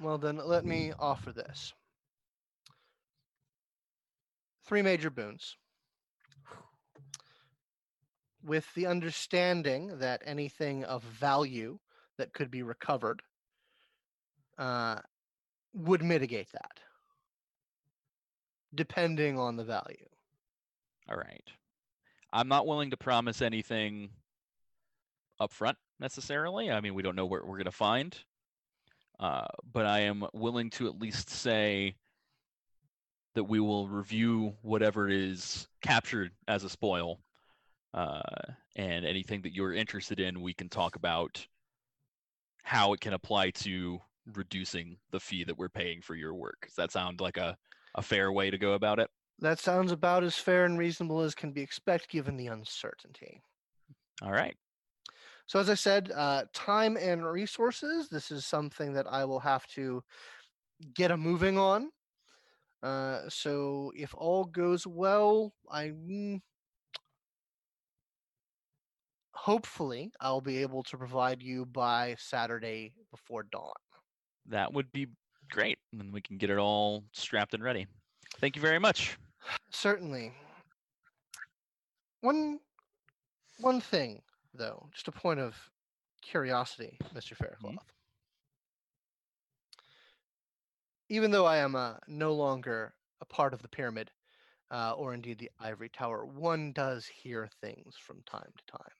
Well, 0.00 0.16
then 0.16 0.40
let 0.42 0.64
me 0.64 0.94
offer 0.98 1.32
this 1.32 1.74
three 4.66 4.82
major 4.82 5.10
boons. 5.10 5.56
With 8.44 8.66
the 8.74 8.86
understanding 8.86 9.98
that 9.98 10.22
anything 10.24 10.84
of 10.84 11.02
value 11.02 11.78
that 12.18 12.32
could 12.32 12.50
be 12.50 12.62
recovered 12.62 13.22
uh, 14.58 15.00
would 15.74 16.02
mitigate 16.02 16.52
that, 16.52 16.80
depending 18.74 19.38
on 19.38 19.56
the 19.56 19.64
value. 19.64 20.06
all 21.08 21.16
right. 21.16 21.44
I'm 22.32 22.48
not 22.48 22.66
willing 22.66 22.90
to 22.90 22.96
promise 22.96 23.40
anything 23.42 24.10
up 25.40 25.52
front 25.52 25.78
necessarily. 26.00 26.70
I 26.70 26.80
mean, 26.80 26.94
we 26.94 27.02
don't 27.02 27.16
know 27.16 27.26
what 27.26 27.46
we're 27.46 27.56
going 27.56 27.64
to 27.64 27.70
find. 27.72 28.16
Uh, 29.18 29.46
but 29.72 29.86
I 29.86 30.00
am 30.00 30.26
willing 30.34 30.70
to 30.70 30.86
at 30.88 31.00
least 31.00 31.30
say 31.30 31.96
that 33.36 33.44
we 33.44 33.60
will 33.60 33.86
review 33.86 34.54
whatever 34.62 35.08
is 35.08 35.68
captured 35.82 36.32
as 36.48 36.64
a 36.64 36.68
spoil. 36.68 37.20
Uh, 37.94 38.20
and 38.76 39.06
anything 39.06 39.42
that 39.42 39.54
you're 39.54 39.72
interested 39.72 40.20
in, 40.20 40.40
we 40.40 40.52
can 40.52 40.68
talk 40.68 40.96
about 40.96 41.46
how 42.62 42.92
it 42.92 43.00
can 43.00 43.12
apply 43.12 43.50
to 43.50 43.98
reducing 44.34 44.96
the 45.12 45.20
fee 45.20 45.44
that 45.44 45.56
we're 45.56 45.68
paying 45.68 46.02
for 46.02 46.14
your 46.14 46.34
work. 46.34 46.66
Does 46.66 46.74
that 46.76 46.92
sound 46.92 47.20
like 47.20 47.36
a, 47.36 47.56
a 47.94 48.02
fair 48.02 48.32
way 48.32 48.50
to 48.50 48.58
go 48.58 48.72
about 48.72 48.98
it? 48.98 49.08
That 49.38 49.58
sounds 49.58 49.92
about 49.92 50.24
as 50.24 50.34
fair 50.34 50.64
and 50.64 50.78
reasonable 50.78 51.20
as 51.20 51.34
can 51.34 51.52
be 51.52 51.60
expected 51.60 52.08
given 52.08 52.36
the 52.36 52.48
uncertainty. 52.48 53.40
All 54.22 54.32
right. 54.32 54.56
So, 55.46 55.60
as 55.60 55.70
I 55.70 55.74
said, 55.74 56.10
uh, 56.14 56.44
time 56.52 56.96
and 56.96 57.24
resources. 57.24 58.08
This 58.08 58.30
is 58.30 58.46
something 58.46 58.94
that 58.94 59.06
I 59.08 59.24
will 59.26 59.40
have 59.40 59.66
to 59.68 60.02
get 60.94 61.10
a 61.10 61.16
moving 61.16 61.58
on. 61.58 61.90
Uh, 62.86 63.28
so, 63.28 63.90
if 63.96 64.14
all 64.16 64.44
goes 64.44 64.86
well, 64.86 65.52
I 65.68 65.86
mm, 65.86 66.40
hopefully 69.32 70.12
I'll 70.20 70.40
be 70.40 70.58
able 70.58 70.84
to 70.84 70.96
provide 70.96 71.42
you 71.42 71.66
by 71.66 72.14
Saturday 72.16 72.92
before 73.10 73.42
dawn. 73.50 73.72
That 74.48 74.72
would 74.72 74.92
be 74.92 75.08
great. 75.50 75.78
And 75.98 76.12
we 76.12 76.20
can 76.20 76.38
get 76.38 76.48
it 76.48 76.58
all 76.58 77.02
strapped 77.12 77.54
and 77.54 77.64
ready. 77.64 77.88
Thank 78.40 78.54
you 78.54 78.62
very 78.62 78.78
much. 78.78 79.18
Certainly. 79.70 80.32
One 82.20 82.60
one 83.58 83.80
thing, 83.80 84.22
though, 84.54 84.88
just 84.92 85.08
a 85.08 85.12
point 85.12 85.40
of 85.40 85.56
curiosity, 86.22 86.98
Mr. 87.12 87.36
Faircloth. 87.36 87.95
Even 91.08 91.30
though 91.30 91.46
I 91.46 91.58
am 91.58 91.76
uh, 91.76 91.94
no 92.08 92.32
longer 92.34 92.94
a 93.20 93.24
part 93.24 93.54
of 93.54 93.62
the 93.62 93.68
pyramid, 93.68 94.10
uh, 94.70 94.92
or 94.92 95.14
indeed 95.14 95.38
the 95.38 95.50
ivory 95.60 95.88
tower, 95.88 96.26
one 96.26 96.72
does 96.72 97.06
hear 97.06 97.48
things 97.60 97.94
from 97.96 98.22
time 98.26 98.50
to 98.56 98.72
time. 98.78 98.92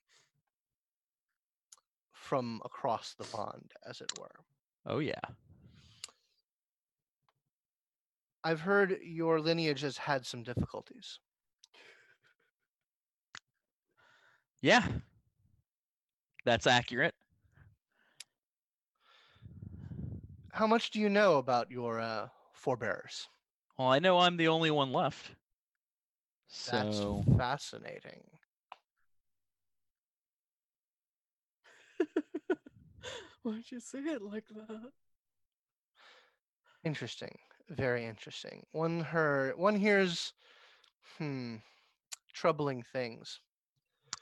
From 2.12 2.60
across 2.64 3.14
the 3.14 3.24
pond, 3.24 3.72
as 3.88 4.00
it 4.00 4.10
were. 4.18 4.30
Oh, 4.86 5.00
yeah. 5.00 5.20
I've 8.44 8.60
heard 8.60 8.98
your 9.02 9.40
lineage 9.40 9.80
has 9.80 9.96
had 9.96 10.24
some 10.24 10.44
difficulties. 10.44 11.18
Yeah. 14.62 14.86
That's 16.44 16.68
accurate. 16.68 17.14
How 20.56 20.66
much 20.66 20.90
do 20.90 20.98
you 20.98 21.08
know 21.08 21.36
about 21.38 21.70
your 21.70 22.00
uh, 22.00 22.30
forebears? 22.52 23.28
Well, 23.78 23.88
I 23.88 24.00
know 24.00 24.18
I'm 24.18 24.36
the 24.36 24.48
only 24.48 24.70
one 24.70 24.92
left. 24.92 25.30
That's 26.66 27.06
So, 27.06 27.24
fascinating. 27.36 28.24
Why'd 33.42 33.70
you 33.70 33.80
say 33.80 34.00
it 34.00 34.22
like 34.22 34.46
that? 34.48 34.92
Interesting. 36.84 37.38
Very 37.68 38.06
interesting. 38.06 38.64
One 38.72 39.00
her 39.00 39.52
one 39.56 39.76
hears 39.76 40.32
hmm 41.18 41.56
troubling 42.32 42.82
things. 42.82 43.40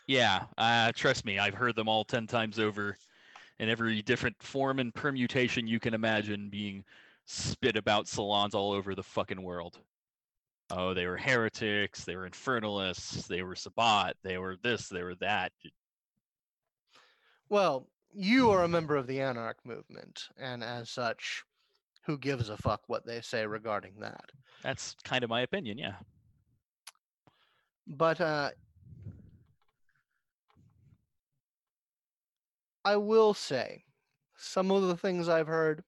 Yeah, 0.07 0.45
uh, 0.59 0.93
trust 0.95 1.25
me, 1.25 1.39
I've 1.39 1.55
heard 1.55 1.77
them 1.77 1.89
all 1.89 2.05
10 2.05 2.27
times 2.27 2.59
over 2.59 2.99
in 3.59 3.69
every 3.69 4.03
different 4.03 4.41
form 4.43 4.79
and 4.79 4.95
permutation 4.95 5.67
you 5.67 5.81
can 5.81 5.95
imagine 5.95 6.49
being 6.51 6.85
spit 7.25 7.77
about 7.77 8.09
salons 8.09 8.55
all 8.55 8.73
over 8.73 8.95
the 8.95 9.03
fucking 9.03 9.43
world. 9.43 9.79
Oh, 10.71 10.95
they 10.95 11.07
were 11.07 11.17
heretics, 11.17 12.05
they 12.05 12.17
were 12.17 12.29
infernalists, 12.29 13.27
they 13.27 13.43
were 13.43 13.55
Sabbat, 13.55 14.17
they 14.23 14.39
were 14.39 14.57
this, 14.63 14.89
they 14.89 15.03
were 15.03 15.15
that. 15.17 15.53
Well, 17.49 17.89
you 18.13 18.51
are 18.51 18.65
a 18.65 18.69
member 18.69 18.97
of 18.97 19.07
the 19.07 19.21
Anarch 19.21 19.59
movement, 19.65 20.29
and 20.39 20.65
as 20.65 20.89
such, 20.91 21.45
who 22.07 22.19
gives 22.19 22.49
a 22.49 22.57
fuck 22.57 22.83
what 22.87 23.07
they 23.07 23.21
say 23.21 23.47
regarding 23.47 23.95
that? 24.01 24.25
That's 24.63 24.97
kind 25.05 25.23
of 25.23 25.31
my 25.31 25.43
opinion, 25.43 25.79
yeah. 25.79 25.95
But 27.87 28.21
uh, 28.21 28.51
I 32.85 32.97
will 32.97 33.35
say 33.35 33.85
some 34.37 34.71
of 34.71 34.83
the 34.83 34.97
things 34.97 35.29
I've 35.29 35.47
heard. 35.47 35.85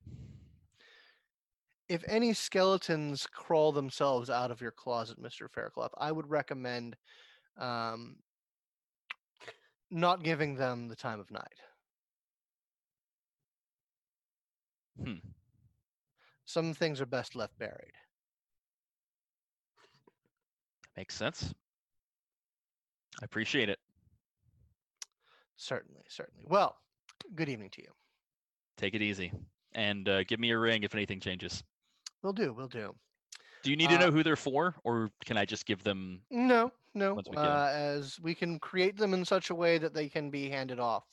If 1.88 2.02
any 2.08 2.32
skeletons 2.32 3.26
crawl 3.26 3.70
themselves 3.70 4.30
out 4.30 4.50
of 4.50 4.60
your 4.60 4.72
closet, 4.72 5.22
Mr. 5.22 5.48
Faircloth, 5.48 5.92
I 5.98 6.10
would 6.10 6.28
recommend 6.28 6.96
um, 7.58 8.16
not 9.90 10.24
giving 10.24 10.56
them 10.56 10.88
the 10.88 10.96
time 10.96 11.20
of 11.20 11.30
night. 11.30 11.60
Hmm. 15.02 15.14
Some 16.44 16.74
things 16.74 17.00
are 17.00 17.06
best 17.06 17.36
left 17.36 17.58
buried. 17.58 17.92
Makes 20.96 21.14
sense. 21.14 21.52
I 23.20 23.24
appreciate 23.24 23.68
it. 23.68 23.78
Certainly, 25.56 26.02
certainly. 26.08 26.44
Well, 26.48 26.76
good 27.34 27.48
evening 27.48 27.70
to 27.70 27.82
you. 27.82 27.88
Take 28.76 28.94
it 28.94 29.02
easy. 29.02 29.32
And 29.74 30.08
uh, 30.08 30.24
give 30.24 30.40
me 30.40 30.50
a 30.50 30.58
ring 30.58 30.82
if 30.82 30.94
anything 30.94 31.20
changes. 31.20 31.62
We'll 32.22 32.32
do, 32.32 32.52
we'll 32.52 32.68
do. 32.68 32.94
Do 33.62 33.70
you 33.70 33.76
need 33.76 33.90
to 33.90 33.96
Uh, 33.96 34.00
know 34.00 34.10
who 34.10 34.22
they're 34.22 34.36
for, 34.36 34.74
or 34.84 35.10
can 35.24 35.36
I 35.36 35.44
just 35.44 35.66
give 35.66 35.82
them? 35.82 36.22
No, 36.30 36.70
no. 36.94 37.14
We. 37.14 37.36
Uh, 37.36 37.66
as 37.68 38.18
we 38.20 38.34
can 38.34 38.58
create 38.58 38.96
them 38.96 39.12
in 39.12 39.24
such 39.24 39.50
a 39.50 39.54
way 39.54 39.78
that 39.78 39.92
they 39.92 40.08
can 40.08 40.30
be 40.30 40.48
handed 40.48 40.78
off 40.78 41.04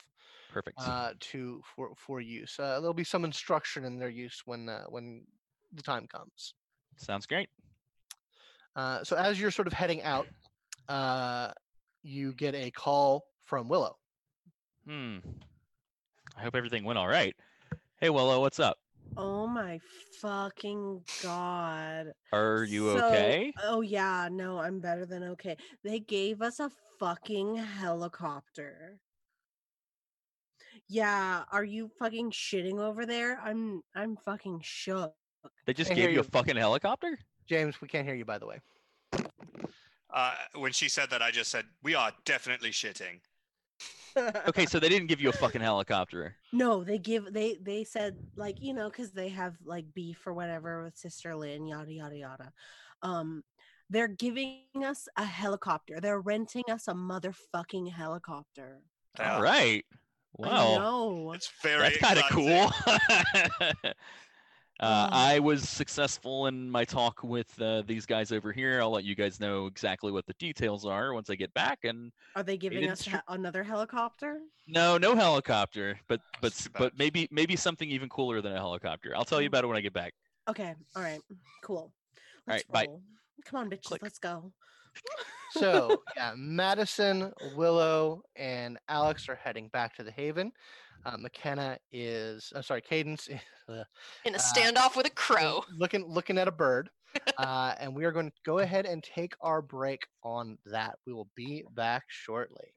Perfect. 0.51 0.77
uh, 0.79 1.13
to 1.19 1.61
for 1.75 1.93
for 1.97 2.21
use. 2.21 2.59
Uh, 2.59 2.79
there'll 2.79 2.93
be 2.93 3.03
some 3.03 3.25
instruction 3.25 3.85
in 3.85 3.97
their 3.97 4.09
use 4.09 4.41
when 4.45 4.69
uh, 4.69 4.83
when 4.89 5.25
the 5.73 5.81
time 5.81 6.07
comes. 6.07 6.53
Sounds 6.97 7.25
great. 7.25 7.49
Uh, 8.75 9.03
so 9.03 9.15
as 9.15 9.39
you're 9.39 9.51
sort 9.51 9.67
of 9.67 9.73
heading 9.73 10.01
out, 10.03 10.27
uh, 10.89 11.51
you 12.03 12.33
get 12.33 12.53
a 12.55 12.69
call 12.71 13.23
from 13.43 13.67
Willow. 13.67 13.97
Hmm. 14.85 15.17
I 16.37 16.41
hope 16.41 16.55
everything 16.55 16.83
went 16.83 16.99
all 16.99 17.07
right. 17.07 17.35
Hey, 17.99 18.09
Willow, 18.09 18.41
what's 18.41 18.59
up? 18.59 18.77
Oh 19.15 19.45
my 19.47 19.79
fucking 20.21 21.01
god. 21.21 22.13
Are 22.31 22.63
you 22.63 22.97
So- 22.97 23.07
okay? 23.07 23.53
Oh 23.63 23.81
yeah, 23.81 24.29
no, 24.31 24.59
I'm 24.59 24.79
better 24.79 25.05
than 25.05 25.23
okay. 25.23 25.57
They 25.83 25.99
gave 25.99 26.41
us 26.41 26.59
a 26.59 26.71
fucking 26.99 27.55
helicopter. 27.57 28.99
Yeah, 30.89 31.43
are 31.51 31.63
you 31.63 31.89
fucking 31.99 32.31
shitting 32.31 32.79
over 32.79 33.05
there? 33.05 33.39
I'm 33.39 33.83
I'm 33.95 34.17
fucking 34.17 34.61
shook. 34.63 35.13
They 35.65 35.73
just 35.73 35.89
gave 35.89 35.97
hear 35.97 36.09
you 36.09 36.19
a 36.21 36.23
fucking 36.23 36.55
helicopter? 36.55 37.17
James, 37.47 37.79
we 37.81 37.87
can't 37.87 38.05
hear 38.05 38.15
you 38.15 38.25
by 38.25 38.37
the 38.37 38.47
way. 38.47 38.59
Uh, 40.13 40.33
when 40.55 40.71
she 40.71 40.89
said 40.89 41.09
that, 41.09 41.21
I 41.21 41.31
just 41.31 41.49
said, 41.49 41.65
"We 41.81 41.95
are 41.95 42.11
definitely 42.25 42.69
shitting." 42.71 43.19
Okay, 44.47 44.65
so 44.65 44.79
they 44.79 44.89
didn't 44.89 45.07
give 45.07 45.21
you 45.21 45.29
a 45.29 45.33
fucking 45.33 45.61
helicopter. 45.61 46.35
No, 46.51 46.83
they 46.83 46.97
give 46.97 47.33
they 47.33 47.57
they 47.61 47.83
said 47.83 48.15
like 48.35 48.57
you 48.61 48.73
know 48.73 48.89
because 48.89 49.11
they 49.11 49.29
have 49.29 49.55
like 49.65 49.85
beef 49.93 50.25
or 50.25 50.33
whatever 50.33 50.83
with 50.83 50.97
Sister 50.97 51.35
Lynn, 51.35 51.65
yada 51.65 51.91
yada 51.91 52.17
yada. 52.17 52.53
Um, 53.01 53.43
they're 53.89 54.07
giving 54.07 54.61
us 54.85 55.07
a 55.17 55.25
helicopter. 55.25 55.99
They're 55.99 56.21
renting 56.21 56.63
us 56.69 56.87
a 56.87 56.93
motherfucking 56.93 57.91
helicopter. 57.91 58.81
All 59.19 59.25
right. 59.25 59.25
All 59.25 59.39
are. 59.41 59.41
right. 59.41 59.85
I 60.39 60.77
Wow. 60.79 61.31
It's 61.33 61.51
very. 61.61 61.81
That's 61.81 61.97
kind 61.97 62.19
of 62.19 62.25
cool. 62.31 62.71
uh, 64.83 65.09
Wow. 65.09 65.09
I 65.11 65.39
was 65.39 65.67
successful 65.67 66.47
in 66.47 66.69
my 66.69 66.83
talk 66.85 67.23
with 67.23 67.59
uh, 67.61 67.83
these 67.87 68.05
guys 68.05 68.31
over 68.31 68.51
here. 68.51 68.81
I'll 68.81 68.91
let 68.91 69.03
you 69.03 69.15
guys 69.15 69.39
know 69.39 69.65
exactly 69.67 70.11
what 70.11 70.25
the 70.25 70.33
details 70.33 70.85
are 70.85 71.13
once 71.13 71.29
I 71.29 71.35
get 71.35 71.53
back. 71.53 71.79
And 71.83 72.11
Are 72.35 72.43
they 72.43 72.57
giving 72.57 72.89
us 72.89 73.01
str- 73.01 73.11
he- 73.11 73.17
another 73.29 73.63
helicopter? 73.63 74.39
no, 74.67 74.97
no 74.97 75.15
helicopter, 75.15 75.99
but 76.07 76.19
but 76.41 76.67
but 76.77 76.97
maybe 76.97 77.27
maybe 77.31 77.55
something 77.55 77.89
even 77.89 78.09
cooler 78.09 78.41
than 78.41 78.51
a 78.53 78.57
helicopter. 78.59 79.13
I'll 79.15 79.25
tell 79.25 79.41
you 79.41 79.47
Mm. 79.47 79.51
about 79.51 79.63
it 79.63 79.67
when 79.67 79.77
I 79.77 79.81
get 79.81 79.93
back. 79.93 80.13
Okay, 80.49 80.73
all 80.95 81.01
right, 81.01 81.21
cool. 81.63 81.93
right, 82.47 82.55
Let's 82.55 82.63
bye. 82.65 82.85
roll. 82.87 83.01
Come 83.45 83.59
on, 83.61 83.69
bitches, 83.69 83.83
Click. 83.83 84.01
let's 84.03 84.19
go. 84.19 84.51
So 85.51 86.01
yeah, 86.15 86.33
Madison, 86.35 87.31
Willow, 87.55 88.23
and 88.35 88.77
Alex 88.89 89.29
are 89.29 89.35
heading 89.35 89.67
back 89.69 89.95
to 89.95 90.03
the 90.03 90.11
Haven. 90.11 90.51
Uh, 91.05 91.17
McKenna 91.17 91.77
is, 91.91 92.51
I'm 92.55 92.63
sorry, 92.63 92.81
Cadence 92.81 93.27
is 93.27 93.39
uh, 93.69 93.83
In 94.25 94.35
a 94.35 94.37
Uh, 94.37 94.41
standoff 94.41 94.95
with 94.95 95.05
a 95.05 95.09
crow. 95.11 95.63
looking 95.77 96.05
looking 96.05 96.37
at 96.37 96.47
a 96.47 96.51
bird, 96.51 96.89
uh, 97.37 97.75
and 97.77 97.93
we 97.93 98.05
are 98.05 98.11
going 98.11 98.29
to 98.29 98.35
go 98.45 98.59
ahead 98.59 98.85
and 98.85 99.03
take 99.03 99.33
our 99.41 99.61
break 99.61 100.07
on 100.23 100.57
that. 100.65 100.97
We 101.05 101.13
will 101.13 101.29
be 101.35 101.65
back 101.71 102.03
shortly. 102.07 102.73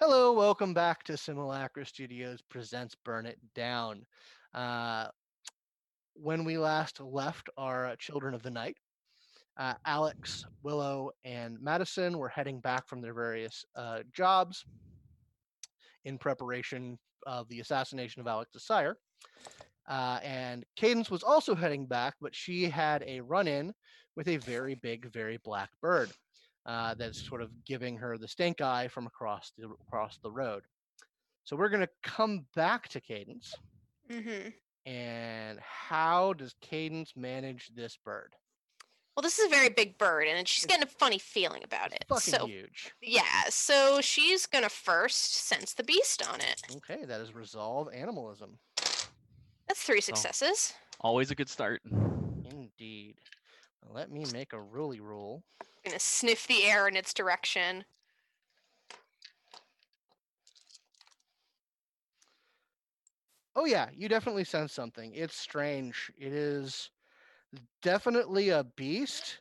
Hello, 0.00 0.32
welcome 0.32 0.72
back 0.72 1.02
to 1.04 1.16
Simulacra 1.16 1.84
Studios 1.84 2.40
presents 2.48 2.94
Burn 3.04 3.26
It 3.26 3.38
Down. 3.56 4.06
Uh, 4.54 5.08
when 6.14 6.44
we 6.44 6.58
last 6.58 7.00
left 7.00 7.48
our 7.56 7.86
uh, 7.86 7.96
Children 7.96 8.34
of 8.34 8.42
the 8.44 8.50
Night, 8.50 8.76
uh, 9.56 9.74
Alex, 9.84 10.44
Willow, 10.62 11.10
and 11.24 11.60
Madison 11.60 12.16
were 12.18 12.28
heading 12.28 12.60
back 12.60 12.86
from 12.86 13.00
their 13.00 13.14
various 13.14 13.64
uh, 13.74 14.00
jobs 14.12 14.64
in 16.04 16.18
preparation 16.18 16.98
of 17.26 17.48
the 17.48 17.60
assassination 17.60 18.20
of 18.20 18.26
Alex 18.26 18.50
Desire. 18.52 18.96
Uh, 19.88 20.20
and 20.22 20.64
Cadence 20.76 21.10
was 21.10 21.22
also 21.22 21.54
heading 21.54 21.86
back, 21.86 22.14
but 22.20 22.34
she 22.34 22.64
had 22.64 23.02
a 23.06 23.20
run 23.20 23.48
in 23.48 23.72
with 24.16 24.28
a 24.28 24.36
very 24.36 24.74
big, 24.74 25.10
very 25.12 25.38
black 25.44 25.70
bird 25.80 26.10
uh, 26.66 26.94
that's 26.94 27.26
sort 27.26 27.40
of 27.40 27.50
giving 27.64 27.96
her 27.96 28.18
the 28.18 28.28
stink 28.28 28.60
eye 28.60 28.88
from 28.88 29.06
across 29.06 29.52
the, 29.56 29.68
across 29.86 30.18
the 30.22 30.30
road. 30.30 30.62
So 31.44 31.56
we're 31.56 31.70
going 31.70 31.80
to 31.80 31.88
come 32.02 32.46
back 32.54 32.88
to 32.90 33.00
Cadence. 33.00 33.54
hmm 34.10 34.48
And 34.84 35.58
how 35.60 36.34
does 36.34 36.54
Cadence 36.60 37.14
manage 37.16 37.70
this 37.74 37.96
bird? 38.04 38.34
Well, 39.18 39.24
this 39.24 39.40
is 39.40 39.46
a 39.46 39.48
very 39.48 39.68
big 39.68 39.98
bird, 39.98 40.28
and 40.28 40.46
she's 40.46 40.64
getting 40.64 40.84
a 40.84 40.86
funny 40.86 41.18
feeling 41.18 41.64
about 41.64 41.92
it. 41.92 42.04
Fucking 42.08 42.34
So, 42.34 42.46
huge. 42.46 42.94
yeah, 43.02 43.46
so 43.48 44.00
she's 44.00 44.46
gonna 44.46 44.68
first 44.68 45.34
sense 45.34 45.74
the 45.74 45.82
beast 45.82 46.24
on 46.24 46.40
it. 46.40 46.62
Okay, 46.76 47.04
that 47.04 47.20
is 47.20 47.34
resolve 47.34 47.92
animalism. 47.92 48.60
That's 49.66 49.82
three 49.82 50.00
successes. 50.00 50.72
Always 51.00 51.32
a 51.32 51.34
good 51.34 51.48
start. 51.48 51.82
Indeed. 51.84 53.16
Let 53.92 54.12
me 54.12 54.24
make 54.32 54.52
a 54.52 54.60
ruly 54.60 55.00
rule. 55.00 55.42
I'm 55.62 55.66
gonna 55.84 55.98
sniff 55.98 56.46
the 56.46 56.62
air 56.62 56.86
in 56.86 56.94
its 56.94 57.12
direction. 57.12 57.84
Oh 63.56 63.64
yeah, 63.64 63.88
you 63.92 64.08
definitely 64.08 64.44
sense 64.44 64.72
something. 64.72 65.12
It's 65.12 65.36
strange. 65.36 66.12
It 66.16 66.32
is 66.32 66.90
definitely 67.82 68.50
a 68.50 68.64
beast. 68.76 69.40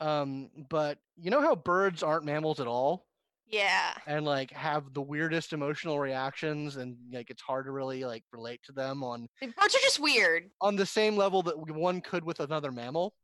Um, 0.00 0.50
but 0.68 0.98
you 1.16 1.30
know 1.30 1.40
how 1.40 1.54
birds 1.56 2.02
aren't 2.02 2.24
mammals 2.24 2.60
at 2.60 2.66
all 2.66 3.06
Yeah. 3.46 3.94
and 4.06 4.24
like 4.24 4.50
have 4.52 4.92
the 4.92 5.02
weirdest 5.02 5.52
emotional 5.52 5.98
reactions 5.98 6.76
and 6.76 6.96
like 7.12 7.30
it's 7.30 7.42
hard 7.42 7.66
to 7.66 7.72
really 7.72 8.04
like 8.04 8.24
relate 8.32 8.62
to 8.64 8.72
them 8.72 9.02
on 9.02 9.28
birds 9.40 9.74
are 9.74 9.80
just 9.82 9.98
weird. 9.98 10.50
on 10.60 10.76
the 10.76 10.86
same 10.86 11.16
level 11.16 11.42
that 11.42 11.58
one 11.58 12.00
could 12.00 12.24
with 12.24 12.40
another 12.40 12.70
mammal. 12.70 13.14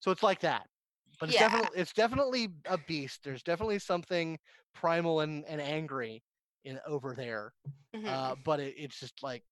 So 0.00 0.10
it's 0.10 0.22
like 0.22 0.40
that. 0.40 0.66
But 1.18 1.30
it's 1.30 1.36
Yeah. 1.36 1.48
definitely 1.48 1.80
it's 1.80 1.92
definitely 1.92 2.48
a 2.66 2.78
beast. 2.78 3.20
There's 3.24 3.42
definitely 3.42 3.78
something 3.78 4.38
primal 4.74 5.20
and, 5.20 5.44
and 5.46 5.60
angry 5.60 6.22
in 6.64 6.78
over 6.86 7.14
there. 7.16 7.52
Mhm. 7.94 8.06
uh, 8.08 8.34
but 8.44 8.60
it, 8.60 8.74
it's 8.76 9.00
just 9.00 9.22
like 9.22 9.42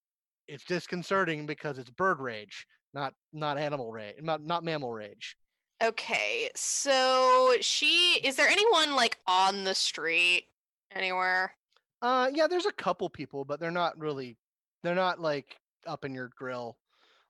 it's 0.46 0.64
disconcerting 0.64 1.46
because 1.46 1.78
it's 1.78 1.90
bird 1.90 2.20
rage, 2.20 2.66
not 2.94 3.12
not 3.32 3.58
animal 3.58 3.90
rage, 3.92 4.16
not 4.22 4.42
not 4.42 4.64
mammal 4.64 4.92
rage. 4.92 5.36
okay, 5.82 6.50
so 6.54 7.54
she 7.60 8.20
is 8.24 8.36
there 8.36 8.48
anyone 8.48 8.94
like 8.94 9.18
on 9.26 9.64
the 9.64 9.74
street 9.74 10.46
anywhere? 10.92 11.54
Uh, 12.00 12.30
yeah, 12.32 12.46
there's 12.46 12.66
a 12.66 12.72
couple 12.72 13.08
people, 13.10 13.44
but 13.44 13.58
they're 13.60 13.70
not 13.70 13.98
really, 13.98 14.36
they're 14.82 14.94
not 14.94 15.20
like 15.20 15.56
up 15.86 16.04
in 16.04 16.14
your 16.14 16.28
grill, 16.36 16.76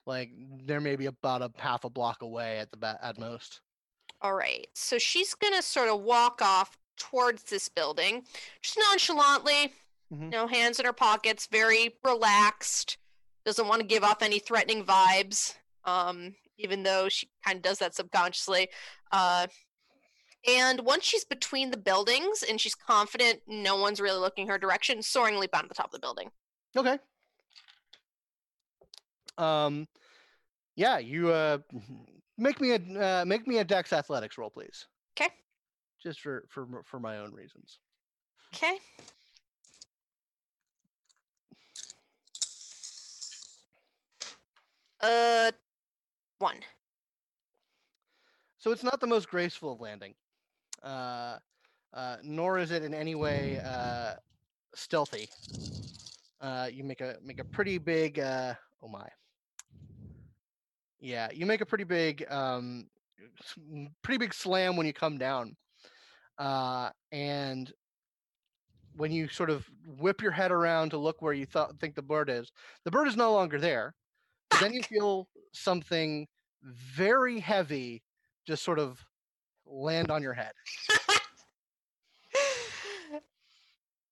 Like 0.05 0.29
there 0.65 0.79
may 0.81 0.95
be 0.95 1.07
about 1.07 1.41
a 1.41 1.51
half 1.57 1.83
a 1.83 1.89
block 1.89 2.21
away 2.21 2.59
at 2.59 2.69
the 2.71 2.77
ba- 2.77 2.99
at 3.01 3.17
most. 3.17 3.61
All 4.21 4.33
right. 4.33 4.67
So 4.73 4.97
she's 4.97 5.33
gonna 5.33 5.61
sort 5.61 5.89
of 5.89 6.01
walk 6.01 6.41
off 6.41 6.77
towards 6.97 7.43
this 7.43 7.67
building, 7.69 8.23
just 8.61 8.77
nonchalantly, 8.89 9.73
Mhm. 10.13 10.29
no 10.29 10.47
hands 10.47 10.79
in 10.79 10.85
her 10.85 10.93
pockets, 10.93 11.47
very 11.47 11.97
relaxed. 12.03 12.97
Doesn't 13.45 13.67
want 13.67 13.81
to 13.81 13.87
give 13.87 14.03
off 14.03 14.21
any 14.21 14.39
threatening 14.39 14.83
vibes. 14.83 15.55
Um, 15.83 16.35
even 16.57 16.83
though 16.83 17.09
she 17.09 17.29
kind 17.43 17.57
of 17.57 17.63
does 17.63 17.79
that 17.79 17.95
subconsciously. 17.95 18.69
Uh, 19.11 19.47
and 20.47 20.81
once 20.81 21.03
she's 21.03 21.25
between 21.25 21.71
the 21.71 21.77
buildings 21.77 22.43
and 22.47 22.61
she's 22.61 22.75
confident 22.75 23.41
no 23.47 23.77
one's 23.77 23.99
really 23.99 24.19
looking 24.19 24.47
her 24.47 24.57
direction, 24.57 25.01
soaring 25.01 25.37
leap 25.37 25.55
out 25.55 25.63
of 25.63 25.69
the 25.69 25.75
top 25.75 25.87
of 25.87 25.91
the 25.91 25.99
building. 25.99 26.29
Okay. 26.77 26.99
Um, 29.37 29.87
yeah, 30.75 30.99
you 30.99 31.29
uh, 31.31 31.57
make 32.37 32.61
me 32.61 32.71
a 32.71 33.21
uh, 33.21 33.25
make 33.25 33.47
me 33.47 33.57
a 33.57 33.63
Dex 33.63 33.91
Athletics 33.91 34.37
roll, 34.37 34.49
please. 34.49 34.85
Okay. 35.19 35.29
Just 36.01 36.21
for 36.21 36.45
for 36.49 36.67
for 36.85 36.99
my 36.99 37.17
own 37.17 37.33
reasons. 37.33 37.79
Okay. 38.53 38.77
Uh, 45.01 45.51
one. 46.39 46.57
So 48.57 48.71
it's 48.71 48.83
not 48.83 48.99
the 48.99 49.07
most 49.07 49.29
graceful 49.29 49.73
of 49.73 49.79
landing, 49.79 50.15
uh, 50.81 51.37
uh, 51.93 52.17
nor 52.23 52.57
is 52.57 52.71
it 52.71 52.83
in 52.83 52.93
any 52.93 53.13
way 53.13 53.61
uh, 53.63 54.13
stealthy. 54.73 55.29
Uh, 56.41 56.67
you 56.71 56.83
make 56.83 57.01
a 57.01 57.17
make 57.23 57.39
a 57.39 57.43
pretty 57.43 57.77
big. 57.77 58.19
Uh, 58.19 58.55
oh 58.81 58.87
my. 58.87 59.07
Yeah, 60.99 61.29
you 61.31 61.45
make 61.45 61.61
a 61.61 61.65
pretty 61.65 61.83
big, 61.83 62.25
um, 62.31 62.87
pretty 64.01 64.17
big 64.17 64.33
slam 64.33 64.75
when 64.75 64.87
you 64.87 64.93
come 64.93 65.19
down, 65.19 65.55
uh, 66.39 66.89
and 67.11 67.71
when 68.95 69.11
you 69.11 69.27
sort 69.27 69.51
of 69.51 69.69
whip 69.99 70.21
your 70.23 70.31
head 70.31 70.51
around 70.51 70.89
to 70.89 70.97
look 70.97 71.21
where 71.21 71.33
you 71.33 71.45
thought 71.45 71.77
think 71.79 71.93
the 71.93 72.01
bird 72.01 72.29
is, 72.29 72.51
the 72.85 72.91
bird 72.91 73.07
is 73.07 73.15
no 73.15 73.31
longer 73.33 73.59
there. 73.59 73.93
But 74.55 74.61
then 74.61 74.73
you 74.73 74.83
feel 74.83 75.27
something 75.51 76.27
very 76.63 77.41
heavy 77.41 78.01
just 78.47 78.63
sort 78.63 78.79
of 78.79 79.05
land 79.65 80.09
on 80.09 80.23
your 80.23 80.31
head. 80.31 80.53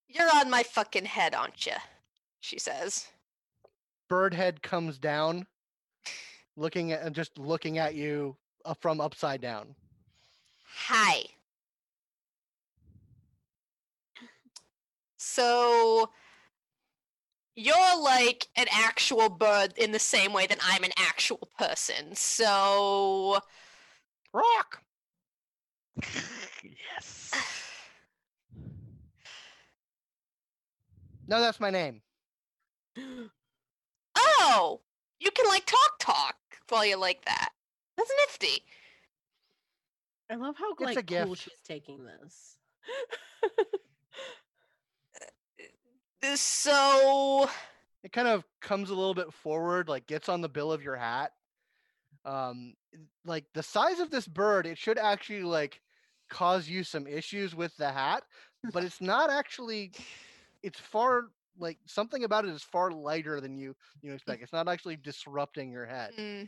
You're 0.09 0.27
on 0.35 0.49
my 0.49 0.63
fucking 0.63 1.05
head, 1.05 1.33
aren't 1.33 1.65
you? 1.65 1.75
She 2.41 2.59
says. 2.59 3.07
Bird 4.09 4.33
head 4.33 4.61
comes 4.61 4.97
down, 4.97 5.47
looking 6.57 6.91
at 6.91 7.13
just 7.13 7.37
looking 7.37 7.77
at 7.77 7.95
you 7.95 8.35
uh, 8.65 8.73
from 8.73 8.99
upside 8.99 9.39
down. 9.39 9.73
Hi. 10.89 11.23
So 15.15 16.09
you're 17.55 18.01
like 18.01 18.47
an 18.55 18.65
actual 18.71 19.29
bird 19.29 19.73
in 19.77 19.91
the 19.91 19.99
same 19.99 20.33
way 20.33 20.47
that 20.47 20.59
I'm 20.63 20.83
an 20.83 20.91
actual 20.97 21.49
person. 21.57 22.15
So 22.15 23.39
Rock. 24.33 24.81
yes. 26.01 27.31
No, 31.25 31.39
that's 31.39 31.61
my 31.61 31.69
name. 31.69 32.01
oh, 34.17 34.81
you 35.19 35.31
can 35.31 35.47
like 35.47 35.65
talk 35.65 35.97
talk 35.99 36.35
while 36.67 36.85
you 36.85 36.97
like 36.97 37.23
that. 37.23 37.49
That's 37.97 38.11
nifty. 38.27 38.65
I 40.29 40.35
love 40.35 40.55
how 40.57 40.71
It's 40.73 40.81
a 40.81 40.83
like 40.83 41.07
cool 41.07 41.27
gift. 41.27 41.43
she's 41.43 41.59
taking 41.65 42.03
this. 42.03 42.57
So 46.35 47.49
It 48.03 48.11
kind 48.11 48.27
of 48.27 48.43
comes 48.61 48.89
a 48.89 48.95
little 48.95 49.13
bit 49.13 49.33
forward, 49.33 49.87
like 49.89 50.07
gets 50.07 50.29
on 50.29 50.41
the 50.41 50.49
bill 50.49 50.71
of 50.71 50.83
your 50.83 50.95
hat. 50.95 51.31
Um, 52.25 52.75
like 53.25 53.45
the 53.53 53.63
size 53.63 53.99
of 53.99 54.09
this 54.09 54.27
bird, 54.27 54.65
it 54.65 54.77
should 54.77 54.97
actually 54.97 55.43
like 55.43 55.81
cause 56.29 56.67
you 56.67 56.83
some 56.83 57.05
issues 57.07 57.53
with 57.55 57.75
the 57.77 57.91
hat, 57.91 58.23
but 58.71 58.83
it's 58.83 59.01
not 59.01 59.29
actually. 59.29 59.91
It's 60.63 60.79
far 60.79 61.25
like 61.59 61.77
something 61.85 62.23
about 62.23 62.45
it 62.45 62.51
is 62.51 62.63
far 62.63 62.91
lighter 62.91 63.41
than 63.41 63.57
you 63.57 63.75
you 64.01 64.13
expect. 64.13 64.41
It's 64.41 64.53
not 64.53 64.67
actually 64.67 64.95
disrupting 64.97 65.71
your 65.71 65.85
head. 65.85 66.11
Hmm. 66.15 66.43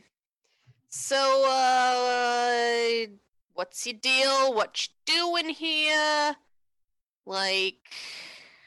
So, 0.88 1.44
uh, 1.48 3.06
what's 3.54 3.86
your 3.86 3.96
deal? 4.00 4.54
What 4.54 4.86
you 4.86 5.14
doing 5.14 5.50
here? 5.50 6.36
Like, 7.26 7.90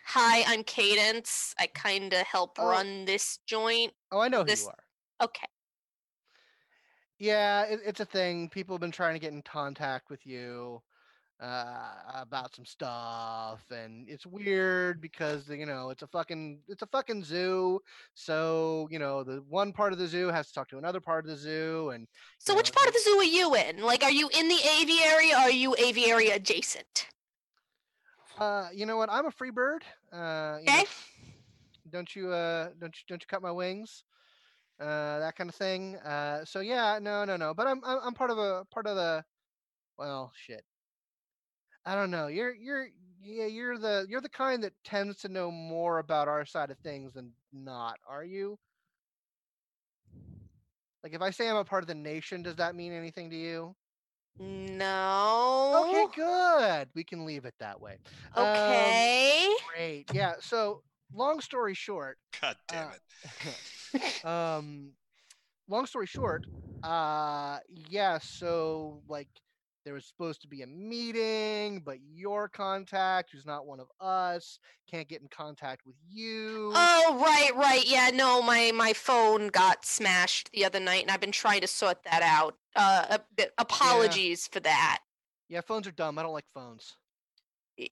hi, 0.09 0.43
I'm 0.47 0.63
Cadence. 0.63 1.53
I 1.59 1.67
kind 1.67 2.13
of 2.13 2.25
help 2.25 2.57
Oh. 2.57 2.67
run 2.69 3.05
this 3.05 3.37
joint. 3.45 3.93
Oh, 4.11 4.19
I 4.19 4.27
know 4.27 4.43
who 4.43 4.51
you 4.51 4.67
are. 4.67 4.83
Okay. 5.21 5.47
Yeah, 7.19 7.63
it, 7.65 7.81
it's 7.85 7.99
a 7.99 8.05
thing. 8.05 8.49
People 8.49 8.75
have 8.75 8.81
been 8.81 8.91
trying 8.91 9.13
to 9.13 9.19
get 9.19 9.33
in 9.33 9.41
contact 9.41 10.09
with 10.09 10.25
you 10.25 10.81
uh, 11.39 11.93
about 12.15 12.55
some 12.55 12.65
stuff, 12.65 13.61
and 13.71 14.09
it's 14.09 14.25
weird 14.25 15.01
because 15.01 15.47
you 15.49 15.65
know 15.65 15.89
it's 15.89 16.01
a 16.01 16.07
fucking 16.07 16.61
it's 16.67 16.81
a 16.81 16.87
fucking 16.87 17.23
zoo. 17.23 17.79
So 18.13 18.87
you 18.91 18.99
know 18.99 19.23
the 19.23 19.43
one 19.47 19.73
part 19.73 19.93
of 19.93 19.99
the 19.99 20.07
zoo 20.07 20.27
has 20.29 20.47
to 20.47 20.53
talk 20.53 20.69
to 20.69 20.77
another 20.77 21.01
part 21.01 21.25
of 21.25 21.29
the 21.31 21.37
zoo, 21.37 21.89
and 21.91 22.07
So, 22.39 22.53
Yeah, 22.53 22.57
which 22.57 22.71
part 22.73 22.87
of 22.87 22.93
the 22.93 22.99
zoo 23.01 23.17
are 23.19 23.23
you 23.23 23.55
in? 23.55 23.79
Like, 23.83 24.03
are 24.03 24.11
you 24.11 24.29
in 24.29 24.47
the 24.47 24.59
aviary 24.81 25.31
or 25.33 25.37
are 25.37 25.51
you 25.51 25.75
aviary 25.77 26.29
adjacent? 26.29 27.07
Uh, 28.39 28.69
you 28.73 28.85
know 28.85 28.97
what? 28.97 29.09
I'm 29.11 29.25
a 29.25 29.31
free 29.31 29.51
bird. 29.51 29.83
Uh, 30.11 30.57
you 30.63 30.71
know, 30.71 30.83
Okay. 30.83 30.85
don't 31.89 32.15
you 32.15 32.31
uh 32.31 32.69
don't 32.79 32.95
you 32.95 33.03
don't 33.07 33.21
you 33.21 33.27
cut 33.27 33.41
my 33.41 33.51
wings? 33.51 34.03
Uh, 34.79 35.19
that 35.19 35.35
kind 35.35 35.49
of 35.49 35.55
thing. 35.55 35.95
Uh, 35.97 36.45
so 36.45 36.59
yeah, 36.59 36.99
no, 37.01 37.25
no, 37.25 37.37
no. 37.37 37.53
But 37.53 37.67
I'm 37.67 37.81
I'm, 37.85 37.99
I'm 38.03 38.13
part 38.13 38.31
of 38.31 38.37
a 38.37 38.65
part 38.71 38.87
of 38.87 38.95
the. 38.95 39.23
Well, 39.97 40.31
shit. 40.35 40.63
I 41.85 41.95
don't 41.95 42.11
know. 42.11 42.27
You're 42.27 42.53
you're 42.53 42.87
yeah 43.21 43.45
you're 43.45 43.77
the 43.77 44.05
you're 44.09 44.21
the 44.21 44.29
kind 44.29 44.63
that 44.63 44.73
tends 44.83 45.17
to 45.19 45.29
know 45.29 45.51
more 45.51 45.99
about 45.99 46.27
our 46.27 46.45
side 46.45 46.71
of 46.71 46.77
things 46.79 47.13
than 47.13 47.33
not. 47.51 47.99
Are 48.07 48.23
you? 48.23 48.57
Like 51.03 51.13
if 51.13 51.21
I 51.21 51.31
say 51.31 51.49
I'm 51.49 51.55
a 51.57 51.65
part 51.65 51.83
of 51.83 51.87
the 51.87 51.95
nation, 51.95 52.43
does 52.43 52.55
that 52.57 52.75
mean 52.75 52.93
anything 52.93 53.29
to 53.31 53.35
you? 53.37 53.75
No. 54.39 55.83
Okay, 55.87 56.05
good. 56.15 56.89
We 56.95 57.03
can 57.03 57.25
leave 57.25 57.45
it 57.45 57.55
that 57.59 57.79
way. 57.81 57.99
Um, 58.35 58.43
Okay. 58.45 59.55
great. 59.75 60.05
Yeah. 60.09 60.35
So 60.39 60.83
long 61.13 61.39
story 61.41 61.73
short, 61.73 62.17
God 62.41 62.57
damn 62.67 62.89
Uh, 62.89 62.91
it. 62.91 63.01
um 64.23 64.91
long 65.69 65.85
story 65.85 66.05
short 66.07 66.43
uh 66.83 67.57
yeah 67.89 68.17
so 68.21 69.01
like 69.07 69.27
there 69.85 69.93
was 69.93 70.05
supposed 70.05 70.41
to 70.41 70.47
be 70.47 70.61
a 70.61 70.67
meeting 70.67 71.81
but 71.85 71.97
your 72.13 72.47
contact 72.47 73.29
who's 73.31 73.45
not 73.45 73.65
one 73.65 73.79
of 73.79 73.87
us 73.99 74.59
can't 74.89 75.07
get 75.07 75.21
in 75.21 75.27
contact 75.29 75.85
with 75.85 75.95
you 76.09 76.71
Oh 76.75 77.19
right, 77.21 77.51
right. 77.55 77.83
Yeah, 77.87 78.09
no, 78.13 78.41
my 78.41 78.71
my 78.75 78.93
phone 78.93 79.47
got 79.47 79.85
smashed 79.85 80.51
the 80.51 80.65
other 80.65 80.79
night, 80.79 81.01
and 81.03 81.11
I've 81.11 81.19
been 81.21 81.31
trying 81.31 81.61
to 81.61 81.67
sort 81.67 82.03
that 82.03 82.21
out. 82.21 82.55
Uh, 82.75 83.17
apologies 83.57 84.47
for 84.47 84.59
that. 84.59 84.99
yeah 85.49 85.61
phones 85.61 85.87
are 85.87 85.91
dumb 85.91 86.17
i 86.19 86.23
don't 86.23 86.33
like 86.33 86.45
phones 86.53 86.95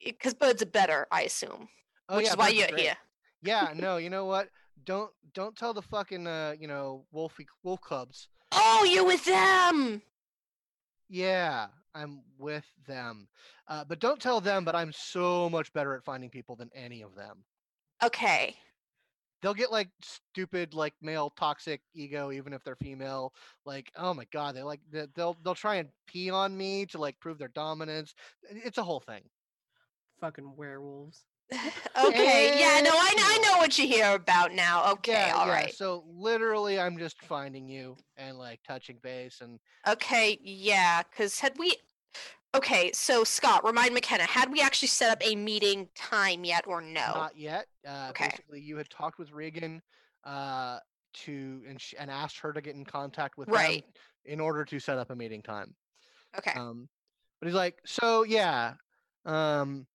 Because 0.06 0.34
birds 0.34 0.62
are 0.62 0.66
better, 0.68 1.08
I 1.12 1.22
assume. 1.24 1.68
oh 2.10 2.18
which 2.18 2.26
yeah 2.26 2.32
is 2.32 2.38
why 2.38 2.50
you're 2.50 2.76
here. 2.76 2.98
yeah 3.44 3.74
no 3.76 3.98
you 3.98 4.10
know 4.10 4.26
what 4.26 4.50
don't 4.86 5.12
don't 5.34 5.56
tell 5.56 5.74
the 5.74 5.82
fucking 5.82 6.28
uh 6.28 6.54
you 6.60 6.68
know 6.68 7.06
wolfy 7.14 7.46
wolf 7.64 7.82
cubs 7.82 8.28
Oh, 8.54 8.88
you 8.90 9.04
with 9.04 9.26
them? 9.26 10.02
Yeah 11.10 11.68
i'm 11.96 12.22
with 12.38 12.66
them 12.88 13.28
uh, 13.68 13.84
but 13.86 14.00
don't 14.00 14.22
tell 14.22 14.42
them 14.42 14.66
but 14.66 14.76
i'm 14.76 14.92
so 14.92 15.50
much 15.50 15.72
better 15.74 15.96
at 15.96 16.04
finding 16.04 16.30
people 16.30 16.56
than 16.56 16.70
any 16.74 17.02
of 17.02 17.16
them 17.16 17.44
Okay. 18.04 18.56
they'll 19.42 19.54
get 19.54 19.72
like 19.72 19.90
stupid 20.02 20.74
like 20.74 20.94
male 21.02 21.30
toxic 21.32 21.82
ego 21.94 22.32
even 22.32 22.54
if 22.54 22.64
they're 22.64 22.76
female 22.76 23.34
like 23.66 23.92
oh 23.96 24.14
my 24.14 24.26
god 24.32 24.56
they 24.56 24.64
like 24.64 24.82
they- 24.92 25.08
they'll 25.16 25.36
they'll 25.44 25.56
try 25.56 25.76
and 25.76 25.90
pee 26.08 26.30
on 26.30 26.56
me 26.58 26.86
to 26.86 26.98
like 26.98 27.20
prove 27.20 27.38
their 27.38 27.48
dominance 27.50 28.14
it's 28.50 28.78
a 28.78 28.84
whole 28.84 29.00
thing 29.00 29.24
Fucking 30.20 30.56
werewolves. 30.56 31.26
Okay. 32.06 32.60
Yeah. 32.60 32.82
No, 32.84 32.90
I, 32.92 33.14
I 33.18 33.38
know 33.44 33.58
what 33.60 33.78
you 33.80 33.88
hear 33.88 34.14
about 34.14 34.54
now. 34.54 34.92
Okay. 34.94 35.30
all 35.34 35.48
right. 35.48 35.74
so 35.74 36.04
literally 36.08 36.80
i'm 36.80 36.98
just 36.98 37.22
finding 37.24 37.68
you 37.70 37.96
and 38.18 38.38
like 38.38 38.60
touching 38.68 38.98
base 39.02 39.40
and 39.42 39.60
Okay. 39.88 40.38
Yeah. 40.42 41.04
Because 41.04 41.40
had 41.40 41.54
we. 41.58 41.76
Okay. 42.56 42.92
So 42.94 43.24
Scott, 43.24 43.66
remind 43.66 43.94
McKenna, 43.94 44.24
had 44.24 44.52
we 44.52 44.62
actually 44.62 44.88
set 44.90 45.12
up 45.12 45.22
a 45.26 45.36
meeting 45.36 45.88
time 45.96 46.44
yet 46.44 46.66
or 46.68 46.82
no? 46.82 47.14
not 47.14 47.38
yet 47.38 47.68
uh 47.88 48.08
Okay. 48.10 48.30
basically 48.30 48.62
you 48.62 48.76
had 48.78 48.90
talked 48.90 49.18
with 49.20 49.32
regan 49.32 49.82
uh 50.26 50.80
to 51.14 51.62
and 51.68 51.80
sh- 51.80 51.94
and 51.98 52.12
asked 52.12 52.38
her 52.40 52.52
to 52.54 52.62
get 52.62 52.76
in 52.76 52.84
contact 52.86 53.38
with 53.38 53.48
Right. 53.48 53.86
in 54.26 54.40
order 54.42 54.66
to 54.66 54.80
set 54.80 54.98
up 54.98 55.10
a 55.10 55.16
meeting 55.16 55.42
time. 55.42 55.74
Okay. 56.38 56.52
Um, 56.52 56.90
but 57.40 57.48
he's 57.48 57.56
like, 57.56 57.80
so 57.86 58.24
yeah, 58.24 58.74
um, 59.26 59.88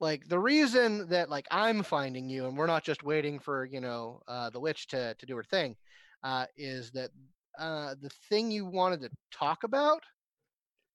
like 0.00 0.28
the 0.28 0.38
reason 0.38 1.08
that 1.08 1.28
like 1.28 1.46
I'm 1.50 1.82
finding 1.82 2.28
you 2.28 2.46
and 2.46 2.56
we're 2.56 2.66
not 2.66 2.84
just 2.84 3.02
waiting 3.02 3.38
for 3.38 3.64
you 3.64 3.80
know 3.80 4.20
uh, 4.28 4.50
the 4.50 4.60
witch 4.60 4.86
to 4.88 5.14
to 5.14 5.26
do 5.26 5.36
her 5.36 5.42
thing, 5.42 5.76
uh, 6.22 6.46
is 6.56 6.90
that 6.92 7.10
uh, 7.58 7.94
the 8.00 8.10
thing 8.28 8.50
you 8.50 8.64
wanted 8.64 9.00
to 9.02 9.10
talk 9.32 9.64
about, 9.64 10.02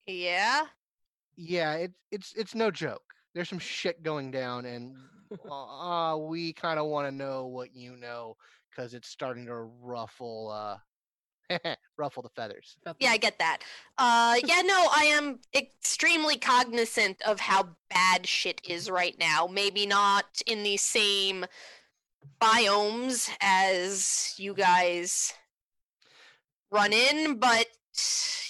yeah. 0.07 0.63
yeah, 1.35 1.73
it's 1.73 1.97
it's 2.11 2.33
it's 2.35 2.55
no 2.55 2.71
joke. 2.71 3.03
There's 3.33 3.49
some 3.49 3.59
shit 3.59 4.03
going 4.03 4.31
down, 4.31 4.65
and 4.65 4.95
uh, 5.51 6.17
we 6.19 6.53
kind 6.53 6.79
of 6.79 6.85
want 6.87 7.07
to 7.07 7.11
know 7.11 7.47
what 7.47 7.75
you 7.75 7.97
know 7.97 8.37
because 8.69 8.93
it's 8.93 9.09
starting 9.09 9.45
to 9.45 9.55
ruffle 9.81 10.49
uh, 10.51 10.77
ruffle 11.97 12.23
the 12.23 12.29
feathers. 12.29 12.77
Yeah, 12.99 13.11
I 13.11 13.17
get 13.17 13.39
that. 13.39 13.59
Uh, 13.95 14.37
yeah, 14.43 14.63
no, 14.65 14.87
I 14.91 15.03
am 15.05 15.39
extremely 15.55 16.35
cognizant 16.35 17.21
of 17.27 17.39
how 17.39 17.69
bad 17.91 18.25
shit 18.25 18.59
is 18.67 18.89
right 18.89 19.15
now. 19.19 19.45
Maybe 19.45 19.85
not 19.85 20.41
in 20.47 20.63
the 20.63 20.77
same 20.77 21.45
biomes 22.41 23.29
as 23.39 24.33
you 24.37 24.55
guys 24.55 25.31
run 26.71 26.91
in, 26.91 27.37
but 27.37 27.67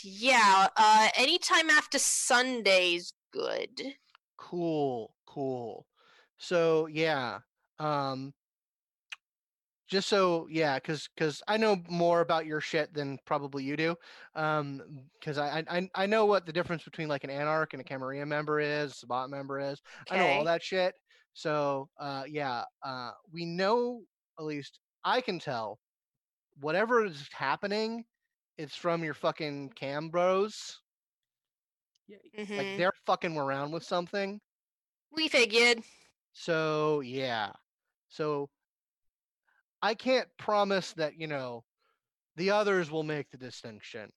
yeah, 0.01 0.67
uh, 0.77 1.09
anytime 1.17 1.69
after 1.69 1.99
Sunday's 1.99 3.11
good. 3.31 3.81
Cool, 4.37 5.13
cool. 5.25 5.85
So 6.37 6.87
yeah, 6.87 7.39
um, 7.79 8.33
just 9.93 10.09
so 10.09 10.47
yeah, 10.51 10.75
because 10.77 11.09
because 11.15 11.41
I 11.47 11.57
know 11.57 11.77
more 11.89 12.21
about 12.21 12.45
your 12.47 12.61
shit 12.61 12.93
than 12.93 13.19
probably 13.25 13.63
you 13.63 13.77
do. 13.77 13.95
Um, 14.35 14.81
because 15.19 15.37
I, 15.37 15.63
I 15.69 15.89
I- 15.95 16.05
know 16.07 16.25
what 16.25 16.45
the 16.45 16.53
difference 16.53 16.83
between 16.83 17.09
like 17.09 17.23
an 17.25 17.31
anarch 17.31 17.73
and 17.73 17.81
a 17.81 17.85
Camarilla 17.85 18.25
member 18.27 18.59
is, 18.59 18.91
a 18.93 18.95
Sabbat 18.95 19.29
member 19.29 19.59
is. 19.59 19.81
I 20.09 20.17
know 20.17 20.27
all 20.29 20.43
that 20.45 20.63
shit. 20.63 20.95
So 21.33 21.89
uh, 21.99 22.25
yeah, 22.27 22.65
uh, 22.83 23.11
we 23.31 23.45
know 23.45 24.03
at 24.39 24.45
least 24.45 24.79
I 25.05 25.21
can 25.21 25.39
tell 25.39 25.79
whatever 26.59 27.05
is 27.05 27.29
happening. 27.33 28.05
It's 28.57 28.75
from 28.75 29.03
your 29.03 29.15
fucking 29.15 29.71
cam 29.71 30.09
bros. 30.09 30.81
Like 32.57 32.67
Mhm. 32.67 32.75
they're 32.75 32.93
fucking 33.05 33.37
around 33.37 33.71
with 33.71 33.83
something. 33.83 34.41
We 35.11 35.29
figured. 35.29 35.83
So 36.33 37.01
yeah. 37.01 37.53
So 38.09 38.49
I 39.83 39.93
can't 39.95 40.29
promise 40.37 40.93
that, 40.93 41.19
you 41.19 41.27
know, 41.27 41.65
the 42.37 42.51
others 42.51 42.89
will 42.89 43.03
make 43.03 43.29
the 43.29 43.37
distinction. 43.37 44.11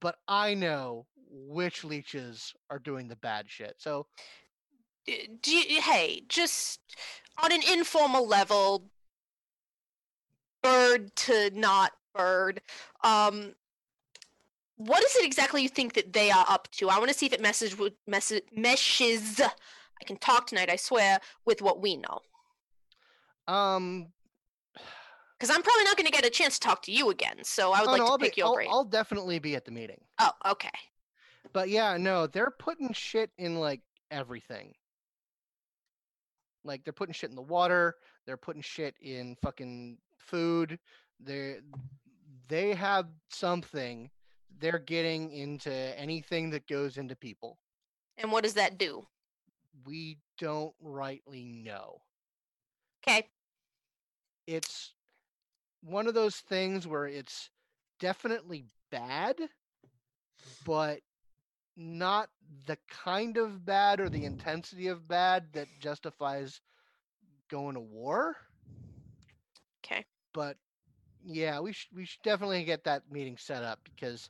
But 0.00 0.16
I 0.26 0.54
know 0.54 1.06
which 1.30 1.84
leeches 1.84 2.54
are 2.70 2.78
doing 2.78 3.06
the 3.06 3.16
bad 3.16 3.44
shit. 3.48 3.74
So 3.76 4.06
do 5.06 5.54
you, 5.54 5.82
hey, 5.82 6.22
just 6.28 6.80
on 7.42 7.52
an 7.52 7.60
informal 7.72 8.26
level, 8.26 8.90
bird 10.62 11.14
to 11.16 11.50
not 11.52 11.92
bird. 12.14 12.62
Um, 13.02 13.54
what 14.76 15.04
is 15.04 15.14
it 15.16 15.26
exactly 15.26 15.62
you 15.62 15.68
think 15.68 15.92
that 15.92 16.14
they 16.14 16.30
are 16.30 16.46
up 16.48 16.68
to? 16.72 16.88
I 16.88 16.98
want 16.98 17.10
to 17.10 17.14
see 17.16 17.26
if 17.26 17.34
it 17.34 17.42
messes 17.42 17.78
with 17.78 17.92
messes 18.06 18.40
meshes. 18.50 19.40
I 19.40 20.04
can 20.06 20.16
talk 20.16 20.46
tonight, 20.46 20.70
I 20.70 20.76
swear, 20.76 21.20
with 21.44 21.60
what 21.60 21.82
we 21.82 21.96
know. 21.96 22.20
um 23.46 24.13
Because 25.44 25.56
I'm 25.58 25.62
probably 25.62 25.84
not 25.84 25.98
going 25.98 26.06
to 26.06 26.10
get 26.10 26.24
a 26.24 26.30
chance 26.30 26.58
to 26.58 26.66
talk 26.66 26.80
to 26.84 26.90
you 26.90 27.10
again. 27.10 27.36
So 27.42 27.74
I 27.74 27.80
would 27.80 27.88
oh, 27.88 27.92
like 27.92 27.98
no, 27.98 28.06
to 28.06 28.12
I'll, 28.12 28.18
pick 28.18 28.36
be, 28.36 28.40
your 28.40 28.46
I'll, 28.46 28.54
brain. 28.54 28.68
I'll 28.70 28.84
definitely 28.84 29.38
be 29.38 29.54
at 29.54 29.66
the 29.66 29.72
meeting. 29.72 30.00
Oh, 30.18 30.30
okay. 30.52 30.70
But 31.52 31.68
yeah, 31.68 31.98
no, 31.98 32.26
they're 32.26 32.54
putting 32.58 32.94
shit 32.94 33.30
in 33.36 33.60
like 33.60 33.82
everything. 34.10 34.72
Like 36.64 36.82
they're 36.82 36.94
putting 36.94 37.12
shit 37.12 37.28
in 37.28 37.36
the 37.36 37.42
water, 37.42 37.96
they're 38.24 38.38
putting 38.38 38.62
shit 38.62 38.94
in 39.02 39.36
fucking 39.42 39.98
food. 40.16 40.78
They 41.20 41.58
they 42.48 42.72
have 42.72 43.08
something. 43.28 44.08
They're 44.60 44.78
getting 44.78 45.30
into 45.30 45.70
anything 45.70 46.48
that 46.50 46.66
goes 46.66 46.96
into 46.96 47.16
people. 47.16 47.58
And 48.16 48.32
what 48.32 48.44
does 48.44 48.54
that 48.54 48.78
do? 48.78 49.06
We 49.84 50.16
don't 50.38 50.72
rightly 50.80 51.44
know. 51.44 51.98
Okay. 53.06 53.28
It's 54.46 54.94
one 55.84 56.06
of 56.06 56.14
those 56.14 56.36
things 56.36 56.86
where 56.86 57.06
it's 57.06 57.50
definitely 58.00 58.64
bad, 58.90 59.36
but 60.64 61.00
not 61.76 62.28
the 62.66 62.78
kind 62.88 63.36
of 63.36 63.64
bad 63.64 64.00
or 64.00 64.08
the 64.08 64.24
intensity 64.24 64.88
of 64.88 65.08
bad 65.08 65.46
that 65.52 65.68
justifies 65.80 66.60
going 67.50 67.74
to 67.74 67.80
war. 67.80 68.36
Okay. 69.84 70.04
But 70.32 70.56
yeah, 71.24 71.60
we 71.60 71.72
should 71.72 71.96
we 71.96 72.04
should 72.04 72.22
definitely 72.22 72.64
get 72.64 72.84
that 72.84 73.10
meeting 73.10 73.36
set 73.38 73.62
up 73.62 73.80
because 73.84 74.28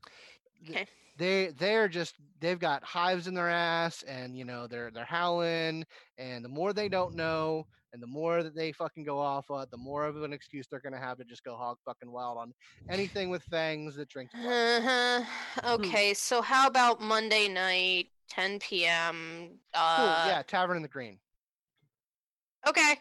Okay. 0.69 0.86
they 1.19 1.53
they're 1.59 1.89
just 1.89 2.15
they've 2.41 2.59
got 2.59 2.82
hives 2.82 3.27
in 3.27 3.35
their 3.35 3.51
ass 3.51 4.03
and 4.05 4.36
you 4.36 4.45
know 4.45 4.66
they're 4.66 4.91
they're 4.91 5.05
howling 5.05 5.85
and 6.19 6.45
the 6.45 6.49
more 6.49 6.73
they 6.73 6.89
don't 6.89 7.15
know 7.15 7.66
and 7.93 8.03
the 8.03 8.07
more 8.09 8.43
that 8.43 8.57
they 8.57 8.73
fucking 8.73 9.05
go 9.05 9.20
off 9.20 9.53
on, 9.53 9.66
the 9.70 9.77
more 9.77 10.05
of 10.05 10.20
an 10.20 10.32
excuse 10.32 10.66
they're 10.69 10.81
gonna 10.81 10.99
have 10.99 11.16
to 11.19 11.24
just 11.24 11.45
go 11.45 11.55
hog 11.55 11.77
fucking 11.85 12.11
wild 12.11 12.39
on 12.39 12.53
anything 12.91 13.31
with 13.31 13.43
fangs 13.45 13.95
that 13.95 14.09
drink. 14.09 14.31
Uh-huh. 14.35 15.23
Okay, 15.65 16.12
so 16.12 16.43
how 16.43 16.66
about 16.66 17.01
Monday 17.01 17.47
night, 17.47 18.09
10 18.31 18.59
p.m. 18.59 19.51
Uh, 19.73 19.97
Cool, 19.97 20.32
yeah, 20.32 20.43
Tavern 20.43 20.77
in 20.77 20.82
the 20.82 20.89
Green. 20.89 21.19
Okay. 22.66 22.97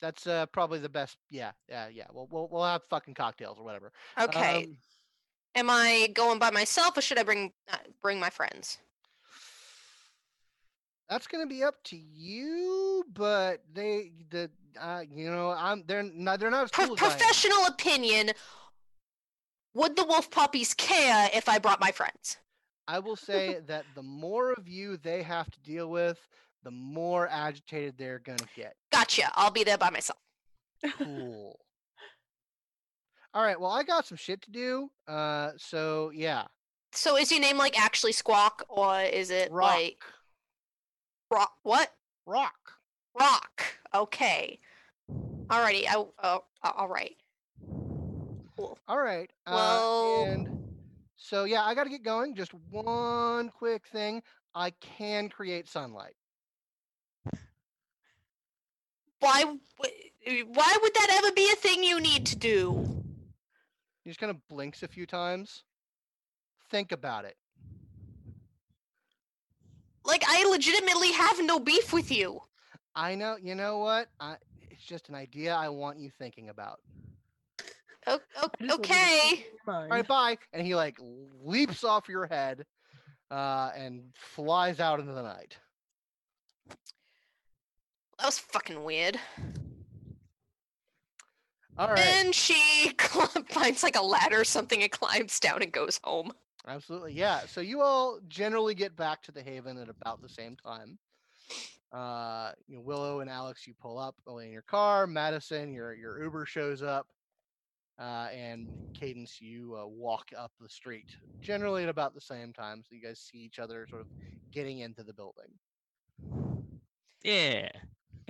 That's 0.00 0.26
uh, 0.26 0.46
probably 0.46 0.78
the 0.78 0.88
best. 0.88 1.16
Yeah, 1.28 1.50
yeah, 1.68 1.88
yeah. 1.88 2.06
We'll 2.12 2.28
we'll 2.30 2.48
we'll 2.50 2.64
have 2.64 2.82
fucking 2.88 3.14
cocktails 3.14 3.58
or 3.58 3.64
whatever. 3.64 3.92
Okay. 4.18 4.64
Um, 4.64 4.76
Am 5.54 5.68
I 5.68 6.10
going 6.14 6.38
by 6.38 6.50
myself 6.50 6.96
or 6.96 7.00
should 7.00 7.18
I 7.18 7.22
bring 7.22 7.52
uh, 7.72 7.76
bring 8.02 8.20
my 8.20 8.30
friends? 8.30 8.78
that's 11.08 11.26
gonna 11.26 11.46
be 11.46 11.64
up 11.64 11.74
to 11.82 11.96
you, 11.96 13.04
but 13.12 13.62
they 13.74 14.12
the 14.30 14.48
uh, 14.80 15.02
you 15.10 15.28
know 15.30 15.50
I'm 15.50 15.82
they're 15.86 16.04
not 16.04 16.38
they're 16.38 16.50
not 16.50 16.64
as 16.64 16.70
Pro- 16.70 16.86
cool 16.86 16.94
as 16.94 17.02
I 17.02 17.06
am. 17.06 17.10
professional 17.18 17.66
opinion. 17.66 18.30
Would 19.74 19.96
the 19.96 20.04
wolf 20.04 20.30
puppies 20.30 20.72
care 20.74 21.28
if 21.34 21.48
I 21.48 21.58
brought 21.58 21.80
my 21.80 21.90
friends? 21.90 22.38
I 22.88 22.98
will 23.00 23.16
say 23.16 23.60
that 23.66 23.84
the 23.94 24.02
more 24.02 24.52
of 24.52 24.68
you 24.68 24.96
they 24.96 25.22
have 25.22 25.50
to 25.50 25.60
deal 25.60 25.88
with, 25.90 26.18
the 26.62 26.70
more 26.70 27.28
agitated 27.28 27.94
they're 27.98 28.20
gonna 28.20 28.38
get. 28.54 28.76
Gotcha. 28.92 29.30
I'll 29.34 29.50
be 29.50 29.64
there 29.64 29.78
by 29.78 29.90
myself. 29.90 30.18
Cool. 30.96 31.58
All 33.34 33.42
right. 33.42 33.60
Well, 33.60 33.70
I 33.70 33.82
got 33.82 34.06
some 34.06 34.16
shit 34.16 34.42
to 34.42 34.50
do. 34.50 34.90
Uh, 35.06 35.50
so 35.56 36.10
yeah, 36.14 36.44
So 36.92 37.16
is 37.16 37.30
your 37.30 37.40
name 37.40 37.56
like 37.58 37.80
actually 37.80 38.12
Squawk 38.12 38.64
or 38.68 39.00
is 39.00 39.30
it 39.30 39.50
rock, 39.52 39.70
like 39.70 40.02
Rock? 41.30 41.52
What? 41.62 41.92
rock. 42.26 42.54
Rock. 43.18 43.62
Okay. 43.94 44.58
Alrighty. 45.48 45.84
I. 45.88 46.04
Oh. 46.22 46.44
All 46.62 46.88
right. 46.88 47.16
Cool. 48.56 48.78
All 48.88 48.98
right. 48.98 49.30
Well- 49.46 50.22
uh, 50.22 50.24
and 50.26 50.48
so 51.16 51.44
yeah, 51.44 51.62
I 51.64 51.74
got 51.74 51.84
to 51.84 51.90
get 51.90 52.02
going. 52.02 52.34
Just 52.34 52.52
one 52.70 53.50
quick 53.50 53.86
thing. 53.86 54.22
I 54.54 54.70
can 54.80 55.28
create 55.28 55.68
sunlight. 55.68 56.14
Why? 59.20 59.44
Why 59.44 60.78
would 60.82 60.94
that 60.94 61.22
ever 61.22 61.32
be 61.32 61.50
a 61.52 61.56
thing 61.56 61.84
you 61.84 62.00
need 62.00 62.26
to 62.26 62.36
do? 62.36 63.04
He 64.10 64.12
just 64.12 64.18
kind 64.18 64.30
of 64.32 64.48
blinks 64.48 64.82
a 64.82 64.88
few 64.88 65.06
times. 65.06 65.62
Think 66.68 66.90
about 66.90 67.24
it. 67.24 67.36
Like 70.04 70.24
I 70.26 70.44
legitimately 70.50 71.12
have 71.12 71.40
no 71.44 71.60
beef 71.60 71.92
with 71.92 72.10
you. 72.10 72.40
I 72.96 73.14
know. 73.14 73.36
You 73.40 73.54
know 73.54 73.78
what? 73.78 74.08
I, 74.18 74.34
it's 74.68 74.82
just 74.82 75.10
an 75.10 75.14
idea 75.14 75.54
I 75.54 75.68
want 75.68 76.00
you 76.00 76.10
thinking 76.10 76.48
about. 76.48 76.80
O- 78.08 78.18
o- 78.42 78.50
I 78.60 78.66
just 78.66 78.80
okay. 78.80 79.46
All 79.68 79.86
right, 79.88 80.08
bye. 80.08 80.38
And 80.52 80.66
he 80.66 80.74
like 80.74 80.98
leaps 81.44 81.84
off 81.84 82.08
your 82.08 82.26
head, 82.26 82.66
uh, 83.30 83.70
and 83.76 84.02
flies 84.16 84.80
out 84.80 84.98
into 84.98 85.12
the 85.12 85.22
night. 85.22 85.56
That 88.18 88.26
was 88.26 88.40
fucking 88.40 88.82
weird. 88.82 89.20
All 91.80 91.88
right. 91.88 91.98
And 91.98 92.34
she 92.34 92.92
finds 93.48 93.82
like 93.82 93.96
a 93.96 94.02
ladder 94.02 94.42
or 94.42 94.44
something 94.44 94.82
and 94.82 94.92
climbs 94.92 95.40
down 95.40 95.62
and 95.62 95.72
goes 95.72 95.98
home. 96.04 96.30
Absolutely, 96.68 97.14
yeah. 97.14 97.40
So 97.46 97.62
you 97.62 97.80
all 97.80 98.20
generally 98.28 98.74
get 98.74 98.94
back 98.96 99.22
to 99.22 99.32
the 99.32 99.42
Haven 99.42 99.78
at 99.78 99.88
about 99.88 100.20
the 100.20 100.28
same 100.28 100.56
time. 100.56 100.98
Uh, 101.90 102.52
you 102.68 102.76
know, 102.76 102.82
Willow 102.82 103.20
and 103.20 103.30
Alex, 103.30 103.66
you 103.66 103.72
pull 103.80 103.98
up 103.98 104.14
away 104.26 104.44
in 104.44 104.52
your 104.52 104.60
car. 104.60 105.06
Madison, 105.06 105.72
your 105.72 105.94
your 105.94 106.22
Uber 106.22 106.44
shows 106.44 106.82
up. 106.82 107.06
uh, 107.98 108.28
and 108.32 108.68
Cadence, 108.94 109.40
you 109.40 109.76
uh, 109.80 109.86
walk 109.86 110.30
up 110.36 110.52
the 110.60 110.68
street, 110.68 111.16
generally 111.40 111.82
at 111.82 111.88
about 111.88 112.14
the 112.14 112.20
same 112.20 112.52
time, 112.52 112.82
so 112.86 112.94
you 112.94 113.02
guys 113.02 113.18
see 113.18 113.38
each 113.38 113.58
other 113.58 113.86
sort 113.88 114.02
of 114.02 114.06
getting 114.52 114.80
into 114.80 115.02
the 115.02 115.12
building. 115.12 115.50
Yeah. 117.22 117.68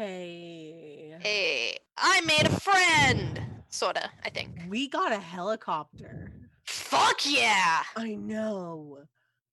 Hey. 0.00 1.14
Hey, 1.20 1.76
I 1.98 2.22
made 2.22 2.46
a 2.46 2.60
friend. 2.60 3.38
Sorta, 3.68 4.08
I 4.24 4.30
think. 4.30 4.48
We 4.66 4.88
got 4.88 5.12
a 5.12 5.18
helicopter. 5.18 6.32
Fuck 6.64 7.30
yeah! 7.30 7.82
I 7.94 8.14
know. 8.14 9.00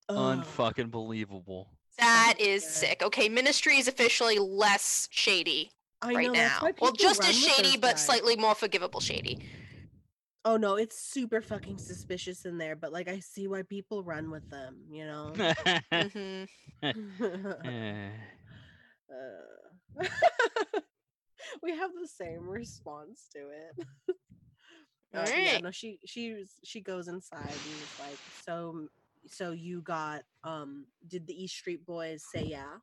Ugh. 0.07 0.40
Unfucking 0.45 0.90
believable. 0.90 1.74
That 1.98 2.36
is 2.40 2.64
Yeah. 2.64 2.69
sick. 2.69 3.03
Okay, 3.03 3.28
Ministry 3.28 3.76
is 3.78 3.90
officially 3.90 4.40
less 4.40 5.10
shady 5.11 5.69
I 6.02 6.14
right 6.14 6.28
know, 6.28 6.34
that's 6.34 6.61
now. 6.61 6.68
why 6.68 6.74
Well, 6.80 6.94
people 6.94 7.10
just 7.10 7.19
run 7.19 7.30
as 7.30 7.36
with 7.36 7.44
shady, 7.52 7.68
those 7.72 7.78
but 7.82 7.91
guys. 7.95 8.06
slightly 8.06 8.38
more 8.38 8.56
forgivable 8.56 9.02
shady. 9.02 9.49
Oh 10.45 10.56
no, 10.56 10.76
it's 10.78 10.98
super 10.98 11.41
fucking 11.41 11.78
suspicious 11.78 12.45
in 12.45 12.57
there, 12.57 12.78
but 12.78 12.94
like 12.94 13.10
I 13.10 13.19
see 13.19 13.49
why 13.49 13.64
people 13.64 14.02
run 14.02 14.32
with 14.32 14.49
them, 14.49 14.78
you 14.90 15.06
know. 15.06 15.34
Eh. 17.65 18.10
Uh, 19.11 19.66
we 21.64 21.76
have 21.76 21.91
the 21.99 22.07
same 22.07 22.48
response 22.48 23.28
to 23.34 23.40
it. 23.40 23.88
Uh, 25.15 25.26
yeah, 25.30 25.53
Alright. 25.53 25.64
no, 25.64 25.72
she 25.72 25.99
she's 26.06 26.49
she 26.65 26.82
goes 26.82 27.07
inside 27.07 27.40
and 27.40 27.53
is 27.53 27.98
like, 27.98 28.18
so 28.44 28.88
so 29.26 29.52
you 29.52 29.82
got 29.82 30.24
um 30.44 30.86
did 31.07 31.26
the 31.26 31.44
East 31.44 31.56
Street 31.56 31.86
Boys 31.86 32.26
say 32.30 32.44
yeah? 32.44 32.74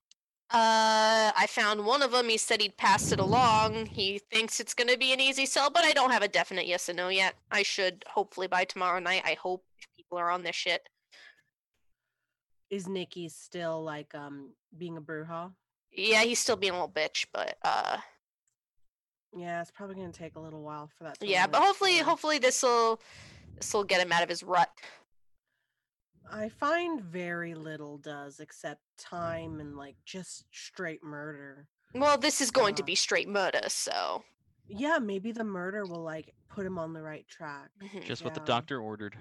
Uh, 0.50 1.32
I 1.36 1.46
found 1.48 1.84
one 1.84 2.02
of 2.02 2.12
them. 2.12 2.28
He 2.28 2.38
said 2.38 2.60
he'd 2.62 2.76
pass 2.76 3.12
it 3.12 3.18
along. 3.18 3.86
He 3.86 4.20
thinks 4.30 4.60
it's 4.60 4.74
going 4.74 4.88
to 4.88 4.98
be 4.98 5.12
an 5.12 5.20
easy 5.20 5.46
sell, 5.46 5.68
but 5.68 5.84
I 5.84 5.92
don't 5.92 6.12
have 6.12 6.22
a 6.22 6.28
definite 6.28 6.66
yes 6.66 6.88
or 6.88 6.92
no 6.92 7.08
yet. 7.08 7.34
I 7.50 7.62
should 7.62 8.04
hopefully 8.06 8.46
by 8.46 8.64
tomorrow 8.64 9.00
night. 9.00 9.22
I 9.24 9.34
hope 9.34 9.64
if 9.78 9.86
people 9.96 10.16
are 10.16 10.30
on 10.30 10.44
this 10.44 10.54
shit. 10.54 10.88
Is 12.70 12.88
Nikki 12.88 13.28
still 13.28 13.82
like 13.82 14.14
um 14.14 14.52
being 14.76 14.96
a 14.96 15.02
bruja? 15.02 15.52
Yeah, 15.96 16.22
he's 16.22 16.38
still 16.38 16.56
being 16.56 16.72
a 16.72 16.76
little 16.76 16.88
bitch, 16.88 17.26
but 17.32 17.56
uh, 17.62 17.98
Yeah, 19.36 19.60
it's 19.60 19.70
probably 19.70 19.96
gonna 19.96 20.12
take 20.12 20.36
a 20.36 20.40
little 20.40 20.62
while 20.62 20.88
for 20.96 21.04
that. 21.04 21.18
To 21.20 21.26
yeah. 21.26 21.46
But 21.46 21.62
hopefully, 21.62 21.94
course. 21.96 22.06
hopefully 22.06 22.38
this 22.38 22.62
will 22.62 23.00
this 23.56 23.72
will 23.72 23.84
get 23.84 24.00
him 24.00 24.12
out 24.12 24.22
of 24.22 24.28
his 24.28 24.42
rut. 24.42 24.70
I 26.30 26.48
find 26.48 27.00
very 27.00 27.54
little 27.54 27.98
does 27.98 28.40
except 28.40 28.80
time 28.98 29.60
and 29.60 29.76
like 29.76 29.96
just 30.04 30.46
straight 30.52 31.02
murder. 31.02 31.68
Well, 31.94 32.18
this 32.18 32.40
is 32.40 32.50
going 32.50 32.74
to 32.76 32.82
Uh, 32.82 32.86
be 32.86 32.94
straight 32.94 33.28
murder, 33.28 33.60
so 33.68 34.24
Yeah, 34.66 34.98
maybe 34.98 35.30
the 35.32 35.44
murder 35.44 35.84
will 35.84 36.02
like 36.02 36.34
put 36.48 36.66
him 36.66 36.78
on 36.78 36.92
the 36.92 37.02
right 37.02 37.26
track. 37.28 37.70
mhm. 37.80 38.04
Just 38.04 38.24
what 38.24 38.34
the 38.34 38.40
doctor 38.40 38.80
ordered. 38.80 39.16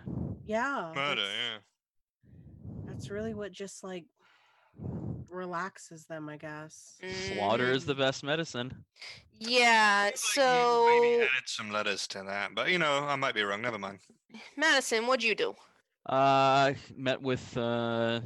Yeah. 0.46 0.92
Murder, 0.96 1.22
that's- 1.22 1.38
yeah. 1.54 1.60
That's 2.86 3.10
really 3.10 3.34
what 3.34 3.52
just 3.52 3.84
like 3.84 4.06
relaxes 5.34 6.06
them, 6.06 6.30
I 6.30 6.38
guess. 6.38 6.98
Slaughter 7.12 7.72
is 7.72 7.86
the 7.86 7.96
Mm, 7.96 8.00
best 8.00 8.24
medicine. 8.24 8.86
Yeah. 9.40 10.04
Like 10.06 10.18
So, 10.18 10.86
maybe 10.88 11.16
added 11.24 11.48
some 11.48 11.72
letters 11.72 12.08
to 12.08 12.24
that, 12.24 12.56
but 12.56 12.70
you 12.70 12.78
know, 12.78 13.00
I 13.06 13.16
might 13.16 13.36
be 13.36 13.44
wrong. 13.44 13.62
Never 13.62 13.80
mind. 13.80 14.00
Madison, 14.56 15.06
what'd 15.08 15.24
you 15.24 15.36
do? 15.36 15.54
Uh, 16.06 16.74
met 16.96 17.22
with 17.22 17.56
uh, 17.58 18.22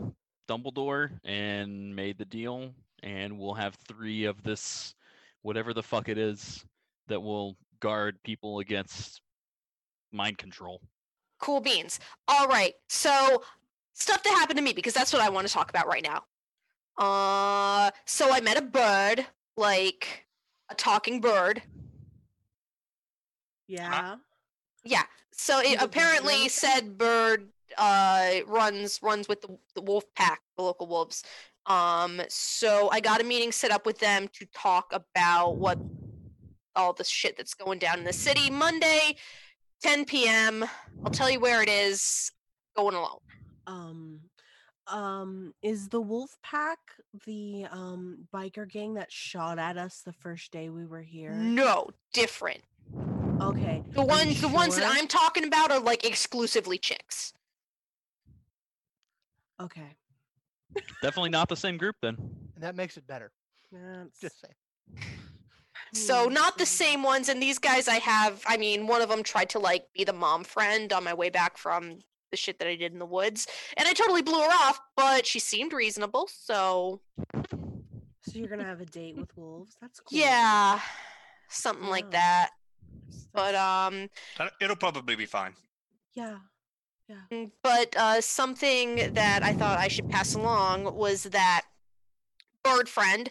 Dumbledore 0.47 1.19
and 1.23 1.95
made 1.95 2.17
the 2.17 2.25
deal, 2.25 2.73
and 3.03 3.37
we'll 3.37 3.53
have 3.53 3.75
three 3.87 4.25
of 4.25 4.41
this, 4.43 4.95
whatever 5.41 5.73
the 5.73 5.83
fuck 5.83 6.09
it 6.09 6.17
is, 6.17 6.65
that 7.07 7.21
will 7.21 7.55
guard 7.79 8.17
people 8.23 8.59
against 8.59 9.21
mind 10.11 10.37
control. 10.37 10.81
Cool 11.39 11.61
beans. 11.61 11.99
All 12.27 12.47
right. 12.47 12.73
So, 12.89 13.43
stuff 13.93 14.23
that 14.23 14.31
happened 14.31 14.57
to 14.57 14.63
me 14.63 14.73
because 14.73 14.93
that's 14.93 15.13
what 15.13 15.21
I 15.21 15.29
want 15.29 15.47
to 15.47 15.53
talk 15.53 15.69
about 15.69 15.87
right 15.87 16.03
now. 16.03 16.23
Uh, 16.97 17.91
so 18.05 18.31
I 18.31 18.41
met 18.41 18.57
a 18.57 18.61
bird, 18.61 19.25
like 19.55 20.25
a 20.69 20.75
talking 20.75 21.21
bird. 21.21 21.61
Yeah. 23.67 24.15
Yeah. 24.83 25.03
So 25.31 25.59
it 25.59 25.81
apparently 25.81 26.49
said 26.49 26.97
bird 26.97 27.49
uh 27.77 28.37
runs 28.47 28.99
runs 29.03 29.27
with 29.27 29.41
the 29.41 29.57
the 29.75 29.81
wolf 29.81 30.05
pack, 30.15 30.41
the 30.55 30.63
local 30.63 30.87
wolves. 30.87 31.23
Um 31.65 32.21
so 32.29 32.89
I 32.91 33.01
got 33.01 33.21
a 33.21 33.23
meeting 33.23 33.51
set 33.51 33.71
up 33.71 33.85
with 33.85 33.99
them 33.99 34.29
to 34.33 34.45
talk 34.47 34.91
about 34.93 35.57
what 35.57 35.77
all 36.75 36.93
the 36.93 37.03
shit 37.03 37.35
that's 37.37 37.53
going 37.53 37.79
down 37.79 37.99
in 37.99 38.05
the 38.05 38.13
city 38.13 38.49
Monday 38.49 39.15
10 39.81 40.05
p.m. 40.05 40.65
I'll 41.03 41.11
tell 41.11 41.29
you 41.29 41.39
where 41.39 41.61
it 41.61 41.69
is. 41.69 42.31
Going 42.75 42.95
alone. 42.95 43.19
Um 43.67 44.21
um 44.89 45.53
is 45.61 45.89
the 45.89 46.01
wolf 46.01 46.37
pack 46.43 46.79
the 47.25 47.65
um 47.71 48.27
biker 48.33 48.69
gang 48.69 48.93
that 48.95 49.11
shot 49.11 49.59
at 49.59 49.77
us 49.77 50.01
the 50.01 50.13
first 50.13 50.51
day 50.51 50.69
we 50.69 50.85
were 50.85 51.01
here? 51.01 51.33
No, 51.33 51.89
different. 52.13 52.61
Okay. 53.41 53.83
The 53.93 54.01
are 54.01 54.03
you 54.03 54.07
ones 54.09 54.41
the 54.41 54.47
ones 54.47 54.75
that? 54.75 54.85
I'm 54.87 55.07
talking 55.07 55.43
about 55.45 55.71
are 55.71 55.79
like 55.79 56.05
exclusively 56.05 56.77
chicks. 56.77 57.33
Okay. 59.61 59.95
Definitely 61.01 61.29
not 61.31 61.49
the 61.49 61.55
same 61.55 61.77
group 61.77 61.95
then. 62.01 62.17
And 62.55 62.63
that 62.63 62.75
makes 62.75 62.97
it 62.97 63.07
better. 63.07 63.31
That's 63.71 64.19
Just 64.19 64.41
say. 64.41 64.49
So 65.93 66.27
Hmm, 66.27 66.33
not 66.33 66.57
the 66.57 66.65
hmm. 66.65 66.65
same 66.65 67.03
ones, 67.03 67.29
and 67.29 67.41
these 67.41 67.59
guys 67.59 67.87
I 67.87 67.99
have. 67.99 68.43
I 68.45 68.57
mean, 68.57 68.87
one 68.87 69.01
of 69.01 69.09
them 69.09 69.23
tried 69.23 69.49
to 69.51 69.59
like 69.59 69.85
be 69.93 70.03
the 70.03 70.13
mom 70.13 70.43
friend 70.43 70.91
on 70.91 71.03
my 71.03 71.13
way 71.13 71.29
back 71.29 71.57
from 71.57 71.99
the 72.31 72.37
shit 72.37 72.59
that 72.59 72.67
I 72.67 72.75
did 72.75 72.93
in 72.93 72.99
the 72.99 73.05
woods, 73.05 73.47
and 73.77 73.87
I 73.87 73.93
totally 73.93 74.21
blew 74.21 74.39
her 74.41 74.49
off. 74.49 74.79
But 74.95 75.25
she 75.25 75.39
seemed 75.39 75.73
reasonable, 75.73 76.27
so 76.31 77.01
So 78.21 78.31
you're 78.33 78.47
gonna 78.47 78.63
have 78.65 78.81
a 78.81 78.85
date 78.85 79.15
with 79.17 79.35
wolves? 79.37 79.77
That's 79.81 79.99
cool. 79.99 80.17
yeah, 80.17 80.79
something 81.49 81.87
like 81.87 82.11
that. 82.11 82.51
But 83.33 83.55
um, 83.55 84.09
It'll 84.59 84.75
probably 84.75 85.15
be 85.15 85.25
fine. 85.25 85.53
yeah. 86.13 86.37
Yeah. 87.31 87.45
But 87.63 87.95
uh, 87.95 88.19
something 88.19 89.13
that 89.13 89.39
I 89.41 89.53
thought 89.53 89.79
I 89.79 89.87
should 89.87 90.09
pass 90.09 90.33
along 90.33 90.93
was 90.93 91.23
that 91.23 91.61
Bird 92.63 92.89
Friend 92.89 93.29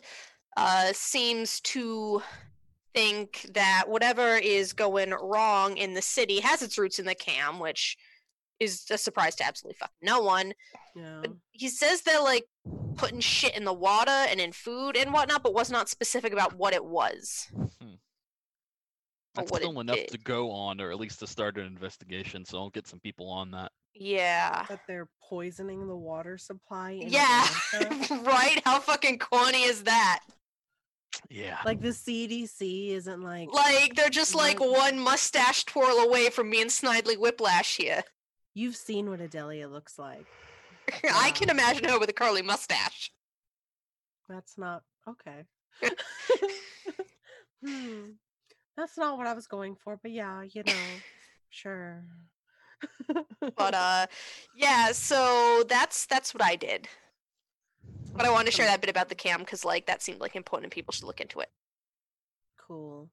uh, 0.57 0.93
seems 0.95 1.61
to 1.61 2.23
think 2.95 3.51
that 3.53 3.85
whatever 3.87 4.37
is 4.37 4.73
going 4.73 5.11
wrong 5.11 5.77
in 5.77 5.93
the 5.93 6.01
city 6.01 6.41
has 6.41 6.63
its 6.63 6.79
roots 6.79 6.99
in 6.99 7.05
the 7.05 7.15
cam, 7.15 7.59
which 7.59 7.99
is 8.61 8.85
a 8.91 8.99
surprise 8.99 9.35
to 9.37 9.45
absolutely 9.45 9.77
fucking 9.79 9.95
no 10.03 10.21
one. 10.21 10.53
Yeah. 10.95 11.19
But 11.21 11.33
he 11.53 11.69
says 11.69 12.03
they're 12.03 12.23
like 12.23 12.45
putting 12.97 13.21
shit 13.21 13.57
in 13.57 13.65
the 13.65 13.73
water 13.73 14.11
and 14.11 14.41
in 14.41 14.53
food 14.53 14.97
and 14.97 15.13
whatnot, 15.13 15.43
but 15.43 15.55
was 15.55 15.71
not 15.71 15.89
specific 15.89 16.33
about 16.33 16.55
what 16.57 16.73
it 16.73 16.85
was. 16.85 17.47
or 17.55 17.67
That's 19.35 19.51
what 19.53 19.61
still 19.61 19.79
enough 19.81 19.97
did. 19.97 20.09
to 20.09 20.19
go 20.19 20.51
on, 20.51 20.81
or 20.81 20.91
at 20.91 20.99
least 20.99 21.19
to 21.21 21.27
start 21.27 21.59
an 21.59 21.67
investigation. 21.67 22.45
So 22.45 22.59
I'll 22.59 22.71
get 22.71 22.87
some 22.87 23.01
people 23.01 23.29
on 23.29 23.51
that. 23.51 23.71
Yeah. 23.95 24.65
That 24.69 24.81
they're 24.89 25.09
poisoning 25.29 25.87
the 25.87 25.97
water 25.97 26.39
supply. 26.39 26.93
In 26.93 27.09
Yeah. 27.09 27.47
Right? 28.23 28.61
How 28.65 28.81
fucking 28.81 29.19
corny 29.19 29.65
is 29.65 29.83
that? 29.85 30.21
Yeah. 31.31 31.59
like 31.65 31.81
the 31.81 31.89
CDC 31.89 32.91
isn't 32.91 33.23
like 33.23 33.49
Like 33.51 33.95
they're 33.95 34.11
just 34.11 34.35
like 34.35 34.61
Right. 34.61 34.69
one 34.71 34.99
mustache 35.01 35.65
twirl 35.65 35.99
away 35.99 36.29
from 36.29 36.51
being 36.51 36.67
Snidely 36.67 37.19
Whiplash 37.19 37.77
here. 37.79 38.03
You've 38.57 38.75
seen 38.75 39.11
what 39.11 39.21
Adelia 39.21 39.69
looks 39.69 39.99
like. 39.99 40.27
I 41.13 41.31
can 41.33 41.51
imagine 41.51 41.85
her 41.89 41.99
with 41.99 42.09
a 42.09 42.15
curly 42.15 42.43
mustache. 42.43 43.13
That's 44.29 44.57
not 44.59 44.83
okay. 45.09 45.45
hmm. 47.65 48.01
That's 48.77 48.99
not 48.99 49.19
what 49.19 49.27
I 49.27 49.35
was 49.35 49.47
going 49.47 49.77
for, 49.77 49.99
but 50.03 50.11
yeah, 50.11 50.43
you 50.43 50.63
know, 50.67 50.73
sure. 51.51 52.03
But 53.57 53.75
uh 53.75 54.07
yeah, 54.55 54.93
so 54.93 55.63
that's 55.69 56.07
that's 56.07 56.35
what 56.35 56.43
I 56.43 56.57
did. 56.57 56.89
But 58.15 58.27
I 58.27 58.31
wanted 58.31 58.47
to 58.47 58.53
share 58.53 58.67
that 58.67 58.81
bit 58.81 58.91
about 58.91 59.09
the 59.11 59.15
cam 59.15 59.41
because 59.41 59.65
like 59.65 59.87
that 59.87 60.03
seemed 60.03 60.21
like 60.21 60.35
important 60.37 60.67
and 60.67 60.73
people 60.73 60.93
should 60.93 61.05
look 61.05 61.21
into 61.21 61.41
it. 61.41 61.51
cool. 62.57 63.11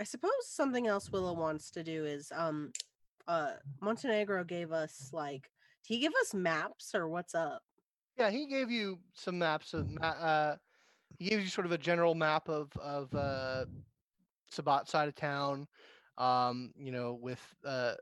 I 0.00 0.04
suppose 0.04 0.32
something 0.46 0.86
else 0.86 1.10
Willow 1.12 1.34
wants 1.34 1.70
to 1.72 1.84
do 1.84 2.04
is 2.04 2.32
um 2.34 2.72
uh 3.28 3.52
Montenegro 3.80 4.44
gave 4.44 4.72
us 4.72 5.10
like 5.12 5.50
did 5.86 5.94
he 5.94 6.00
give 6.00 6.12
us 6.20 6.32
maps 6.32 6.94
or 6.94 7.08
what's 7.08 7.34
up? 7.34 7.62
Yeah, 8.16 8.30
he 8.30 8.46
gave 8.46 8.70
you 8.70 8.98
some 9.14 9.38
maps 9.38 9.74
of. 9.74 9.88
Uh, 10.00 10.56
he 11.18 11.30
gave 11.30 11.40
you 11.40 11.48
sort 11.48 11.66
of 11.66 11.72
a 11.72 11.78
general 11.78 12.14
map 12.14 12.48
of 12.48 12.70
of 12.76 13.12
uh, 13.14 13.64
Sabbat 14.50 14.88
side 14.88 15.08
of 15.08 15.14
town. 15.14 15.66
Um, 16.18 16.72
you 16.76 16.92
know, 16.92 17.14
with 17.14 17.40
uh, 17.64 17.94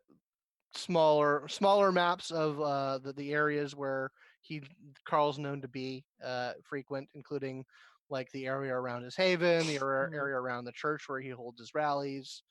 smaller 0.74 1.48
smaller 1.48 1.92
maps 1.92 2.30
of 2.30 2.60
uh, 2.60 2.98
the 2.98 3.12
the 3.12 3.32
areas 3.32 3.74
where 3.74 4.10
he 4.40 4.62
Carl's 5.05 5.38
known 5.38 5.62
to 5.62 5.68
be 5.68 6.05
uh, 6.22 6.52
frequent, 6.64 7.09
including 7.14 7.64
like 8.10 8.30
the 8.32 8.47
area 8.47 8.74
around 8.74 9.05
his 9.05 9.14
haven, 9.14 9.66
the 9.68 9.76
area, 9.76 10.10
area 10.12 10.36
around 10.36 10.64
the 10.64 10.72
church 10.72 11.09
where 11.09 11.20
he 11.20 11.30
holds 11.30 11.60
his 11.60 11.74
rallies. 11.74 12.42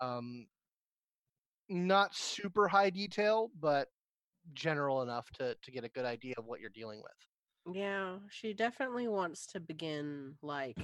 Um, 0.00 0.46
not 1.70 2.14
super 2.14 2.68
high 2.68 2.90
detail, 2.90 3.50
but 3.58 3.88
general 4.54 5.02
enough 5.02 5.30
to 5.38 5.54
to 5.62 5.70
get 5.70 5.84
a 5.84 5.88
good 5.88 6.04
idea 6.04 6.34
of 6.36 6.44
what 6.44 6.60
you're 6.60 6.70
dealing 6.70 7.00
with. 7.02 7.74
Yeah, 7.76 8.16
she 8.28 8.52
definitely 8.52 9.06
wants 9.08 9.46
to 9.48 9.60
begin 9.60 10.34
like 10.42 10.76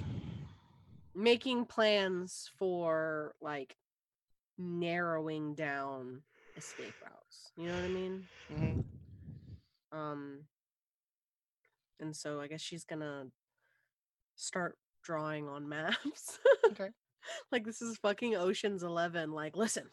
making 1.13 1.65
plans 1.65 2.49
for 2.57 3.35
like 3.41 3.75
narrowing 4.57 5.55
down 5.55 6.21
escape 6.55 6.93
routes. 7.03 7.51
You 7.57 7.67
know 7.67 7.75
what 7.75 7.83
I 7.83 7.87
mean? 7.87 8.27
Mhm. 8.51 8.83
Um 9.91 10.39
and 11.99 12.15
so 12.15 12.39
I 12.39 12.47
guess 12.47 12.61
she's 12.61 12.83
gonna 12.85 13.25
start 14.35 14.77
drawing 15.03 15.47
on 15.49 15.67
maps. 15.69 16.39
Okay. 16.65 16.89
like 17.51 17.65
this 17.65 17.81
is 17.81 17.97
fucking 17.97 18.35
Ocean's 18.35 18.83
11. 18.83 19.31
Like 19.31 19.57
listen. 19.57 19.89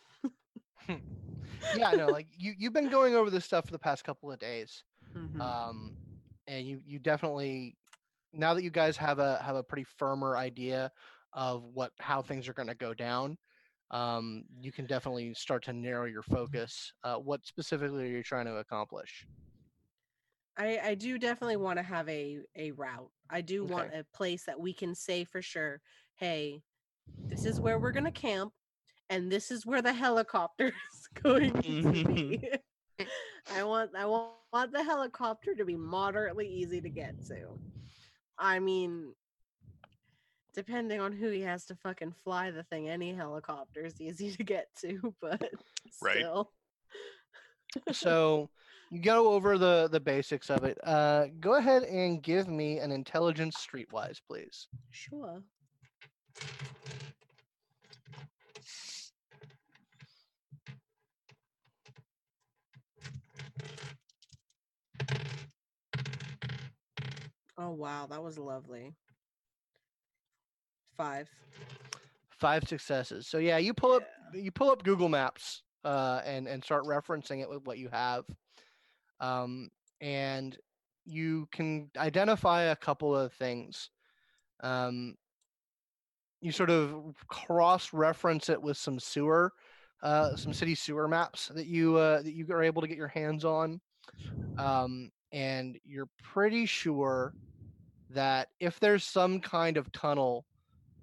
Yeah, 1.75 1.93
no, 1.93 2.11
like 2.11 2.29
you 2.37 2.55
you've 2.57 2.73
been 2.73 2.89
going 2.89 3.15
over 3.15 3.31
this 3.31 3.45
stuff 3.45 3.67
for 3.67 3.73
the 3.73 3.79
past 3.79 4.05
couple 4.05 4.31
of 4.31 4.39
days. 4.39 4.85
Mhm. 5.17 5.41
um, 5.41 5.97
and 6.47 6.67
you 6.67 6.81
you 6.85 6.99
definitely 6.99 7.77
now 8.33 8.55
that 8.55 8.63
you 8.65 8.71
guys 8.71 8.97
have 8.97 9.19
a 9.19 9.39
have 9.43 9.57
a 9.57 9.63
pretty 9.65 9.85
firmer 9.85 10.37
idea 10.37 10.91
of 11.33 11.65
what 11.65 11.93
how 12.01 12.23
things 12.23 12.49
are 12.49 12.55
going 12.55 12.69
to 12.69 12.75
go 12.75 12.95
down 12.95 13.39
um, 13.91 14.45
you 14.61 14.73
can 14.73 14.87
definitely 14.87 15.35
start 15.35 15.63
to 15.65 15.73
narrow 15.73 16.07
your 16.07 16.23
focus 16.23 16.93
uh, 17.05 17.17
what 17.17 17.47
specifically 17.47 18.05
are 18.05 18.17
you 18.17 18.23
trying 18.23 18.47
to 18.47 18.57
accomplish 18.57 19.27
I 20.57 20.79
I 20.79 20.95
do 20.95 21.19
definitely 21.19 21.57
want 21.57 21.79
to 21.79 21.83
have 21.83 22.09
a 22.09 22.41
a 22.57 22.71
route. 22.73 23.11
I 23.31 23.41
do 23.41 23.65
want 23.65 23.95
a 23.95 24.05
place 24.15 24.45
that 24.45 24.61
we 24.61 24.73
can 24.73 24.95
say 24.95 25.25
for 25.25 25.43
sure, 25.43 25.81
hey, 26.17 26.63
this 27.29 27.45
is 27.45 27.61
where 27.61 27.79
we're 27.79 27.93
gonna 27.93 28.13
camp, 28.13 28.53
and 29.11 29.31
this 29.31 29.51
is 29.51 29.67
where 29.67 29.83
the 29.83 29.93
helicopter 29.93 30.67
is 30.93 31.23
going 31.23 31.55
to 31.55 31.93
be. 31.93 32.51
I 33.51 33.63
want 33.65 33.91
I 33.97 34.07
want, 34.07 34.33
want 34.53 34.73
the 34.73 34.83
helicopter 34.85 35.55
to 35.55 35.65
be 35.65 35.77
moderately 35.77 36.49
easy 36.49 36.81
to 36.81 36.89
get 36.89 37.15
to. 37.27 37.59
I 38.39 38.59
mean, 38.59 39.15
depending 40.55 41.01
on 41.01 41.13
who 41.13 41.29
he 41.31 41.41
has 41.43 41.65
to 41.67 41.77
fucking 41.77 42.15
fly 42.25 42.51
the 42.51 42.63
thing, 42.65 42.89
any 42.89 43.13
helicopter 43.13 43.85
is 43.85 44.01
easy 44.01 44.31
to 44.33 44.45
get 44.45 44.69
to, 44.81 45.15
but 45.21 45.43
Right. 46.01 46.19
still. 46.19 46.53
so 47.93 48.49
you 48.91 49.01
go 49.01 49.33
over 49.33 49.59
the 49.59 49.89
the 49.91 49.99
basics 50.01 50.49
of 50.51 50.63
it 50.65 50.79
uh, 50.85 51.27
go 51.41 51.55
ahead 51.55 51.83
and 51.83 52.23
give 52.23 52.47
me 52.49 52.79
an 52.79 52.93
intelligence 52.93 53.57
streetwise 53.57 54.21
please 54.27 54.69
Sure. 54.91 55.43
Oh 67.57 67.71
wow, 67.71 68.07
that 68.11 68.23
was 68.23 68.39
lovely. 68.39 68.95
Five. 70.97 71.29
five 72.39 72.63
successes 72.69 73.27
so 73.27 73.39
yeah 73.39 73.59
you 73.59 73.75
pull 73.75 73.93
up 73.93 74.05
you 74.33 74.53
pull 74.53 74.71
up 74.71 74.85
google 74.85 75.09
maps 75.09 75.63
uh, 75.85 76.21
and 76.25 76.47
and 76.47 76.63
start 76.63 76.85
referencing 76.85 77.43
it 77.43 77.49
with 77.49 77.65
what 77.65 77.79
you 77.79 77.89
have 77.91 78.25
um, 79.21 79.69
and 80.01 80.57
you 81.05 81.49
can 81.53 81.91
identify 81.97 82.63
a 82.65 82.77
couple 82.77 83.15
of 83.15 83.33
things 83.33 83.91
um, 84.63 85.17
you 86.41 86.53
sort 86.53 86.71
of 86.71 87.15
cross 87.29 87.93
reference 87.93 88.49
it 88.49 88.61
with 88.61 88.77
some 88.77 89.01
sewer 89.01 89.53
uh, 90.03 90.37
some 90.37 90.53
city 90.53 90.75
sewer 90.75 91.09
maps 91.09 91.51
that 91.55 91.67
you 91.67 91.97
uh, 91.97 92.23
that 92.23 92.35
you 92.35 92.47
are 92.51 92.63
able 92.63 92.83
to 92.83 92.89
get 92.89 92.97
your 92.99 93.09
hands 93.09 93.45
on 93.45 93.81
um, 94.59 95.11
and 95.35 95.77
you're 95.85 96.09
pretty 96.23 96.65
sure 96.65 97.35
that 98.11 98.49
if 98.61 98.79
there's 98.79 99.05
some 99.05 99.41
kind 99.41 99.77
of 99.77 99.91
tunnel 99.93 100.47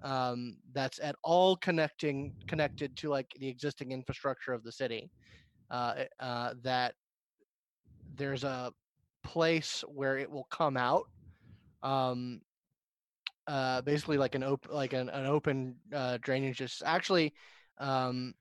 um, 0.02 0.56
that's 0.72 0.98
at 1.00 1.14
all 1.22 1.54
connecting 1.56 2.32
connected 2.48 2.96
to 2.96 3.08
like 3.08 3.30
the 3.38 3.46
existing 3.46 3.92
infrastructure 3.92 4.52
of 4.52 4.64
the 4.64 4.72
city. 4.72 5.10
Uh, 5.70 6.04
uh, 6.20 6.52
that 6.62 6.94
there's 8.16 8.44
a 8.44 8.70
place 9.22 9.82
where 9.88 10.18
it 10.18 10.30
will 10.30 10.46
come 10.50 10.76
out, 10.76 11.04
um, 11.82 12.42
uh, 13.46 13.80
basically 13.82 14.18
like 14.18 14.34
an 14.34 14.42
open 14.42 14.70
like 14.70 14.92
an, 14.92 15.08
an 15.10 15.26
open 15.26 15.76
uh, 15.94 16.18
drainage. 16.20 16.58
Just 16.58 16.82
actually, 16.84 17.32
um, 17.78 18.34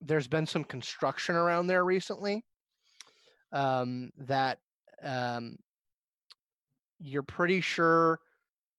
there's 0.00 0.26
been 0.26 0.46
some 0.46 0.64
construction 0.64 1.36
around 1.36 1.66
there 1.66 1.84
recently 1.84 2.44
um, 3.54 4.10
that 4.18 4.58
um, 5.02 5.56
you're 6.98 7.22
pretty 7.22 7.60
sure 7.62 8.20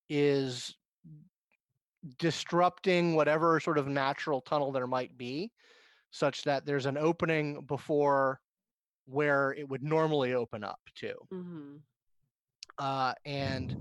is 0.10 0.76
disrupting 2.20 3.16
whatever 3.16 3.60
sort 3.60 3.80
of 3.80 3.88
natural 3.88 4.42
tunnel 4.42 4.72
there 4.72 4.86
might 4.86 5.18
be 5.18 5.52
such 6.12 6.44
that 6.44 6.66
there's 6.66 6.86
an 6.86 6.98
opening 6.98 7.62
before 7.66 8.40
where 9.06 9.54
it 9.54 9.68
would 9.68 9.82
normally 9.84 10.34
open 10.34 10.64
up 10.64 10.80
to 10.96 11.16
Mm-hmm. 11.34 11.78
uh, 12.78 13.14
and 13.26 13.76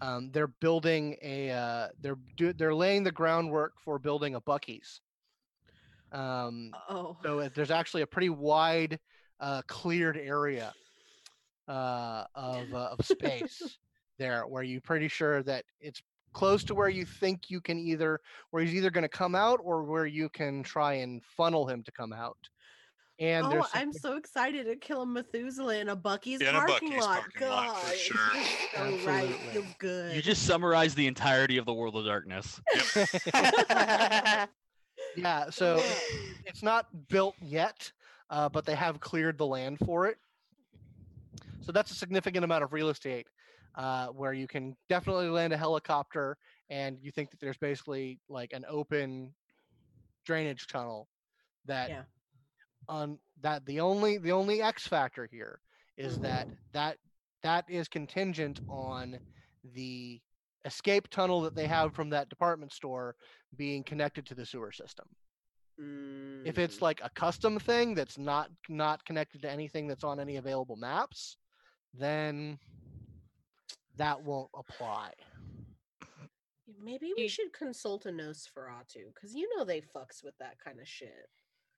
um, 0.00 0.30
they're 0.32 0.48
building 0.48 1.16
a 1.22 1.50
uh, 1.50 1.88
they're 2.00 2.18
do, 2.36 2.52
they're 2.52 2.74
laying 2.74 3.04
the 3.04 3.12
groundwork 3.12 3.74
for 3.82 3.98
building 3.98 4.34
a 4.34 4.40
Buc-ee's 4.40 5.00
um, 6.10 6.72
Oh. 6.90 7.16
so 7.22 7.40
uh, 7.40 7.48
there's 7.54 7.70
actually 7.80 8.02
a 8.02 8.06
pretty 8.06 8.28
wide 8.30 8.98
uh, 9.42 9.60
cleared 9.66 10.16
area 10.16 10.72
uh, 11.68 12.24
of, 12.34 12.72
uh, 12.72 12.94
of 12.98 13.04
space 13.04 13.78
there 14.18 14.46
where 14.46 14.62
you're 14.62 14.80
pretty 14.80 15.08
sure 15.08 15.42
that 15.42 15.64
it's 15.80 16.00
close 16.32 16.64
to 16.64 16.74
where 16.74 16.88
you 16.88 17.04
think 17.04 17.50
you 17.50 17.60
can 17.60 17.78
either 17.78 18.18
where 18.50 18.62
he's 18.62 18.74
either 18.74 18.90
going 18.90 19.02
to 19.02 19.08
come 19.08 19.34
out 19.34 19.60
or 19.62 19.82
where 19.82 20.06
you 20.06 20.28
can 20.30 20.62
try 20.62 20.94
and 20.94 21.22
funnel 21.36 21.66
him 21.66 21.82
to 21.82 21.92
come 21.92 22.12
out 22.12 22.38
and 23.18 23.46
oh, 23.46 23.66
I'm 23.74 23.92
so 23.92 24.16
excited 24.16 24.64
to 24.66 24.76
kill 24.76 25.02
a 25.02 25.06
Methuselah 25.06 25.76
in 25.78 25.90
a 25.90 25.96
Buc-ee's 25.96 26.40
Yeah, 26.40 26.48
in 26.50 26.56
a 26.56 26.60
parking 26.66 26.92
Buc-ee's 26.92 27.04
lot. 27.04 27.20
parking 27.20 27.48
lot, 27.48 27.78
for 27.78 27.94
sure. 27.94 28.16
just 28.34 28.50
so 28.74 29.06
right. 29.06 29.28
Absolutely. 29.28 29.76
Good. 29.78 30.16
You 30.16 30.22
just 30.22 30.46
summarized 30.46 30.96
the 30.96 31.06
entirety 31.06 31.58
of 31.58 31.66
the 31.66 31.74
World 31.74 31.94
of 31.96 32.06
Darkness. 32.06 32.60
yeah 35.16 35.50
so 35.50 35.74
it's- 35.76 36.02
it's 36.46 36.62
not 36.62 36.86
built 37.08 37.34
yet 37.40 37.92
uh, 38.32 38.48
but 38.48 38.64
they 38.64 38.74
have 38.74 38.98
cleared 38.98 39.38
the 39.38 39.46
land 39.46 39.78
for 39.84 40.06
it. 40.06 40.16
So 41.60 41.70
that's 41.70 41.92
a 41.92 41.94
significant 41.94 42.44
amount 42.44 42.64
of 42.64 42.72
real 42.72 42.88
estate 42.88 43.28
uh, 43.76 44.08
where 44.08 44.32
you 44.32 44.48
can 44.48 44.74
definitely 44.88 45.28
land 45.28 45.52
a 45.52 45.56
helicopter 45.56 46.36
and 46.70 46.98
you 47.00 47.12
think 47.12 47.30
that 47.30 47.38
there's 47.40 47.58
basically 47.58 48.18
like 48.28 48.52
an 48.52 48.64
open 48.68 49.34
drainage 50.26 50.66
tunnel 50.66 51.08
that 51.66 51.90
Yeah. 51.90 52.02
on 52.88 53.18
that 53.42 53.64
the 53.66 53.80
only 53.80 54.18
the 54.18 54.32
only 54.32 54.60
x 54.60 54.88
factor 54.88 55.26
here 55.30 55.60
is 55.96 56.18
that 56.18 56.48
that 56.72 56.98
that 57.42 57.64
is 57.68 57.86
contingent 57.86 58.60
on 58.68 59.20
the 59.74 60.20
escape 60.64 61.08
tunnel 61.08 61.40
that 61.42 61.54
they 61.54 61.66
have 61.66 61.94
from 61.94 62.10
that 62.10 62.28
department 62.28 62.72
store 62.72 63.14
being 63.56 63.84
connected 63.84 64.26
to 64.26 64.34
the 64.34 64.46
sewer 64.46 64.72
system 64.72 65.06
if 65.78 66.58
it's 66.58 66.76
Mm, 66.78 66.82
like 66.82 67.00
a 67.02 67.10
custom 67.10 67.58
thing 67.58 67.94
that's 67.94 68.18
not 68.18 68.50
not 68.68 69.04
connected 69.04 69.42
to 69.42 69.50
anything 69.50 69.86
that's 69.88 70.04
on 70.04 70.20
any 70.20 70.36
available 70.36 70.76
maps 70.76 71.36
then 71.94 72.58
that 73.96 74.22
won't 74.22 74.50
apply 74.56 75.12
maybe 76.80 77.12
we 77.16 77.28
should 77.28 77.52
consult 77.52 78.06
a 78.06 78.10
Nosferatu 78.10 79.12
because 79.14 79.34
you 79.34 79.48
know 79.56 79.64
they 79.64 79.80
fucks 79.80 80.22
with 80.24 80.36
that 80.38 80.58
kind 80.58 80.80
of 80.80 80.88
shit. 80.88 81.28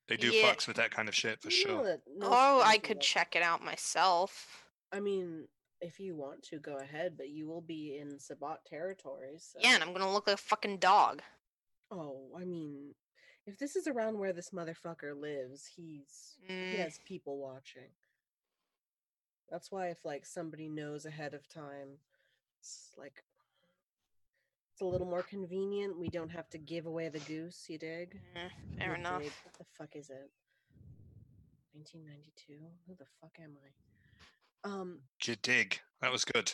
They 0.08 0.16
do 0.16 0.30
Yeah. 0.30 0.44
fucks 0.52 0.66
with 0.68 0.76
that 0.76 0.90
kind 0.90 1.08
of 1.08 1.14
shit 1.14 1.40
for 1.40 1.50
You 1.50 1.66
know 1.66 1.82
sure. 1.84 2.02
oh, 2.22 2.60
I 2.62 2.78
could 2.78 2.98
loves- 2.98 3.06
check 3.06 3.34
it 3.36 3.42
out 3.42 3.62
myself. 3.62 4.64
I 4.92 5.00
mean, 5.00 5.48
if 5.80 5.98
you 5.98 6.14
want 6.14 6.42
to, 6.44 6.58
go 6.58 6.76
ahead, 6.76 7.16
but 7.16 7.28
you 7.30 7.46
will 7.48 7.60
be 7.62 7.98
in 7.98 8.18
Sabbat 8.18 8.64
territories. 8.64 9.50
So. 9.52 9.58
Yeah, 9.60 9.74
and 9.74 9.82
I'm 9.82 9.92
gonna 9.92 10.10
look 10.12 10.26
like 10.26 10.34
a 10.34 10.42
fucking 10.42 10.78
dog. 10.78 11.22
Oh, 11.90 12.30
I 12.36 12.44
mean, 12.44 12.94
if 13.46 13.58
this 13.58 13.76
is 13.76 13.86
around 13.86 14.18
where 14.18 14.32
this 14.32 14.50
motherfucker 14.50 15.18
lives, 15.18 15.66
he's 15.76 16.36
he 16.46 16.52
Mm. 16.54 16.78
has 16.78 16.98
people 17.06 17.38
watching. 17.38 17.90
That's 19.50 19.70
why 19.70 19.88
if 19.88 20.04
like 20.04 20.24
somebody 20.26 20.68
knows 20.68 21.04
ahead 21.06 21.34
of 21.34 21.46
time, 21.48 21.98
it's 22.58 22.92
like 22.96 23.22
it's 24.72 24.80
a 24.80 24.84
little 24.86 25.06
more 25.06 25.22
convenient. 25.22 25.98
We 25.98 26.08
don't 26.08 26.30
have 26.30 26.48
to 26.50 26.58
give 26.58 26.86
away 26.86 27.08
the 27.08 27.20
goose. 27.20 27.66
You 27.68 27.78
dig? 27.78 28.20
Eh, 28.34 28.48
fair 28.78 28.94
enough. 28.96 29.22
dig? 29.22 29.32
What 29.44 29.54
the 29.58 29.64
fuck 29.78 29.94
is 29.96 30.10
it? 30.10 30.30
1992. 31.74 32.54
Who 32.86 32.94
the 32.94 33.06
fuck 33.20 33.36
am 33.40 33.56
I? 33.64 34.68
Um, 34.68 35.00
You 35.24 35.36
dig. 35.36 35.78
That 36.00 36.10
was 36.12 36.24
good. 36.24 36.52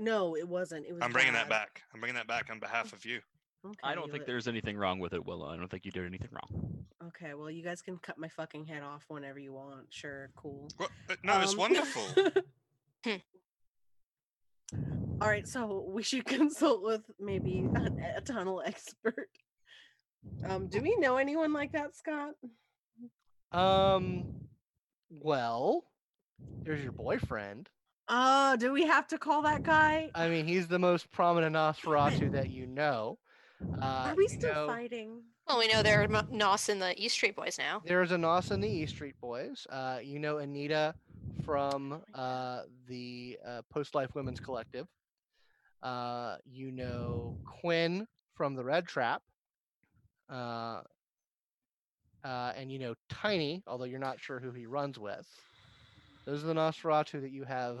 no, 0.00 0.36
it 0.36 0.46
wasn't. 0.48 0.86
It 0.86 0.92
was. 0.94 1.02
I'm 1.02 1.12
bringing 1.12 1.32
that 1.34 1.48
back. 1.48 1.82
I'm 1.94 2.00
bringing 2.00 2.16
that 2.16 2.26
back 2.26 2.50
on 2.50 2.58
behalf 2.58 2.92
of 2.92 3.04
you. 3.04 3.20
Okay, 3.66 3.74
I 3.82 3.94
don't 3.94 4.10
think 4.10 4.20
li- 4.22 4.26
there's 4.26 4.46
anything 4.48 4.76
wrong 4.76 4.98
with 5.00 5.12
it, 5.12 5.24
Willow. 5.26 5.48
I 5.48 5.56
don't 5.56 5.68
think 5.70 5.84
you 5.84 5.90
did 5.90 6.06
anything 6.06 6.28
wrong. 6.30 6.84
Okay, 7.08 7.34
well, 7.34 7.50
you 7.50 7.62
guys 7.64 7.82
can 7.82 7.98
cut 7.98 8.16
my 8.18 8.28
fucking 8.28 8.64
head 8.66 8.82
off 8.82 9.04
whenever 9.08 9.38
you 9.38 9.52
want. 9.52 9.86
Sure, 9.90 10.30
cool. 10.36 10.68
Well, 10.78 10.88
uh, 11.10 11.16
no, 11.24 11.40
it's 11.40 11.52
Um, 11.52 11.58
wonderful. 11.58 12.02
All 15.20 15.28
right, 15.28 15.46
so 15.48 15.84
we 15.88 16.02
should 16.02 16.24
consult 16.26 16.82
with 16.82 17.02
maybe 17.18 17.58
an, 17.74 18.00
a 18.16 18.20
tunnel 18.20 18.62
expert. 18.64 19.28
Um, 20.44 20.68
do 20.68 20.80
we 20.80 20.96
know 20.96 21.16
anyone 21.16 21.52
like 21.52 21.72
that, 21.72 21.96
Scott? 21.96 22.34
Um, 23.50 24.24
well, 25.10 25.84
there's 26.62 26.82
your 26.82 26.92
boyfriend. 26.92 27.68
Uh, 28.08 28.56
do 28.56 28.72
we 28.72 28.86
have 28.86 29.06
to 29.08 29.18
call 29.18 29.42
that 29.42 29.62
guy? 29.64 30.10
I 30.14 30.28
mean, 30.28 30.46
he's 30.46 30.66
the 30.68 30.78
most 30.78 31.10
prominent 31.10 31.54
Nosferatu 31.56 32.32
that 32.32 32.50
you 32.50 32.66
know. 32.66 33.18
Uh, 33.60 34.08
Are 34.10 34.14
we 34.14 34.28
still 34.28 34.54
know, 34.54 34.66
fighting? 34.66 35.22
Well, 35.46 35.58
we 35.58 35.68
know 35.68 35.82
there 35.82 36.02
are 36.02 36.08
Mo- 36.08 36.26
Nos 36.30 36.68
and 36.68 36.80
the 36.80 36.94
East 37.00 37.14
Street 37.14 37.34
Boys 37.34 37.58
now. 37.58 37.82
There's 37.84 38.12
a 38.12 38.18
Nos 38.18 38.50
and 38.50 38.62
the 38.62 38.68
East 38.68 38.94
Street 38.94 39.14
Boys. 39.20 39.66
Uh, 39.70 39.98
you 40.02 40.18
know 40.18 40.38
Anita 40.38 40.94
from 41.44 42.02
uh, 42.14 42.62
the 42.86 43.38
uh, 43.46 43.62
Post 43.70 43.94
Life 43.94 44.14
Women's 44.14 44.40
Collective. 44.40 44.86
Uh, 45.82 46.36
you 46.44 46.70
know 46.70 47.38
Quinn 47.44 48.06
from 48.34 48.54
the 48.54 48.64
Red 48.64 48.86
Trap. 48.86 49.22
Uh, 50.30 50.82
uh, 52.24 52.52
and 52.56 52.70
you 52.70 52.78
know 52.78 52.94
Tiny, 53.08 53.62
although 53.66 53.84
you're 53.84 53.98
not 53.98 54.20
sure 54.20 54.38
who 54.38 54.52
he 54.52 54.66
runs 54.66 54.98
with. 54.98 55.26
Those 56.26 56.44
are 56.44 56.48
the 56.48 56.54
Nosferatu 56.54 57.22
that 57.22 57.30
you 57.30 57.44
have 57.44 57.78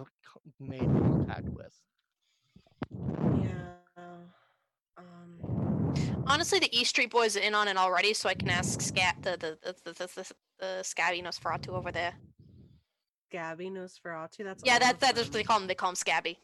made 0.58 0.80
contact 0.80 1.48
with. 1.50 1.74
Yeah. 2.90 3.74
Um, 4.96 5.57
Honestly, 6.28 6.58
the 6.58 6.78
East 6.78 6.90
Street 6.90 7.10
Boys 7.10 7.36
are 7.36 7.40
in 7.40 7.54
on 7.54 7.68
it 7.68 7.76
already, 7.76 8.12
so 8.14 8.28
I 8.28 8.34
can 8.34 8.50
ask 8.50 8.80
Scat 8.80 9.16
the 9.22 9.30
the 9.38 9.58
the 9.62 9.74
the, 9.84 9.92
the, 9.92 10.06
the, 10.14 10.32
the 10.58 10.82
Scabby 10.82 11.22
Nosferatu 11.22 11.68
over 11.70 11.90
there. 11.90 12.14
Scabby 13.30 13.70
Nosferatu. 13.70 14.44
That's 14.44 14.62
Yeah, 14.64 14.74
all 14.74 14.80
that 14.80 15.00
that's 15.00 15.20
what 15.20 15.32
they 15.32 15.42
call 15.42 15.60
him. 15.60 15.66
They 15.66 15.74
call 15.74 15.90
him 15.90 15.94
Scabby. 15.96 16.38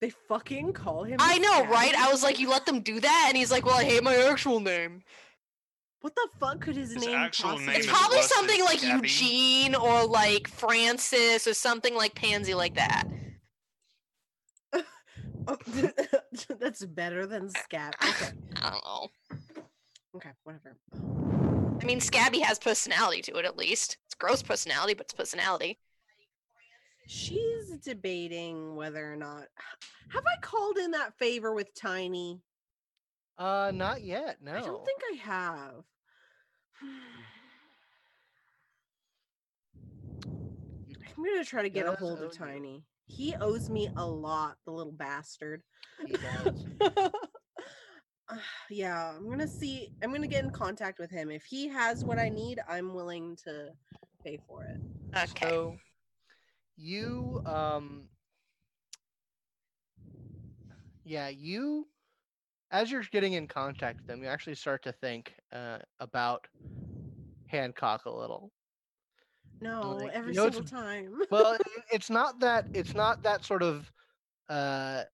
They 0.00 0.10
fucking 0.10 0.72
call 0.72 1.04
him. 1.04 1.18
I 1.20 1.38
know, 1.38 1.64
right? 1.66 1.94
I 1.94 2.10
was 2.10 2.24
like, 2.24 2.40
you 2.40 2.50
let 2.50 2.66
them 2.66 2.80
do 2.80 2.98
that, 2.98 3.26
and 3.28 3.36
he's 3.36 3.52
like, 3.52 3.64
well, 3.64 3.76
I 3.76 3.84
hate 3.84 4.02
my 4.02 4.16
actual 4.16 4.58
name. 4.58 5.04
What 6.00 6.16
the 6.16 6.28
fuck 6.40 6.60
could 6.60 6.74
his, 6.74 6.92
His 6.92 7.06
name 7.06 7.14
actual 7.14 7.50
possibly 7.50 7.66
name 7.66 7.76
It's 7.76 7.86
probably 7.86 8.22
something 8.22 8.64
like 8.64 8.80
Scabby. 8.80 9.08
Eugene 9.08 9.74
or 9.76 10.04
like 10.04 10.48
Francis 10.48 11.46
or 11.46 11.54
something 11.54 11.94
like 11.94 12.16
Pansy 12.16 12.54
like 12.54 12.74
that. 12.74 13.04
Oh, 15.46 15.56
that's 16.60 16.84
better 16.84 17.26
than 17.26 17.50
Scab. 17.50 17.94
Okay. 18.02 18.30
I 18.62 18.70
don't 18.70 18.84
know. 18.84 19.08
Okay, 20.16 20.30
whatever. 20.44 20.76
I 21.80 21.84
mean, 21.84 22.00
Scabby 22.00 22.40
has 22.40 22.58
personality 22.58 23.22
to 23.22 23.36
it 23.36 23.44
at 23.44 23.56
least. 23.56 23.96
It's 24.06 24.14
gross 24.14 24.42
personality, 24.42 24.94
but 24.94 25.06
it's 25.06 25.14
personality. 25.14 25.78
She's 27.08 27.70
debating 27.82 28.76
whether 28.76 29.12
or 29.12 29.16
not. 29.16 29.48
Have 30.10 30.22
I 30.26 30.40
called 30.40 30.78
in 30.78 30.92
that 30.92 31.18
favor 31.18 31.52
with 31.52 31.74
Tiny? 31.74 32.40
Uh, 33.38 33.72
not 33.74 34.02
yet. 34.02 34.36
No. 34.42 34.52
I 34.52 34.60
don't 34.60 34.84
think 34.84 35.00
I 35.12 35.16
have. 35.16 35.84
I'm 41.16 41.24
gonna 41.24 41.44
try 41.44 41.62
to 41.62 41.70
get 41.70 41.86
a 41.86 41.92
hold 41.92 42.20
owe 42.20 42.26
of 42.26 42.32
you. 42.32 42.38
Tiny. 42.38 42.84
He 43.06 43.34
owes 43.40 43.68
me 43.68 43.88
a 43.96 44.06
lot, 44.06 44.56
the 44.64 44.72
little 44.72 44.92
bastard. 44.92 45.62
Uh, 46.00 46.50
yeah, 48.70 49.12
I'm 49.16 49.28
gonna 49.28 49.48
see. 49.48 49.92
I'm 50.02 50.12
gonna 50.12 50.26
get 50.26 50.44
in 50.44 50.50
contact 50.50 50.98
with 50.98 51.10
him. 51.10 51.30
If 51.30 51.44
he 51.44 51.68
has 51.68 52.04
what 52.04 52.18
I 52.18 52.28
need, 52.28 52.60
I'm 52.68 52.94
willing 52.94 53.36
to 53.44 53.70
pay 54.24 54.38
for 54.46 54.64
it. 54.64 54.80
Okay. 55.16 55.46
So 55.46 55.76
you 56.76 57.42
um 57.44 58.08
yeah, 61.04 61.28
you 61.28 61.86
as 62.70 62.90
you're 62.90 63.02
getting 63.02 63.34
in 63.34 63.46
contact 63.46 63.98
with 63.98 64.06
them, 64.06 64.22
you 64.22 64.28
actually 64.28 64.54
start 64.54 64.82
to 64.84 64.92
think 64.92 65.34
uh, 65.52 65.78
about 66.00 66.46
Hancock 67.46 68.06
a 68.06 68.10
little. 68.10 68.50
No, 69.62 69.92
like, 69.92 70.06
you 70.06 70.10
every 70.12 70.32
know, 70.34 70.50
single 70.50 70.64
time. 70.64 71.18
Well, 71.30 71.56
it's 71.92 72.10
not 72.10 72.40
that 72.40 72.66
it's 72.74 72.94
not 72.94 73.22
that 73.22 73.44
sort 73.44 73.62
of 73.62 73.90
uh 74.48 75.04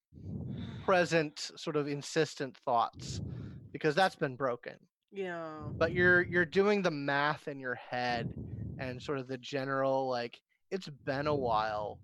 present 0.85 1.51
sort 1.55 1.75
of 1.75 1.87
insistent 1.87 2.57
thoughts 2.65 3.21
because 3.71 3.93
that's 3.95 4.15
been 4.15 4.35
broken. 4.35 4.73
yeah. 5.11 5.51
but 5.77 5.91
you're 5.93 6.23
you're 6.23 6.45
doing 6.45 6.81
the 6.81 6.91
math 6.91 7.47
in 7.47 7.59
your 7.59 7.75
head 7.75 8.27
and 8.79 9.01
sort 9.01 9.19
of 9.19 9.27
the 9.27 9.37
general 9.37 10.09
like 10.09 10.39
it's 10.71 10.89
been 11.05 11.27
a 11.27 11.35
while 11.35 11.99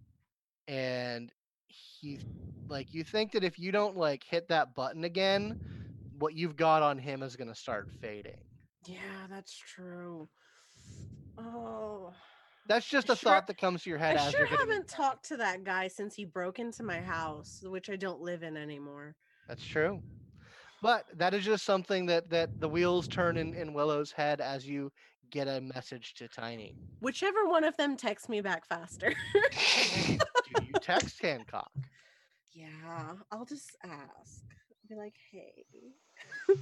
and 0.67 1.31
he 1.67 2.19
like 2.69 2.93
you 2.93 3.03
think 3.03 3.31
that 3.31 3.43
if 3.43 3.57
you 3.57 3.71
don't 3.71 3.97
like 3.97 4.23
hit 4.23 4.47
that 4.49 4.75
button 4.75 5.03
again 5.03 5.59
what 6.19 6.33
you've 6.35 6.55
got 6.55 6.83
on 6.83 6.97
him 6.97 7.23
is 7.23 7.35
going 7.35 7.47
to 7.49 7.55
start 7.55 7.87
fading 8.01 8.37
Yeah, 8.87 9.25
that's 9.29 9.57
true. 9.57 10.27
Oh. 11.37 12.13
That's 12.67 12.87
just 12.87 13.09
a 13.09 13.15
sure- 13.15 13.31
thought 13.31 13.47
that 13.47 13.57
comes 13.57 13.83
to 13.83 13.89
your 13.89 13.99
head 13.99 14.17
I 14.17 14.31
sure 14.31 14.45
haven't 14.45 14.87
talked 14.87 15.25
to 15.29 15.37
that 15.37 15.63
guy 15.63 15.87
since 15.87 16.15
he 16.15 16.25
broke 16.25 16.59
into 16.59 16.83
my 16.83 17.01
house, 17.01 17.63
which 17.63 17.89
I 17.89 17.95
don't 17.95 18.21
live 18.21 18.43
in 18.43 18.57
anymore. 18.57 19.15
that's 19.47 19.65
true 19.65 20.01
but 20.81 21.05
that 21.17 21.33
is 21.33 21.43
just 21.45 21.65
something 21.65 22.05
that 22.07 22.29
that 22.29 22.49
the 22.59 22.69
wheels 22.69 23.07
turn 23.07 23.37
in 23.37 23.53
in 23.53 23.73
willow's 23.73 24.11
head 24.11 24.41
as 24.41 24.67
you 24.67 24.91
get 25.31 25.47
a 25.47 25.61
message 25.61 26.13
to 26.15 26.27
tiny 26.27 26.75
Whichever 27.01 27.45
one 27.45 27.63
of 27.65 27.75
them 27.77 27.97
texts 27.97 28.29
me 28.29 28.41
back 28.41 28.65
faster. 28.65 29.13
do 29.51 30.63
you 30.63 30.73
text 30.81 31.21
hancock 31.21 31.69
yeah, 32.55 33.11
I'll 33.31 33.45
just 33.45 33.75
ask. 33.83 34.45
I'll 34.71 34.87
Be 34.89 34.95
like, 34.95 35.15
hey, 35.31 35.65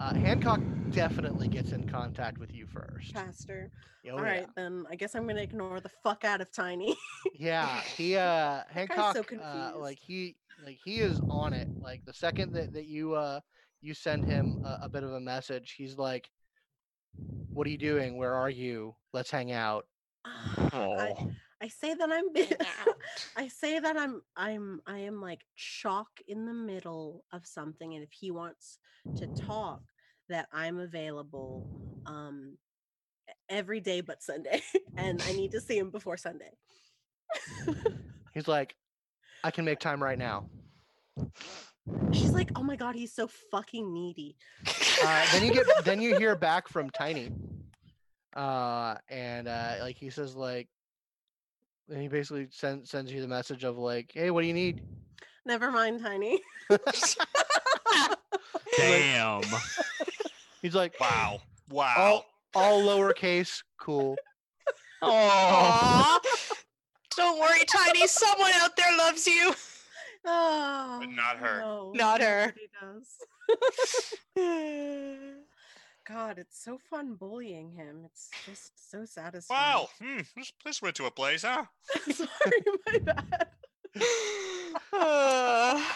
uh, 0.00 0.14
hancock 0.14 0.60
definitely 0.90 1.46
gets 1.46 1.72
in 1.72 1.88
contact 1.88 2.38
with 2.38 2.52
you 2.52 2.66
first 2.66 3.12
faster. 3.12 3.70
Oh, 4.06 4.12
All 4.12 4.24
yeah. 4.24 4.30
right, 4.30 4.46
then 4.56 4.86
I 4.90 4.96
guess 4.96 5.14
I'm 5.14 5.26
gonna 5.26 5.42
ignore 5.42 5.80
the 5.80 5.90
fuck 6.02 6.24
out 6.24 6.40
of 6.40 6.50
Tiny. 6.50 6.96
Yeah, 7.38 7.80
he 7.96 8.16
uh 8.16 8.62
Hancock 8.68 9.16
so 9.16 9.38
uh, 9.38 9.72
like 9.76 9.98
he 9.98 10.36
like 10.64 10.78
he 10.82 11.00
is 11.00 11.20
on 11.28 11.52
it. 11.52 11.68
Like 11.80 12.04
the 12.06 12.14
second 12.14 12.52
that, 12.54 12.72
that 12.72 12.86
you 12.86 13.14
uh 13.14 13.40
you 13.82 13.94
send 13.94 14.24
him 14.24 14.62
a, 14.64 14.80
a 14.82 14.88
bit 14.88 15.02
of 15.02 15.12
a 15.12 15.20
message, 15.20 15.74
he's 15.76 15.96
like 15.96 16.30
what 17.52 17.66
are 17.66 17.70
you 17.70 17.78
doing? 17.78 18.16
Where 18.16 18.34
are 18.34 18.50
you? 18.50 18.94
Let's 19.12 19.30
hang 19.30 19.52
out. 19.52 19.86
Oh, 20.72 20.96
I 20.98 21.14
say 21.68 21.94
that 21.94 22.10
I'm 22.10 22.28
I 23.36 23.48
say 23.48 23.78
that 23.78 23.96
I'm 23.96 24.22
I'm 24.36 24.80
I 24.86 24.98
am 24.98 25.20
like 25.20 25.40
chalk 25.56 26.08
in 26.26 26.46
the 26.46 26.54
middle 26.54 27.24
of 27.32 27.46
something 27.46 27.94
and 27.94 28.02
if 28.02 28.10
he 28.12 28.30
wants 28.30 28.78
to 29.16 29.26
talk 29.28 29.82
that 30.28 30.48
I'm 30.52 30.78
available 30.78 31.66
um 32.06 32.56
every 33.48 33.80
day 33.80 34.00
but 34.00 34.22
Sunday 34.22 34.62
and 34.96 35.22
I 35.26 35.32
need 35.32 35.52
to 35.52 35.60
see 35.60 35.76
him 35.76 35.90
before 35.90 36.16
Sunday. 36.16 36.52
He's 38.32 38.48
like 38.48 38.74
I 39.44 39.50
can 39.50 39.64
make 39.64 39.80
time 39.80 40.02
right 40.02 40.18
now. 40.18 40.48
She's 42.12 42.32
like, 42.32 42.50
"Oh 42.56 42.62
my 42.62 42.76
god, 42.76 42.94
he's 42.94 43.12
so 43.12 43.28
fucking 43.50 43.92
needy." 43.92 44.36
Uh, 45.02 45.26
then 45.32 45.44
you 45.44 45.52
get 45.52 45.66
then 45.84 46.00
you 46.00 46.16
hear 46.16 46.36
back 46.36 46.68
from 46.68 46.90
Tiny. 46.90 47.30
Uh 48.34 48.96
and 49.08 49.48
uh 49.48 49.76
like 49.80 49.96
he 49.96 50.10
says 50.10 50.36
like 50.36 50.68
and 51.90 52.00
he 52.00 52.08
basically 52.08 52.48
sends 52.50 52.90
sends 52.90 53.12
you 53.12 53.20
the 53.20 53.28
message 53.28 53.64
of 53.64 53.76
like, 53.78 54.10
"Hey, 54.14 54.30
what 54.30 54.42
do 54.42 54.46
you 54.46 54.54
need?" 54.54 54.82
Never 55.44 55.70
mind, 55.70 56.00
Tiny. 56.00 56.40
damn. 58.76 59.42
He's 60.62 60.74
like, 60.74 60.94
Wow. 61.00 61.40
Wow. 61.70 61.94
all 61.96 62.26
all 62.54 62.82
lowercase, 62.82 63.62
cool. 63.78 64.16
Oh, 65.02 66.20
Don't 67.16 67.40
worry, 67.40 67.60
Tiny. 67.66 68.06
Someone 68.06 68.50
out 68.56 68.76
there 68.76 68.94
loves 68.98 69.26
you. 69.26 69.54
Oh, 70.26 70.98
but 71.00 71.08
not 71.08 71.38
her. 71.38 71.60
no, 71.60 71.92
Not 71.94 72.20
her. 72.20 72.52
nobody 72.54 72.68
does. 74.36 75.36
God, 76.06 76.38
it's 76.38 76.62
so 76.62 76.78
fun 76.78 77.14
bullying 77.14 77.70
him. 77.70 78.02
It's 78.04 78.30
just 78.46 78.90
so 78.90 79.04
satisfying. 79.04 79.60
Wow. 79.60 79.88
Hmm. 80.02 80.20
This, 80.36 80.52
this 80.64 80.82
went 80.82 80.96
to 80.96 81.06
a 81.06 81.10
place, 81.10 81.42
huh? 81.42 81.64
Sorry, 82.12 82.28
my 82.86 82.98
bad. 82.98 83.46
Uh, 84.92 85.82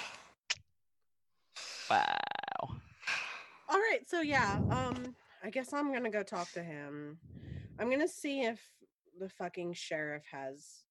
wow. 1.91 2.69
All 3.69 3.79
right, 3.79 4.01
so 4.07 4.21
yeah, 4.21 4.61
um, 4.71 5.15
I 5.43 5.51
guess 5.51 5.73
I'm 5.73 5.93
gonna 5.93 6.11
go 6.11 6.23
talk 6.23 6.51
to 6.53 6.63
him. 6.63 7.19
I'm 7.79 7.91
gonna 7.91 8.09
see 8.09 8.43
if 8.43 8.61
the 9.19 9.29
fucking 9.29 9.75
sheriff 9.75 10.25
has. 10.31 10.85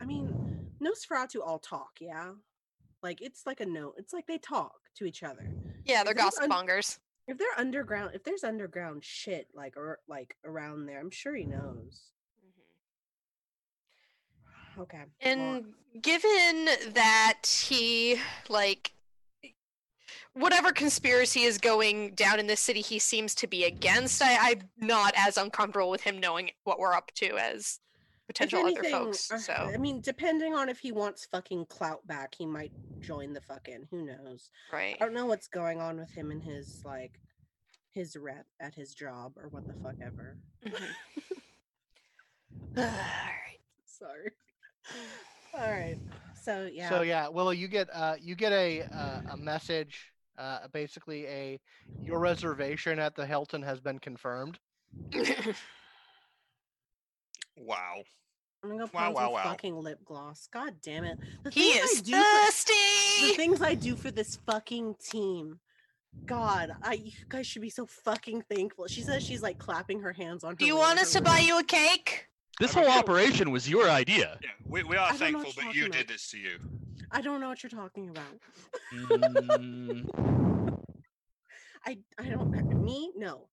I 0.00 0.04
mean, 0.04 0.66
Nosferatu 0.82 1.40
all 1.44 1.58
talk, 1.58 1.90
yeah. 2.00 2.30
Like 3.02 3.20
it's 3.20 3.46
like 3.46 3.60
a 3.60 3.66
note. 3.66 3.94
It's 3.98 4.12
like 4.12 4.26
they 4.26 4.38
talk 4.38 4.74
to 4.96 5.04
each 5.04 5.22
other. 5.22 5.50
Yeah, 5.84 6.04
they're 6.04 6.14
gossip 6.14 6.44
un- 6.44 6.48
mongers. 6.50 6.98
If 7.32 7.38
they're 7.38 7.48
underground, 7.56 8.10
if 8.12 8.24
there's 8.24 8.44
underground 8.44 9.02
shit 9.02 9.48
like 9.54 9.74
or 9.78 10.00
like 10.06 10.36
around 10.44 10.84
there, 10.84 11.00
I'm 11.00 11.10
sure 11.10 11.34
he 11.34 11.46
knows. 11.46 12.10
Mm-hmm. 14.76 14.82
Okay. 14.82 15.04
well, 15.24 15.30
And 15.32 15.64
given 16.02 16.92
that 16.92 17.64
he 17.66 18.20
like 18.50 18.92
whatever 20.34 20.72
conspiracy 20.72 21.44
is 21.44 21.56
going 21.56 22.10
down 22.10 22.38
in 22.38 22.48
this 22.48 22.60
city 22.60 22.82
he 22.82 22.98
seems 22.98 23.34
to 23.36 23.46
be 23.46 23.64
against, 23.64 24.20
I, 24.20 24.50
I'm 24.50 24.68
not 24.76 25.14
as 25.16 25.38
uncomfortable 25.38 25.88
with 25.88 26.02
him 26.02 26.20
knowing 26.20 26.50
what 26.64 26.78
we're 26.78 26.92
up 26.92 27.12
to 27.14 27.38
as 27.38 27.80
potential 28.26 28.64
other 28.66 28.82
folks. 28.84 29.30
uh, 29.30 29.38
So 29.38 29.52
I 29.52 29.76
mean, 29.76 30.00
depending 30.00 30.54
on 30.54 30.68
if 30.68 30.78
he 30.78 30.92
wants 30.92 31.26
fucking 31.26 31.66
clout 31.66 32.06
back, 32.06 32.34
he 32.36 32.46
might 32.46 32.72
join 33.00 33.32
the 33.32 33.40
fucking. 33.40 33.88
Who 33.90 34.04
knows? 34.06 34.50
right. 34.72 34.96
I 35.00 35.04
don't 35.04 35.14
know 35.14 35.26
what's 35.26 35.48
going 35.48 35.80
on 35.80 35.98
with 35.98 36.10
him 36.10 36.30
and 36.30 36.42
his 36.42 36.82
like 36.84 37.20
his 37.90 38.16
rep 38.16 38.46
at 38.60 38.74
his 38.74 38.94
job 38.94 39.32
or 39.36 39.48
what 39.48 39.66
the 39.66 39.74
fuck 39.82 39.96
ever. 40.02 40.38
Mhm. 40.66 40.82
Alright. 42.78 43.60
Sorry. 43.84 44.30
All 45.54 45.70
right. 45.70 45.98
So 46.42 46.68
yeah. 46.72 46.88
So 46.88 47.02
yeah, 47.02 47.28
Willow, 47.28 47.50
you 47.50 47.68
get 47.68 47.88
uh, 47.92 48.14
you 48.20 48.34
get 48.34 48.52
a 48.52 48.82
uh, 48.82 49.20
a 49.32 49.36
message, 49.36 50.12
uh, 50.38 50.60
basically 50.72 51.26
a 51.26 51.60
your 52.02 52.18
reservation 52.18 52.98
at 52.98 53.14
the 53.14 53.26
Hilton 53.26 53.62
has 53.62 53.80
been 53.80 53.98
confirmed. 53.98 54.58
Wow. 57.56 58.02
I'm 58.64 58.70
gonna 58.70 58.84
go 58.86 58.90
Wow, 58.94 59.10
wow, 59.12 59.24
some 59.24 59.32
wow. 59.32 59.42
fucking 59.44 59.76
lip 59.76 59.98
gloss. 60.04 60.48
God 60.52 60.74
damn 60.82 61.04
it. 61.04 61.18
The 61.42 61.50
he 61.50 61.72
things 61.72 61.84
I 61.84 61.92
is 61.92 62.02
do 62.02 62.12
for- 62.12 63.26
the 63.26 63.34
things 63.34 63.60
I 63.62 63.74
do 63.74 63.96
for 63.96 64.10
this 64.10 64.36
fucking 64.46 64.94
team. 65.02 65.58
God, 66.26 66.70
I 66.82 66.94
you 66.94 67.10
guys 67.28 67.46
should 67.46 67.62
be 67.62 67.70
so 67.70 67.86
fucking 67.86 68.42
thankful. 68.42 68.86
She 68.86 69.02
says 69.02 69.24
she's 69.24 69.42
like 69.42 69.58
clapping 69.58 70.00
her 70.00 70.12
hands 70.12 70.44
on 70.44 70.50
her 70.52 70.56
Do 70.56 70.66
you 70.66 70.76
want 70.76 71.00
us 71.00 71.10
to 71.12 71.18
room. 71.18 71.24
buy 71.24 71.38
you 71.40 71.58
a 71.58 71.64
cake? 71.64 72.28
This 72.60 72.72
whole 72.72 72.84
okay. 72.84 72.98
operation 72.98 73.50
was 73.50 73.68
your 73.68 73.88
idea. 73.90 74.38
Yeah, 74.42 74.50
we, 74.68 74.84
we 74.84 74.96
are 74.96 75.10
I 75.12 75.16
don't 75.16 75.32
know 75.32 75.38
what 75.38 75.46
thankful, 75.46 75.52
you're 75.56 75.64
but 75.66 75.74
you 75.74 75.82
talking 75.86 75.98
did 75.98 76.08
this 76.08 76.30
to 76.30 76.38
you. 76.38 76.58
I 77.10 77.20
don't 77.20 77.40
know 77.40 77.48
what 77.48 77.62
you're 77.62 77.70
talking 77.70 78.10
about. 78.10 78.38
Mm, 78.94 80.06
I 81.84 81.98
I 82.18 82.28
don't 82.28 82.52
me 82.84 83.10
no. 83.16 83.48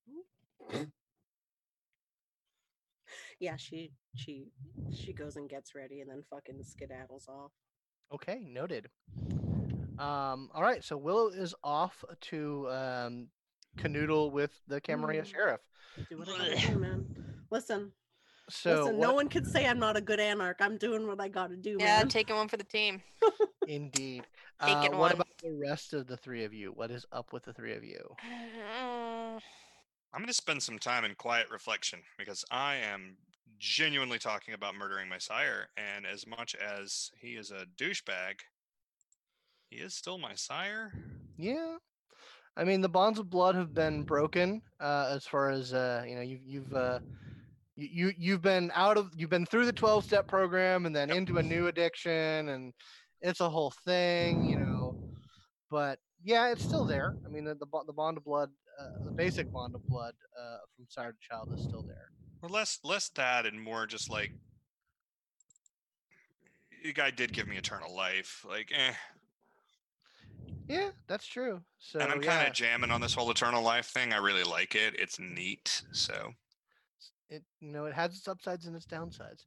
Yeah, 3.40 3.56
she 3.56 3.92
she 4.16 4.48
she 4.92 5.14
goes 5.14 5.36
and 5.36 5.50
gets 5.50 5.76
ready 5.76 6.02
and 6.02 6.10
then 6.10 6.24
fucking 6.30 6.62
skedaddles 6.64 7.28
off. 7.28 7.52
Okay, 8.14 8.40
noted. 8.46 8.90
Um, 10.00 10.50
all 10.54 10.62
right, 10.62 10.84
so 10.84 10.96
Willow 10.98 11.28
is 11.30 11.54
off 11.64 12.04
to 12.22 12.70
um, 12.70 13.28
canoodle 13.78 14.32
with 14.32 14.52
the 14.68 14.80
Camarilla 14.82 15.24
Mm. 15.24 15.32
sheriff. 15.32 15.62
Do 16.10 16.18
what 16.20 16.30
I 16.30 16.38
gotta 16.56 16.68
do, 16.68 16.80
man. 16.80 17.06
Listen, 17.52 17.92
So 18.50 18.72
listen. 18.84 18.98
what- 18.98 19.08
No 19.08 19.14
one 19.14 19.28
can 19.28 19.44
say 19.46 19.68
I'm 19.68 19.80
not 19.80 19.98
a 19.98 20.02
good 20.02 20.20
anarch. 20.20 20.58
I'm 20.62 20.78
doing 20.78 21.06
what 21.08 21.20
I 21.20 21.28
gotta 21.28 21.58
do, 21.58 21.78
Yeah, 21.80 22.00
man. 22.00 22.10
taking 22.10 22.36
one 22.36 22.48
for 22.48 22.58
the 22.58 22.64
team. 22.64 23.02
indeed. 23.68 24.26
Taking 24.66 24.94
Uh, 24.94 24.98
what 24.98 25.00
one. 25.00 25.12
about 25.14 25.28
the 25.44 25.52
rest 25.70 25.94
of 25.94 26.08
the 26.08 26.18
three 26.18 26.44
of 26.46 26.54
you? 26.54 26.72
What 26.72 26.92
is 26.92 27.06
up 27.12 27.32
with 27.34 27.44
the 27.44 27.54
three 27.54 27.74
of 27.74 27.84
you? 27.84 28.16
Mm, 28.26 29.42
I'm 30.14 30.20
going 30.22 30.28
to 30.28 30.34
spend 30.34 30.64
some 30.64 30.80
time 30.80 31.06
in 31.06 31.16
quiet 31.16 31.50
reflection 31.52 32.00
because 32.18 32.44
I 32.52 32.76
am 32.78 33.18
genuinely 33.60 34.20
talking 34.20 34.54
about 34.54 34.76
murdering 34.76 35.10
my 35.10 35.18
sire. 35.18 35.68
And 35.78 36.06
as 36.06 36.26
much 36.26 36.56
as 36.56 37.12
he 37.20 37.30
is 37.36 37.52
a 37.52 37.66
douchebag, 37.78 38.40
he 39.70 39.78
is 39.78 39.94
still 39.94 40.18
my 40.18 40.34
sire. 40.36 40.94
Yeah. 41.38 41.78
I 42.58 42.64
mean, 42.64 42.82
the 42.82 42.90
bonds 42.90 43.20
of 43.20 43.30
blood 43.30 43.56
have 43.56 43.74
been 43.74 44.04
broken 44.04 44.62
uh, 44.80 45.12
as 45.16 45.26
far 45.26 45.50
as 45.50 45.74
uh, 45.74 46.04
you 46.08 46.16
know. 46.16 46.22
You've 46.22 46.42
you've 46.46 46.74
uh, 46.74 47.00
you 47.76 47.88
you- 48.08 48.14
you've 48.18 48.42
been 48.42 48.72
out 48.76 48.98
of 48.98 49.12
you've 49.16 49.30
been 49.30 49.46
through 49.46 49.66
the 49.66 49.72
twelve 49.74 50.04
step 50.04 50.28
program 50.28 50.86
and 50.86 50.94
then 50.96 51.10
Yep. 51.10 51.18
into 51.18 51.38
a 51.38 51.44
new 51.44 51.68
addiction, 51.68 52.50
and 52.50 52.74
it's 53.22 53.40
a 53.40 53.50
whole 53.50 53.72
thing, 53.86 54.50
you 54.50 54.58
know. 54.58 54.98
But 55.70 56.00
yeah, 56.24 56.52
it's 56.52 56.64
still 56.64 56.86
there. 56.86 57.16
I 57.26 57.30
mean, 57.30 57.46
the 57.46 57.56
the, 57.56 57.68
the 57.86 57.94
bond 57.94 58.18
of 58.18 58.26
blood, 58.26 58.50
uh, 58.78 59.06
the 59.06 59.12
basic 59.12 59.52
bond 59.54 59.76
of 59.76 59.86
blood 59.88 60.16
uh, 60.38 60.58
from 60.76 60.86
sire 60.90 61.14
to 61.14 61.18
child 61.22 61.54
is 61.56 61.64
still 61.64 61.84
there. 61.84 62.10
Or 62.42 62.50
less 62.50 62.80
less 62.84 63.10
that 63.10 63.46
and 63.46 63.62
more 63.62 63.86
just 63.86 64.10
like 64.10 64.32
the 66.84 66.94
guy 66.94 67.12
did 67.12 67.34
give 67.34 67.48
me 67.48 67.58
eternal 67.58 67.94
life. 67.94 68.46
Like, 68.48 68.72
eh. 68.74 68.94
Yeah, 70.68 70.90
that's 71.08 71.26
true. 71.26 71.62
So 71.80 72.00
and 72.00 72.12
I'm 72.12 72.22
kind 72.22 72.42
of 72.42 72.48
yeah, 72.48 72.54
jamming 72.54 72.92
on 72.92 73.02
this 73.02 73.14
whole 73.14 73.30
eternal 73.32 73.64
life 73.64 73.88
thing. 73.88 74.14
I 74.14 74.18
really 74.18 74.44
like 74.44 74.76
it. 74.76 74.96
It's 75.00 75.20
neat. 75.20 75.82
So 75.92 76.34
it 77.30 77.44
you 77.60 77.72
know 77.72 77.86
it 77.86 77.94
has 77.94 78.16
its 78.16 78.28
upsides 78.28 78.68
and 78.68 78.76
its 78.76 78.86
downsides. 78.86 79.46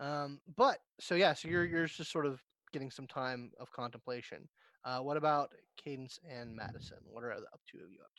Um, 0.00 0.40
but 0.56 0.78
so 1.00 1.14
yeah, 1.14 1.32
so 1.32 1.48
you're 1.48 1.64
you're 1.64 1.86
just 1.86 2.12
sort 2.12 2.26
of 2.26 2.40
getting 2.72 2.90
some 2.90 3.06
time 3.06 3.50
of 3.58 3.72
contemplation. 3.72 4.48
Uh, 4.84 5.00
what 5.00 5.16
about 5.16 5.50
Cadence 5.82 6.20
and 6.28 6.54
Madison? 6.54 6.98
What 7.10 7.24
are 7.24 7.34
the 7.40 7.46
up 7.46 7.60
two 7.70 7.78
of 7.78 7.90
you 7.90 7.98
up 8.02 8.12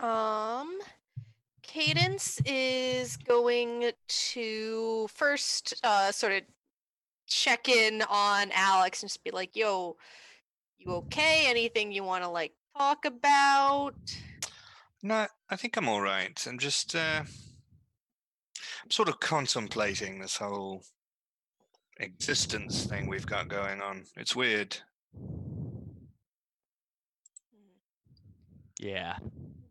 to? 0.00 0.06
Um, 0.06 0.78
Cadence 1.66 2.40
is 2.46 3.16
going 3.16 3.90
to 4.08 5.08
first 5.08 5.74
uh, 5.82 6.12
sort 6.12 6.32
of 6.32 6.42
check 7.26 7.68
in 7.68 8.02
on 8.08 8.50
Alex 8.52 9.02
and 9.02 9.10
just 9.10 9.24
be 9.24 9.30
like, 9.30 9.56
"Yo, 9.56 9.96
you 10.78 10.92
okay? 10.92 11.44
Anything 11.46 11.92
you 11.92 12.04
want 12.04 12.24
to 12.24 12.28
like 12.30 12.52
talk 12.76 13.04
about?" 13.04 13.94
not. 15.02 15.30
I 15.48 15.56
think 15.56 15.76
I'm 15.76 15.88
all 15.88 16.00
right. 16.00 16.44
I'm 16.46 16.58
just 16.58 16.94
uh, 16.94 17.22
I'm 17.22 18.90
sort 18.90 19.08
of 19.08 19.20
contemplating 19.20 20.18
this 20.18 20.36
whole 20.36 20.82
existence 21.98 22.84
thing 22.84 23.06
we've 23.06 23.26
got 23.26 23.48
going 23.48 23.80
on. 23.80 24.04
It's 24.16 24.36
weird. 24.36 24.76
yeah. 28.78 29.16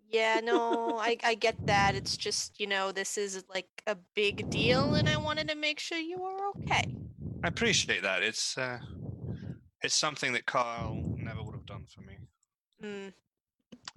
Yeah, 0.10 0.40
no, 0.44 0.98
I 1.00 1.18
I 1.24 1.36
get 1.36 1.56
that. 1.68 1.96
It's 1.96 2.18
just 2.18 2.60
you 2.60 2.68
know 2.68 2.92
this 2.92 3.18
is 3.18 3.44
like 3.50 3.68
a 3.88 3.96
big 4.16 4.50
deal, 4.50 4.96
and 4.96 5.10
I 5.10 5.18
wanted 5.18 5.50
to 5.50 5.56
make 5.56 5.80
sure 5.80 5.98
you 5.98 6.20
were 6.20 6.50
okay. 6.50 6.96
I 7.44 7.48
appreciate 7.48 8.04
that. 8.04 8.24
It's 8.24 8.58
uh, 8.58 8.80
it's 9.82 9.96
something 9.96 10.34
that 10.34 10.46
Carl 10.46 11.16
never 11.18 11.44
would 11.44 11.56
have 11.56 11.66
done 11.66 11.86
for 11.94 12.02
me. 12.02 12.18
Mm. 12.84 13.14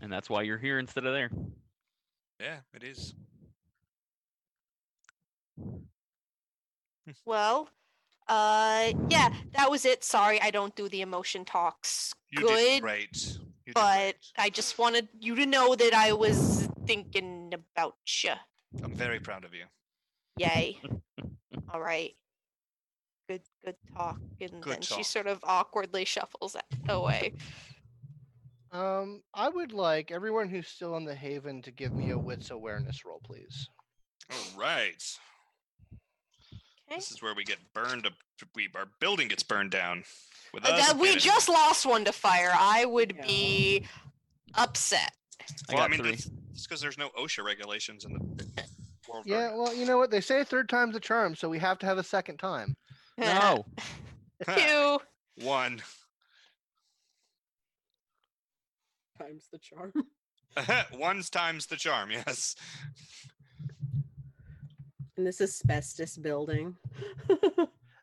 And 0.01 0.13
that's 0.13 0.29
why 0.31 0.43
you're 0.43 0.59
here 0.59 0.79
instead 0.79 1.05
of 1.07 1.13
there. 1.13 1.31
Yeah, 2.41 2.59
it 2.75 2.83
is. 2.83 3.15
Well, 7.25 7.71
uh, 8.29 8.93
yeah, 9.09 9.31
that 9.53 9.71
was 9.71 9.87
it. 9.87 10.05
Sorry, 10.05 10.39
I 10.43 10.51
don't 10.51 10.77
do 10.77 10.91
the 10.91 11.01
emotion 11.01 11.47
talks. 11.47 12.13
You 12.31 12.41
Good, 12.41 12.57
did 12.57 12.83
great. 12.83 13.39
You 13.69 13.75
but. 13.75 14.17
I 14.39 14.49
just 14.49 14.79
wanted 14.79 15.09
you 15.21 15.35
to 15.35 15.45
know 15.45 15.75
that 15.75 15.93
I 15.93 16.15
was 16.15 16.67
thinking 16.87 17.53
about 17.53 17.97
you. 18.25 18.33
I'm 18.83 18.95
very 18.95 19.21
proud 19.21 19.45
of 19.45 19.53
you. 19.53 19.65
Yay. 20.39 20.79
All 21.75 21.81
right. 21.81 22.13
Good, 23.29 23.43
good 23.63 23.77
talk. 23.95 24.19
And 24.41 24.63
Good 24.63 24.73
then 24.73 24.81
talk. 24.81 24.97
she 24.97 25.03
sort 25.03 25.27
of 25.27 25.41
awkwardly 25.45 26.07
shuffles 26.07 26.57
away. 26.89 27.35
Um, 28.73 29.23
I 29.35 29.51
would 29.51 29.75
like 29.75 30.11
everyone 30.11 30.49
who's 30.49 30.69
still 30.69 30.97
in 30.97 31.05
the 31.05 31.15
Haven 31.15 31.61
to 31.61 31.71
give 31.71 31.93
me 31.93 32.11
a 32.11 32.19
wits 32.19 32.51
awareness 32.51 33.05
roll, 33.05 33.21
please. 33.23 33.69
All 34.31 34.59
right. 34.59 35.05
Okay. 36.91 36.97
This 36.97 37.11
is 37.11 37.21
where 37.21 37.35
we 37.35 37.45
get 37.45 37.59
burned. 37.75 38.07
Up, 38.07 38.15
we 38.55 38.69
our 38.75 38.87
building 39.01 39.29
gets 39.29 39.43
burned 39.43 39.71
down. 39.71 40.05
With 40.55 40.65
Uh, 40.65 40.69
us 40.71 40.87
that- 40.89 40.97
we 40.99 41.11
in 41.11 41.17
it. 41.17 41.21
just 41.21 41.49
lost 41.49 41.85
one 41.87 42.05
to 42.07 42.13
fire. 42.13 42.53
I 42.55 42.85
would 42.85 43.15
Yeah. 43.17 43.27
be 43.27 43.87
upset. 44.55 45.13
I 45.41 45.75
Well, 45.75 45.79
I 45.79 45.85
got 45.85 45.91
mean, 45.91 46.01
three. 46.01 46.11
that's 46.13 46.67
because 46.67 46.81
there's 46.81 46.99
no 46.99 47.11
OSHA 47.11 47.45
regulations 47.45 48.05
in 48.05 48.13
the 48.15 48.65
world. 49.09 49.27
Yeah, 49.27 49.49
now. 49.49 49.57
well, 49.59 49.75
you 49.75 49.85
know 49.87 49.99
what 49.99 50.11
they 50.11 50.21
say, 50.21 50.45
third 50.45 50.69
time's 50.69 50.97
a 50.97 51.01
charm, 51.01 51.35
so 51.37 51.49
we 51.49 51.59
have 51.59 51.79
to 51.81 51.87
have 51.87 51.99
a 51.99 52.05
second 52.05 52.39
time. 52.39 52.77
No. 53.19 53.67
Two. 54.47 55.01
One. 55.45 55.83
Times 59.19 59.49
the 59.51 59.59
charm. 59.59 59.93
One's 60.93 61.29
times 61.31 61.67
the 61.67 61.77
charm. 61.77 62.11
Yes. 62.13 62.55
In 65.17 65.25
this 65.25 65.41
asbestos 65.41 66.17
building. 66.17 66.77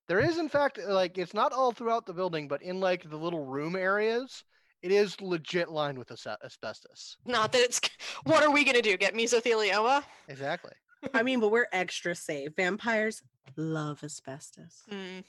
There 0.07 0.19
is, 0.19 0.37
in 0.37 0.49
fact, 0.49 0.77
uh, 0.79 0.93
like 0.93 1.17
it's 1.17 1.33
not 1.33 1.51
all 1.51 1.71
throughout 1.71 2.05
the 2.05 2.13
building, 2.13 2.47
but 2.47 2.61
in 2.61 2.79
like 2.79 3.09
the 3.09 3.17
little 3.17 3.45
room 3.45 3.75
areas, 3.75 4.43
it 4.81 4.91
is 4.91 5.19
legit 5.19 5.69
lined 5.69 5.97
with 5.97 6.11
ase- 6.11 6.37
asbestos. 6.43 7.17
Not 7.25 7.51
that 7.53 7.61
it's. 7.61 7.81
What 8.23 8.43
are 8.43 8.51
we 8.51 8.63
gonna 8.63 8.81
do? 8.81 8.97
Get 8.97 9.13
mesothelioma? 9.13 10.03
Exactly. 10.27 10.71
I 11.13 11.21
mean, 11.23 11.39
but 11.39 11.51
we're 11.51 11.67
extra 11.73 12.15
safe. 12.15 12.49
Vampires 12.55 13.21
Love 13.57 14.03
asbestos. 14.03 14.81
Mm. 14.91 15.23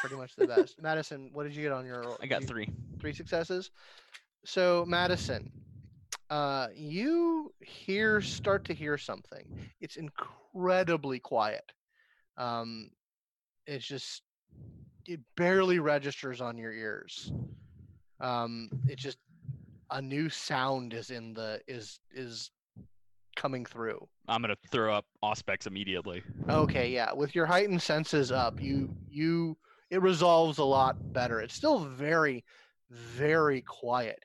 Pretty 0.00 0.16
much 0.16 0.34
the 0.36 0.46
best. 0.48 0.80
Madison, 0.82 1.30
what 1.32 1.44
did 1.44 1.54
you 1.54 1.62
get 1.62 1.70
on 1.72 1.86
your? 1.86 2.16
I 2.20 2.26
got 2.26 2.42
you- 2.42 2.48
three. 2.48 2.68
three 3.00 3.12
successes. 3.12 3.70
So 4.44 4.84
Madison, 4.86 5.50
uh, 6.30 6.68
you 6.74 7.52
hear 7.60 8.20
start 8.20 8.64
to 8.66 8.74
hear 8.74 8.98
something. 8.98 9.46
It's 9.80 9.96
incredibly 9.96 11.20
quiet. 11.20 11.64
Um, 12.36 12.90
it's 13.66 13.86
just 13.86 14.22
it 15.06 15.20
barely 15.36 15.78
registers 15.78 16.40
on 16.40 16.56
your 16.56 16.72
ears. 16.72 17.32
Um, 18.20 18.70
it 18.88 18.96
just 18.96 19.18
a 19.90 20.00
new 20.00 20.28
sound 20.28 20.94
is 20.94 21.10
in 21.10 21.34
the 21.34 21.60
is 21.66 22.00
is 22.12 22.50
coming 23.36 23.64
through. 23.64 24.06
I'm 24.28 24.42
gonna 24.42 24.56
throw 24.70 24.94
up 24.94 25.06
Auspex 25.22 25.66
immediately. 25.66 26.22
Okay, 26.48 26.90
yeah. 26.90 27.12
With 27.12 27.34
your 27.34 27.46
heightened 27.46 27.82
senses 27.82 28.30
up, 28.32 28.60
you 28.60 28.94
you 29.08 29.56
it 29.90 30.00
resolves 30.00 30.58
a 30.58 30.64
lot 30.64 31.12
better. 31.12 31.40
It's 31.40 31.54
still 31.54 31.80
very, 31.80 32.44
very 32.90 33.60
quiet. 33.60 34.24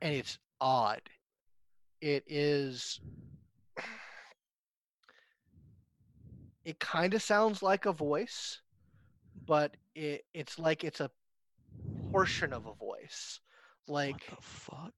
And 0.00 0.14
it's 0.14 0.38
odd. 0.60 1.02
It 2.00 2.24
is 2.26 2.98
it 6.64 6.78
kind 6.80 7.14
of 7.14 7.22
sounds 7.22 7.62
like 7.62 7.86
a 7.86 7.92
voice, 7.92 8.60
but 9.46 9.76
it 9.94 10.24
it's 10.34 10.58
like 10.58 10.84
it's 10.84 11.00
a 11.00 11.10
portion 12.12 12.52
of 12.52 12.66
a 12.66 12.74
voice. 12.74 13.40
Like 13.88 14.22
what 14.28 14.36
the 14.36 14.42
fuck? 14.42 14.94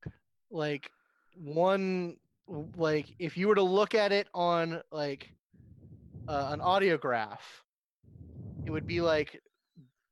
like 0.51 0.91
one 1.36 2.16
like 2.77 3.15
if 3.19 3.36
you 3.36 3.49
were 3.49 3.55
to 3.55 3.62
look 3.62 3.95
at 3.95 4.12
it 4.12 4.28
on 4.35 4.81
like 4.93 5.32
uh, 6.28 6.49
an 6.53 6.61
audiograph 6.61 7.41
it 8.66 8.70
would 8.70 8.86
be 8.86 9.01
like 9.01 9.41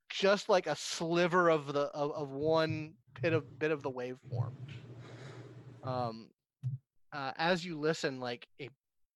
just 0.09 0.49
like 0.49 0.67
a 0.67 0.77
sliver 0.77 1.51
of 1.51 1.73
the 1.73 1.83
of, 1.95 2.13
of 2.13 2.31
one 2.31 2.95
bit 3.23 3.33
of 3.33 3.45
bit 3.59 3.71
of 3.71 3.83
the 3.83 3.91
waveform 3.91 4.53
um 5.85 6.31
uh, 7.13 7.33
as 7.37 7.65
you 7.65 7.79
listen 7.79 8.21
like 8.21 8.47
it 8.59 8.71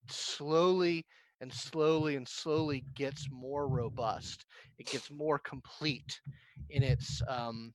slowly 0.08 1.04
and 1.40 1.52
slowly 1.52 2.16
and 2.16 2.26
slowly 2.26 2.84
gets 2.94 3.28
more 3.30 3.68
robust 3.68 4.46
it 4.78 4.88
gets 4.88 5.10
more 5.10 5.38
complete 5.38 6.20
in 6.70 6.82
its 6.82 7.22
um 7.28 7.72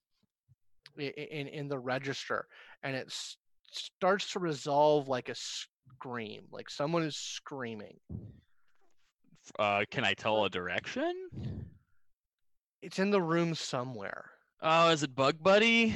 in 0.98 1.48
in 1.48 1.68
the 1.68 1.78
register 1.80 2.46
and 2.84 2.96
it 2.96 3.08
s- 3.08 3.38
starts 3.72 4.32
to 4.34 4.40
resolve 4.40 5.08
like 5.08 5.30
a 5.30 5.36
scream 5.36 6.44
like 6.52 6.70
someone 6.70 7.04
is 7.04 7.16
screaming 7.16 7.98
Uh, 9.58 9.84
can 9.90 10.04
I 10.06 10.14
tell 10.14 10.46
a 10.46 10.50
direction? 10.50 11.14
it's 12.82 13.00
in 13.00 13.12
the 13.12 13.22
room 13.22 13.54
somewhere 13.56 14.32
Oh, 14.62 14.90
is 14.90 15.02
it 15.04 15.16
Bug 15.16 15.38
Buddy? 15.42 15.94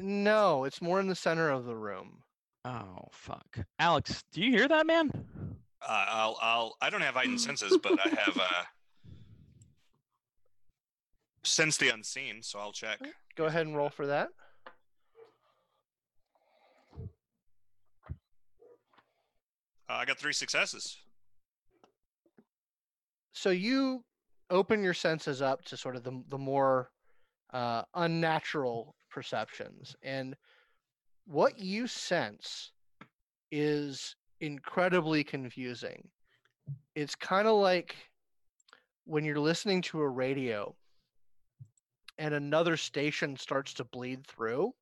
no 0.00 0.64
it's 0.64 0.80
more 0.82 1.00
in 1.00 1.06
the 1.08 1.14
center 1.14 1.50
of 1.50 1.64
the 1.64 1.76
room 1.76 2.22
Oh 2.64 3.08
fuck. 3.12 3.58
Alex, 3.78 4.24
do 4.32 4.40
you 4.42 4.50
hear 4.50 4.68
that 4.68 4.86
man? 4.86 5.10
Uh, 5.80 6.04
I'll, 6.08 6.38
I'll, 6.42 6.76
I 6.80 6.90
don't 6.90 7.00
have 7.02 7.14
heightened 7.14 7.40
senses, 7.48 7.78
but 7.82 7.98
I 8.04 8.08
have 8.08 8.36
uh, 8.36 8.64
sense 11.44 11.76
the 11.76 11.88
unseen, 11.88 12.42
so 12.42 12.58
I'll 12.58 12.72
check. 12.72 12.98
go 13.36 13.46
ahead 13.46 13.66
and 13.66 13.76
roll 13.76 13.90
for 13.90 14.06
that 14.06 14.28
Uh, 19.88 19.94
I 19.94 20.04
got 20.04 20.18
three 20.18 20.32
successes. 20.32 20.98
so 23.32 23.50
you 23.50 24.04
open 24.50 24.82
your 24.82 24.94
senses 24.94 25.40
up 25.40 25.64
to 25.64 25.76
sort 25.76 25.96
of 25.96 26.02
the, 26.02 26.22
the 26.28 26.38
more 26.38 26.90
uh, 27.52 27.82
unnatural 27.94 28.94
perceptions 29.10 29.94
and 30.02 30.36
what 31.24 31.58
you 31.58 31.86
sense 31.86 32.72
is 33.50 34.14
incredibly 34.40 35.24
confusing. 35.24 36.08
It's 36.94 37.14
kind 37.14 37.48
of 37.48 37.56
like 37.56 37.96
when 39.04 39.24
you're 39.24 39.38
listening 39.40 39.82
to 39.82 40.00
a 40.00 40.08
radio 40.08 40.74
and 42.18 42.34
another 42.34 42.76
station 42.76 43.36
starts 43.36 43.74
to 43.74 43.84
bleed 43.84 44.26
through 44.26 44.72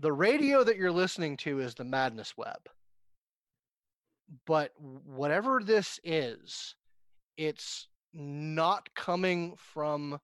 the 0.00 0.12
radio 0.12 0.64
that 0.64 0.76
you're 0.76 0.90
listening 0.90 1.36
to 1.36 1.60
is 1.60 1.74
the 1.74 1.84
madness 1.84 2.34
web. 2.36 2.68
But 4.46 4.72
whatever 4.78 5.60
this 5.62 6.00
is 6.04 6.74
it's 7.36 7.88
not 8.12 8.94
coming 8.94 9.54
from 9.56 10.18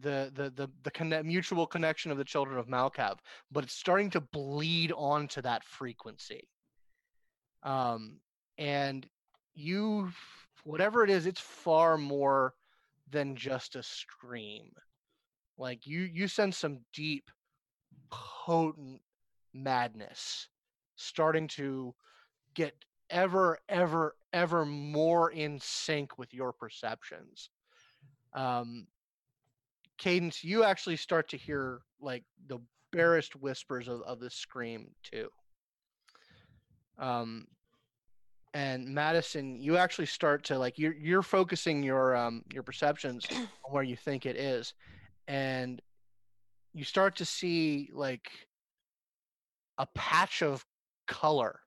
the 0.00 0.30
the 0.34 0.50
the, 0.50 0.70
the 0.84 0.90
conne- 0.90 1.26
mutual 1.26 1.66
connection 1.66 2.10
of 2.10 2.18
the 2.18 2.24
children 2.24 2.58
of 2.58 2.66
malkav 2.66 3.18
but 3.50 3.64
it's 3.64 3.74
starting 3.74 4.10
to 4.10 4.20
bleed 4.20 4.92
onto 4.92 5.42
that 5.42 5.64
frequency. 5.64 6.48
Um 7.62 8.20
and 8.58 9.06
you 9.54 10.10
whatever 10.64 11.04
it 11.04 11.10
is 11.10 11.26
it's 11.26 11.40
far 11.40 11.98
more 11.98 12.54
than 13.10 13.36
just 13.36 13.76
a 13.76 13.82
scream 13.82 14.70
like 15.58 15.86
you 15.86 16.00
you 16.00 16.26
sense 16.26 16.56
some 16.56 16.80
deep 16.92 17.30
potent 18.10 19.00
madness 19.52 20.48
starting 20.96 21.46
to 21.46 21.94
get 22.54 22.74
ever 23.10 23.58
ever 23.68 24.16
ever 24.32 24.64
more 24.64 25.30
in 25.30 25.58
sync 25.60 26.16
with 26.18 26.32
your 26.32 26.52
perceptions. 26.52 27.50
Um 28.34 28.86
cadence 30.02 30.42
you 30.42 30.64
actually 30.64 30.96
start 30.96 31.28
to 31.28 31.36
hear 31.36 31.80
like 32.00 32.24
the 32.48 32.58
barest 32.92 33.36
whispers 33.36 33.86
of, 33.86 34.02
of 34.02 34.18
the 34.18 34.28
scream 34.28 34.90
too. 35.02 35.28
Um 36.98 37.46
and 38.54 38.86
madison 38.86 39.56
you 39.56 39.78
actually 39.78 40.06
start 40.06 40.44
to 40.44 40.58
like 40.58 40.78
you're 40.78 40.92
you're 40.94 41.22
focusing 41.22 41.82
your 41.82 42.14
um 42.14 42.42
your 42.52 42.62
perceptions 42.62 43.26
on 43.30 43.48
where 43.70 43.82
you 43.82 43.96
think 43.96 44.26
it 44.26 44.36
is 44.36 44.74
and 45.28 45.80
you 46.74 46.84
start 46.84 47.16
to 47.16 47.24
see 47.24 47.88
like 47.94 48.28
a 49.78 49.86
patch 49.94 50.42
of 50.42 50.64
color. 51.06 51.60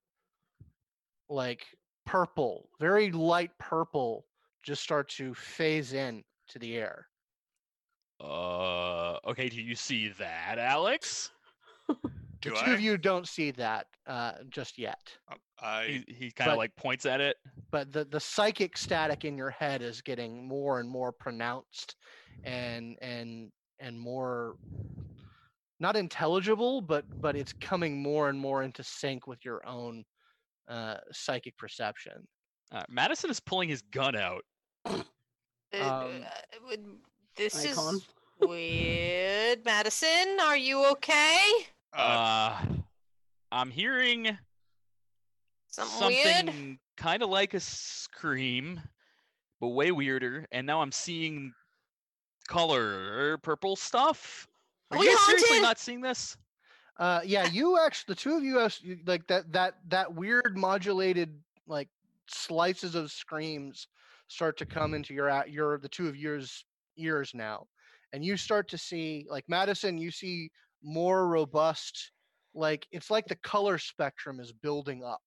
Like 1.30 1.66
purple 2.06 2.70
very 2.80 3.12
light 3.12 3.49
purple 3.57 4.26
just 4.64 4.84
start 4.84 5.10
to 5.10 5.34
phase 5.34 5.94
in 5.94 6.24
to 6.48 6.60
the 6.60 6.76
air 6.78 7.07
Uh, 8.24 9.18
okay. 9.28 9.50
Do 9.50 9.62
you 9.62 9.76
see 9.76 10.10
that, 10.20 10.58
Alex? 10.58 11.32
the 11.88 11.96
two 12.42 12.56
I? 12.56 12.72
of 12.72 12.80
you 12.80 12.98
don't 12.98 13.28
see 13.28 13.52
that 13.52 13.88
uh, 14.08 14.34
just 14.50 14.78
yet 14.78 15.00
Uh, 15.32 15.36
I 15.62 16.04
He, 16.08 16.14
he 16.14 16.32
kind 16.32 16.50
of 16.50 16.54
But- 16.54 16.58
like 16.58 16.76
points 16.76 17.06
at 17.06 17.22
it. 17.22 17.38
but 17.72 17.92
the 17.92 18.06
the 18.06 18.20
psychic 18.20 18.78
static 18.78 19.26
in 19.26 19.38
your 19.38 19.50
head 19.52 19.82
is 19.82 20.02
getting 20.02 20.48
more 20.48 20.80
and 20.80 20.90
more 20.90 21.12
pronounced 21.12 21.96
and 22.44 22.98
and 23.02 23.52
and 23.80 24.00
more 24.00 24.56
not 25.80 25.96
intelligible 25.96 26.82
but 26.82 27.06
but 27.22 27.36
it's 27.36 27.54
coming 27.54 28.02
more 28.02 28.30
and 28.30 28.40
more 28.40 28.64
into 28.64 28.84
sync 28.84 29.28
with 29.28 29.44
your 29.44 29.66
own 29.68 30.04
uh 30.68 30.98
psychic 31.12 31.56
perception 31.58 32.26
Uh, 32.72 32.84
Madison 32.90 33.30
is 33.30 33.40
pulling 33.40 33.70
his 33.70 33.82
gun 33.92 34.16
out. 34.16 34.44
Uh, 35.74 35.82
Um, 35.82 36.24
uh, 36.24 36.60
would- 36.68 37.00
this 37.36 37.66
Icon. 37.66 37.95
is 37.95 38.07
weird. 38.40 39.66
Madison, 39.66 40.38
are 40.41 40.57
you 40.57 40.86
okay? 40.91 41.40
uh, 41.94 42.62
I'm 43.52 43.70
hearing 43.72 44.38
Something, 45.70 46.24
something 46.45 46.80
kind 46.98 47.22
of 47.22 47.30
like 47.30 47.53
a 47.53 47.60
scream, 47.60 48.80
but 49.60 49.70
way 49.70 49.91
weirder. 49.91 50.45
And 50.52 50.66
now 50.66 50.82
I'm 50.82 50.91
seeing 50.91 51.53
color 52.48 53.38
purple 53.40 53.76
stuff. 53.76 54.48
Are 54.91 54.98
Are 54.98 54.99
we 55.02 55.07
you 55.07 55.16
guys 55.16 55.26
seriously 55.26 55.62
not 55.62 55.80
seeing 55.80 56.02
this? 56.02 56.38
uh 56.98 57.20
yeah 57.26 57.45
you 57.52 57.78
actually 57.78 58.14
the 58.14 58.16
two 58.18 58.36
of 58.38 58.44
you 58.44 58.57
as 58.62 58.82
you- 58.82 58.99
like 59.06 59.28
that 59.28 59.52
that 59.52 59.76
that 59.90 60.14
weird 60.16 60.56
modulated 60.56 61.38
like 61.68 61.90
slices 62.28 62.95
of 62.95 63.12
screams 63.12 63.88
start 64.30 64.56
to 64.57 64.66
come 64.66 64.94
into 64.94 65.14
your 65.14 65.28
a- 65.28 65.44
your 65.49 65.78
the 65.78 65.90
two 65.90 66.07
of 66.07 66.16
yours 66.16 66.64
ears 66.97 67.31
now 67.34 67.65
and 68.13 68.23
you 68.23 68.38
start 68.38 68.67
to 68.69 68.77
see 68.77 69.26
like 69.30 69.43
madison 69.47 69.97
you 69.97 70.11
see 70.11 70.49
more 70.84 71.27
robust 71.27 72.11
like 72.53 72.88
it's 72.91 73.09
like 73.11 73.26
the 73.27 73.35
color 73.38 73.77
spectrum 73.77 74.39
is 74.39 74.51
building 74.51 75.03
up 75.03 75.22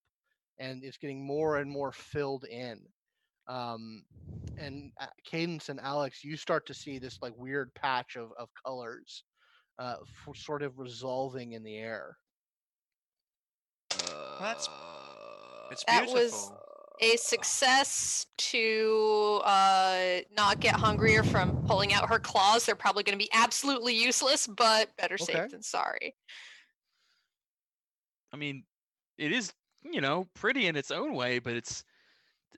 and 0.58 0.82
it's 0.84 0.96
getting 0.96 1.24
more 1.24 1.58
and 1.58 1.70
more 1.70 1.92
filled 1.92 2.44
in 2.44 2.80
um 3.48 4.02
and 4.58 4.92
uh, 5.00 5.06
cadence 5.24 5.68
and 5.68 5.80
alex 5.80 6.22
you 6.24 6.36
start 6.36 6.66
to 6.66 6.74
see 6.74 6.98
this 6.98 7.18
like 7.22 7.32
weird 7.36 7.72
patch 7.74 8.16
of, 8.16 8.30
of 8.38 8.48
colors 8.64 9.24
uh 9.78 9.96
f- 10.26 10.36
sort 10.36 10.62
of 10.62 10.78
resolving 10.78 11.52
in 11.52 11.62
the 11.62 11.76
air 11.76 12.16
That's- 14.40 14.68
Uh, 14.68 15.68
it's 15.70 15.84
That 15.84 16.02
was- 16.08 16.30
beautiful. 16.32 16.64
A 17.00 17.16
success 17.16 18.26
to 18.38 19.40
uh, 19.44 20.18
not 20.36 20.60
get 20.60 20.74
hungrier 20.74 21.22
from 21.22 21.64
pulling 21.66 21.92
out 21.92 22.08
her 22.08 22.18
claws. 22.18 22.66
They're 22.66 22.74
probably 22.74 23.02
going 23.02 23.18
to 23.18 23.22
be 23.24 23.30
absolutely 23.32 23.94
useless, 23.94 24.46
but 24.46 24.96
better 24.96 25.14
Okay. 25.20 25.32
safe 25.32 25.50
than 25.50 25.62
sorry. 25.62 26.14
I 28.32 28.36
mean, 28.36 28.64
it 29.16 29.32
is 29.32 29.52
you 29.84 30.00
know 30.00 30.26
pretty 30.34 30.66
in 30.66 30.76
its 30.76 30.90
own 30.90 31.14
way, 31.14 31.38
but 31.38 31.54
it's 31.54 31.84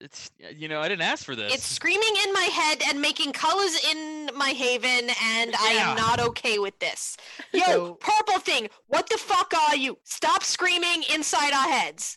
it's 0.00 0.30
you 0.38 0.68
know 0.68 0.80
I 0.80 0.88
didn't 0.88 1.02
ask 1.02 1.24
for 1.24 1.36
this. 1.36 1.52
It's 1.54 1.64
screaming 1.66 2.14
in 2.26 2.32
my 2.32 2.42
head 2.52 2.82
and 2.88 3.00
making 3.00 3.32
colors 3.32 3.78
in 3.92 4.30
my 4.34 4.50
haven, 4.50 5.10
and 5.22 5.54
I 5.60 5.72
am 5.78 5.96
not 5.96 6.20
okay 6.20 6.58
with 6.58 6.78
this. 6.78 7.16
Yo, 7.52 7.60
So- 7.64 7.94
purple 8.00 8.38
thing, 8.38 8.68
what 8.86 9.08
the 9.08 9.18
fuck 9.18 9.52
are 9.68 9.76
you? 9.76 9.98
Stop 10.04 10.42
screaming 10.42 11.04
inside 11.14 11.52
our 11.52 11.68
heads. 11.68 12.16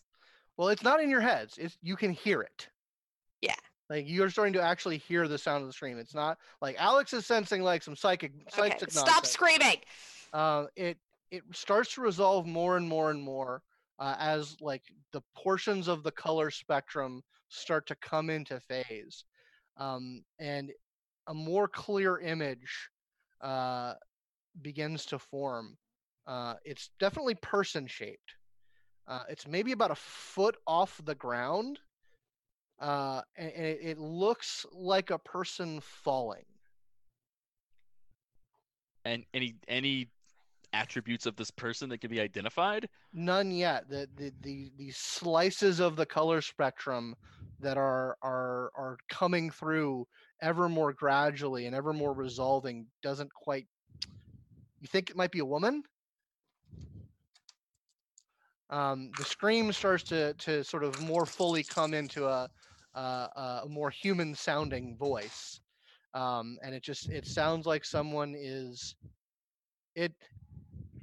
Well, 0.58 0.70
it's 0.70 0.84
not 0.84 1.02
in 1.02 1.10
your 1.10 1.22
heads. 1.22 1.58
It's 1.58 1.78
you 1.82 1.96
can 1.96 2.12
hear 2.12 2.42
it. 2.42 2.70
Yeah. 3.42 3.56
Like 3.90 4.06
you're 4.08 4.30
starting 4.30 4.54
to 4.54 4.62
actually 4.62 4.98
hear 4.98 5.28
the 5.28 5.38
sound 5.38 5.62
of 5.62 5.68
the 5.68 5.74
scream. 5.74 5.98
It's 5.98 6.16
not 6.16 6.38
like 6.62 6.76
Alex 6.80 7.14
is 7.14 7.26
sensing 7.26 7.64
like 7.64 7.84
some 7.84 7.96
psychic 7.96 8.32
Okay, 8.48 8.70
psychic 8.70 8.92
stop 8.92 9.26
screaming. 9.26 9.78
uh, 10.34 10.66
it 10.76 10.98
it 11.32 11.44
starts 11.52 11.94
to 11.96 12.02
resolve 12.02 12.46
more 12.46 12.78
and 12.78 12.88
more 12.88 13.12
and 13.12 13.22
more 13.22 13.62
uh, 14.00 14.16
as 14.20 14.56
like 14.62 14.84
the 15.12 15.22
portions 15.36 15.88
of 15.88 16.04
the 16.04 16.12
color 16.12 16.52
spectrum 16.52 17.22
start 17.50 17.86
to 17.88 17.96
come 17.96 18.30
into 18.30 18.60
phase, 18.60 19.26
um, 19.78 20.24
and 20.40 20.72
a 21.28 21.34
more 21.34 21.68
clear 21.68 22.20
image 22.20 22.90
uh, 23.42 23.94
begins 24.62 25.06
to 25.06 25.20
form. 25.20 25.78
Uh, 26.26 26.56
it's 26.64 26.92
definitely 27.00 27.36
person 27.36 27.86
shaped. 27.88 28.36
Uh, 29.08 29.24
it's 29.30 29.48
maybe 29.48 29.72
about 29.72 29.92
a 29.92 29.96
foot 29.96 30.56
off 30.66 31.00
the 31.04 31.16
ground, 31.16 31.80
uh, 32.80 33.22
and, 33.36 33.52
and 33.56 33.66
it, 33.66 33.80
it 33.82 34.00
looks 34.00 34.66
like 34.74 35.10
a 35.10 35.20
person 35.20 35.82
falling. 35.82 36.46
and 39.06 39.26
any 39.34 39.56
any 39.68 40.10
attributes 40.74 41.28
of 41.28 41.36
this 41.36 41.52
person 41.52 41.90
that 41.90 42.00
can 42.00 42.10
be 42.10 42.20
identified. 42.20 42.90
None 43.14 43.52
yet. 43.52 43.90
The 43.90 44.08
the 44.16 44.32
the, 44.42 44.72
the 44.78 44.92
slices 44.92 45.80
of 45.80 45.96
the 45.96 46.06
color 46.06 46.42
spectrum 46.42 47.16
that 47.60 47.78
are 47.78 48.18
are 48.22 48.72
are 48.76 48.98
coming 49.10 49.50
through 49.50 50.08
ever 50.42 50.68
more 50.68 50.94
gradually 50.94 51.66
and 51.66 51.76
ever 51.76 51.94
more 51.94 52.14
resolving 52.14 52.88
doesn't 53.02 53.34
quite. 53.34 53.68
You 54.82 54.88
think 54.88 55.10
it 55.10 55.16
might 55.16 55.32
be 55.32 55.40
a 55.40 55.46
woman? 55.46 55.84
Um, 58.74 59.12
the 59.18 59.26
scream 59.26 59.72
starts 59.72 60.04
to 60.06 60.34
to 60.36 60.64
sort 60.64 60.84
of 60.84 61.00
more 61.00 61.28
fully 61.28 61.64
come 61.64 61.94
into 61.94 62.26
a 62.28 62.50
a, 62.96 63.62
a 63.64 63.68
more 63.70 63.92
human 63.92 64.36
sounding 64.36 64.98
voice, 64.98 65.62
um, 66.16 66.58
and 66.64 66.74
it 66.76 66.84
just 66.84 67.10
it 67.10 67.28
sounds 67.28 67.68
like 67.68 67.86
someone 67.86 68.36
is 68.38 68.96
it 69.96 70.14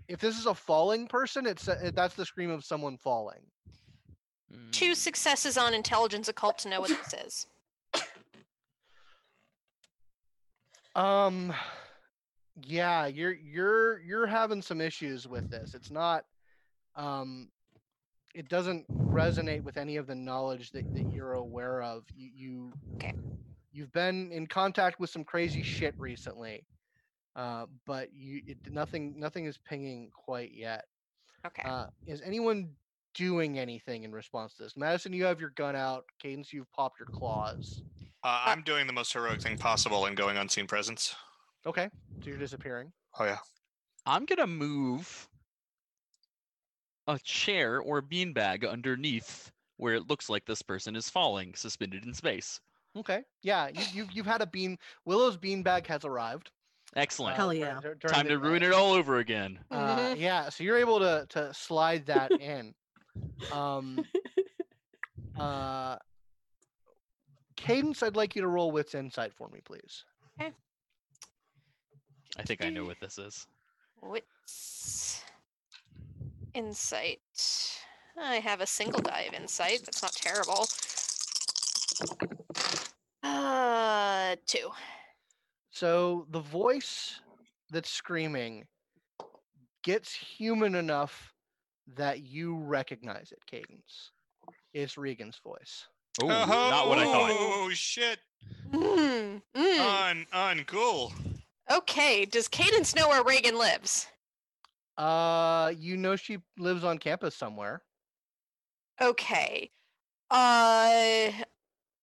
if 0.09 0.20
this 0.20 0.38
is 0.38 0.47
a 0.47 0.55
falling 0.55 1.06
person, 1.06 1.47
it's 1.47 1.68
uh, 1.68 1.92
that's 1.94 2.16
the 2.16 2.26
scream 2.26 2.51
of 2.51 2.64
someone 2.64 2.98
falling. 2.98 3.42
Two 4.72 4.94
Mm, 4.94 4.97
successes 4.97 5.56
on 5.56 5.74
intelligence 5.74 6.28
occult 6.28 6.59
to 6.59 6.68
know 6.68 6.80
what 6.80 6.90
this 6.90 7.14
is. 7.26 7.47
Um, 10.97 11.55
yeah, 12.66 13.06
you're 13.06 13.32
you're 13.34 14.01
you're 14.01 14.26
having 14.26 14.62
some 14.62 14.80
issues 14.80 15.28
with 15.28 15.48
this. 15.51 15.74
It's 15.74 15.90
not, 15.90 16.24
um, 16.97 17.48
it 18.35 18.48
doesn't 18.48 18.86
resonate 19.12 19.62
with 19.62 19.77
any 19.77 19.97
of 19.97 20.07
the 20.07 20.15
knowledge 20.15 20.70
that, 20.73 20.85
that 20.94 21.12
you're 21.12 21.32
aware 21.35 21.82
of. 21.82 22.05
You 22.15 22.31
you 22.35 22.73
Okay. 22.97 23.15
you've 23.73 23.93
been 23.93 24.31
in 24.32 24.47
contact 24.47 25.01
with 25.01 25.11
some 25.11 25.24
crazy 25.24 25.62
shit 25.62 25.94
recently, 25.98 26.65
uh, 27.36 27.66
but 27.86 28.12
you 28.12 28.43
it, 28.47 28.59
nothing 28.70 29.19
nothing 29.19 29.47
is 29.47 29.59
pinging 29.59 30.11
quite 30.15 30.52
yet. 30.52 30.85
Okay. 31.47 31.62
Uh, 31.65 31.86
is 32.07 32.20
anyone 32.20 32.70
doing 33.15 33.59
anything 33.59 34.05
in 34.05 34.12
response 34.12 34.55
to 34.55 34.62
this? 34.62 34.77
Madison, 34.77 35.12
you 35.12 35.24
have 35.24 35.40
your 35.40 35.51
gun 35.51 35.74
out. 35.74 36.05
Cadence, 36.20 36.52
you've 36.52 36.70
popped 36.73 37.01
your 37.01 37.09
claws. 37.12 37.82
Uh, 38.23 38.43
I'm 38.44 38.62
doing 38.62 38.86
the 38.86 38.93
most 38.93 39.12
heroic 39.12 39.40
thing 39.40 39.57
possible 39.57 40.05
and 40.05 40.16
going 40.16 40.36
unseen 40.36 40.66
presence. 40.66 41.15
Okay, 41.66 41.89
so 42.23 42.28
you're 42.31 42.39
disappearing. 42.39 42.93
Oh 43.19 43.24
yeah. 43.24 43.39
I'm 44.07 44.27
gonna 44.27 44.47
move 44.47 45.28
a 47.15 47.19
chair 47.20 47.81
or 47.81 48.01
beanbag 48.03 48.69
underneath 48.69 49.51
where 49.77 49.95
it 49.95 50.09
looks 50.09 50.28
like 50.28 50.45
this 50.45 50.62
person 50.62 50.95
is 50.97 51.09
falling, 51.09 51.55
suspended 51.55 52.05
in 52.05 52.12
space. 52.15 52.61
Okay, 52.97 53.23
yeah, 53.43 53.69
you, 53.69 53.82
you 53.93 54.09
you've 54.12 54.27
had 54.27 54.43
a 54.43 54.47
bean. 54.47 54.77
Willow's 55.05 55.37
beanbag 55.37 55.87
has 55.87 56.05
arrived. 56.05 56.51
Excellent. 56.97 57.37
Hell 57.37 57.55
yeah. 57.55 57.78
dur- 57.81 57.95
during 57.95 58.15
Time 58.15 58.24
the 58.27 58.31
to 58.32 58.39
ruin 58.39 58.61
day. 58.62 58.66
it 58.66 58.73
all 58.73 58.93
over 58.93 59.19
again. 59.19 59.59
Uh, 59.70 60.15
yeah, 60.19 60.49
so 60.49 60.65
you're 60.65 60.77
able 60.78 60.99
to 60.99 61.24
to 61.31 61.55
slide 61.55 62.07
that 62.07 62.32
in. 62.41 62.74
Um, 63.53 64.05
uh, 65.39 65.97
Cadence, 67.57 68.03
I'd 68.03 68.16
like 68.16 68.35
you 68.35 68.43
to 68.43 68.49
roll 68.49 68.73
wits 68.73 68.95
insight 68.95 69.32
for 69.35 69.49
me, 69.49 69.61
please. 69.65 70.05
Okay. 70.41 70.51
I 72.39 72.43
think 72.43 72.65
I 72.65 72.70
know 72.70 72.85
what 72.85 72.99
this 73.01 73.19
is. 73.19 73.47
Wits. 74.03 75.23
Insight. 76.55 77.20
I 78.18 78.36
have 78.36 78.60
a 78.60 78.66
single 78.66 79.01
die 79.01 79.27
of 79.28 79.35
insight. 79.35 79.82
That's 79.85 80.02
not 80.02 80.12
terrible. 80.12 80.66
Uh, 83.22 84.36
two. 84.47 84.70
So 85.70 86.27
the 86.31 86.40
voice 86.40 87.20
that's 87.70 87.90
screaming 87.90 88.66
gets 89.82 90.12
human 90.12 90.74
enough 90.74 91.32
that 91.97 92.22
you 92.22 92.56
recognize 92.56 93.32
it, 93.32 93.44
Cadence. 93.47 94.10
It's 94.72 94.98
Reagan's 94.98 95.40
voice. 95.43 95.86
Oh, 96.22 96.27
not 96.27 96.89
what 96.89 96.98
I 96.98 97.05
thought. 97.05 97.31
Oh 97.32 97.70
shit! 97.72 98.18
Mm, 98.72 99.40
mm. 99.56 100.10
Un 100.10 100.27
uncool. 100.32 101.12
Okay, 101.70 102.24
does 102.24 102.48
Cadence 102.48 102.94
know 102.94 103.09
where 103.09 103.22
Reagan 103.22 103.56
lives? 103.56 104.09
Uh, 104.96 105.72
you 105.78 105.96
know 105.96 106.16
she 106.16 106.38
lives 106.58 106.84
on 106.84 106.98
campus 106.98 107.34
somewhere. 107.34 107.82
Okay. 109.00 109.70
Uh, 110.30 111.30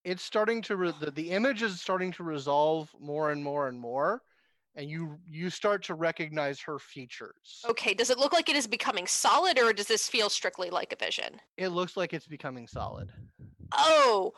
It's 0.03 0.23
starting 0.23 0.61
to 0.64 0.76
re- 0.77 0.93
the, 0.99 1.11
the 1.11 1.31
image 1.31 1.61
is 1.61 1.81
starting 1.81 2.11
to 2.14 2.23
resolve 2.23 2.89
more 2.99 3.31
and 3.31 3.43
more 3.43 3.68
and 3.68 3.80
more, 3.80 4.22
and 4.76 4.89
you 4.89 5.18
you 5.26 5.49
start 5.49 5.84
to 5.85 5.93
recognize 5.95 6.59
her 6.61 6.80
features. 6.80 7.64
okay, 7.69 7.93
does 7.93 8.09
it 8.09 8.18
look 8.18 8.34
like 8.34 8.49
it 8.49 8.55
is 8.55 8.68
becoming 8.68 9.07
solid 9.07 9.59
or 9.59 9.73
does 9.73 9.88
this 9.88 10.07
feel 10.07 10.30
strictly 10.30 10.69
like 10.69 10.93
a 10.93 10.95
vision? 10.95 11.39
It 11.57 11.69
looks 11.69 11.97
like 11.97 12.14
it's 12.14 12.27
becoming 12.27 12.68
solid. 12.68 13.11
Oh, 13.73 14.34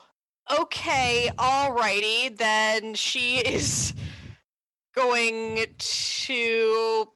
okay, 0.59 1.30
alrighty. 1.38 2.35
Then 2.35 2.95
she 2.95 3.38
is 3.38 3.93
going 4.95 5.65
to. 5.77 7.07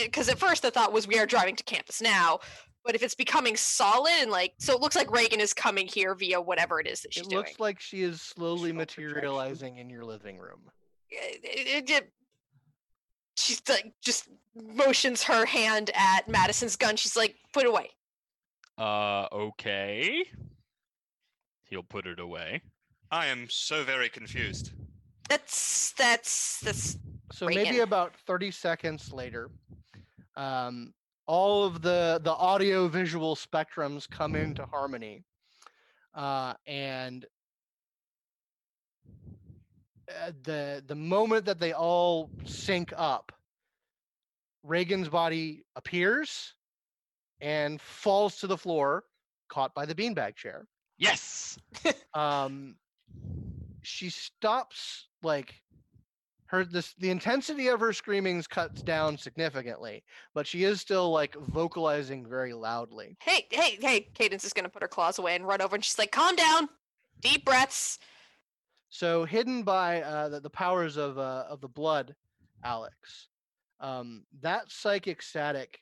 Because 0.00 0.28
at 0.28 0.38
first 0.38 0.62
the 0.62 0.70
thought 0.70 0.92
was 0.92 1.06
we 1.06 1.18
are 1.18 1.26
driving 1.26 1.54
to 1.56 1.64
campus 1.64 2.00
now, 2.00 2.40
but 2.84 2.94
if 2.94 3.02
it's 3.02 3.14
becoming 3.14 3.56
solid 3.56 4.10
and 4.20 4.30
like. 4.30 4.54
So 4.58 4.72
it 4.74 4.80
looks 4.80 4.96
like 4.96 5.10
Reagan 5.10 5.40
is 5.40 5.52
coming 5.52 5.86
here 5.86 6.14
via 6.14 6.40
whatever 6.40 6.80
it 6.80 6.86
is 6.86 7.02
that 7.02 7.12
she's 7.14 7.26
it 7.26 7.30
doing. 7.30 7.44
looks 7.44 7.60
like 7.60 7.78
she 7.80 8.02
is 8.02 8.20
slowly 8.22 8.70
Astral 8.70 8.76
projection. 8.86 9.04
materializing 9.14 9.76
in 9.78 9.90
your 9.90 10.04
living 10.04 10.38
room. 10.38 10.70
it- 11.10 11.40
it- 11.44 11.90
it- 11.90 12.12
she's 13.36 13.60
like 13.68 13.92
just 14.02 14.28
motions 14.54 15.22
her 15.24 15.44
hand 15.44 15.90
at 15.94 16.26
Madison's 16.28 16.76
gun. 16.76 16.96
She's 16.96 17.16
like, 17.16 17.36
put 17.52 17.64
it 17.64 17.68
away. 17.68 17.90
Uh, 18.78 19.26
okay. 19.32 20.24
He'll 21.64 21.82
put 21.82 22.06
it 22.06 22.18
away. 22.18 22.62
I 23.10 23.26
am 23.26 23.48
so 23.50 23.84
very 23.84 24.08
confused. 24.08 24.72
That's 25.28 25.92
that's 25.92 26.60
that's 26.60 26.96
So 27.32 27.46
maybe 27.46 27.80
about 27.80 28.16
30 28.26 28.50
seconds 28.50 29.12
later, 29.12 29.50
um, 30.36 30.94
all 31.26 31.64
of 31.64 31.82
the 31.82 32.20
the 32.22 32.32
audio 32.32 32.88
visual 32.88 33.36
spectrums 33.36 34.08
come 34.08 34.34
into 34.34 34.64
harmony, 34.66 35.24
uh, 36.14 36.54
and 36.66 37.26
uh, 40.10 40.32
the 40.42 40.82
the 40.86 40.94
moment 40.94 41.44
that 41.46 41.60
they 41.60 41.72
all 41.72 42.32
sync 42.44 42.92
up, 42.96 43.32
Reagan's 44.62 45.08
body 45.08 45.64
appears 45.76 46.54
and 47.40 47.80
falls 47.80 48.36
to 48.38 48.46
the 48.46 48.58
floor, 48.58 49.04
caught 49.48 49.74
by 49.74 49.86
the 49.86 49.94
beanbag 49.94 50.36
chair. 50.36 50.66
Yes. 50.98 51.58
um 52.14 52.76
she 53.82 54.10
stops 54.10 55.08
like 55.22 55.61
her 56.52 56.64
this 56.64 56.94
the 56.98 57.10
intensity 57.10 57.66
of 57.68 57.80
her 57.80 57.92
screamings 57.92 58.46
cuts 58.46 58.82
down 58.82 59.16
significantly 59.18 60.04
but 60.34 60.46
she 60.46 60.64
is 60.64 60.80
still 60.80 61.10
like 61.10 61.34
vocalizing 61.34 62.24
very 62.28 62.52
loudly 62.52 63.16
hey 63.22 63.46
hey 63.50 63.78
hey. 63.80 64.06
Cadence 64.14 64.44
is 64.44 64.52
gonna 64.52 64.68
put 64.68 64.82
her 64.82 64.88
claws 64.88 65.18
away 65.18 65.34
and 65.34 65.46
run 65.46 65.60
over, 65.62 65.74
and 65.74 65.84
she's 65.84 65.98
like, 65.98 66.12
calm 66.12 66.36
down. 66.36 66.68
Deep 67.22 67.44
breaths. 67.44 67.98
So 68.90 69.24
hidden 69.24 69.62
by 69.62 70.02
uh, 70.02 70.28
the, 70.28 70.40
the 70.40 70.50
powers 70.50 70.96
of 70.96 71.16
uh, 71.18 71.44
of 71.48 71.60
the 71.60 71.68
blood, 71.68 72.14
Alex, 72.64 73.28
um, 73.80 74.24
that 74.42 74.70
psychic 74.70 75.22
static 75.22 75.78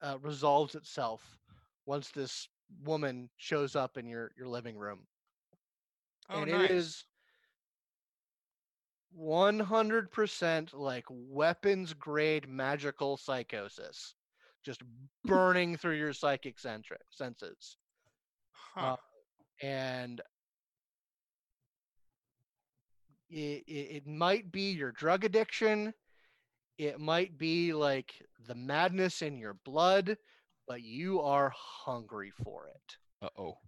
uh, 0.00 0.16
resolves 0.22 0.74
itself 0.74 1.38
once 1.84 2.10
this 2.10 2.48
woman 2.84 3.28
shows 3.36 3.76
up 3.76 3.98
in 3.98 4.06
your 4.06 4.30
your 4.38 4.48
living 4.48 4.76
room, 4.76 5.00
Oh, 6.30 6.40
and 6.42 6.50
nice. 6.50 6.64
it 6.64 6.70
is 6.70 7.04
one 9.14 9.58
hundred 9.60 10.10
percent 10.10 10.72
like 10.74 11.04
weapons 11.08 11.92
grade 11.94 12.48
magical 12.48 13.16
psychosis, 13.16 14.14
just 14.64 14.82
burning 15.24 15.76
through 15.76 15.96
your 15.96 16.12
psychic 16.12 16.58
centri- 16.58 16.96
senses. 17.10 17.76
Huh. 18.74 18.96
and 19.62 20.20
it, 23.30 23.64
it, 23.66 23.96
it 23.96 24.06
might 24.06 24.50
be 24.52 24.72
your 24.72 24.92
drug 24.92 25.24
addiction 25.24 25.92
it 26.78 26.98
might 27.00 27.38
be 27.38 27.72
like 27.72 28.14
the 28.46 28.54
madness 28.54 29.22
in 29.22 29.38
your 29.38 29.54
blood 29.64 30.16
but 30.66 30.82
you 30.82 31.20
are 31.20 31.52
hungry 31.56 32.30
for 32.44 32.68
it 32.68 32.96
Uh 33.22 33.28
oh. 33.38 33.58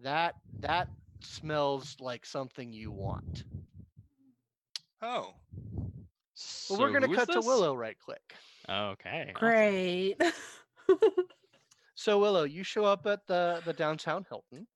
that 0.00 0.34
that 0.60 0.88
smells 1.20 1.96
like 2.00 2.24
something 2.26 2.72
you 2.72 2.90
want 2.90 3.44
oh. 5.02 5.34
well 6.70 6.78
we're 6.78 6.92
gonna 6.92 7.06
who 7.06 7.12
is 7.12 7.18
cut 7.18 7.32
to 7.32 7.40
willow 7.40 7.74
right 7.74 7.98
click 7.98 8.34
Okay. 8.68 9.32
awesome. 9.36 9.48
Great. 9.48 10.16
so 11.94 12.18
willow 12.18 12.44
you 12.44 12.62
show 12.62 12.84
up 12.84 13.06
at 13.06 13.26
the 13.26 13.60
the 13.64 13.72
downtown 13.72 14.24
hilton 14.28 14.66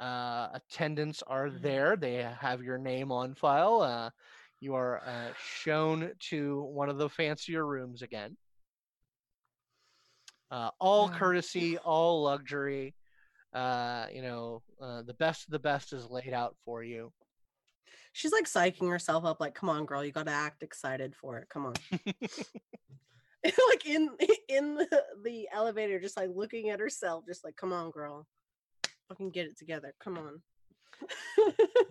uh 0.00 0.48
attendants 0.52 1.22
are 1.26 1.48
there 1.48 1.96
they 1.96 2.26
have 2.40 2.62
your 2.62 2.76
name 2.76 3.12
on 3.12 3.34
file 3.34 3.80
uh 3.80 4.10
you 4.60 4.74
are 4.74 5.00
uh, 5.06 5.28
shown 5.38 6.10
to 6.18 6.62
one 6.62 6.88
of 6.88 6.98
the 6.98 7.08
fancier 7.08 7.64
rooms 7.64 8.02
again 8.02 8.36
uh, 10.50 10.70
all 10.80 11.08
courtesy 11.08 11.78
all 11.78 12.24
luxury 12.24 12.94
uh 13.54 14.06
you 14.12 14.20
know 14.20 14.62
uh, 14.82 15.02
the 15.02 15.14
best 15.14 15.46
of 15.46 15.52
the 15.52 15.58
best 15.58 15.92
is 15.92 16.10
laid 16.10 16.32
out 16.32 16.56
for 16.64 16.82
you 16.82 17.12
She's 18.14 18.32
like 18.32 18.44
psyching 18.44 18.88
herself 18.88 19.24
up, 19.24 19.40
like, 19.40 19.54
come 19.54 19.68
on, 19.68 19.86
girl, 19.86 20.04
you 20.04 20.12
gotta 20.12 20.30
act 20.30 20.62
excited 20.62 21.14
for 21.14 21.38
it. 21.38 21.48
Come 21.48 21.66
on. 21.66 21.74
like 23.68 23.86
in 23.86 24.08
in 24.48 24.74
the, 24.76 25.04
the 25.22 25.48
elevator, 25.52 26.00
just 26.00 26.16
like 26.16 26.30
looking 26.34 26.70
at 26.70 26.80
herself, 26.80 27.24
just 27.26 27.44
like, 27.44 27.56
come 27.56 27.72
on, 27.72 27.90
girl. 27.90 28.26
Fucking 29.08 29.30
get 29.30 29.46
it 29.46 29.58
together. 29.58 29.92
Come 30.02 30.16
on. 30.16 30.40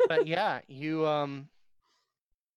but 0.07 0.25
yeah, 0.25 0.61
you 0.67 1.05
um 1.05 1.47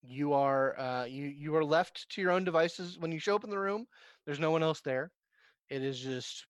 you 0.03 0.33
are 0.33 0.79
uh 0.79 1.05
you 1.05 1.27
you 1.27 1.55
are 1.57 1.65
left 1.65 2.09
to 2.11 2.23
your 2.23 2.31
own 2.31 2.45
devices 2.45 2.99
when 2.99 3.13
you 3.13 3.19
show 3.19 3.35
up 3.35 3.45
in 3.45 3.51
the 3.51 3.59
room. 3.59 3.87
There's 4.25 4.41
no 4.41 4.51
one 4.51 4.63
else 4.63 4.81
there. 4.81 5.11
It 5.69 5.83
is 5.83 6.01
just 6.01 6.47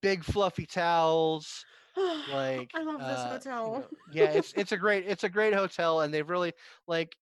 big 0.00 0.24
fluffy 0.24 0.66
towels. 0.66 1.64
Like 2.32 2.70
I 2.74 2.82
love 2.82 3.00
this 3.00 3.18
uh, 3.18 3.24
you 3.24 3.32
hotel. 3.32 3.72
know, 3.72 3.86
yeah, 4.12 4.30
it's 4.30 4.52
it's 4.56 4.72
a 4.72 4.76
great 4.76 5.06
it's 5.06 5.24
a 5.24 5.28
great 5.28 5.54
hotel, 5.54 6.00
and 6.02 6.12
they've 6.12 6.28
really 6.28 6.52
like 6.86 7.16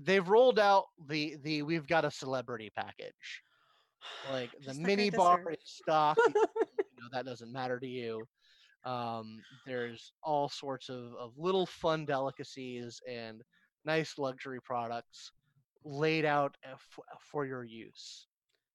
they've 0.00 0.28
rolled 0.28 0.58
out 0.58 0.86
the 1.08 1.36
the 1.42 1.62
we've 1.62 1.86
got 1.86 2.04
a 2.04 2.10
celebrity 2.10 2.70
package. 2.74 3.42
Like 4.32 4.50
the 4.66 4.74
mini 4.74 5.10
bar 5.10 5.44
is 5.50 5.58
stocked. 5.64 6.20
you 6.26 6.34
know, 6.34 7.08
that 7.12 7.24
doesn't 7.24 7.52
matter 7.52 7.78
to 7.78 7.86
you. 7.86 8.26
Um, 8.84 9.40
there's 9.64 10.12
all 10.22 10.48
sorts 10.48 10.88
of, 10.88 11.14
of 11.18 11.32
little 11.36 11.66
fun 11.66 12.04
delicacies 12.04 13.00
and 13.08 13.42
nice 13.84 14.18
luxury 14.18 14.60
products 14.60 15.30
laid 15.84 16.24
out 16.24 16.56
uh, 16.66 16.72
f- 16.72 17.18
for 17.20 17.46
your 17.46 17.64
use. 17.64 18.26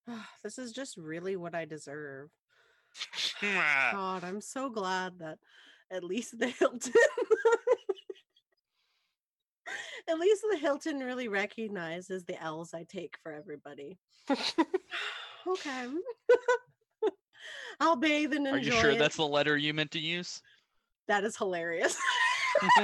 this 0.44 0.58
is 0.58 0.72
just 0.72 0.96
really 0.96 1.36
what 1.36 1.56
I 1.56 1.66
deserve. 1.66 2.30
Mwah. 3.41 3.91
God, 3.91 4.24
I'm 4.24 4.41
so 4.41 4.69
glad 4.69 5.19
that 5.19 5.38
at 5.91 6.03
least 6.03 6.38
the 6.38 6.48
Hilton 6.48 6.94
at 10.10 10.19
least 10.19 10.44
the 10.52 10.57
Hilton 10.57 10.99
really 10.99 11.28
recognizes 11.28 12.24
the 12.26 12.41
L's 12.41 12.74
I 12.74 12.84
take 12.84 13.18
for 13.22 13.32
everybody. 13.32 13.98
okay. 14.30 15.88
I'll 17.80 17.95
bathe 17.95 18.34
and 18.34 18.48
Are 18.48 18.57
enjoy 18.57 18.74
you 18.74 18.80
sure 18.82 18.91
it. 18.91 18.99
that's 18.99 19.18
the 19.18 19.28
letter 19.28 19.56
you 19.57 19.74
meant 19.74 19.91
to 19.91 19.99
use? 19.99 20.41
that 21.07 21.24
is 21.24 21.38
hilarious. 21.38 21.98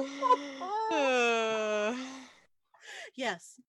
yes. 3.16 3.60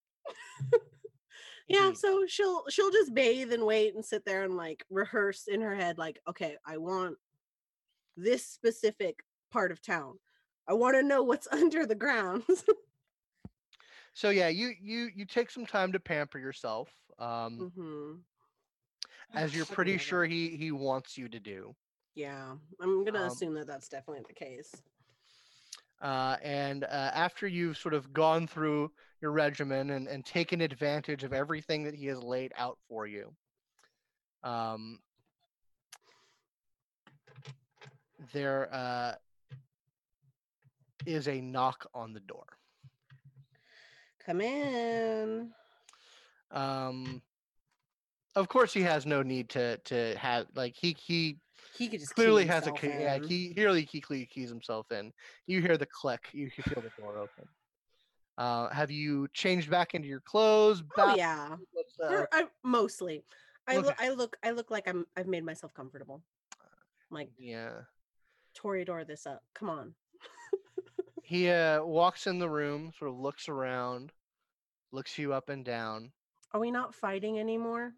Yeah, 1.67 1.91
so 1.93 2.25
she'll 2.27 2.63
she'll 2.69 2.91
just 2.91 3.13
bathe 3.13 3.53
and 3.53 3.65
wait 3.65 3.95
and 3.95 4.05
sit 4.05 4.25
there 4.25 4.43
and 4.43 4.55
like 4.57 4.85
rehearse 4.89 5.47
in 5.47 5.61
her 5.61 5.75
head 5.75 5.97
like, 5.97 6.19
okay, 6.27 6.57
I 6.65 6.77
want 6.77 7.17
this 8.17 8.45
specific 8.45 9.19
part 9.51 9.71
of 9.71 9.81
town. 9.81 10.19
I 10.67 10.73
want 10.73 10.95
to 10.95 11.03
know 11.03 11.23
what's 11.23 11.47
under 11.51 11.85
the 11.85 11.95
ground. 11.95 12.43
So 14.13 14.29
yeah, 14.29 14.47
you 14.47 14.73
you 14.79 15.09
you 15.15 15.25
take 15.25 15.49
some 15.49 15.65
time 15.65 15.91
to 15.93 15.99
pamper 15.99 16.39
yourself, 16.39 16.89
um, 17.19 17.67
hmm 17.75 18.23
as 19.33 19.53
you're 19.55 19.65
pretty 19.65 19.97
sure 19.97 20.25
he 20.25 20.55
he 20.55 20.71
wants 20.71 21.17
you 21.17 21.27
to 21.29 21.39
do. 21.39 21.75
Yeah, 22.15 22.55
I'm 22.79 23.03
gonna 23.05 23.23
Um, 23.23 23.25
assume 23.25 23.53
that 23.55 23.67
that's 23.67 23.89
definitely 23.89 24.23
the 24.27 24.33
case. 24.33 24.81
Uh, 26.01 26.37
and 26.41 26.83
uh, 26.83 26.87
after 27.13 27.47
you've 27.47 27.77
sort 27.77 27.93
of 27.93 28.11
gone 28.11 28.47
through 28.47 28.91
your 29.21 29.31
regimen 29.31 29.91
and, 29.91 30.07
and 30.07 30.25
taken 30.25 30.61
advantage 30.61 31.23
of 31.23 31.33
everything 31.33 31.83
that 31.83 31.93
he 31.93 32.07
has 32.07 32.21
laid 32.21 32.51
out 32.57 32.77
for 32.89 33.05
you, 33.05 33.31
um, 34.43 34.99
there 38.33 38.69
uh, 38.73 39.13
is 41.05 41.27
a 41.27 41.41
knock 41.41 41.87
on 41.93 42.13
the 42.13 42.19
door. 42.21 42.45
Come 44.25 44.41
in. 44.41 45.49
Um, 46.51 47.21
of 48.35 48.47
course, 48.47 48.73
he 48.73 48.81
has 48.81 49.05
no 49.05 49.21
need 49.23 49.49
to 49.49 49.77
to 49.77 50.15
have 50.17 50.47
like 50.55 50.75
he 50.75 50.95
he 50.99 51.37
He 51.77 51.87
could 51.87 51.99
just 51.99 52.15
clearly 52.15 52.45
has 52.45 52.67
a 52.67 52.71
key. 52.71 52.87
Yeah, 52.87 53.19
he 53.19 53.53
clearly 53.53 53.87
he 53.91 53.99
cle- 53.99 54.25
keys 54.29 54.49
himself 54.49 54.91
in. 54.91 55.11
You 55.47 55.61
hear 55.61 55.77
the 55.77 55.87
click. 55.87 56.27
You 56.31 56.49
can 56.51 56.63
feel 56.63 56.83
the 56.83 57.01
door 57.01 57.17
open. 57.17 57.47
Uh, 58.37 58.69
have 58.69 58.89
you 58.89 59.27
changed 59.33 59.69
back 59.69 59.93
into 59.93 60.07
your 60.07 60.21
clothes? 60.21 60.83
Oh 60.97 61.15
yeah, 61.15 61.55
the- 61.99 62.27
I, 62.31 62.45
mostly. 62.63 63.23
I 63.67 63.77
Okay. 63.77 63.85
look. 63.87 63.95
I 63.99 64.09
look. 64.09 64.37
I 64.43 64.51
look 64.51 64.71
like 64.71 64.87
I'm. 64.87 65.05
I've 65.15 65.27
made 65.27 65.43
myself 65.43 65.73
comfortable. 65.73 66.21
I'm 66.59 67.15
like 67.15 67.29
yeah. 67.37 67.71
Toreador 68.57 69.05
this 69.05 69.25
up. 69.27 69.43
Come 69.53 69.69
on. 69.69 69.93
He 71.23 71.49
uh, 71.49 71.83
walks 71.83 72.27
in 72.27 72.39
the 72.39 72.49
room, 72.49 72.91
sort 72.97 73.11
of 73.11 73.17
looks 73.17 73.47
around, 73.47 74.11
looks 74.91 75.17
you 75.17 75.31
up 75.31 75.47
and 75.47 75.63
down. 75.63 76.11
Are 76.51 76.59
we 76.59 76.71
not 76.71 76.93
fighting 76.93 77.39
anymore? 77.39 77.93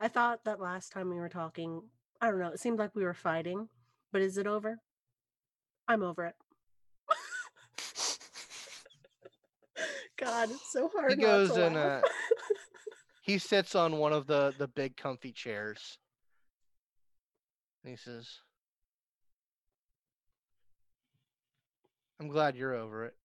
I 0.00 0.06
thought 0.06 0.44
that 0.44 0.60
last 0.60 0.92
time 0.92 1.08
we 1.10 1.16
were 1.16 1.28
talking. 1.28 1.82
I 2.20 2.30
don't 2.30 2.38
know. 2.38 2.48
It 2.50 2.60
seemed 2.60 2.78
like 2.78 2.94
we 2.94 3.02
were 3.02 3.14
fighting, 3.14 3.68
but 4.12 4.22
is 4.22 4.38
it 4.38 4.46
over? 4.46 4.78
I'm 5.88 6.02
over 6.04 6.26
it. 6.26 6.36
God, 10.22 10.50
it's 10.50 10.72
so 10.72 10.88
hard. 10.94 11.12
He 11.12 11.16
goes 11.16 11.50
and, 11.56 11.76
uh, 11.76 12.00
He 13.22 13.38
sits 13.38 13.74
on 13.74 13.98
one 13.98 14.12
of 14.12 14.26
the 14.26 14.54
the 14.58 14.68
big 14.68 14.96
comfy 14.96 15.32
chairs. 15.32 15.98
And 17.84 17.90
he 17.90 17.96
says, 17.96 18.28
"I'm 22.20 22.28
glad 22.28 22.56
you're 22.56 22.74
over 22.74 23.04
it." 23.06 23.16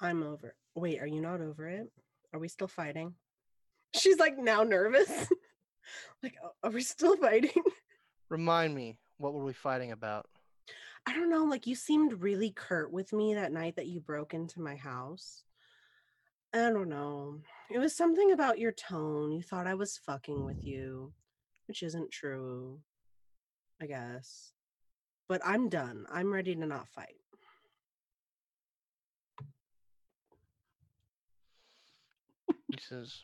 I'm 0.00 0.22
over. 0.22 0.48
it. 0.48 0.54
Wait, 0.74 1.00
are 1.00 1.06
you 1.06 1.20
not 1.20 1.40
over 1.40 1.68
it? 1.68 1.92
Are 2.32 2.40
we 2.40 2.48
still 2.48 2.68
fighting? 2.68 3.14
She's 3.94 4.18
like 4.18 4.38
now 4.38 4.62
nervous. 4.62 5.08
like, 6.22 6.34
"Oh, 6.42 6.52
are 6.62 6.70
we 6.70 6.82
still 6.82 7.16
fighting? 7.16 7.62
Remind 8.28 8.74
me, 8.74 8.98
what 9.18 9.34
were 9.34 9.44
we 9.44 9.52
fighting 9.52 9.90
about? 9.92 10.26
I 11.06 11.14
don't 11.14 11.30
know. 11.30 11.44
Like, 11.44 11.66
you 11.66 11.74
seemed 11.74 12.22
really 12.22 12.50
curt 12.50 12.92
with 12.92 13.12
me 13.12 13.34
that 13.34 13.52
night 13.52 13.74
that 13.76 13.86
you 13.88 14.00
broke 14.00 14.34
into 14.34 14.60
my 14.60 14.76
house. 14.76 15.42
I 16.52 16.70
don't 16.70 16.88
know. 16.88 17.38
It 17.70 17.78
was 17.78 17.94
something 17.94 18.32
about 18.32 18.58
your 18.58 18.72
tone. 18.72 19.30
You 19.30 19.40
thought 19.40 19.68
I 19.68 19.74
was 19.74 20.00
fucking 20.04 20.44
with 20.44 20.64
you, 20.64 21.12
which 21.68 21.82
isn't 21.84 22.10
true, 22.10 22.80
I 23.80 23.86
guess. 23.86 24.52
But 25.28 25.40
I'm 25.44 25.68
done. 25.68 26.06
I'm 26.10 26.32
ready 26.32 26.56
to 26.56 26.66
not 26.66 26.88
fight. 26.88 27.14
He 32.48 32.78
says, 32.88 33.20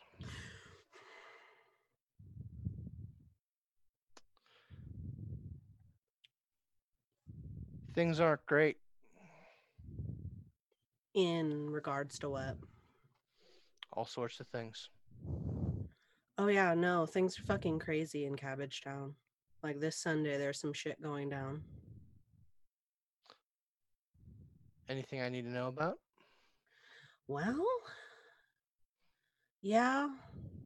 Things 7.93 8.19
aren't 8.19 8.45
great. 8.45 8.77
In 11.13 11.69
regards 11.69 12.19
to 12.19 12.29
what? 12.29 12.55
All 13.97 14.05
sorts 14.05 14.39
of 14.39 14.47
things. 14.49 14.91
Oh 16.37 16.45
yeah, 16.45 16.75
no, 16.75 17.07
things 17.07 17.39
are 17.39 17.43
fucking 17.45 17.79
crazy 17.79 18.25
in 18.25 18.35
Cabbagetown. 18.35 19.13
Like 19.63 19.79
this 19.79 19.97
Sunday, 19.97 20.37
there's 20.37 20.59
some 20.59 20.71
shit 20.71 21.01
going 21.01 21.29
down. 21.29 21.63
Anything 24.87 25.23
I 25.23 25.29
need 25.29 25.45
to 25.45 25.49
know 25.49 25.67
about? 25.67 25.95
Well, 27.27 27.65
yeah, 29.63 30.09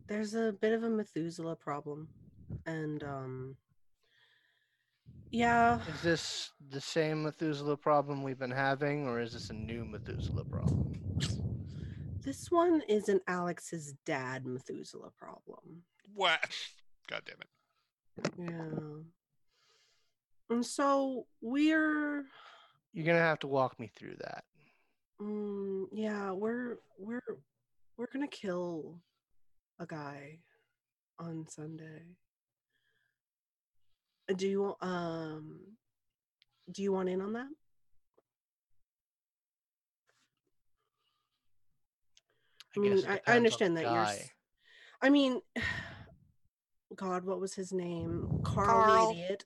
there's 0.07 0.33
a 0.33 0.51
bit 0.59 0.73
of 0.73 0.83
a 0.83 0.89
Methuselah 0.89 1.55
problem, 1.55 2.09
and 2.65 3.01
um, 3.01 3.55
yeah, 5.31 5.79
Is 5.87 6.01
this 6.01 6.51
the 6.69 6.81
same 6.81 7.23
Methuselah 7.23 7.77
problem 7.77 8.23
we've 8.23 8.37
been 8.37 8.51
having, 8.51 9.07
or 9.07 9.21
is 9.21 9.31
this 9.31 9.51
a 9.51 9.53
new 9.53 9.85
Methuselah 9.85 10.43
problem? 10.43 10.91
This 12.23 12.51
one 12.51 12.81
is 12.87 13.09
an 13.09 13.19
Alex's 13.27 13.93
dad 14.05 14.45
Methuselah 14.45 15.11
problem. 15.17 15.83
What? 16.13 16.39
God 17.09 17.21
damn 17.25 17.35
it. 17.41 17.47
Yeah, 18.37 18.97
and 20.49 20.65
so 20.65 21.25
we're 21.41 22.25
You're 22.93 23.05
gonna 23.05 23.19
have 23.19 23.39
to 23.39 23.47
walk 23.47 23.79
me 23.79 23.89
through 23.95 24.15
that. 24.19 24.43
Mm, 25.21 25.85
yeah, 25.91 26.31
we're 26.31 26.77
we're 26.97 27.21
we're 27.97 28.07
gonna 28.11 28.27
kill 28.27 28.99
a 29.79 29.85
guy 29.85 30.39
on 31.19 31.45
Sunday. 31.47 32.03
Do 34.35 34.47
you 34.47 34.61
wa- 34.61 34.87
um 34.87 35.59
do 36.71 36.83
you 36.83 36.91
want 36.91 37.09
in 37.09 37.21
on 37.21 37.33
that? 37.33 37.47
I 42.75 42.79
mean, 42.79 42.95
guess 42.95 43.03
it 43.03 43.21
I, 43.27 43.33
I 43.33 43.35
understand 43.35 43.75
the 43.77 43.81
that 43.81 43.91
you're. 43.93 44.03
guy. 44.03 44.13
s- 44.13 44.29
I 45.01 45.09
mean, 45.09 45.41
God, 46.95 47.23
what 47.25 47.39
was 47.39 47.53
his 47.53 47.71
name? 47.71 48.41
Carl, 48.43 48.67
Carl. 48.67 49.13
the 49.13 49.19
idiot. 49.23 49.45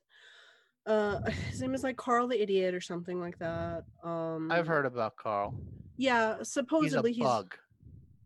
Uh, 0.85 1.19
his 1.49 1.61
name 1.61 1.73
is 1.73 1.84
like 1.84 1.97
Carl 1.97 2.27
the 2.27 2.41
idiot 2.41 2.73
or 2.76 2.81
something 2.81 3.19
like 3.19 3.38
that. 3.39 3.84
Um, 4.03 4.52
I've 4.52 4.68
heard 4.68 4.85
about 4.85 5.15
Carl. 5.15 5.53
Yeah, 5.97 6.43
supposedly 6.43 6.43
He's 6.43 6.93
a 6.93 6.97
supposedly 6.97 7.14
he's 7.14 7.23
bug. 7.23 7.56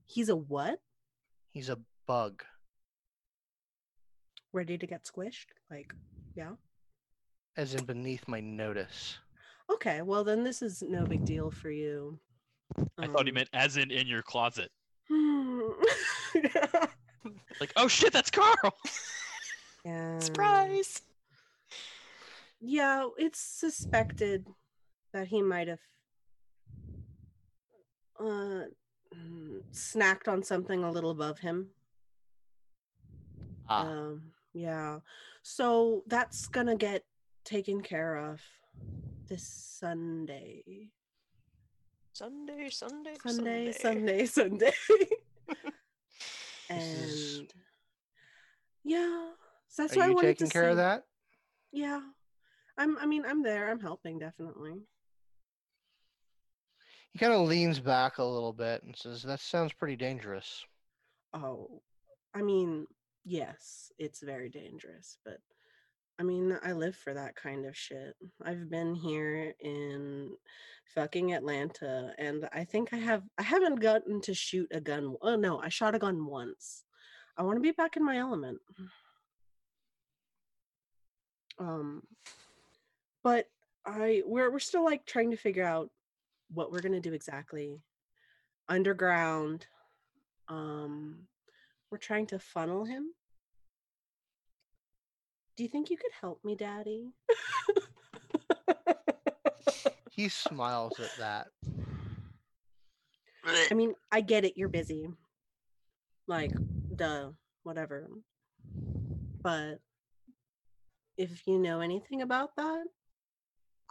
he's 0.05 0.29
a 0.29 0.35
what? 0.35 0.79
He's 1.51 1.69
a 1.69 1.77
bug. 2.07 2.43
Ready 4.51 4.77
to 4.77 4.87
get 4.87 5.03
squished? 5.05 5.45
Like, 5.69 5.93
yeah. 6.35 6.51
As 7.55 7.75
in 7.75 7.85
beneath 7.85 8.27
my 8.27 8.39
notice. 8.39 9.17
Okay, 9.71 10.01
well 10.01 10.23
then 10.23 10.43
this 10.43 10.61
is 10.63 10.81
no 10.81 11.05
big 11.05 11.23
deal 11.25 11.51
for 11.51 11.69
you. 11.69 12.19
I 12.97 13.05
thought 13.07 13.25
he 13.25 13.31
Um, 13.31 13.35
meant 13.35 13.49
as 13.53 13.77
in 13.77 13.91
in 13.91 14.07
your 14.07 14.23
closet. 14.23 14.71
Like, 17.59 17.73
oh 17.75 17.87
shit, 17.89 18.13
that's 18.13 18.31
Carl. 18.31 18.55
yeah. 19.85 20.19
Surprise. 20.19 21.01
Yeah, 22.61 23.07
it's 23.17 23.39
suspected 23.39 24.47
that 25.13 25.27
he 25.27 25.41
might 25.41 25.67
have 25.67 25.79
uh 28.19 28.65
snacked 29.73 30.27
on 30.27 30.43
something 30.43 30.83
a 30.83 30.91
little 30.91 31.11
above 31.11 31.39
him. 31.39 31.69
Ah, 33.67 33.87
Um, 33.87 34.31
yeah. 34.53 34.99
So 35.43 36.03
that's 36.07 36.47
gonna 36.47 36.75
get 36.77 37.03
taken 37.43 37.81
care 37.81 38.15
of 38.15 38.41
this 39.27 39.43
Sunday. 39.43 40.91
Sunday, 42.19 42.69
Sunday, 42.69 43.15
Sunday, 43.25 43.71
Sunday. 43.71 44.25
Sunday, 44.25 44.25
Sunday. 44.25 44.73
This 46.69 46.83
is- 46.83 47.37
and 47.39 47.53
yeah, 48.83 49.29
so 49.69 49.83
that's 49.83 49.95
are 49.95 49.99
why 49.99 50.05
I 50.05 50.07
you 50.09 50.15
wanted 50.15 50.27
taking 50.27 50.47
to 50.47 50.51
care 50.53 50.67
of 50.69 50.75
that? 50.75 51.05
Yeah, 51.71 52.01
I'm. 52.77 52.97
I 52.97 53.05
mean, 53.05 53.23
I'm 53.25 53.41
there. 53.41 53.71
I'm 53.71 53.79
helping 53.79 54.19
definitely. 54.19 54.81
He 57.13 57.19
kind 57.19 57.31
of 57.31 57.47
leans 57.47 57.79
back 57.79 58.17
a 58.17 58.23
little 58.23 58.51
bit 58.51 58.83
and 58.83 58.93
says, 58.97 59.23
"That 59.23 59.39
sounds 59.39 59.71
pretty 59.71 59.95
dangerous." 59.95 60.65
Oh, 61.33 61.81
I 62.33 62.41
mean, 62.41 62.85
yes, 63.23 63.93
it's 63.97 64.21
very 64.21 64.49
dangerous, 64.49 65.17
but 65.23 65.37
I 66.19 66.23
mean, 66.23 66.57
I 66.63 66.73
live 66.73 66.97
for 66.97 67.13
that 67.13 67.35
kind 67.35 67.65
of 67.65 67.77
shit. 67.77 68.13
I've 68.43 68.69
been 68.69 68.93
here 68.93 69.53
in 69.61 70.31
fucking 70.93 71.33
Atlanta, 71.33 72.13
and 72.17 72.49
I 72.51 72.65
think 72.65 72.91
I 72.91 72.97
have. 72.97 73.23
I 73.37 73.43
haven't 73.43 73.79
gotten 73.79 74.19
to 74.21 74.33
shoot 74.33 74.67
a 74.71 74.81
gun. 74.81 75.15
Oh 75.21 75.37
no, 75.37 75.59
I 75.59 75.69
shot 75.69 75.95
a 75.95 75.99
gun 75.99 76.25
once. 76.25 76.83
I 77.37 77.43
want 77.43 77.55
to 77.55 77.61
be 77.61 77.71
back 77.71 77.95
in 77.95 78.03
my 78.03 78.17
element. 78.17 78.59
Um, 81.57 82.03
but 83.23 83.45
I 83.85 84.21
we're 84.25 84.51
we're 84.51 84.59
still 84.59 84.83
like 84.83 85.05
trying 85.05 85.31
to 85.31 85.37
figure 85.37 85.65
out 85.65 85.89
what 86.53 86.69
we're 86.69 86.81
gonna 86.81 86.99
do 86.99 87.13
exactly. 87.13 87.81
Underground. 88.67 89.67
Um, 90.49 91.27
we're 91.89 91.97
trying 91.97 92.27
to 92.27 92.39
funnel 92.39 92.83
him. 92.83 93.13
Do 95.59 95.63
you 95.63 95.69
think 95.69 95.89
you 95.89 95.97
could 95.97 96.13
help 96.21 96.39
me, 96.45 96.55
Daddy? 96.55 97.11
He 100.09 100.29
smiles 100.29 100.97
at 101.01 101.11
that. 101.17 101.47
I 103.69 103.73
mean, 103.73 103.93
I 104.09 104.21
get 104.21 104.45
it. 104.45 104.53
You're 104.55 104.69
busy. 104.69 105.09
Like, 106.27 106.53
duh, 106.95 107.31
whatever. 107.63 108.07
But 109.41 109.81
if 111.17 111.45
you 111.45 111.59
know 111.59 111.81
anything 111.81 112.21
about 112.21 112.55
that, 112.55 112.85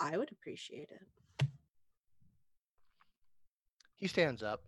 I 0.00 0.16
would 0.16 0.32
appreciate 0.32 0.88
it. 0.90 1.46
He 3.96 4.06
stands 4.06 4.42
up. 4.42 4.62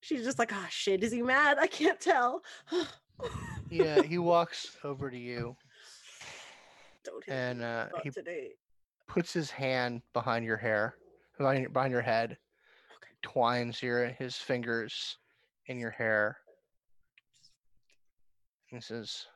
She's 0.00 0.24
just 0.24 0.38
like, 0.38 0.50
oh 0.50 0.66
shit, 0.70 1.04
is 1.04 1.12
he 1.12 1.20
mad? 1.20 1.58
I 1.60 1.66
can't 1.66 2.00
tell. 2.00 2.40
Yeah, 3.70 4.02
he 4.02 4.18
walks 4.18 4.76
over 4.84 5.10
to 5.10 5.16
you 5.18 5.56
and 7.28 7.62
uh, 7.62 7.86
he 8.02 8.10
today. 8.10 8.52
puts 9.06 9.32
his 9.32 9.50
hand 9.50 10.02
behind 10.12 10.44
your 10.44 10.56
hair, 10.56 10.94
behind 11.36 11.60
your, 11.60 11.70
behind 11.70 11.92
your 11.92 12.02
head, 12.02 12.38
Okay. 12.96 13.10
twines 13.22 13.82
your 13.82 14.06
his 14.06 14.36
fingers 14.36 15.18
in 15.66 15.78
your 15.78 15.90
hair. 15.90 16.38
He 18.66 18.80
says, 18.80 19.26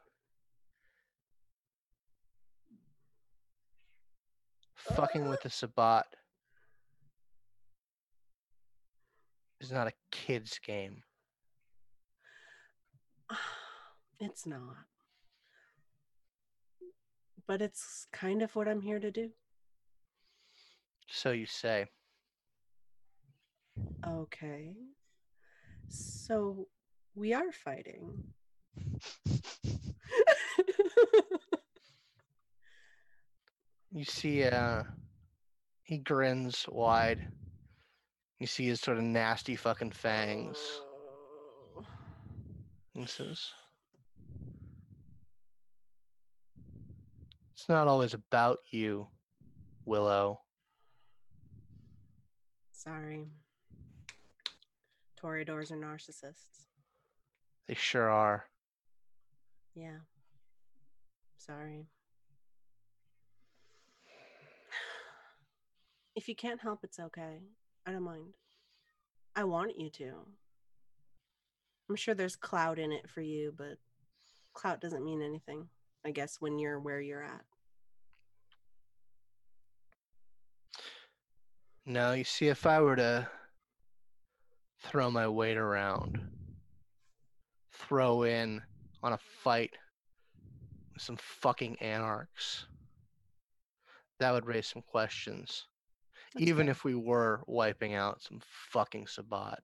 "Fucking 4.75 5.29
with 5.29 5.43
the 5.43 5.51
Sabbat 5.51 6.05
is 9.61 9.73
not 9.73 9.87
a 9.89 9.93
kid's 10.11 10.59
game." 10.59 11.03
It's 14.23 14.47
not. 14.47 14.87
But 17.49 17.61
it's 17.61 18.07
kind 18.13 18.41
of 18.41 18.55
what 18.55 18.69
I'm 18.69 18.81
here 18.81 19.01
to 19.01 19.11
do. 19.11 19.31
So 21.09 21.33
you 21.33 21.47
say. 21.47 21.87
Okay. 24.07 24.77
So 25.89 26.69
we 27.17 27.35
are 27.35 27.51
fighting. 27.51 28.23
You 33.95 34.07
see, 34.07 34.45
uh, 34.45 34.85
he 35.83 35.99
grins 35.99 36.65
wide. 36.67 37.29
You 38.41 38.47
see 38.47 38.65
his 38.65 38.81
sort 38.81 38.97
of 38.97 39.05
nasty 39.05 39.55
fucking 39.55 39.91
fangs. 39.91 40.57
Oh. 41.77 41.85
He 42.95 43.05
says, 43.05 43.51
It's 47.63 47.69
not 47.69 47.87
always 47.87 48.13
about 48.13 48.59
you, 48.73 49.07
Willow. 49.85 50.41
Sorry. 52.73 53.29
Toreadors 55.17 55.71
are 55.71 55.77
narcissists. 55.77 56.67
They 57.69 57.75
sure 57.75 58.11
are. 58.11 58.47
Yeah. 59.77 59.99
Sorry. 61.39 61.87
If 66.17 66.29
you 66.29 66.35
can't 66.35 66.61
help, 66.61 66.81
it's 66.83 66.99
okay. 66.99 67.43
I 67.87 67.93
don't 67.93 68.03
mind. 68.03 68.35
I 69.37 69.45
want 69.45 69.79
you 69.79 69.89
to. 69.89 70.11
I'm 71.89 71.95
sure 71.95 72.17
there's 72.17 72.35
clout 72.35 72.81
in 72.81 72.91
it 72.91 73.09
for 73.09 73.21
you, 73.21 73.55
but 73.57 73.79
clout 74.53 74.81
doesn't 74.81 75.05
mean 75.05 75.23
anything, 75.23 75.69
I 76.05 76.11
guess, 76.11 76.39
when 76.41 76.59
you're 76.59 76.81
where 76.81 77.01
you're 77.01 77.23
at. 77.23 77.45
No, 81.85 82.13
you 82.13 82.23
see, 82.23 82.47
if 82.47 82.65
I 82.65 82.81
were 82.81 82.95
to 82.97 83.29
throw 84.83 85.11
my 85.11 85.27
weight 85.27 85.57
around, 85.57 86.21
throw 87.73 88.23
in 88.23 88.63
on 89.03 89.13
a 89.13 89.19
fight 89.19 89.73
with 90.93 91.03
some 91.03 91.17
fucking 91.17 91.77
anarchs, 91.81 92.67
that 94.21 94.33
would 94.33 94.47
raise 94.47 94.69
some 94.69 94.83
questions. 94.83 95.67
That's 96.35 96.47
even 96.47 96.67
fair. 96.67 96.71
if 96.71 96.85
we 96.85 96.95
were 96.95 97.43
wiping 97.47 97.95
out 97.95 98.23
some 98.23 98.41
fucking 98.71 99.09
Sabbat. 99.09 99.59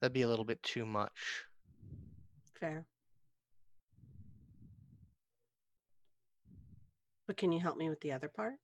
That'd 0.00 0.12
be 0.12 0.22
a 0.22 0.28
little 0.28 0.44
bit 0.44 0.60
too 0.64 0.84
much. 0.84 1.44
Fair. 2.58 2.86
But 7.28 7.36
can 7.36 7.52
you 7.52 7.60
help 7.60 7.76
me 7.76 7.88
with 7.88 8.00
the 8.00 8.10
other 8.10 8.28
part? 8.28 8.54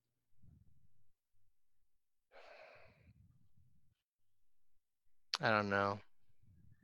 I 5.41 5.51
don't 5.51 5.71
know. 5.71 6.01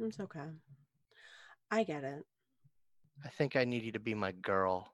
It's 0.01 0.21
okay. 0.21 0.49
I 1.71 1.83
get 1.85 2.05
it. 2.05 2.25
I 3.25 3.29
think 3.29 3.57
I 3.57 3.65
need 3.65 3.83
you 3.83 3.93
to 3.93 4.01
be 4.01 4.15
my 4.15 4.33
girl. 4.33 4.93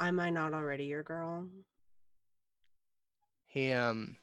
Am 0.00 0.18
I 0.20 0.30
not 0.30 0.54
already 0.54 0.84
your 0.84 1.02
girl? 1.02 1.46
He 3.46 3.72
um 3.72 4.16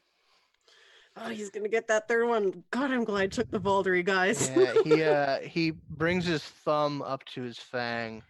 Oh, 1.18 1.30
he's 1.30 1.50
gonna 1.50 1.70
get 1.70 1.88
that 1.88 2.08
third 2.10 2.28
one. 2.28 2.64
God, 2.72 2.92
I'm 2.92 3.06
glad 3.06 3.22
I 3.22 3.28
took 3.28 3.50
the 3.50 3.60
Vaulderie, 3.60 4.04
guys. 4.06 4.50
yeah, 4.50 4.74
he 4.84 5.04
uh 5.04 5.40
he 5.40 5.72
brings 5.72 6.26
his 6.26 6.44
thumb 6.44 7.02
up 7.02 7.24
to 7.26 7.42
his 7.42 7.58
fang, 7.58 8.22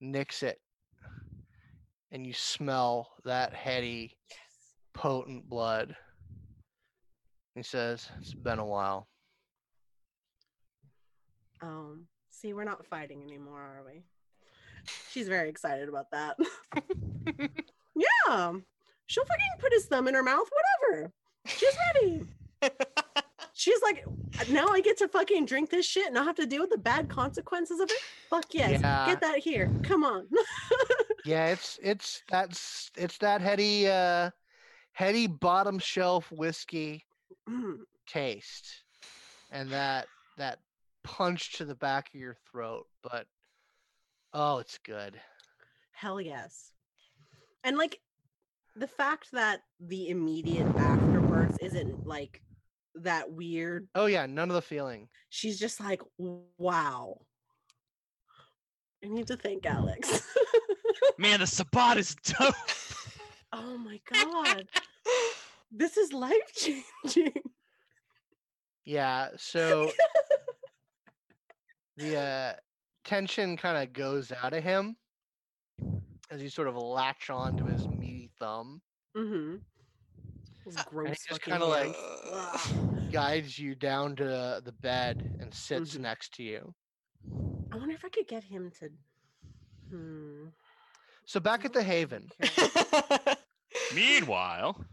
nicks 0.00 0.42
it, 0.42 0.60
and 2.12 2.26
you 2.26 2.32
smell 2.34 3.10
that 3.24 3.54
heady, 3.54 4.16
potent 4.92 5.48
blood. 5.48 5.96
He 7.56 7.62
says, 7.62 8.08
It's 8.20 8.34
been 8.34 8.58
a 8.58 8.66
while. 8.66 9.08
Um, 11.62 12.06
see, 12.30 12.52
we're 12.52 12.64
not 12.64 12.84
fighting 12.84 13.22
anymore, 13.22 13.58
are 13.58 13.82
we? 13.84 14.02
She's 15.10 15.26
very 15.26 15.48
excited 15.48 15.88
about 15.88 16.10
that. 16.12 16.36
yeah. 17.96 18.52
She'll 19.06 19.24
fucking 19.24 19.46
put 19.58 19.72
his 19.72 19.86
thumb 19.86 20.06
in 20.06 20.14
her 20.14 20.22
mouth, 20.22 20.46
whatever. 20.82 21.12
She's 21.46 21.74
ready. 21.94 22.22
She's 23.54 23.80
like, 23.82 24.04
now 24.50 24.68
I 24.68 24.82
get 24.82 24.98
to 24.98 25.08
fucking 25.08 25.46
drink 25.46 25.70
this 25.70 25.86
shit 25.86 26.06
and 26.06 26.14
not 26.14 26.26
have 26.26 26.36
to 26.36 26.46
deal 26.46 26.60
with 26.60 26.70
the 26.70 26.78
bad 26.78 27.08
consequences 27.08 27.80
of 27.80 27.90
it. 27.90 27.96
Fuck 28.28 28.52
yes. 28.52 28.82
Yeah. 28.82 29.06
Get 29.06 29.20
that 29.22 29.38
here. 29.38 29.72
Come 29.82 30.04
on. 30.04 30.28
Yeah, 31.24 31.46
it's 31.46 31.80
it's 31.82 32.22
that's 32.30 32.92
it's 32.96 33.18
that 33.18 33.40
heady 33.40 33.88
uh 33.88 34.30
heady 34.92 35.26
bottom 35.26 35.80
shelf 35.80 36.30
whiskey 36.30 37.05
taste 38.06 38.82
and 39.50 39.70
that 39.70 40.06
that 40.38 40.58
punch 41.04 41.52
to 41.54 41.64
the 41.64 41.74
back 41.74 42.08
of 42.14 42.20
your 42.20 42.36
throat 42.50 42.86
but 43.02 43.26
oh 44.32 44.58
it's 44.58 44.78
good 44.78 45.18
Hell 45.96 46.20
yes. 46.20 46.72
And 47.64 47.78
like 47.78 47.98
the 48.76 48.86
fact 48.86 49.28
that 49.32 49.62
the 49.80 50.10
immediate 50.10 50.66
afterbirth 50.76 51.56
isn't 51.62 52.06
like 52.06 52.42
that 52.96 53.32
weird 53.32 53.88
oh 53.94 54.04
yeah 54.04 54.26
none 54.26 54.50
of 54.50 54.54
the 54.54 54.62
feeling 54.62 55.08
she's 55.30 55.58
just 55.58 55.80
like, 55.80 56.02
wow. 56.58 57.18
I 59.04 59.08
need 59.08 59.26
to 59.28 59.36
thank 59.36 59.66
Alex. 59.66 60.22
Man, 61.18 61.40
the 61.40 61.46
Sabbat 61.46 61.96
is 61.98 62.14
dope. 62.16 62.54
oh 63.52 63.78
my 63.78 64.00
god. 64.10 64.68
This 65.70 65.96
is 65.96 66.12
life 66.12 66.52
changing. 66.54 67.32
yeah 68.84 69.30
so 69.36 69.90
the 71.96 72.16
uh 72.16 72.52
tension 73.04 73.56
kind 73.56 73.76
of 73.82 73.92
goes 73.92 74.30
out 74.32 74.52
of 74.52 74.62
him 74.62 74.96
as 76.30 76.40
you 76.42 76.48
sort 76.48 76.68
of 76.68 76.76
latch 76.76 77.28
on 77.30 77.56
to 77.56 77.64
his 77.64 77.86
meaty 77.88 78.30
thumb 78.38 78.80
Mm-hmm. 79.16 79.56
Gross. 80.90 81.16
just 81.28 81.42
kinda 81.42 81.64
like- 81.64 81.96
guides 83.12 83.58
you 83.58 83.74
down 83.74 84.14
to 84.16 84.60
the 84.64 84.72
bed 84.80 85.36
and 85.40 85.52
sits 85.54 85.94
Mhm. 85.96 86.00
next 86.00 86.34
to 86.34 86.42
you 86.42 86.74
I 87.72 87.76
wonder 87.76 87.94
if 87.94 88.04
I 88.04 88.08
could 88.08 88.28
get 88.28 88.44
him 88.44 88.70
to. 88.80 88.90
Hmm. 89.90 90.46
so 91.24 91.40
back 91.40 91.64
at 91.64 91.72
the 91.72 91.82
haven. 91.82 92.30
Meanwhile, 93.94 94.84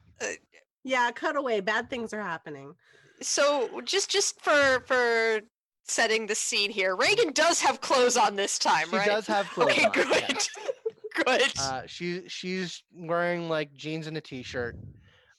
Yeah, 0.83 1.11
cut 1.11 1.35
away. 1.35 1.59
Bad 1.61 1.89
things 1.89 2.13
are 2.13 2.21
happening. 2.21 2.75
so 3.21 3.81
just 3.85 4.09
just 4.09 4.39
for 4.41 4.81
for 4.85 5.41
setting 5.85 6.27
the 6.27 6.35
scene 6.35 6.71
here, 6.71 6.95
Reagan 6.95 7.31
does 7.33 7.61
have 7.61 7.81
clothes 7.81 8.17
on 8.17 8.35
this 8.35 8.57
time, 8.59 8.89
she 8.89 8.95
right? 8.97 9.03
She 9.05 9.09
does 9.09 9.27
have 9.27 9.47
clothes 9.53 9.71
okay, 9.71 9.85
on, 9.85 9.91
good. 9.91 10.07
yes. 10.09 10.49
good. 11.25 11.53
Uh, 11.59 11.81
she 11.85 12.23
she's 12.27 12.83
wearing 12.93 13.49
like 13.49 13.73
jeans 13.73 14.07
and 14.07 14.17
a 14.17 14.21
t-shirt. 14.21 14.77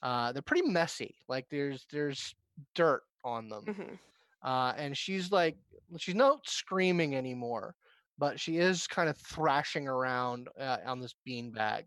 Uh, 0.02 0.32
they're 0.32 0.42
pretty 0.42 0.68
messy. 0.68 1.14
Like 1.28 1.46
there's 1.50 1.86
there's 1.90 2.34
dirt 2.74 3.02
on 3.24 3.48
them. 3.48 3.64
Mhm. 3.66 3.98
Uh, 4.42 4.74
and 4.76 4.96
she's 4.96 5.32
like 5.32 5.56
she's 5.98 6.14
not 6.14 6.46
screaming 6.46 7.16
anymore, 7.16 7.74
but 8.18 8.38
she 8.38 8.58
is 8.58 8.86
kind 8.86 9.08
of 9.08 9.16
thrashing 9.18 9.88
around 9.88 10.48
uh, 10.60 10.76
on 10.86 11.00
this 11.00 11.14
beanbag. 11.26 11.84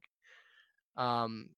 Um, 0.96 1.50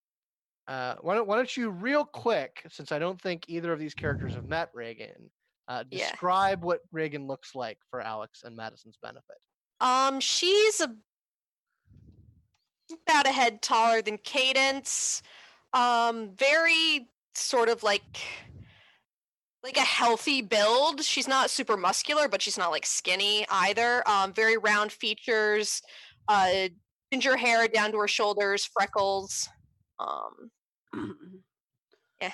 uh, 0.70 0.96
why 1.02 1.16
don't 1.16 1.28
why 1.28 1.36
don't 1.36 1.58
you 1.58 1.72
real 1.72 2.06
quick, 2.06 2.64
since 2.70 2.92
I 2.92 3.00
don't 3.00 3.20
think 3.20 3.46
either 3.48 3.74
of 3.74 3.80
these 3.80 3.96
characters 3.96 4.36
have 4.36 4.48
met 4.48 4.70
Reagan, 4.74 5.32
uh, 5.68 5.84
Yeah. 5.90 6.10
describe 6.12 6.64
what 6.64 6.82
Reagan 6.92 7.26
looks 7.26 7.56
like 7.56 7.80
for 7.90 8.02
Alex 8.02 8.44
and 8.44 8.56
Madison's 8.56 8.98
benefit. 9.02 9.38
Um, 9.82 10.20
she's 10.20 10.80
a 10.80 10.96
about 13.08 13.26
a 13.26 13.32
head 13.32 13.64
taller 13.64 14.04
than 14.04 14.20
Cadence. 14.20 15.24
Um, 15.74 16.36
very 16.36 17.10
sort 17.34 17.70
of 17.70 17.82
like 17.82 18.20
like 19.64 19.78
a 19.78 19.82
healthy 19.82 20.44
build. 20.44 21.04
She's 21.04 21.28
not 21.28 21.50
super 21.50 21.78
muscular, 21.78 22.28
but 22.28 22.44
she's 22.44 22.58
not 22.60 22.70
like 22.70 22.86
skinny 22.86 23.46
either. 23.50 24.08
Um, 24.08 24.34
very 24.34 24.58
round 24.58 24.92
features, 24.92 25.82
uh, 26.28 26.70
ginger 27.12 27.36
hair 27.38 27.68
down 27.68 27.92
to 27.92 27.98
her 27.98 28.08
shoulders, 28.08 28.66
freckles. 28.72 29.50
Um, 30.00 30.52
yeah. 32.22 32.32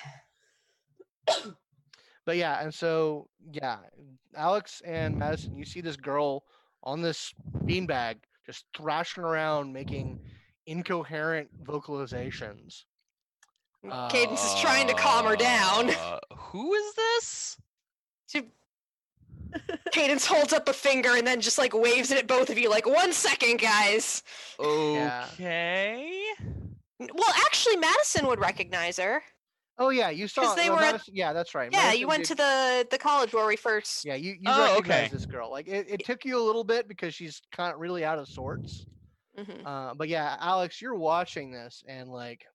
But 2.24 2.36
yeah, 2.36 2.60
and 2.60 2.74
so 2.74 3.28
yeah, 3.52 3.78
Alex 4.36 4.82
and 4.84 5.16
Madison, 5.16 5.56
you 5.56 5.64
see 5.64 5.80
this 5.80 5.96
girl 5.96 6.42
on 6.82 7.00
this 7.02 7.32
beanbag 7.64 8.16
just 8.44 8.64
thrashing 8.76 9.22
around, 9.22 9.72
making 9.72 10.18
incoherent 10.66 11.48
vocalizations. 11.64 12.84
Cadence 14.08 14.44
is 14.44 14.60
trying 14.60 14.88
to 14.88 14.94
calm 14.94 15.24
her 15.26 15.36
down. 15.36 15.90
Uh, 16.00 16.18
who 16.36 16.72
is 16.74 16.94
this? 16.94 17.56
She- 18.26 18.50
Cadence 19.92 20.26
holds 20.26 20.52
up 20.52 20.68
a 20.68 20.72
finger 20.72 21.10
and 21.16 21.26
then 21.26 21.40
just 21.40 21.58
like 21.58 21.72
waves 21.74 22.10
it 22.10 22.18
at 22.18 22.26
both 22.26 22.50
of 22.50 22.58
you, 22.58 22.68
like 22.70 22.86
one 22.86 23.12
second, 23.12 23.60
guys. 23.60 24.22
Okay. 24.58 26.22
N- 26.40 26.65
Well, 26.98 27.34
actually, 27.44 27.76
Madison 27.76 28.26
would 28.26 28.40
recognize 28.40 28.98
her. 28.98 29.22
Oh 29.78 29.90
yeah, 29.90 30.08
you 30.08 30.26
saw. 30.28 30.54
they 30.54 30.70
well, 30.70 30.78
were 30.78 30.84
at- 30.84 30.92
Madison- 30.92 31.14
yeah, 31.16 31.32
that's 31.34 31.54
right. 31.54 31.70
Yeah, 31.70 31.78
Madison 31.80 32.00
you 32.00 32.08
went 32.08 32.22
did- 32.22 32.28
to 32.28 32.34
the 32.36 32.88
the 32.90 32.98
college 32.98 33.34
where 33.34 33.46
we 33.46 33.56
first. 33.56 34.04
Yeah, 34.04 34.14
you 34.14 34.32
you 34.32 34.38
Oh, 34.46 34.74
recognize 34.76 35.00
okay. 35.00 35.08
this 35.08 35.26
girl. 35.26 35.50
Like 35.50 35.68
it, 35.68 35.86
it 35.90 36.04
took 36.06 36.24
you 36.24 36.38
a 36.40 36.44
little 36.44 36.64
bit 36.64 36.88
because 36.88 37.14
she's 37.14 37.42
kind 37.52 37.74
of 37.74 37.78
really 37.80 38.02
out 38.04 38.18
of 38.18 38.26
sorts. 38.28 38.86
Mhm. 39.36 39.66
Uh, 39.66 39.92
but 39.94 40.08
yeah, 40.08 40.36
Alex, 40.40 40.80
you're 40.80 40.94
watching 40.94 41.50
this 41.50 41.84
and 41.86 42.08
like 42.08 42.46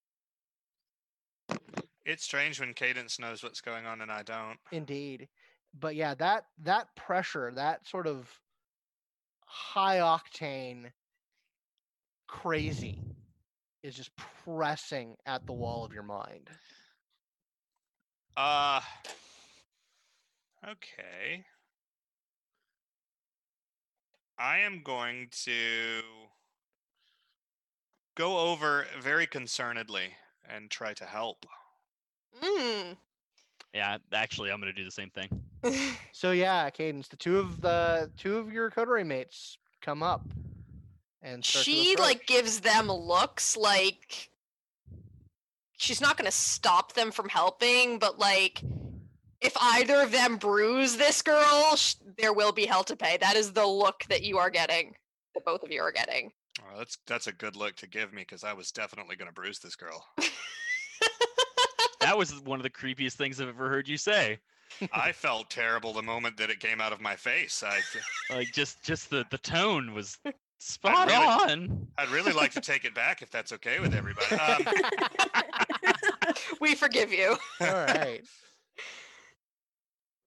It's 2.05 2.23
strange 2.23 2.59
when 2.59 2.73
Cadence 2.73 3.19
knows 3.19 3.43
what's 3.43 3.61
going 3.61 3.85
on 3.85 4.01
and 4.01 4.11
I 4.11 4.23
don't. 4.23 4.57
Indeed. 4.71 5.29
But 5.79 5.95
yeah, 5.95 6.15
that 6.15 6.45
that 6.63 6.87
pressure, 6.95 7.51
that 7.53 7.87
sort 7.87 8.07
of 8.07 8.27
high 9.45 9.97
octane 9.97 10.91
crazy 12.27 12.99
is 13.83 13.95
just 13.95 14.11
pressing 14.45 15.15
at 15.25 15.45
the 15.45 15.53
wall 15.53 15.83
of 15.83 15.93
your 15.93 16.03
mind. 16.03 16.49
Uh 18.37 18.81
okay. 20.67 21.43
I 24.37 24.59
am 24.59 24.81
going 24.83 25.27
to 25.43 26.01
go 28.15 28.39
over 28.39 28.87
very 28.99 29.27
concernedly 29.27 30.09
and 30.49 30.69
try 30.69 30.93
to 30.93 31.05
help. 31.05 31.45
Mm. 32.41 32.97
Yeah, 33.73 33.97
actually, 34.13 34.51
I'm 34.51 34.59
gonna 34.59 34.73
do 34.73 34.85
the 34.85 34.91
same 34.91 35.09
thing. 35.11 35.29
So 36.13 36.31
yeah, 36.31 36.69
Cadence, 36.69 37.07
the 37.07 37.15
two 37.15 37.39
of 37.39 37.61
the 37.61 38.09
two 38.15 38.37
of 38.37 38.51
your 38.51 38.69
coterie 38.69 39.03
mates 39.03 39.57
come 39.81 40.03
up 40.03 40.21
and 41.21 41.43
she 41.45 41.95
like 41.97 42.25
gives 42.25 42.61
them 42.61 42.87
looks 42.87 43.55
like 43.55 44.29
she's 45.77 46.01
not 46.01 46.17
going 46.17 46.25
to 46.25 46.31
stop 46.31 46.93
them 46.93 47.11
from 47.11 47.29
helping, 47.29 47.99
but 47.99 48.19
like 48.19 48.61
if 49.41 49.55
either 49.59 50.01
of 50.01 50.11
them 50.11 50.37
bruise 50.37 50.97
this 50.97 51.21
girl, 51.21 51.75
sh- 51.75 51.95
there 52.17 52.33
will 52.33 52.51
be 52.51 52.65
hell 52.65 52.83
to 52.83 52.95
pay. 52.95 53.17
That 53.17 53.35
is 53.35 53.53
the 53.53 53.65
look 53.65 54.03
that 54.09 54.23
you 54.23 54.37
are 54.37 54.49
getting, 54.49 54.93
that 55.33 55.45
both 55.45 55.63
of 55.63 55.71
you 55.71 55.81
are 55.81 55.91
getting. 55.91 56.31
Oh, 56.61 56.77
that's 56.77 56.97
that's 57.07 57.27
a 57.27 57.31
good 57.31 57.55
look 57.55 57.75
to 57.77 57.87
give 57.87 58.13
me 58.13 58.21
because 58.21 58.43
I 58.43 58.53
was 58.53 58.71
definitely 58.71 59.15
going 59.15 59.29
to 59.29 59.33
bruise 59.33 59.59
this 59.59 59.75
girl. 59.75 60.05
That 62.01 62.17
was 62.17 62.41
one 62.41 62.59
of 62.59 62.63
the 62.63 62.69
creepiest 62.69 63.13
things 63.13 63.39
I've 63.39 63.47
ever 63.47 63.69
heard 63.69 63.87
you 63.87 63.95
say. 63.95 64.39
I 64.91 65.11
felt 65.11 65.49
terrible 65.49 65.93
the 65.93 66.01
moment 66.01 66.35
that 66.37 66.49
it 66.49 66.59
came 66.59 66.81
out 66.81 66.91
of 66.93 66.99
my 66.99 67.15
face. 67.15 67.63
I, 67.65 67.79
Like 68.35 68.51
just 68.51 68.83
just 68.83 69.09
the 69.09 69.25
the 69.29 69.37
tone 69.37 69.93
was 69.93 70.17
spot 70.61 71.07
really- 71.07 71.25
on. 71.25 71.87
I'd 71.97 72.09
really 72.09 72.33
like 72.33 72.51
to 72.51 72.61
take 72.61 72.85
it 72.85 72.93
back 72.93 73.21
if 73.21 73.29
that's 73.31 73.51
okay 73.53 73.79
with 73.79 73.93
everybody. 73.93 74.35
Um, 74.35 74.65
we 76.61 76.75
forgive 76.75 77.11
you. 77.11 77.35
All 77.59 77.67
right. 77.67 78.21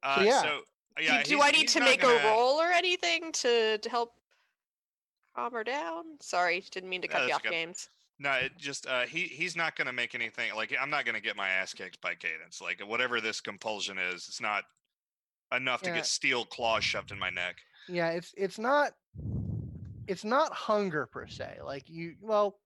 uh, 0.02 0.22
yeah. 0.24 0.42
So, 0.42 0.60
yeah, 1.00 1.22
do, 1.22 1.36
do 1.36 1.42
I 1.42 1.50
need 1.50 1.68
to 1.68 1.80
make 1.80 2.02
gonna- 2.02 2.14
a 2.14 2.24
roll 2.30 2.60
or 2.60 2.66
anything 2.66 3.32
to, 3.32 3.78
to 3.78 3.88
help 3.88 4.14
calm 5.34 5.52
her 5.52 5.64
down? 5.64 6.04
Sorry, 6.20 6.62
didn't 6.70 6.90
mean 6.90 7.02
to 7.02 7.08
Yeah, 7.08 7.12
cut 7.18 7.28
you 7.28 7.34
off, 7.34 7.42
good. 7.42 7.52
James. 7.52 7.88
No, 8.20 8.32
it 8.32 8.52
just 8.56 8.86
uh, 8.86 9.02
he 9.02 9.22
he's 9.22 9.56
not 9.56 9.74
going 9.74 9.86
to 9.86 9.92
make 9.92 10.14
anything 10.14 10.54
like 10.54 10.72
I'm 10.80 10.88
not 10.88 11.04
going 11.04 11.16
to 11.16 11.20
get 11.20 11.36
my 11.36 11.48
ass 11.48 11.74
kicked 11.74 12.00
by 12.00 12.14
Cadence. 12.14 12.60
Like 12.60 12.80
whatever 12.86 13.20
this 13.20 13.40
compulsion 13.40 13.98
is, 13.98 14.28
it's 14.28 14.40
not 14.40 14.62
enough 15.52 15.82
to 15.82 15.90
get 15.90 16.06
steel 16.06 16.44
claws 16.44 16.84
shoved 16.84 17.10
in 17.10 17.18
my 17.18 17.30
neck. 17.30 17.56
Yeah, 17.88 18.10
it's 18.10 18.32
it's 18.36 18.58
not 18.58 18.92
it's 20.06 20.24
not 20.24 20.52
hunger 20.52 21.06
per 21.06 21.26
se. 21.26 21.58
Like 21.64 21.88
you 21.88 22.16
well, 22.20 22.60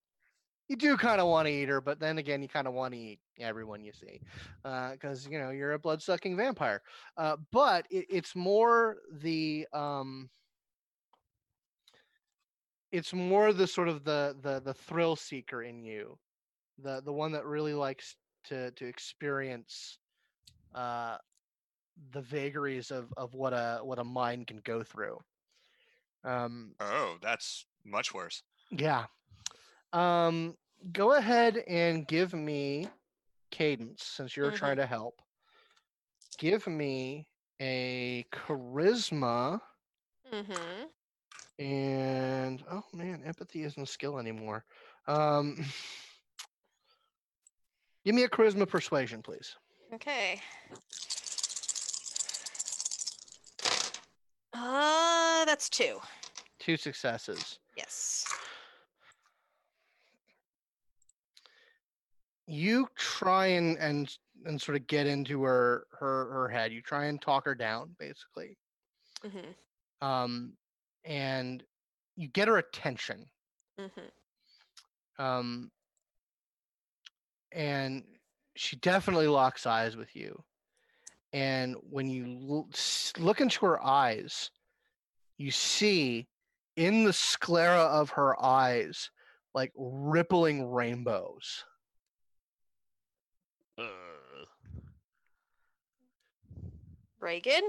you 0.68 0.76
do 0.76 0.96
kind 0.96 1.20
of 1.20 1.28
want 1.28 1.46
to 1.46 1.52
eat 1.52 1.68
her, 1.68 1.80
but 1.80 1.98
then 2.00 2.18
again, 2.18 2.42
you 2.42 2.48
kind 2.48 2.66
of 2.66 2.74
want 2.74 2.94
to 2.94 3.00
eat 3.00 3.20
everyone 3.38 3.84
you 3.84 3.92
see, 3.92 4.20
because 4.62 5.26
you 5.26 5.38
know 5.38 5.50
you're 5.50 5.72
a 5.72 5.78
blood 5.78 6.02
sucking 6.02 6.36
vampire. 6.36 6.82
Uh, 7.16 7.36
but 7.52 7.86
it, 7.90 8.06
it's 8.10 8.36
more 8.36 8.98
the 9.12 9.66
um, 9.72 10.30
it's 12.92 13.12
more 13.12 13.52
the 13.52 13.66
sort 13.66 13.88
of 13.88 14.04
the 14.04 14.36
the 14.40 14.60
the 14.60 14.74
thrill 14.74 15.16
seeker 15.16 15.62
in 15.62 15.82
you, 15.82 16.18
the 16.78 17.00
the 17.02 17.12
one 17.12 17.32
that 17.32 17.46
really 17.46 17.74
likes 17.74 18.16
to 18.44 18.70
to 18.72 18.86
experience 18.86 19.98
uh 20.74 21.18
the 22.12 22.20
vagaries 22.22 22.90
of 22.90 23.12
of 23.16 23.34
what 23.34 23.52
a 23.52 23.80
what 23.82 23.98
a 23.98 24.04
mind 24.04 24.46
can 24.46 24.58
go 24.58 24.82
through. 24.82 25.18
Um, 26.24 26.74
Oh, 26.80 27.16
that's 27.22 27.66
much 27.84 28.12
worse. 28.14 28.42
yeah. 28.70 29.06
Um, 29.92 30.56
go 30.92 31.14
ahead 31.14 31.56
and 31.68 32.06
give 32.06 32.34
me 32.34 32.88
cadence 33.50 34.02
since 34.04 34.36
you're 34.36 34.50
trying 34.50 34.76
to 34.76 34.86
help. 34.86 35.20
Give 36.38 36.66
me 36.66 37.26
a 37.60 38.24
charisma 38.32 39.60
Mm-hmm. 40.32 40.84
and 41.58 42.62
oh 42.70 42.84
man, 42.92 43.22
empathy 43.24 43.62
isn't 43.64 43.82
a 43.82 43.86
skill 43.86 44.18
anymore. 44.18 44.64
Um, 45.06 45.64
give 48.04 48.14
me 48.14 48.24
a 48.24 48.28
charisma 48.28 48.68
persuasion, 48.68 49.22
please. 49.22 49.56
Okay. 49.94 50.40
Uh, 54.60 55.44
that's 55.44 55.68
two. 55.68 55.98
Two 56.58 56.76
successes. 56.76 57.58
Yes. 57.76 58.24
you 62.50 62.88
try 62.96 63.46
and 63.46 63.76
and 63.78 64.16
and 64.46 64.60
sort 64.60 64.74
of 64.76 64.86
get 64.86 65.06
into 65.06 65.42
her 65.42 65.84
her 65.98 66.32
her 66.32 66.48
head 66.48 66.72
you 66.72 66.80
try 66.80 67.04
and 67.04 67.20
talk 67.20 67.44
her 67.44 67.54
down 67.54 67.90
basically 67.98 68.56
Mm-hmm. 69.22 70.06
um 70.06 70.52
and 71.04 71.62
you 72.16 72.28
get 72.28 72.48
her 72.48 72.56
attention 72.56 73.26
Mm-hmm. 73.78 75.22
um 75.22 75.70
and 77.52 78.02
she 78.56 78.76
definitely 78.76 79.28
locks 79.28 79.66
eyes 79.66 79.94
with 79.96 80.16
you 80.16 80.42
and 81.32 81.76
when 81.90 82.08
you 82.08 82.26
look 83.18 83.40
into 83.40 83.66
her 83.66 83.82
eyes 83.84 84.50
you 85.36 85.50
see 85.50 86.26
in 86.76 87.04
the 87.04 87.12
sclera 87.12 87.82
of 87.82 88.10
her 88.10 88.40
eyes 88.42 89.10
like 89.54 89.72
rippling 89.76 90.70
rainbows 90.70 91.64
Uh, 93.78 93.84
Reagan. 97.20 97.62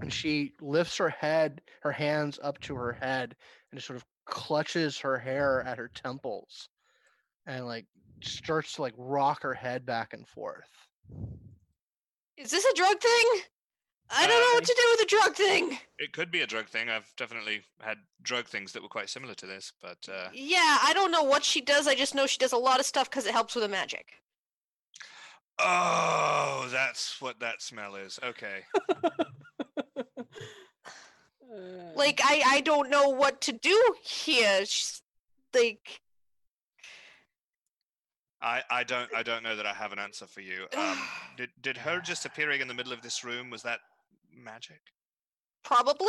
and 0.00 0.12
she 0.12 0.52
lifts 0.60 0.96
her 0.98 1.08
head, 1.08 1.62
her 1.82 1.92
hands 1.92 2.38
up 2.42 2.58
to 2.60 2.74
her 2.74 2.92
head, 2.92 3.34
and 3.70 3.80
sort 3.82 3.96
of 3.96 4.04
clutches 4.26 4.98
her 4.98 5.16
hair 5.18 5.62
at 5.62 5.78
her 5.78 5.88
temples, 5.88 6.68
and 7.46 7.64
like 7.66 7.86
starts 8.22 8.74
to 8.74 8.82
like 8.82 8.94
rock 8.96 9.42
her 9.42 9.54
head 9.54 9.84
back 9.86 10.12
and 10.12 10.26
forth. 10.26 10.68
Is 12.36 12.50
this 12.50 12.64
a 12.64 12.74
drug 12.74 13.00
thing? 13.00 13.40
I 14.08 14.26
don't 14.26 14.40
know 14.40 14.54
what 14.54 14.62
Uh, 14.62 14.66
to 14.66 14.74
do 14.76 14.88
with 14.92 15.00
a 15.00 15.08
drug 15.08 15.34
thing. 15.34 15.78
It 15.98 16.12
could 16.12 16.30
be 16.30 16.42
a 16.42 16.46
drug 16.46 16.68
thing. 16.68 16.88
I've 16.88 17.12
definitely 17.16 17.62
had 17.80 17.98
drug 18.22 18.46
things 18.46 18.72
that 18.72 18.82
were 18.82 18.88
quite 18.88 19.08
similar 19.10 19.34
to 19.34 19.46
this, 19.46 19.72
but 19.82 19.98
uh, 20.08 20.28
Yeah, 20.32 20.78
I 20.82 20.92
don't 20.94 21.10
know 21.10 21.24
what 21.24 21.44
she 21.44 21.60
does. 21.60 21.88
I 21.88 21.94
just 21.96 22.14
know 22.14 22.26
she 22.26 22.38
does 22.38 22.52
a 22.52 22.56
lot 22.56 22.78
of 22.78 22.86
stuff 22.86 23.10
because 23.10 23.26
it 23.26 23.32
helps 23.32 23.54
with 23.56 23.64
the 23.64 23.68
magic. 23.68 24.12
oh, 25.58 26.68
that's 26.70 27.20
what 27.20 27.40
that 27.40 27.62
smell 27.62 27.96
is. 27.96 28.20
Okay. 28.22 28.60
Like 31.94 32.20
I, 32.24 32.42
I 32.46 32.60
don't 32.60 32.90
know 32.90 33.08
what 33.08 33.40
to 33.42 33.52
do 33.52 33.94
here. 34.02 34.64
She's, 34.66 35.02
like, 35.54 36.00
I, 38.46 38.62
I 38.70 38.84
don't 38.84 39.10
I 39.14 39.22
don't 39.22 39.42
know 39.42 39.56
that 39.56 39.66
I 39.66 39.74
have 39.74 39.92
an 39.92 39.98
answer 39.98 40.26
for 40.26 40.40
you. 40.40 40.66
Um, 40.76 40.98
did 41.36 41.50
did 41.60 41.76
her 41.78 42.00
just 42.00 42.24
appearing 42.24 42.60
in 42.60 42.68
the 42.68 42.74
middle 42.74 42.92
of 42.92 43.02
this 43.02 43.24
room 43.24 43.50
was 43.50 43.62
that 43.62 43.80
magic? 44.32 44.80
probably. 45.66 46.06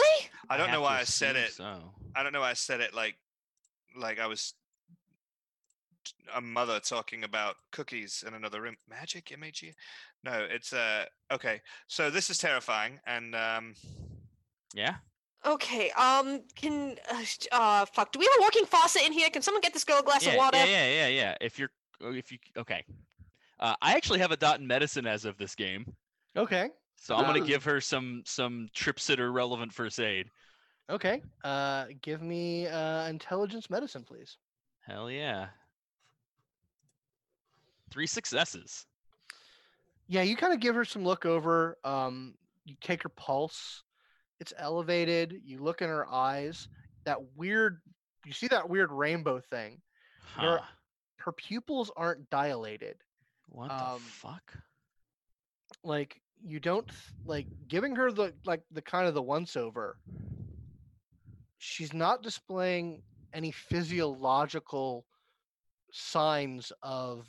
I 0.49 0.55
don't 0.55 0.67
have 0.69 0.75
know 0.75 0.81
why 0.81 0.99
I 0.99 1.03
said 1.03 1.35
it. 1.35 1.51
So. 1.51 1.79
I 2.15 2.23
don't 2.23 2.31
know 2.31 2.41
why 2.41 2.51
I 2.51 2.53
said 2.53 2.79
it 2.79 2.93
like 2.93 3.15
like 3.97 4.19
I 4.19 4.27
was 4.27 4.53
a 6.35 6.39
mother 6.39 6.79
talking 6.79 7.23
about 7.23 7.55
cookies 7.71 8.23
in 8.25 8.33
another 8.33 8.61
room. 8.61 8.77
Magic 8.87 9.31
M 9.33 9.43
H 9.43 9.63
E. 9.63 9.73
No, 10.23 10.45
it's 10.49 10.71
uh 10.73 11.05
okay. 11.31 11.61
So 11.87 12.09
this 12.09 12.29
is 12.29 12.37
terrifying 12.37 12.99
and 13.05 13.35
um 13.35 13.73
Yeah. 14.73 14.95
Okay. 15.45 15.91
Um. 15.91 16.41
Can 16.55 16.97
uh, 17.11 17.23
uh. 17.51 17.85
Fuck. 17.85 18.11
Do 18.11 18.19
we 18.19 18.25
have 18.25 18.39
a 18.39 18.41
working 18.41 18.65
faucet 18.65 19.03
in 19.03 19.13
here? 19.13 19.29
Can 19.29 19.41
someone 19.41 19.61
get 19.61 19.73
this 19.73 19.83
girl 19.83 19.99
a 19.99 20.03
glass 20.03 20.25
yeah, 20.25 20.31
of 20.31 20.37
water? 20.37 20.57
yeah, 20.57 20.65
yeah, 20.65 20.87
yeah, 20.87 21.07
yeah. 21.07 21.35
If 21.39 21.57
you're, 21.57 21.69
if 22.01 22.31
you, 22.31 22.37
okay. 22.57 22.83
Uh, 23.59 23.75
I 23.81 23.93
actually 23.95 24.19
have 24.19 24.31
a 24.31 24.37
dot 24.37 24.59
in 24.59 24.67
medicine 24.67 25.07
as 25.07 25.25
of 25.25 25.37
this 25.37 25.55
game, 25.55 25.95
Okay. 26.35 26.69
so 26.95 27.15
I'm 27.15 27.23
gonna 27.25 27.41
Oh. 27.41 27.45
give 27.45 27.63
her 27.63 27.81
some 27.81 28.21
some 28.25 28.69
trips 28.73 29.07
that 29.07 29.19
are 29.19 29.31
relevant 29.31 29.73
first 29.73 29.99
aid. 29.99 30.29
Okay. 30.89 31.21
Uh, 31.43 31.87
give 32.01 32.21
me 32.21 32.67
uh, 32.67 33.07
intelligence 33.07 33.69
medicine, 33.69 34.03
please. 34.03 34.37
Hell 34.85 35.09
yeah. 35.11 35.49
Three 37.89 38.07
successes. 38.07 38.85
Yeah, 40.07 40.21
you 40.21 40.35
kind 40.37 40.53
of 40.53 40.59
give 40.59 40.75
her 40.75 40.85
some 40.85 41.03
look 41.03 41.25
over. 41.25 41.77
Um, 41.83 42.35
you 42.65 42.75
take 42.81 43.03
her 43.03 43.09
pulse; 43.09 43.83
it's 44.39 44.53
elevated. 44.57 45.41
You 45.43 45.59
look 45.59 45.81
in 45.81 45.89
her 45.89 46.07
eyes. 46.07 46.67
That 47.05 47.17
weird. 47.35 47.81
You 48.25 48.33
see 48.33 48.47
that 48.49 48.69
weird 48.69 48.91
rainbow 48.91 49.39
thing. 49.39 49.81
Huh. 50.21 50.59
Her 51.27 51.33
pupils 51.33 51.91
aren't 51.97 52.29
dilated. 52.29 52.95
What 53.49 53.69
um, 53.69 53.95
the 53.95 53.99
fuck? 53.99 54.53
like 55.83 56.21
you 56.41 56.61
don't 56.61 56.89
like 57.25 57.47
giving 57.67 57.93
her 57.97 58.13
the 58.13 58.33
like 58.45 58.61
the 58.71 58.81
kind 58.81 59.09
of 59.09 59.13
the 59.13 59.21
once 59.21 59.57
over 59.57 59.97
she's 61.57 61.93
not 61.93 62.23
displaying 62.23 63.01
any 63.33 63.51
physiological 63.51 65.05
signs 65.91 66.71
of 66.81 67.25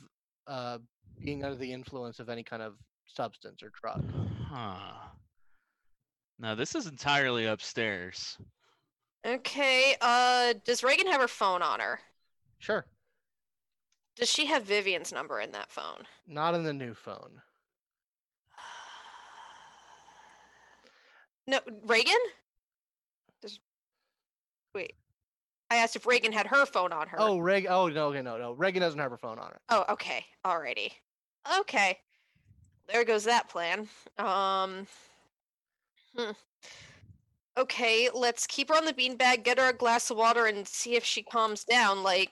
uh 0.47 0.77
being 1.21 1.43
under 1.43 1.57
the 1.57 1.71
influence 1.71 2.19
of 2.19 2.29
any 2.29 2.43
kind 2.43 2.61
of 2.61 2.75
substance 3.05 3.61
or 3.61 3.71
drug 3.81 4.01
Huh. 4.47 5.09
Now 6.39 6.55
this 6.55 6.73
is 6.73 6.87
entirely 6.87 7.47
upstairs. 7.47 8.37
Okay. 9.27 9.95
Uh. 10.01 10.53
Does 10.65 10.83
Reagan 10.83 11.05
have 11.05 11.21
her 11.21 11.27
phone 11.27 11.61
on 11.61 11.81
her? 11.81 11.99
sure 12.57 12.87
Does 14.19 14.29
she 14.29 14.45
have 14.47 14.63
Vivian's 14.63 15.11
number 15.11 15.39
in 15.39 15.51
that 15.51 15.71
phone? 15.71 16.03
not 16.27 16.53
in 16.53 16.63
the 16.63 16.73
new 16.73 16.93
phone 16.93 17.41
No, 21.49 21.59
Reagan. 21.87 22.13
Does 23.41 23.59
wait. 24.75 24.93
I 25.71 25.77
asked 25.77 25.95
if 25.95 26.05
Reagan 26.05 26.31
had 26.31 26.45
her 26.45 26.67
phone 26.67 26.93
on 26.93 27.07
her. 27.07 27.17
Oh, 27.19 27.39
Reg. 27.39 27.65
Oh 27.67 27.87
no, 27.87 28.09
okay, 28.09 28.21
no, 28.21 28.37
no. 28.37 28.51
Reagan 28.51 28.81
doesn't 28.81 28.99
have 28.99 29.09
her 29.09 29.17
phone 29.17 29.39
on 29.39 29.47
her. 29.47 29.59
Oh, 29.69 29.83
okay. 29.89 30.23
Alrighty. 30.45 30.91
Okay. 31.59 31.97
There 32.87 33.03
goes 33.03 33.23
that 33.23 33.49
plan. 33.49 33.87
Um. 34.19 34.85
hmm. 36.15 36.31
Okay, 37.57 38.09
let's 38.13 38.45
keep 38.45 38.69
her 38.69 38.75
on 38.75 38.85
the 38.85 38.93
beanbag, 38.93 39.43
get 39.43 39.57
her 39.59 39.69
a 39.69 39.73
glass 39.73 40.11
of 40.11 40.17
water, 40.17 40.45
and 40.45 40.67
see 40.67 40.95
if 40.95 41.03
she 41.03 41.23
calms 41.23 41.63
down. 41.63 42.03
Like, 42.03 42.29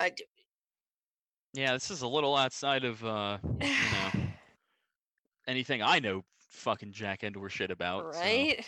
I 0.00 0.08
d- 0.10 0.24
Yeah, 1.52 1.72
this 1.74 1.90
is 1.90 2.02
a 2.02 2.08
little 2.08 2.34
outside 2.36 2.84
of 2.84 3.04
uh, 3.04 3.38
you 3.60 3.68
know 3.68 4.22
anything 5.46 5.82
I 5.82 5.98
know 6.00 6.24
fucking 6.48 6.92
Jack 6.92 7.22
Endor 7.22 7.48
shit 7.48 7.70
about. 7.70 8.14
so- 8.14 8.20
right? 8.20 8.64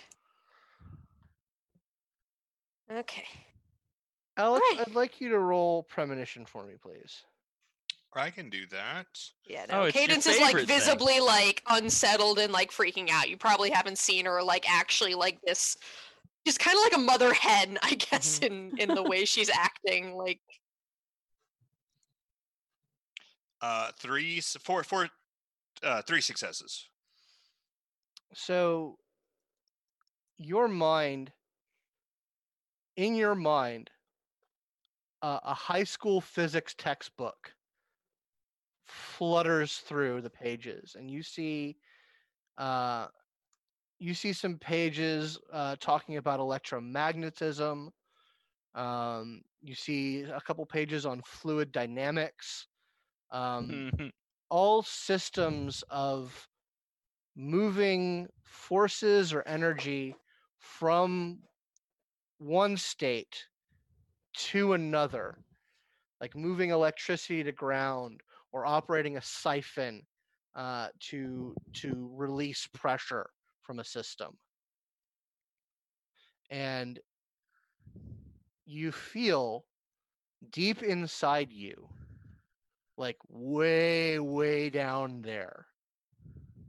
Okay. 2.93 3.25
Alex, 4.37 4.65
Right. 4.77 4.87
I'd 4.87 4.95
like 4.95 5.21
you 5.21 5.29
to 5.31 5.39
roll 5.39 5.83
premonition 5.85 6.45
for 6.47 6.65
me, 6.65 6.75
please. 6.83 7.23
I 8.15 8.31
can 8.31 8.51
do 8.51 8.67
that. 8.67 9.07
Yeah, 9.47 9.65
Oh, 9.71 9.73
no. 9.81 9.83
it's 9.85 9.95
your 9.97 10.07
Cadence 10.07 10.27
is 10.27 10.37
like 10.39 10.49
favorite 10.49 10.67
thing. 10.69 10.79
visibly 10.79 11.21
like 11.21 11.63
unsettled 11.71 12.39
and 12.39 12.53
like 12.53 12.71
freaking 12.71 13.09
out. 13.11 13.31
You 13.31 13.39
probably 13.39 13.71
haven't 13.71 13.97
seen 13.97 14.27
her 14.27 14.43
like 14.43 14.71
actually 14.71 15.15
like 15.15 15.39
this 15.47 15.77
just 16.47 16.59
kind 16.59 16.77
of 16.77 16.83
like 16.83 16.95
a 16.95 16.99
mother 16.99 17.33
hen, 17.33 17.79
I 17.83 17.95
guess, 18.11 18.39
in 18.43 18.73
in 18.79 18.95
the 18.95 19.03
way 19.03 19.25
she's 19.25 19.49
acting. 19.49 20.15
Like 20.15 20.41
Uh, 23.63 23.93
three, 23.97 24.41
four, 24.41 24.83
four, 24.83 25.09
uh, 25.85 26.03
three 26.03 26.21
successes. 26.21 26.89
So, 28.35 28.99
your 30.37 30.67
mind, 30.67 31.31
in 32.97 33.15
your 33.15 33.37
mind, 33.37 33.89
uh, 35.23 35.39
a 35.45 35.55
high 35.55 35.85
school 35.85 36.21
physics 36.21 36.75
textbook 36.77 37.55
flutters 38.85 39.77
through 39.77 40.23
the 40.23 40.31
pages, 40.31 40.97
and 40.99 41.09
you 41.09 41.23
see, 41.23 41.77
uh, 42.59 43.07
you 44.01 44.13
see 44.13 44.33
some 44.33 44.59
pages 44.59 45.39
uh, 45.53 45.77
talking 45.79 46.17
about 46.17 46.41
electromagnetism. 46.41 47.91
Um, 48.75 49.43
you 49.63 49.77
see 49.77 50.23
a 50.23 50.41
couple 50.41 50.67
pages 50.67 51.07
on 51.07 51.23
fluid 51.25 51.71
dynamics. 51.71 52.67
Um, 53.33 53.85
Mhm. 53.93 54.13
all 54.51 54.83
systems 54.83 55.83
of 55.91 56.49
moving 57.37 58.29
forces 58.45 59.33
or 59.33 59.43
energy 59.49 60.17
from 60.59 61.45
one 62.39 62.77
state 62.77 63.49
to 64.35 64.73
another, 64.75 65.45
like 66.21 66.35
moving 66.37 66.71
electricity 66.71 67.43
to 67.45 67.53
ground 67.53 68.23
or 68.53 68.67
operating 68.67 69.17
a 69.17 69.23
siphon 69.23 70.07
uh, 70.55 70.91
to 71.01 71.59
to 71.75 72.11
release 72.15 72.67
pressure 72.69 73.31
from 73.63 73.79
a 73.81 73.85
system. 73.85 74.39
And 76.51 77.01
you 78.65 78.93
feel 78.93 79.67
deep 80.51 80.83
inside 80.83 81.53
you 81.53 81.91
like 82.97 83.17
way 83.29 84.19
way 84.19 84.71
down 84.71 85.23
there 85.23 85.67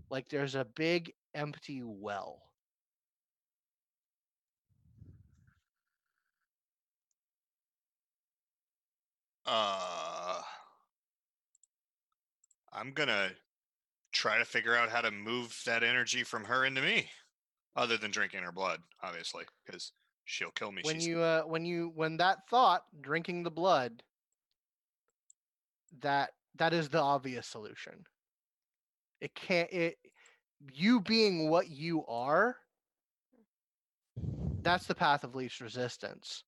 like 0.10 0.30
there's 0.30 0.56
a 0.56 0.66
big 0.66 1.14
empty 1.34 1.82
well 1.84 2.43
Uh, 9.45 10.42
I'm 12.72 12.93
gonna 12.93 13.32
try 14.11 14.38
to 14.38 14.45
figure 14.45 14.76
out 14.76 14.90
how 14.90 15.02
to 15.02 15.11
move 15.11 15.60
that 15.66 15.84
energy 15.84 16.24
from 16.24 16.45
her 16.45 16.66
into 16.66 16.82
me, 16.82 17.10
other 17.76 17.98
than 17.98 18.11
drinking 18.11 18.43
her 18.43 18.52
blood, 18.52 18.80
obviously, 19.02 19.43
because 19.66 19.92
she'll 20.26 20.52
kill 20.52 20.72
me. 20.72 20.82
when 20.84 20.95
She's 20.95 21.08
you 21.08 21.19
uh 21.19 21.42
when 21.42 21.66
you 21.66 21.92
when 21.95 22.18
that 22.18 22.48
thought 22.50 22.84
drinking 23.02 23.43
the 23.43 23.52
blood 23.52 24.02
that 26.02 26.32
that 26.58 26.74
is 26.74 26.90
the 26.90 27.00
obvious 27.00 27.48
solution 27.48 27.94
it 29.22 29.34
can't 29.36 29.72
it 29.72 29.98
you 30.72 31.00
being 31.02 31.50
what 31.50 31.70
you 31.70 32.06
are 32.08 32.56
that's 34.62 34.86
the 34.86 34.96
path 34.96 35.24
of 35.24 35.36
least 35.36 35.60
resistance 35.60 36.44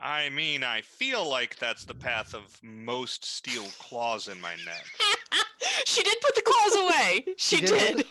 I 0.00 0.28
mean, 0.30 0.62
I 0.62 0.82
feel 0.82 1.28
like 1.28 1.56
that's 1.56 1.84
the 1.84 1.94
path 1.94 2.34
of 2.34 2.56
most 2.62 3.24
steel 3.24 3.64
claws 3.78 4.28
in 4.28 4.40
my 4.40 4.54
neck. 4.64 4.84
she 5.86 6.02
did 6.02 6.20
put 6.20 6.34
the 6.34 6.42
claws 6.42 6.76
away. 6.76 7.24
She, 7.36 7.60
did 7.60 7.96
did. 7.96 8.06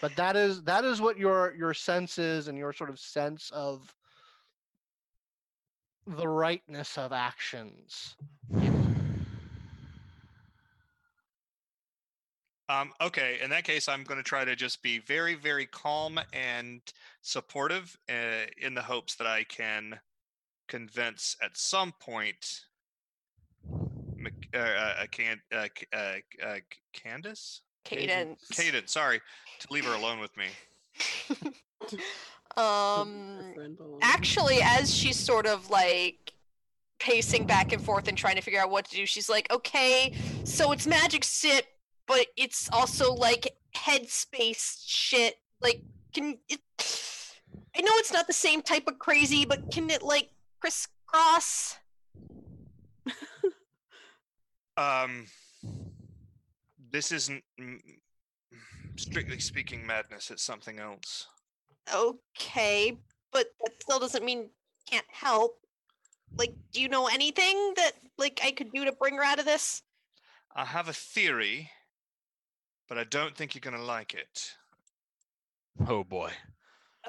but 0.00 0.14
that 0.16 0.36
is 0.36 0.62
that 0.64 0.84
is 0.84 1.00
what 1.00 1.18
your 1.18 1.54
your 1.56 1.74
senses 1.74 2.48
and 2.48 2.56
your 2.56 2.72
sort 2.72 2.90
of 2.90 2.98
sense 2.98 3.50
of 3.52 3.92
the 6.06 6.28
rightness 6.28 6.98
of 6.98 7.12
actions 7.12 8.16
Um, 12.68 12.92
okay, 13.00 13.38
in 13.42 13.50
that 13.50 13.64
case, 13.64 13.88
I'm 13.88 14.04
going 14.04 14.16
to 14.16 14.24
try 14.24 14.44
to 14.44 14.56
just 14.56 14.82
be 14.82 14.98
very, 14.98 15.34
very 15.34 15.66
calm 15.66 16.18
and 16.32 16.80
supportive 17.20 17.96
uh, 18.08 18.46
in 18.56 18.74
the 18.74 18.80
hopes 18.80 19.16
that 19.16 19.26
I 19.26 19.44
can 19.44 20.00
convince 20.66 21.36
at 21.42 21.56
some 21.58 21.92
point 22.00 22.62
Mc- 24.16 24.48
uh, 24.54 24.58
uh, 24.58 24.94
uh, 25.02 25.06
can, 25.10 25.40
uh, 25.52 25.68
uh, 25.92 26.14
uh, 26.42 26.56
Candace? 26.94 27.60
Cadence. 27.84 28.48
Cadence, 28.50 28.92
sorry, 28.92 29.20
to 29.60 29.66
leave 29.70 29.84
her 29.84 29.94
alone 29.94 30.18
with 30.18 30.34
me. 30.38 30.46
Her 32.56 32.62
um 32.62 33.54
actually 34.02 34.58
as 34.62 34.94
she's 34.94 35.18
sort 35.18 35.46
of 35.46 35.70
like 35.70 36.32
pacing 36.98 37.46
back 37.46 37.72
and 37.72 37.82
forth 37.82 38.08
and 38.08 38.16
trying 38.16 38.36
to 38.36 38.40
figure 38.40 38.60
out 38.60 38.70
what 38.70 38.86
to 38.86 38.96
do 38.96 39.04
she's 39.04 39.28
like 39.28 39.52
okay 39.52 40.14
so 40.44 40.72
it's 40.72 40.86
magic 40.86 41.24
shit 41.24 41.66
but 42.06 42.26
it's 42.36 42.70
also 42.72 43.12
like 43.12 43.56
headspace 43.76 44.82
shit 44.86 45.36
like 45.60 45.82
can 46.14 46.38
it 46.48 46.60
i 47.76 47.80
know 47.80 47.92
it's 47.96 48.12
not 48.12 48.26
the 48.26 48.32
same 48.32 48.62
type 48.62 48.84
of 48.86 48.98
crazy 48.98 49.44
but 49.44 49.70
can 49.70 49.90
it 49.90 50.02
like 50.02 50.30
crisscross 50.60 51.76
Um, 54.76 55.26
this 56.90 57.12
isn't, 57.12 57.42
mm, 57.60 57.78
strictly 58.96 59.38
speaking, 59.38 59.86
madness. 59.86 60.30
It's 60.30 60.42
something 60.42 60.78
else. 60.78 61.28
Okay 61.92 62.96
but 63.32 63.46
that 63.62 63.72
still 63.82 63.98
doesn't 63.98 64.24
mean 64.24 64.48
can't 64.90 65.06
help 65.10 65.58
like 66.38 66.54
do 66.72 66.80
you 66.80 66.88
know 66.88 67.06
anything 67.06 67.72
that 67.76 67.92
like 68.18 68.40
i 68.44 68.50
could 68.50 68.72
do 68.72 68.84
to 68.84 68.92
bring 68.92 69.16
her 69.16 69.24
out 69.24 69.38
of 69.38 69.44
this 69.44 69.82
I 70.56 70.64
have 70.64 70.88
a 70.88 70.92
theory, 70.92 71.70
but 72.88 72.96
I 72.96 73.02
don't 73.02 73.36
think 73.36 73.54
you're 73.54 73.60
going 73.60 73.76
to 73.76 73.82
like 73.82 74.14
it. 74.14 74.52
Oh 75.88 76.04
boy. 76.04 76.30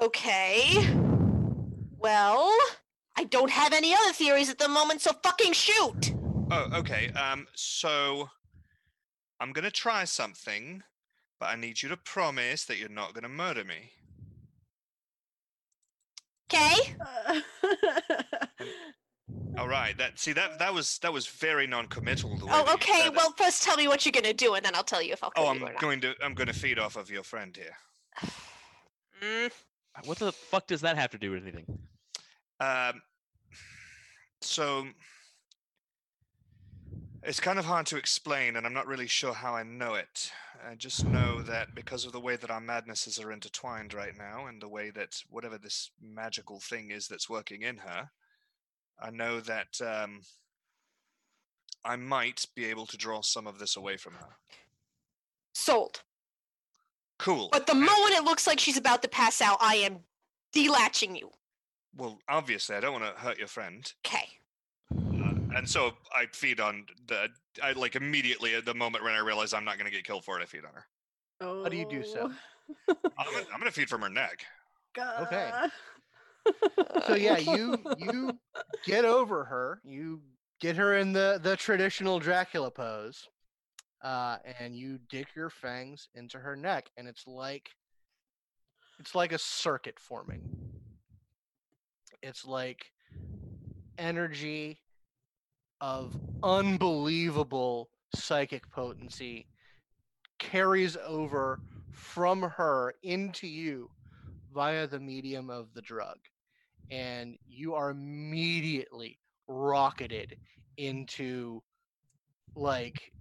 Okay. 0.02 0.84
Well, 1.96 2.52
I 3.16 3.22
don't 3.24 3.52
have 3.52 3.72
any 3.72 3.94
other 3.94 4.12
theories 4.12 4.50
at 4.50 4.58
the 4.58 4.66
moment, 4.66 5.00
so 5.00 5.12
fucking 5.22 5.52
shoot. 5.52 6.12
Oh, 6.50 6.68
okay. 6.74 7.10
Um, 7.10 7.46
so 7.54 8.28
I'm 9.40 9.52
gonna 9.52 9.70
try 9.70 10.04
something, 10.04 10.82
but 11.38 11.46
I 11.46 11.56
need 11.56 11.82
you 11.82 11.88
to 11.88 11.96
promise 11.96 12.64
that 12.64 12.78
you're 12.78 12.88
not 12.88 13.14
gonna 13.14 13.28
murder 13.28 13.64
me. 13.64 13.92
Okay. 16.52 16.74
All 19.58 19.66
right. 19.68 19.96
That 19.98 20.18
see 20.18 20.32
that 20.32 20.58
that 20.58 20.72
was 20.72 20.98
that 20.98 21.12
was 21.12 21.26
very 21.26 21.66
non-committal. 21.66 22.36
The 22.38 22.46
way 22.46 22.52
Oh, 22.54 22.64
you 22.66 22.74
okay. 22.74 22.92
said 23.00 23.06
it. 23.08 23.16
Well, 23.16 23.32
first 23.36 23.62
tell 23.62 23.76
me 23.76 23.88
what 23.88 24.04
you're 24.06 24.12
gonna 24.12 24.32
do, 24.32 24.54
and 24.54 24.64
then 24.64 24.74
I'll 24.74 24.84
tell 24.84 25.02
you 25.02 25.12
if 25.12 25.24
I'll 25.24 25.30
kill 25.30 25.44
oh, 25.44 25.52
you 25.52 25.56
I'm 25.58 25.64
or 25.64 25.72
not. 25.72 25.80
going 25.80 26.00
to 26.02 26.14
I'm 26.22 26.34
going 26.34 26.46
to 26.46 26.52
feed 26.52 26.78
off 26.78 26.96
of 26.96 27.10
your 27.10 27.22
friend 27.22 27.56
here. 27.56 27.76
Mm, 29.22 29.50
What 30.04 30.18
the 30.18 30.30
fuck 30.32 30.66
does 30.66 30.82
that 30.82 30.96
have 30.96 31.10
to 31.10 31.18
do 31.18 31.30
with 31.32 31.42
anything? 31.42 31.78
Um, 32.60 33.02
so 34.40 34.86
it's 37.22 37.40
kind 37.40 37.58
of 37.58 37.64
hard 37.64 37.86
to 37.86 37.96
explain, 37.96 38.56
and 38.56 38.66
I'm 38.66 38.74
not 38.74 38.86
really 38.86 39.06
sure 39.08 39.32
how 39.34 39.54
I 39.54 39.62
know 39.64 39.94
it. 39.94 40.30
I 40.68 40.74
just 40.74 41.06
know 41.06 41.42
that 41.42 41.74
because 41.74 42.04
of 42.04 42.12
the 42.12 42.20
way 42.20 42.36
that 42.36 42.50
our 42.50 42.60
madnesses 42.60 43.18
are 43.18 43.32
intertwined 43.32 43.94
right 43.94 44.16
now, 44.16 44.46
and 44.46 44.60
the 44.60 44.68
way 44.68 44.90
that 44.90 45.22
whatever 45.28 45.58
this 45.58 45.90
magical 46.00 46.60
thing 46.60 46.90
is 46.90 47.08
that's 47.08 47.28
working 47.28 47.62
in 47.62 47.78
her, 47.78 48.10
I 49.00 49.10
know 49.10 49.40
that 49.40 49.80
um, 49.80 50.22
I 51.84 51.96
might 51.96 52.46
be 52.54 52.64
able 52.66 52.86
to 52.86 52.96
draw 52.96 53.20
some 53.22 53.46
of 53.46 53.58
this 53.58 53.76
away 53.76 53.96
from 53.96 54.14
her. 54.14 54.36
sold. 55.54 56.02
Cool. 57.18 57.48
But 57.50 57.66
the 57.66 57.74
moment 57.74 58.12
it 58.14 58.24
looks 58.24 58.46
like 58.46 58.60
she's 58.60 58.76
about 58.76 59.02
to 59.02 59.08
pass 59.08 59.40
out, 59.40 59.58
I 59.60 59.76
am 59.76 60.00
delatching 60.54 61.18
you. 61.18 61.30
well, 61.96 62.18
obviously, 62.28 62.76
I 62.76 62.80
don't 62.80 62.92
want 62.92 63.04
to 63.04 63.20
hurt 63.20 63.38
your 63.38 63.48
friend. 63.48 63.90
Okay. 64.06 64.35
And 65.56 65.68
so 65.68 65.94
I 66.14 66.26
feed 66.32 66.60
on 66.60 66.84
the. 67.06 67.28
I 67.62 67.72
like 67.72 67.96
immediately 67.96 68.54
at 68.54 68.66
the 68.66 68.74
moment 68.74 69.02
when 69.02 69.14
I 69.14 69.20
realize 69.20 69.54
I'm 69.54 69.64
not 69.64 69.78
going 69.78 69.90
to 69.90 69.96
get 69.96 70.04
killed 70.04 70.22
for 70.22 70.38
it, 70.38 70.42
I 70.42 70.46
feed 70.46 70.64
on 70.66 70.74
her. 70.74 70.86
Oh. 71.40 71.62
How 71.62 71.70
do 71.70 71.76
you 71.78 71.88
do 71.88 72.04
so? 72.04 72.30
I'm 72.88 72.96
gonna, 73.32 73.46
I'm 73.52 73.58
gonna 73.60 73.70
feed 73.70 73.88
from 73.88 74.02
her 74.02 74.08
neck. 74.08 74.44
Okay. 74.98 75.50
So 77.06 77.14
yeah, 77.14 77.38
you 77.38 77.78
you 77.98 78.38
get 78.84 79.04
over 79.04 79.44
her. 79.44 79.80
You 79.84 80.20
get 80.60 80.76
her 80.76 80.96
in 80.96 81.12
the 81.12 81.40
the 81.42 81.56
traditional 81.56 82.18
Dracula 82.18 82.70
pose, 82.70 83.28
uh, 84.02 84.38
and 84.58 84.76
you 84.76 84.98
dig 85.08 85.26
your 85.34 85.50
fangs 85.50 86.08
into 86.14 86.38
her 86.38 86.56
neck, 86.56 86.90
and 86.96 87.08
it's 87.08 87.26
like 87.26 87.70
it's 88.98 89.14
like 89.14 89.32
a 89.32 89.38
circuit 89.38 89.98
forming. 89.98 90.42
It's 92.22 92.46
like 92.46 92.86
energy 93.98 94.80
of 95.80 96.16
unbelievable 96.42 97.88
psychic 98.14 98.70
potency 98.70 99.46
carries 100.38 100.96
over 101.06 101.60
from 101.92 102.42
her 102.42 102.94
into 103.02 103.46
you 103.46 103.90
via 104.54 104.86
the 104.86 105.00
medium 105.00 105.50
of 105.50 105.72
the 105.74 105.82
drug. 105.82 106.16
And 106.90 107.36
you 107.48 107.74
are 107.74 107.90
immediately 107.90 109.18
rocketed 109.48 110.36
into 110.76 111.62
like 112.54 113.12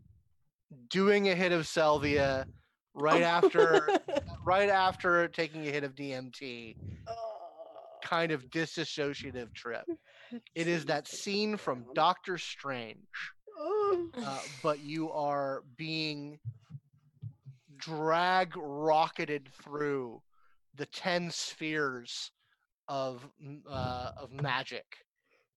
doing 0.90 1.30
a 1.30 1.36
hit 1.36 1.52
of 1.52 1.68
salvia 1.68 2.46
right 2.94 3.22
after 3.22 3.88
right 4.46 4.70
after 4.70 5.28
taking 5.28 5.68
a 5.68 5.72
hit 5.72 5.84
of 5.84 5.96
DMT 5.96 6.76
kind 8.04 8.32
of 8.32 8.50
disassociative 8.50 9.54
trip 9.54 9.86
it 10.56 10.68
is 10.68 10.86
that 10.86 11.08
scene 11.08 11.58
from 11.58 11.86
Doctor 11.94 12.38
Strange 12.38 12.98
Oh. 13.58 14.10
uh, 14.24 14.40
but 14.64 14.80
you 14.80 15.12
are 15.12 15.64
being 15.78 16.40
drag 17.78 18.54
rocketed 18.56 19.50
through 19.64 20.22
the 20.76 20.86
10 20.88 21.32
spheres 21.32 22.32
of 22.88 23.28
uh, 23.70 24.10
of 24.18 24.32
magic. 24.32 24.86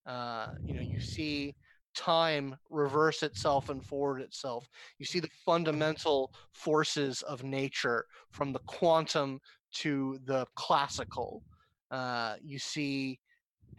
Uh, 0.07 0.49
you 0.65 0.75
know 0.75 0.81
you 0.81 1.01
see 1.01 1.55
time 1.95 2.57
reverse 2.71 3.23
itself 3.23 3.69
and 3.69 3.85
forward 3.85 4.21
itself. 4.21 4.69
You 4.99 5.07
see 5.07 5.21
the 5.21 5.31
fundamental 5.45 6.33
forces 6.53 7.23
of 7.23 7.43
nature 7.43 8.05
from 8.31 8.53
the 8.53 8.61
quantum 8.67 9.41
to 9.75 10.19
the 10.25 10.47
classical. 10.55 11.43
Uh, 11.91 12.37
you 12.43 12.59
see 12.59 13.19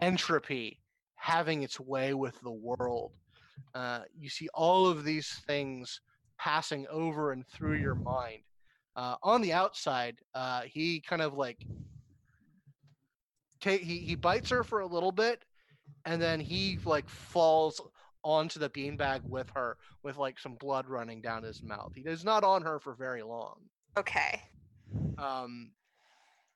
entropy 0.02 0.80
having 1.16 1.64
its 1.64 1.80
way 1.80 2.14
with 2.14 2.40
the 2.42 2.52
world 2.52 3.12
uh, 3.74 4.02
you 4.18 4.30
see 4.30 4.50
all 4.54 4.88
of 4.88 5.04
these 5.04 5.42
things 5.48 6.02
passing 6.38 6.88
over 6.90 7.32
and 7.32 7.46
through 7.48 7.76
your 7.76 7.96
mind. 7.96 8.42
Uh, 8.96 9.16
on 9.24 9.42
the 9.42 9.54
outside, 9.54 10.18
uh, 10.36 10.62
he 10.62 11.00
kind 11.00 11.22
of 11.22 11.34
like 11.34 11.66
take 13.62 13.82
he, 13.82 14.00
he 14.00 14.16
bites 14.16 14.50
her 14.50 14.64
for 14.64 14.80
a 14.80 14.88
little 14.88 15.12
bit, 15.12 15.44
and 16.06 16.22
then 16.22 16.40
he 16.40 16.80
like 16.86 17.08
falls 17.08 17.80
onto 18.24 18.60
the 18.60 18.70
beanbag 18.70 19.22
with 19.24 19.50
her 19.56 19.78
with 20.04 20.18
like 20.18 20.40
some 20.40 20.56
blood 20.56 20.88
running 20.88 21.22
down 21.22 21.44
his 21.44 21.62
mouth. 21.64 21.92
He 21.96 22.02
is 22.02 22.24
not 22.26 22.44
on 22.44 22.62
her 22.64 22.80
for 22.80 22.94
very 22.94 23.24
long. 23.24 23.56
Okay. 23.98 24.42
Um, 25.18 25.72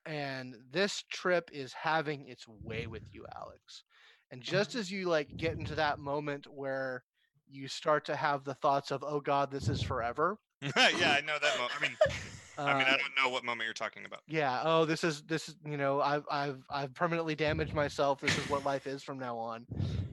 and 0.06 0.56
this 0.72 1.04
trip 1.12 1.50
is 1.54 1.74
having 1.74 2.28
its 2.28 2.46
way 2.48 2.88
with 2.88 3.04
you, 3.12 3.26
Alex. 3.36 3.84
And 4.32 4.42
just 4.42 4.76
as 4.76 4.92
you 4.92 5.08
like 5.08 5.38
get 5.38 5.58
into 5.58 5.76
that 5.76 6.00
moment 6.00 6.48
where 6.52 7.04
you 7.50 7.68
start 7.68 8.06
to 8.06 8.16
have 8.16 8.44
the 8.44 8.56
thoughts 8.56 8.92
of, 8.92 9.04
"Oh 9.06 9.20
God, 9.20 9.52
this 9.52 9.70
is 9.70 9.82
forever." 9.82 10.38
yeah, 10.62 10.72
I 10.78 11.22
know 11.22 11.38
that. 11.42 11.58
Mo- 11.58 11.68
I 11.78 11.82
mean, 11.82 11.98
I 12.58 12.74
mean, 12.78 12.88
uh, 12.88 12.92
I 12.92 12.98
don't 12.98 13.16
know 13.24 13.30
what 13.30 13.44
moment 13.44 13.66
you're 13.66 13.74
talking 13.74 14.06
about. 14.06 14.22
yeah. 14.28 14.62
Oh, 14.64 14.86
this 14.86 15.04
is 15.04 15.22
this 15.24 15.50
is 15.50 15.56
you 15.66 15.78
know 15.78 16.02
I've 16.02 16.24
I've 16.32 16.64
I've 16.70 16.94
permanently 16.94 17.36
damaged 17.36 17.74
myself. 17.74 18.22
This 18.22 18.38
is 18.38 18.48
what 18.48 18.64
life 18.64 18.88
is 18.88 19.04
from 19.04 19.20
now 19.20 19.38
on. 19.38 19.66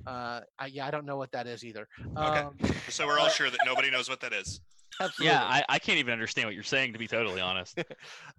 Uh, 0.07 0.41
I, 0.59 0.67
yeah, 0.67 0.87
I 0.87 0.91
don't 0.91 1.07
know 1.07 1.17
what 1.17 1.33
that 1.33 1.47
is 1.47 1.65
either. 1.65 1.87
Um, 2.17 2.57
Just 2.59 2.97
so 2.97 3.07
we're 3.07 3.19
all 3.19 3.29
sure 3.29 3.51
that 3.51 3.61
nobody 3.65 3.91
knows 3.91 4.09
what 4.09 4.21
that 4.21 4.33
is. 4.33 4.61
absolutely. 5.01 5.35
Yeah, 5.35 5.43
I, 5.43 5.65
I 5.69 5.79
can't 5.79 5.99
even 5.99 6.13
understand 6.13 6.47
what 6.47 6.55
you're 6.55 6.63
saying 6.63 6.95
to 6.95 6.99
be 6.99 7.07
totally 7.07 7.41
honest. 7.41 7.79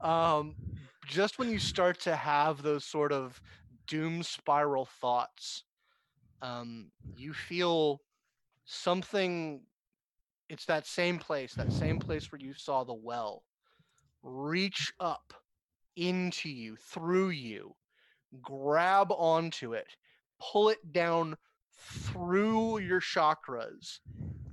um, 0.01 0.55
just 1.11 1.37
when 1.37 1.49
you 1.49 1.59
start 1.59 1.99
to 1.99 2.15
have 2.15 2.63
those 2.63 2.85
sort 2.85 3.11
of 3.11 3.41
doom 3.85 4.23
spiral 4.23 4.85
thoughts, 4.85 5.65
um, 6.41 6.89
you 7.17 7.33
feel 7.33 8.01
something. 8.65 9.61
It's 10.49 10.65
that 10.65 10.87
same 10.87 11.19
place, 11.19 11.53
that 11.53 11.71
same 11.71 11.99
place 11.99 12.31
where 12.31 12.39
you 12.39 12.53
saw 12.53 12.83
the 12.83 12.93
well, 12.93 13.43
reach 14.23 14.93
up 14.99 15.33
into 15.97 16.49
you, 16.49 16.77
through 16.77 17.29
you, 17.29 17.75
grab 18.41 19.11
onto 19.11 19.73
it, 19.73 19.95
pull 20.41 20.69
it 20.69 20.93
down 20.93 21.35
through 21.73 22.79
your 22.79 23.01
chakras 23.01 23.99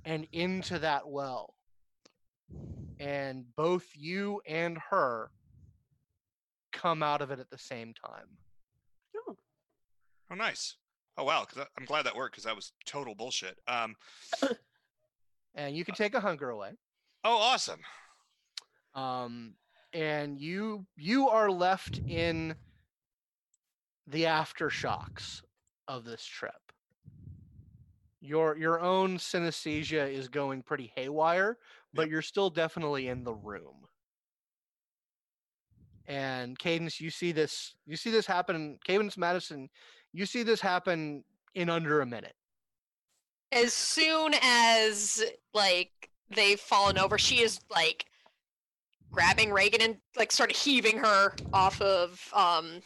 and 0.05 0.27
into 0.33 0.79
that 0.81 1.09
well. 1.09 1.55
And 2.99 3.45
both 3.57 3.87
you 3.95 4.41
and 4.47 4.79
her 4.91 5.31
come 6.79 7.03
out 7.03 7.21
of 7.21 7.31
it 7.31 7.41
at 7.41 7.51
the 7.51 7.59
same 7.59 7.93
time. 7.93 8.27
Oh, 10.31 10.35
nice. 10.35 10.77
Oh, 11.17 11.25
wow. 11.25 11.45
Cause 11.45 11.59
I- 11.59 11.67
I'm 11.79 11.87
glad 11.87 12.05
that 12.05 12.15
worked 12.15 12.33
because 12.35 12.45
that 12.45 12.55
was 12.55 12.73
total 12.87 13.15
bullshit. 13.15 13.59
Um. 13.67 13.97
And 15.55 15.75
you 15.77 15.85
can 15.85 15.95
take 15.95 16.15
a 16.15 16.21
hunger 16.21 16.51
away. 16.51 16.73
Oh, 17.25 17.37
awesome. 17.37 17.81
Um, 18.95 19.55
and 19.93 20.39
you 20.39 20.87
you 20.97 21.29
are 21.31 21.51
left 21.51 21.99
in 22.07 22.55
the 24.07 24.25
aftershocks 24.25 25.43
of 25.89 26.05
this 26.05 26.25
trip. 26.25 26.53
Your 28.21 28.57
your 28.57 28.81
own 28.81 29.17
synesthesia 29.19 30.13
is 30.13 30.29
going 30.29 30.63
pretty 30.63 30.93
haywire, 30.95 31.59
but 31.95 32.09
you're 32.09 32.23
still 32.23 32.51
definitely 32.51 33.09
in 33.09 33.25
the 33.25 33.35
room. 33.35 33.88
And 36.09 36.59
Cadence, 36.59 37.01
you 37.01 37.11
see 37.11 37.33
this 37.33 37.75
you 37.87 37.97
see 37.97 38.11
this 38.11 38.27
happen. 38.27 38.79
Cadence 38.85 39.19
Madison, 39.19 39.69
you 40.13 40.25
see 40.25 40.43
this 40.43 40.61
happen 40.61 41.23
in 41.55 41.69
under 41.69 42.01
a 42.01 42.07
minute. 42.07 42.35
As 43.53 43.75
soon 43.75 44.35
as 44.43 45.23
like 45.53 46.11
they've 46.31 46.59
fallen 46.59 46.99
over, 46.99 47.19
she 47.19 47.43
is 47.43 47.61
like 47.71 48.07
grabbing 49.11 49.53
Reagan 49.53 49.83
and 49.83 49.97
like 50.17 50.33
sort 50.33 50.51
of 50.51 50.57
heaving 50.57 50.97
her 50.99 51.35
off 51.53 51.81
of 51.83 52.21
um 52.35 52.81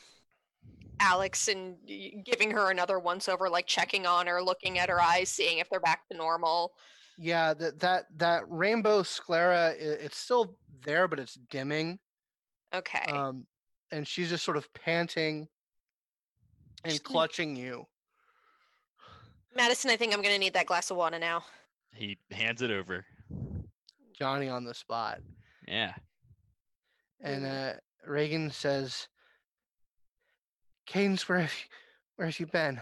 Alex 0.98 1.48
and 1.48 1.76
giving 2.24 2.50
her 2.50 2.70
another 2.70 2.98
once 2.98 3.28
over, 3.28 3.48
like 3.48 3.66
checking 3.66 4.04
on 4.04 4.26
her, 4.26 4.42
looking 4.42 4.78
at 4.78 4.88
her 4.88 5.00
eyes, 5.00 5.28
seeing 5.28 5.58
if 5.58 5.70
they're 5.70 5.80
back 5.80 6.08
to 6.10 6.16
normal. 6.16 6.72
Yeah, 7.18 7.54
that 7.54 7.78
that 7.80 8.06
that 8.16 8.42
rainbow 8.48 9.04
sclera 9.04 9.74
it's 9.78 10.16
still 10.16 10.56
there, 10.84 11.06
but 11.06 11.20
it's 11.20 11.38
dimming. 11.50 12.00
Okay. 12.74 13.10
Um, 13.12 13.46
and 13.90 14.06
she's 14.06 14.28
just 14.30 14.44
sort 14.44 14.56
of 14.56 14.72
panting 14.74 15.48
and 16.84 16.92
She's- 16.92 17.00
clutching 17.02 17.54
you. 17.56 17.86
Madison, 19.54 19.90
I 19.90 19.96
think 19.96 20.14
I'm 20.14 20.22
gonna 20.22 20.38
need 20.38 20.54
that 20.54 20.66
glass 20.66 20.90
of 20.90 20.96
water 20.96 21.18
now. 21.18 21.44
He 21.94 22.18
hands 22.30 22.62
it 22.62 22.70
over. 22.70 23.04
Johnny 24.18 24.48
on 24.48 24.64
the 24.64 24.72
spot. 24.74 25.20
Yeah. 25.68 25.94
And 27.20 27.44
Mm. 27.44 27.76
uh, 27.76 27.80
Reagan 28.06 28.50
says, 28.50 29.08
Cadence, 30.86 31.28
where 31.28 31.40
have 31.40 31.52
you, 31.52 31.68
where 32.16 32.26
have 32.26 32.40
you 32.40 32.46
been? 32.46 32.76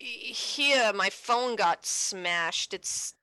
Y- 0.00 0.06
Here, 0.06 0.92
my 0.92 1.10
phone 1.10 1.56
got 1.56 1.86
smashed. 1.86 2.74
It's 2.74 3.14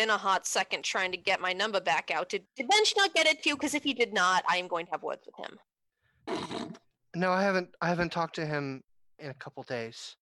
been 0.00 0.08
a 0.08 0.16
hot 0.16 0.46
second 0.46 0.82
trying 0.82 1.12
to 1.12 1.18
get 1.18 1.42
my 1.42 1.52
number 1.52 1.78
back 1.78 2.10
out. 2.10 2.30
Did, 2.30 2.44
did 2.56 2.66
Bench 2.68 2.94
not 2.96 3.12
get 3.12 3.26
it 3.26 3.42
to 3.42 3.50
you? 3.50 3.56
Because 3.56 3.74
if 3.74 3.82
he 3.82 3.92
did 3.92 4.14
not, 4.14 4.42
I 4.48 4.56
am 4.56 4.66
going 4.66 4.86
to 4.86 4.92
have 4.92 5.02
words 5.02 5.26
with 5.26 5.36
him. 5.36 6.78
No, 7.14 7.32
I 7.32 7.42
haven't 7.42 7.68
I 7.82 7.88
haven't 7.88 8.10
talked 8.10 8.34
to 8.36 8.46
him 8.46 8.82
in 9.18 9.28
a 9.28 9.34
couple 9.34 9.62
days. 9.64 10.16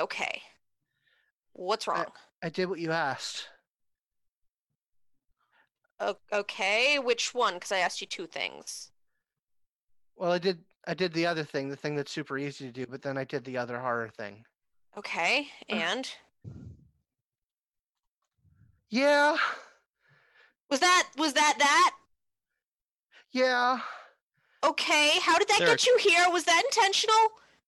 Okay. 0.00 0.42
What's 1.52 1.86
wrong? 1.86 2.06
I 2.42 2.48
did 2.48 2.68
what 2.68 2.80
you 2.80 2.90
asked. 2.90 3.46
O- 6.00 6.18
okay, 6.32 6.98
which 6.98 7.34
one? 7.34 7.54
Because 7.54 7.70
I 7.70 7.78
asked 7.78 8.00
you 8.00 8.08
two 8.08 8.26
things. 8.26 8.90
Well, 10.16 10.32
I 10.32 10.38
did 10.38 10.58
I 10.88 10.94
did 10.94 11.12
the 11.12 11.26
other 11.26 11.44
thing, 11.44 11.68
the 11.68 11.76
thing 11.76 11.94
that's 11.94 12.10
super 12.10 12.36
easy 12.36 12.66
to 12.66 12.72
do, 12.72 12.86
but 12.90 13.02
then 13.02 13.16
I 13.16 13.22
did 13.22 13.44
the 13.44 13.58
other 13.58 13.78
harder 13.78 14.08
thing. 14.08 14.44
Okay, 14.98 15.46
and 15.68 16.10
Yeah. 18.94 19.36
was 20.70 20.78
that 20.80 21.08
was 21.18 21.32
that 21.32 21.54
that? 21.58 21.96
Yeah. 23.32 23.80
Okay, 24.64 25.18
how 25.20 25.36
did 25.36 25.48
that 25.48 25.58
There 25.58 25.66
are- 25.68 25.70
get 25.72 25.84
you 25.86 25.98
here? 25.98 26.30
Was 26.30 26.44
that 26.44 26.62
intentional? 26.64 27.16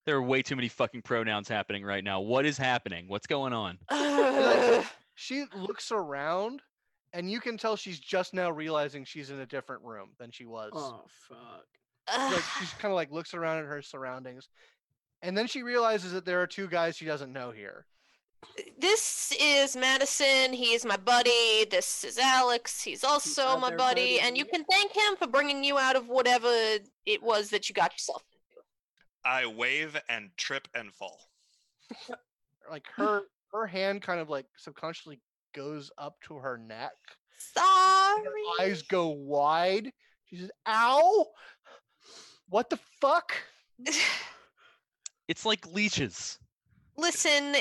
There 0.05 0.15
are 0.17 0.23
way 0.23 0.41
too 0.41 0.55
many 0.55 0.69
fucking 0.69 1.03
pronouns 1.03 1.49
happening 1.49 1.85
right 1.85 2.05
now. 2.05 2.21
What 2.21 2.47
is 2.47 2.57
happening? 2.57 3.09
What's 3.09 3.27
going 3.27 3.53
on? 3.53 3.79
Ugh. 3.89 4.87
She 5.17 5.47
looks 5.53 5.91
around, 5.91 6.63
and 7.13 7.29
you 7.29 7.41
can 7.41 7.59
tell 7.59 7.75
she's 7.75 7.99
just 7.99 8.33
now 8.33 8.51
realizing 8.53 9.05
she's 9.05 9.31
in 9.31 9.41
a 9.41 9.47
different 9.47 9.83
room 9.83 10.11
than 10.21 10.31
she 10.31 10.47
was. 10.47 10.71
Oh 10.75 11.07
fuck. 11.29 11.67
Like 12.33 12.45
she's 12.61 12.71
kind 12.75 12.93
of 12.93 12.95
like 12.95 13.11
looks 13.11 13.35
around 13.35 13.59
at 13.59 13.65
her 13.65 13.83
surroundings, 13.83 14.49
and 15.23 15.37
then 15.37 15.49
she 15.49 15.65
realizes 15.65 16.13
that 16.13 16.25
there 16.25 16.41
are 16.41 16.47
two 16.47 16.69
guys 16.69 16.97
she 16.97 17.05
doesn't 17.05 17.33
know 17.33 17.51
here. 17.51 17.85
This 18.79 19.33
is 19.41 19.77
Madison. 19.77 20.53
He 20.53 20.75
is 20.75 20.85
my 20.85 20.97
buddy. 20.97 21.65
This 21.71 22.05
is 22.05 22.19
Alex. 22.19 22.83
He's 22.83 23.05
also 23.05 23.57
my 23.59 23.69
other 23.69 23.77
buddy. 23.77 24.21
And 24.21 24.37
you 24.37 24.45
can 24.45 24.65
thank 24.65 24.93
him 24.93 25.17
for 25.19 25.27
bringing 25.27 25.65
you 25.65 25.79
out 25.79 25.97
of 25.97 26.09
whatever 26.09 26.49
it 27.07 27.23
was 27.23 27.51
that 27.51 27.69
you 27.69 27.75
got 27.75 27.93
yourself 27.93 28.23
into. 28.33 28.63
I 29.25 29.47
wave 29.47 29.97
and 30.09 30.31
trip 30.37 30.69
and 30.75 30.93
fall. 30.93 31.21
Like 32.69 32.87
her 32.97 33.21
her 33.53 33.65
hand 33.65 34.03
kind 34.03 34.19
of 34.19 34.29
like 34.29 34.47
subconsciously 34.57 35.21
goes 35.55 35.89
up 35.99 36.17
to 36.23 36.35
her 36.35 36.59
neck. 36.59 36.91
Sorry. 37.39 38.25
Her 38.59 38.65
eyes 38.65 38.83
go 38.83 39.11
wide. 39.11 39.93
She 40.25 40.39
says, 40.39 40.51
"Ow! 40.67 41.27
What 42.49 42.69
the 42.71 42.81
fuck?" 43.01 43.35
It's 45.29 45.45
like 45.45 45.67
leeches. 45.67 46.39
Listen, 46.97 47.57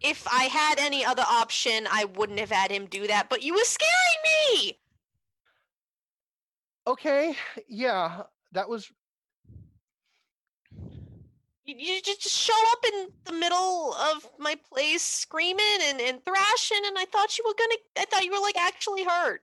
if 0.00 0.26
I 0.28 0.44
had 0.44 0.78
any 0.78 1.04
other 1.04 1.24
option, 1.28 1.86
I 1.90 2.04
wouldn't 2.04 2.38
have 2.38 2.50
had 2.50 2.70
him 2.70 2.86
do 2.86 3.06
that, 3.06 3.28
but 3.28 3.42
you 3.42 3.54
were 3.54 3.64
scaring 3.64 3.90
me! 4.24 4.78
Okay, 6.86 7.36
yeah, 7.68 8.22
that 8.52 8.68
was 8.68 8.90
You, 11.64 11.74
you 11.76 12.00
just, 12.00 12.22
just 12.22 12.34
show 12.34 12.58
up 12.72 12.84
in 12.92 13.08
the 13.24 13.32
middle 13.32 13.92
of 13.94 14.26
my 14.38 14.54
place 14.72 15.02
screaming 15.02 15.78
and, 15.82 16.00
and 16.00 16.24
thrashing, 16.24 16.80
and 16.86 16.96
I 16.98 17.04
thought 17.04 17.36
you 17.36 17.44
were 17.46 17.54
gonna, 17.58 17.76
I 17.98 18.06
thought 18.06 18.24
you 18.24 18.32
were 18.32 18.40
like 18.40 18.56
actually 18.56 19.04
hurt. 19.04 19.42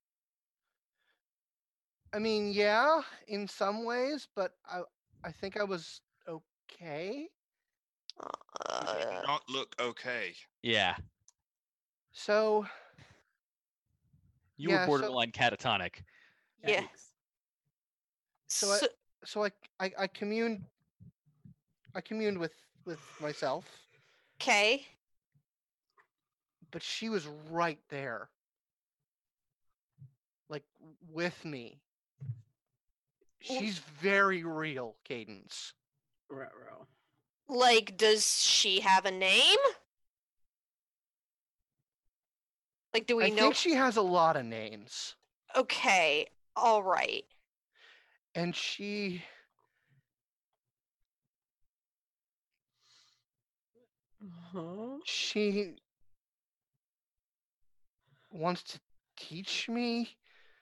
I 2.13 2.19
mean, 2.19 2.51
yeah, 2.51 3.01
in 3.27 3.47
some 3.47 3.85
ways, 3.85 4.27
but 4.35 4.53
I 4.65 4.81
I 5.23 5.31
think 5.31 5.57
I 5.57 5.63
was 5.63 6.01
okay. 6.27 7.29
You 8.19 8.29
Uh, 8.69 9.21
not 9.27 9.41
look 9.49 9.75
okay. 9.79 10.33
Yeah. 10.61 10.95
So 12.11 12.65
You 14.57 14.69
Yeah, 14.69 14.75
were 14.75 14.81
so- 14.85 14.87
borderline 14.87 15.31
catatonic. 15.31 16.03
Yeah. 16.63 16.81
Yikes. 16.83 17.11
So 18.47 18.71
I- 18.71 18.77
so, 18.79 18.87
so 19.25 19.43
I 19.45 19.51
I, 19.79 19.91
I 19.99 20.07
communed 20.07 20.65
I 21.93 22.01
communed 22.01 22.37
with 22.37 22.53
with 22.85 22.99
myself, 23.19 23.65
okay. 24.41 24.85
but 26.71 26.83
she 26.83 27.09
was 27.09 27.25
right 27.49 27.79
there. 27.89 28.29
Like 30.49 30.63
with 31.11 31.43
me. 31.43 31.81
She's 33.41 33.79
very 33.79 34.43
real, 34.43 34.95
Cadence. 35.03 35.73
Ruh-roh. 36.29 36.87
Like, 37.47 37.97
does 37.97 38.41
she 38.43 38.79
have 38.81 39.05
a 39.05 39.11
name? 39.11 39.59
Like, 42.93 43.07
do 43.07 43.17
we 43.17 43.25
I 43.25 43.29
know? 43.29 43.35
I 43.35 43.39
think 43.39 43.55
she 43.55 43.73
has 43.73 43.97
a 43.97 44.01
lot 44.01 44.37
of 44.37 44.45
names. 44.45 45.15
Okay, 45.55 46.27
all 46.55 46.81
right. 46.81 47.25
And 48.33 48.55
she 48.55 49.23
Huh? 54.53 54.97
she 55.03 55.75
wants 58.31 58.63
to 58.63 58.79
teach 59.17 59.69
me 59.69 60.17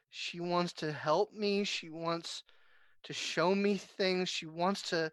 she 0.09 0.39
wants 0.39 0.73
to 0.73 0.91
help 0.91 1.33
me 1.33 1.63
she 1.63 1.89
wants 1.89 2.43
to 3.03 3.13
show 3.13 3.53
me 3.55 3.77
things 3.77 4.29
she 4.29 4.45
wants 4.45 4.81
to 4.89 5.11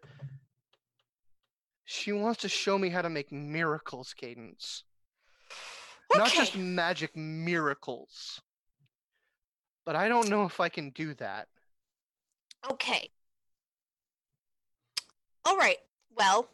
she 1.85 2.11
wants 2.11 2.41
to 2.41 2.49
show 2.49 2.77
me 2.77 2.89
how 2.89 3.01
to 3.01 3.09
make 3.09 3.31
miracles 3.31 4.13
cadence 4.13 4.83
not 6.15 6.31
just 6.31 6.55
magic 6.55 7.15
miracles 7.15 8.41
but 9.85 9.95
i 9.95 10.07
don't 10.07 10.29
know 10.29 10.45
if 10.45 10.59
i 10.59 10.69
can 10.69 10.89
do 10.91 11.13
that 11.13 11.47
Okay. 12.69 13.09
All 15.45 15.57
right. 15.57 15.77
Well, 16.15 16.47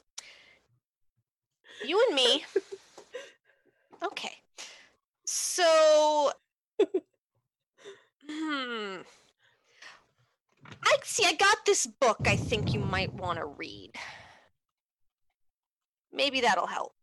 you 1.85 2.03
and 2.07 2.15
me. 2.15 2.45
Okay. 4.05 4.33
So, 5.25 6.31
hmm. 8.29 8.97
I 10.69 10.97
see. 11.03 11.25
I 11.25 11.33
got 11.33 11.65
this 11.65 11.87
book. 11.87 12.19
I 12.27 12.35
think 12.35 12.75
you 12.75 12.79
might 12.79 13.11
want 13.11 13.39
to 13.39 13.47
read. 13.47 13.93
Maybe 16.17 16.41
that'll 16.41 16.67
help. 16.67 16.93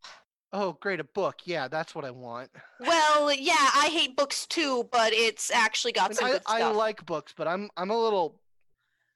oh 0.52 0.76
great 0.80 1.00
a 1.00 1.04
book 1.04 1.36
yeah 1.44 1.66
that's 1.68 1.94
what 1.94 2.04
i 2.04 2.10
want 2.10 2.50
Well, 2.80 3.32
yeah, 3.32 3.68
I 3.84 3.88
hate 3.90 4.16
books 4.16 4.46
too, 4.46 4.88
but 4.92 5.12
it's 5.12 5.50
actually 5.50 5.92
got 5.92 6.10
And 6.10 6.16
some 6.18 6.28
I, 6.28 6.32
good 6.32 6.42
I 6.46 6.70
like 6.70 7.06
books 7.06 7.32
but 7.36 7.46
i'm 7.48 7.70
i'm 7.76 7.90
a 7.90 7.98
little 8.06 8.40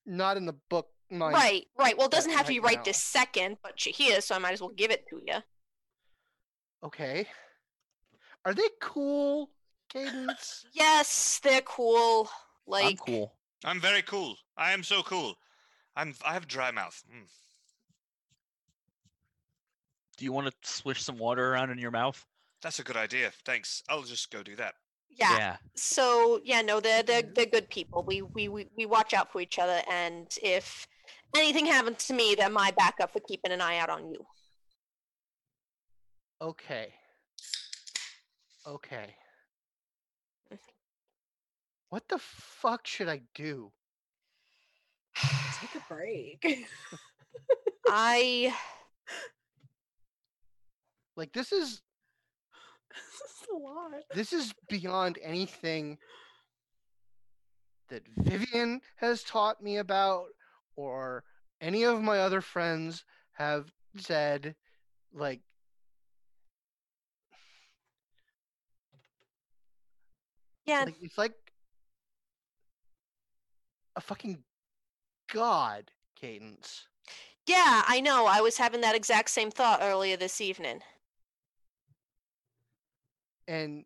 not 0.07 0.36
in 0.36 0.47
the 0.47 0.57
book 0.70 0.89
mind 1.10 1.35
right, 1.35 1.67
right. 1.78 1.97
Well, 1.97 2.07
it 2.07 2.12
doesn't 2.12 2.33
have 2.33 2.47
to 2.47 2.52
be 2.52 2.60
right 2.60 2.77
right 2.77 2.85
this 2.85 2.99
second, 3.02 3.59
but 3.62 3.85
you're 3.85 3.94
here, 3.94 4.20
so 4.20 4.35
I 4.35 4.39
might 4.39 4.52
as 4.52 4.60
well 4.60 4.70
give 4.70 4.91
it 4.91 5.07
to 5.10 5.20
you. 5.27 5.36
Okay. 6.85 7.27
Are 8.44 8.55
they 8.55 8.68
cool, 8.81 9.51
Cadence? 9.89 10.67
Yes, 10.73 11.41
they're 11.43 11.62
cool. 11.62 12.28
Like, 12.67 12.85
I'm 12.85 12.97
cool. 12.97 13.33
I'm 13.65 13.81
very 13.81 14.02
cool. 14.02 14.36
I 14.57 14.73
am 14.73 14.83
so 14.83 15.02
cool. 15.02 15.36
I'm. 15.97 16.15
I 16.25 16.33
have 16.35 16.47
dry 16.47 16.70
mouth. 16.70 17.02
Mm. 17.10 17.27
Do 20.18 20.24
you 20.24 20.32
want 20.32 20.48
to 20.48 20.52
swish 20.68 21.02
some 21.02 21.16
water 21.16 21.52
around 21.52 21.70
in 21.70 21.78
your 21.78 21.92
mouth? 21.92 22.26
That's 22.60 22.80
a 22.80 22.82
good 22.82 22.97
idea. 22.97 23.30
Thanks. 23.44 23.82
I'll 23.88 24.02
just 24.02 24.30
go 24.32 24.42
do 24.42 24.56
that. 24.56 24.74
yeah. 25.16 25.56
So 25.76 26.40
yeah, 26.44 26.60
no, 26.60 26.80
they're 26.80 27.05
they're 27.05 27.22
they're 27.22 27.47
good 27.47 27.70
people. 27.70 28.02
We 28.05 28.22
we 28.22 28.48
we 28.48 28.66
we 28.76 28.84
watch 28.84 29.14
out 29.14 29.30
for 29.30 29.40
each 29.40 29.60
other, 29.60 29.80
and 29.88 30.26
if 30.42 30.86
anything 31.36 31.66
happens 31.66 32.06
to 32.08 32.14
me, 32.14 32.34
they're 32.36 32.50
my 32.50 32.72
backup 32.76 33.12
for 33.12 33.20
keeping 33.20 33.52
an 33.52 33.60
eye 33.60 33.78
out 33.78 33.90
on 33.90 34.10
you. 34.10 34.26
Okay. 36.42 36.92
Okay. 38.66 39.14
Mhm. 40.52 40.58
What 41.90 42.08
the 42.08 42.18
fuck 42.18 42.86
should 42.88 43.08
I 43.08 43.22
do? 43.34 43.72
Take 45.60 45.74
a 45.76 45.84
break. 45.88 46.44
I 47.88 48.52
Like 51.18 51.32
this 51.32 51.50
is 51.50 51.82
this 52.94 53.20
is 53.42 53.48
a 53.52 53.56
lot. 53.56 53.90
this 54.14 54.32
is 54.32 54.55
beyond 54.68 55.18
anything 55.20 55.98
that 57.88 58.02
Vivian 58.18 58.80
has 58.97 59.24
taught 59.24 59.60
me 59.60 59.78
about 59.78 60.26
or 60.76 61.24
any 61.60 61.82
of 61.82 62.00
my 62.00 62.20
other 62.20 62.40
friends 62.40 63.05
have 63.32 63.66
said 63.97 64.55
like 65.12 65.40
yeah. 70.66 70.84
like 70.84 70.94
it's 71.02 71.18
like 71.18 71.34
a 73.97 74.00
fucking 74.00 74.38
god 75.32 75.90
cadence 76.14 76.86
Yeah, 77.48 77.82
I 77.88 78.00
know. 78.00 78.26
I 78.26 78.40
was 78.40 78.58
having 78.58 78.82
that 78.82 78.94
exact 78.94 79.30
same 79.30 79.50
thought 79.50 79.80
earlier 79.82 80.16
this 80.16 80.40
evening. 80.40 80.82
And 83.49 83.85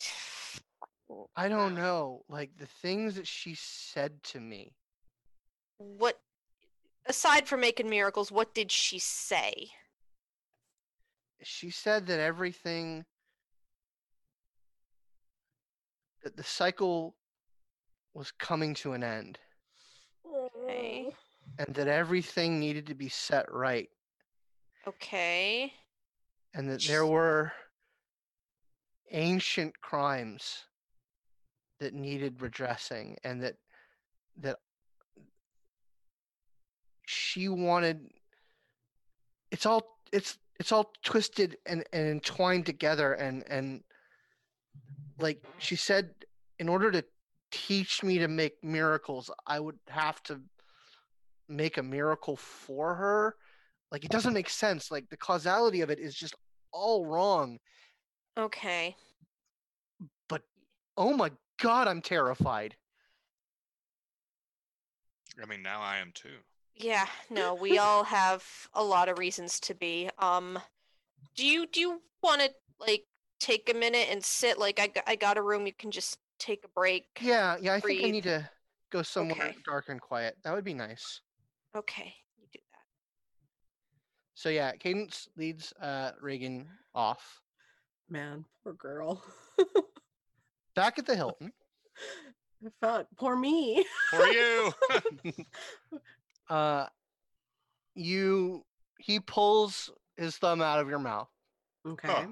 i 1.36 1.48
don't 1.48 1.74
know 1.84 2.24
like 2.28 2.50
the 2.58 2.66
things 2.66 3.14
that 3.14 3.26
she 3.26 3.54
said 3.54 4.20
to 4.24 4.40
me 4.40 4.72
What 5.76 6.18
aside 7.06 7.46
from 7.46 7.60
making 7.60 7.88
miracles, 7.88 8.32
what 8.32 8.52
did 8.54 8.72
she 8.72 8.98
say? 8.98 9.70
she 11.42 11.70
said 11.70 12.04
that 12.08 12.18
everything 12.18 13.04
that 16.24 16.36
the 16.36 16.42
cycle 16.42 17.14
was 18.12 18.32
coming 18.32 18.74
to 18.74 18.92
an 18.92 19.04
end 19.04 19.38
Okay. 20.26 21.14
and 21.58 21.74
that 21.76 21.86
everything 21.86 22.58
needed 22.58 22.86
to 22.88 22.94
be 22.94 23.08
set 23.08 23.46
right 23.52 23.88
Okay. 24.86 25.72
And 26.58 26.68
that 26.68 26.82
there 26.82 27.06
were 27.06 27.52
ancient 29.12 29.80
crimes 29.80 30.64
that 31.80 31.94
needed 31.94 32.42
redressing 32.42 33.16
and 33.24 33.42
that 33.42 33.54
that 34.36 34.56
she 37.06 37.48
wanted 37.48 38.10
it's 39.50 39.64
all 39.64 39.82
it's 40.12 40.36
it's 40.60 40.72
all 40.72 40.92
twisted 41.02 41.56
and, 41.64 41.84
and 41.94 42.08
entwined 42.08 42.66
together 42.66 43.14
and 43.14 43.44
and 43.48 43.82
like 45.18 45.42
she 45.58 45.76
said 45.76 46.10
in 46.58 46.68
order 46.68 46.90
to 46.90 47.02
teach 47.50 48.02
me 48.02 48.18
to 48.18 48.28
make 48.28 48.62
miracles 48.62 49.30
i 49.46 49.58
would 49.58 49.78
have 49.88 50.22
to 50.22 50.38
make 51.48 51.78
a 51.78 51.82
miracle 51.82 52.36
for 52.36 52.94
her. 52.94 53.34
Like 53.90 54.04
it 54.04 54.10
doesn't 54.10 54.34
make 54.34 54.50
sense. 54.50 54.90
Like 54.90 55.08
the 55.08 55.16
causality 55.16 55.80
of 55.80 55.90
it 55.90 55.98
is 55.98 56.14
just 56.14 56.34
all 56.72 57.06
wrong 57.06 57.58
Okay. 58.36 58.96
But 60.28 60.42
oh 60.96 61.12
my 61.16 61.32
god 61.58 61.88
i'm 61.88 62.00
terrified 62.02 62.76
I 65.40 65.46
mean, 65.46 65.62
now 65.62 65.80
I 65.80 65.98
am 65.98 66.12
too. 66.12 66.28
Yeah, 66.74 67.06
no, 67.30 67.54
we 67.54 67.78
all 67.78 68.04
have 68.04 68.44
a 68.72 68.84
lot 68.84 69.08
of 69.08 69.18
reasons 69.18 69.58
to 69.60 69.74
be. 69.74 70.10
Um 70.18 70.58
do 71.36 71.44
you 71.46 71.66
do 71.66 71.80
you 71.80 72.02
want 72.22 72.40
to 72.40 72.50
like 72.78 73.04
take 73.40 73.68
a 73.68 73.74
minute 73.74 74.08
and 74.10 74.24
sit 74.24 74.58
like 74.58 74.78
I 74.80 74.90
I 75.06 75.16
got 75.16 75.38
a 75.38 75.42
room 75.42 75.66
you 75.66 75.72
can 75.72 75.90
just 75.90 76.18
take 76.38 76.64
a 76.64 76.68
break? 76.68 77.06
yeah 77.20 77.56
yeah 77.60 77.74
i 77.74 77.80
think 77.80 78.04
i 78.04 78.10
need 78.10 78.24
to 78.24 78.48
go 78.90 79.02
somewhere 79.02 79.36
Okay. 79.50 79.56
dark 79.64 79.88
and 79.88 80.00
quiet 80.00 80.36
that 80.44 80.54
would 80.54 80.64
be 80.64 80.74
nice 80.74 81.20
Okay, 81.74 81.74
you 81.74 81.82
do 81.82 82.12
that. 82.14 82.27
So 84.38 84.48
yeah 84.50 84.70
cadence 84.72 85.28
leads 85.36 85.72
uh 85.82 86.12
reagan 86.20 86.68
off 86.94 87.40
Man, 88.08 88.44
poor 88.62 88.72
girl. 88.72 89.20
back 90.76 90.96
at 90.98 91.06
the 91.06 91.16
hilton 91.22 91.52
Fuck, 92.80 93.06
poor 93.16 93.36
me. 93.36 93.84
For 94.10 94.26
you. 94.26 94.72
uh 96.50 96.86
you 97.96 98.64
he 99.00 99.18
pulls 99.18 99.90
his 100.16 100.36
thumb 100.36 100.62
out 100.62 100.78
of 100.78 100.88
your 100.88 101.00
mouth 101.00 101.28
Okay. 101.86 102.26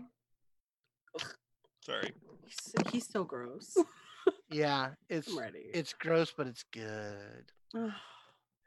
Sorry. 1.84 2.12
He's, 2.44 2.74
he's 2.92 3.08
so 3.08 3.24
gross. 3.24 3.76
yeah 4.50 4.90
it's 5.08 5.28
I'm 5.28 5.38
ready. 5.40 5.70
it's 5.74 5.92
gross 5.92 6.32
but 6.36 6.46
it's 6.46 6.64
good 6.72 7.50
and 7.74 7.92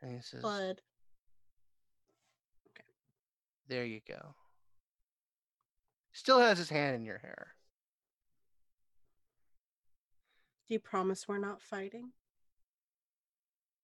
he 0.03 0.19
says 0.21 0.41
Blood. 0.41 0.81
There 3.69 3.85
you 3.85 3.99
go 4.07 4.33
still 6.11 6.39
has 6.39 6.57
his 6.57 6.69
hand 6.69 6.95
in 6.95 7.05
your 7.05 7.19
hair 7.19 7.53
Do 10.67 10.73
you 10.73 10.79
promise 10.79 11.27
we're 11.27 11.37
not 11.37 11.61
fighting? 11.61 12.09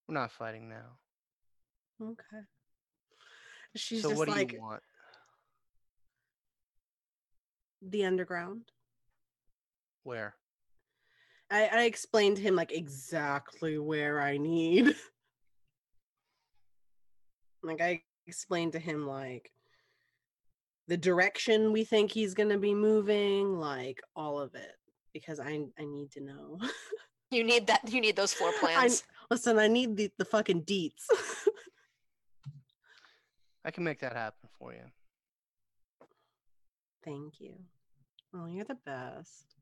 we're 0.07 0.15
not 0.15 0.31
fighting 0.31 0.69
now 0.69 0.97
Okay. 2.01 2.43
She's 3.77 4.01
so 4.01 4.09
just 4.09 4.19
what 4.19 4.27
do 4.27 4.33
like 4.33 4.51
you 4.51 4.59
want 4.59 4.81
the 7.81 8.03
underground. 8.05 8.63
where 10.03 10.35
I, 11.49 11.67
I 11.67 11.81
explained 11.83 12.35
to 12.37 12.43
him 12.43 12.55
like 12.55 12.73
exactly 12.73 13.77
where 13.77 14.19
I 14.19 14.37
need. 14.37 14.93
like 17.63 17.81
I 17.81 18.01
explained 18.27 18.73
to 18.73 18.79
him 18.79 19.07
like 19.07 19.51
the 20.87 20.97
direction 20.97 21.71
we 21.71 21.83
think 21.83 22.11
he's 22.11 22.33
gonna 22.33 22.57
be 22.57 22.73
moving, 22.73 23.59
like 23.59 24.01
all 24.15 24.39
of 24.39 24.55
it. 24.55 24.71
Because 25.13 25.39
I 25.39 25.65
I 25.79 25.85
need 25.85 26.11
to 26.11 26.21
know. 26.21 26.59
You 27.31 27.43
need 27.43 27.65
that 27.67 27.91
you 27.91 28.01
need 28.01 28.15
those 28.15 28.33
floor 28.33 28.51
I, 28.55 28.59
plans. 28.59 29.03
listen, 29.31 29.57
I 29.57 29.67
need 29.67 29.97
the, 29.97 30.11
the 30.17 30.25
fucking 30.25 30.63
deets. 30.63 31.03
i 33.65 33.71
can 33.71 33.83
make 33.83 33.99
that 33.99 34.13
happen 34.13 34.47
for 34.59 34.73
you 34.73 34.83
Thank 37.03 37.39
you. 37.39 37.53
Oh, 38.33 38.45
you're 38.45 38.63
the 38.63 38.77
best. 38.85 39.55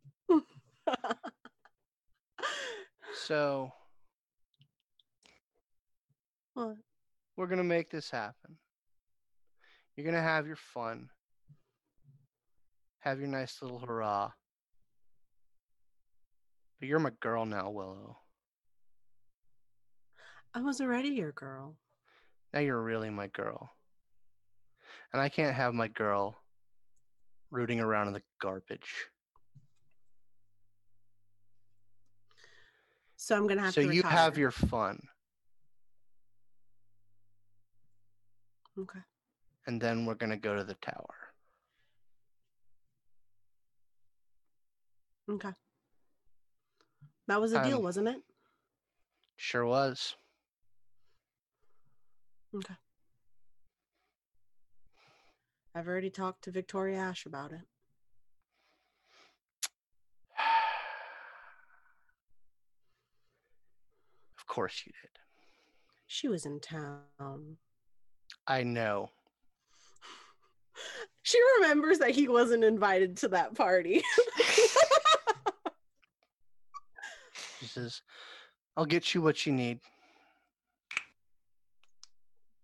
so 3.16 3.72
what? 6.54 6.76
we're 7.38 7.48
gonna 7.48 7.64
make 7.64 7.90
this 7.90 8.12
happen 8.12 8.58
you're 9.96 10.06
gonna 10.06 10.22
have 10.22 10.48
your 10.48 10.58
fun 10.58 11.10
have 13.04 13.20
your 13.20 13.28
nice 13.28 13.62
little 13.62 13.80
hurrah 13.80 14.32
but 16.80 16.88
you're 16.88 17.00
my 17.00 17.12
girl 17.22 17.46
now 17.46 17.70
willow 17.70 18.18
I 20.56 20.62
was 20.62 20.82
already 20.82 21.10
your 21.10 21.32
girl. 21.32 21.78
Now 22.54 22.60
you're 22.60 22.80
really 22.80 23.10
my 23.10 23.26
girl. 23.26 23.72
And 25.12 25.20
I 25.20 25.28
can't 25.28 25.56
have 25.56 25.74
my 25.74 25.88
girl 25.88 26.36
rooting 27.50 27.80
around 27.80 28.08
in 28.08 28.14
the 28.14 28.22
garbage. 28.40 29.08
So 33.18 33.36
I'm 33.36 33.48
gonna 33.48 33.62
have 33.62 33.74
so 33.74 33.82
to 33.82 33.88
So 33.88 33.94
you 33.94 34.04
have 34.04 34.38
your 34.38 34.52
fun, 34.52 35.00
Okay. 38.78 39.00
and 39.66 39.82
then 39.82 40.06
we're 40.06 40.14
gonna 40.14 40.38
go 40.38 40.56
to 40.56 40.64
the 40.64 40.76
tower. 40.76 41.23
Okay. 45.30 45.52
That 47.28 47.40
was 47.40 47.54
a 47.54 47.64
deal, 47.64 47.78
Um, 47.78 47.84
wasn't 47.84 48.08
it? 48.10 48.22
Sure 49.38 49.66
was. 49.66 50.16
Okay. 52.56 52.76
I've 55.76 55.88
already 55.88 56.10
talked 56.10 56.44
to 56.44 56.52
Victoria 56.52 56.98
Ash 57.00 57.26
about 57.26 57.52
it. 57.52 57.62
Of 64.38 64.46
course 64.48 64.84
you 64.86 64.92
did. 65.02 65.10
She 66.06 66.28
was 66.28 66.46
in 66.46 66.60
town. 66.60 67.58
I 68.46 68.64
know. 68.64 69.10
She 71.26 71.40
remembers 71.56 72.00
that 72.00 72.12
he 72.12 72.28
wasn't 72.28 72.66
invited 72.66 73.16
to 73.18 73.30
that 73.30 73.56
party. 73.56 74.04
Says, 77.74 78.04
I'll 78.78 78.86
get 78.86 79.16
you 79.16 79.22
what 79.24 79.48
you 79.48 79.54
need. 79.54 79.80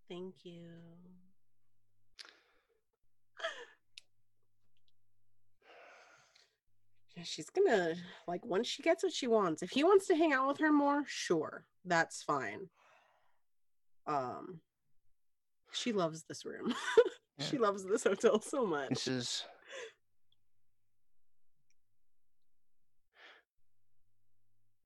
Thank 0.08 0.34
you. 0.44 0.62
She's 7.22 7.50
gonna 7.50 7.96
like 8.26 8.46
once 8.46 8.66
she 8.66 8.82
gets 8.82 9.02
what 9.02 9.12
she 9.12 9.26
wants. 9.26 9.62
If 9.62 9.70
he 9.70 9.84
wants 9.84 10.06
to 10.06 10.14
hang 10.14 10.32
out 10.32 10.48
with 10.48 10.58
her 10.58 10.72
more, 10.72 11.02
sure, 11.06 11.66
that's 11.84 12.22
fine. 12.22 12.68
Um, 14.06 14.60
she 15.72 15.92
loves 15.92 16.24
this 16.28 16.44
room. 16.44 16.74
She 17.48 17.56
loves 17.56 17.86
this 17.86 18.04
hotel 18.04 18.38
so 18.38 18.66
much. 18.66 18.90
This 18.90 19.06
is. 19.06 19.44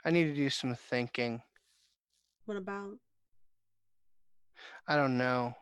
I 0.04 0.10
need 0.10 0.24
to 0.24 0.34
do 0.34 0.50
some 0.50 0.74
thinking. 0.74 1.40
What 2.44 2.56
about? 2.56 2.98
I 4.86 4.96
don't 4.96 5.16
know. 5.16 5.54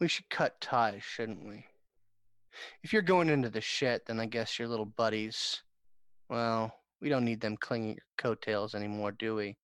We 0.00 0.08
should 0.08 0.28
cut 0.30 0.60
ties, 0.60 1.02
shouldn't 1.02 1.46
we? 1.46 1.66
If 2.82 2.92
you're 2.92 3.02
going 3.02 3.28
into 3.28 3.50
the 3.50 3.60
shit, 3.60 4.06
then 4.06 4.18
I 4.18 4.26
guess 4.26 4.58
your 4.58 4.68
little 4.68 4.86
buddies, 4.86 5.62
well, 6.30 6.74
we 7.00 7.08
don't 7.08 7.24
need 7.24 7.40
them 7.40 7.56
clinging 7.56 7.94
your 7.94 8.04
coattails 8.16 8.74
anymore, 8.74 9.12
do 9.12 9.34
we? 9.34 9.56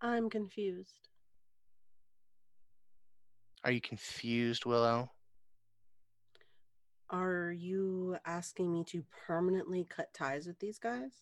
I'm 0.00 0.30
confused. 0.30 1.08
Are 3.64 3.72
you 3.72 3.80
confused, 3.80 4.66
Willow? 4.66 5.10
Are 7.10 7.52
you 7.52 8.16
asking 8.24 8.72
me 8.72 8.84
to 8.84 9.04
permanently 9.26 9.84
cut 9.84 10.12
ties 10.12 10.46
with 10.46 10.58
these 10.58 10.78
guys? 10.78 11.12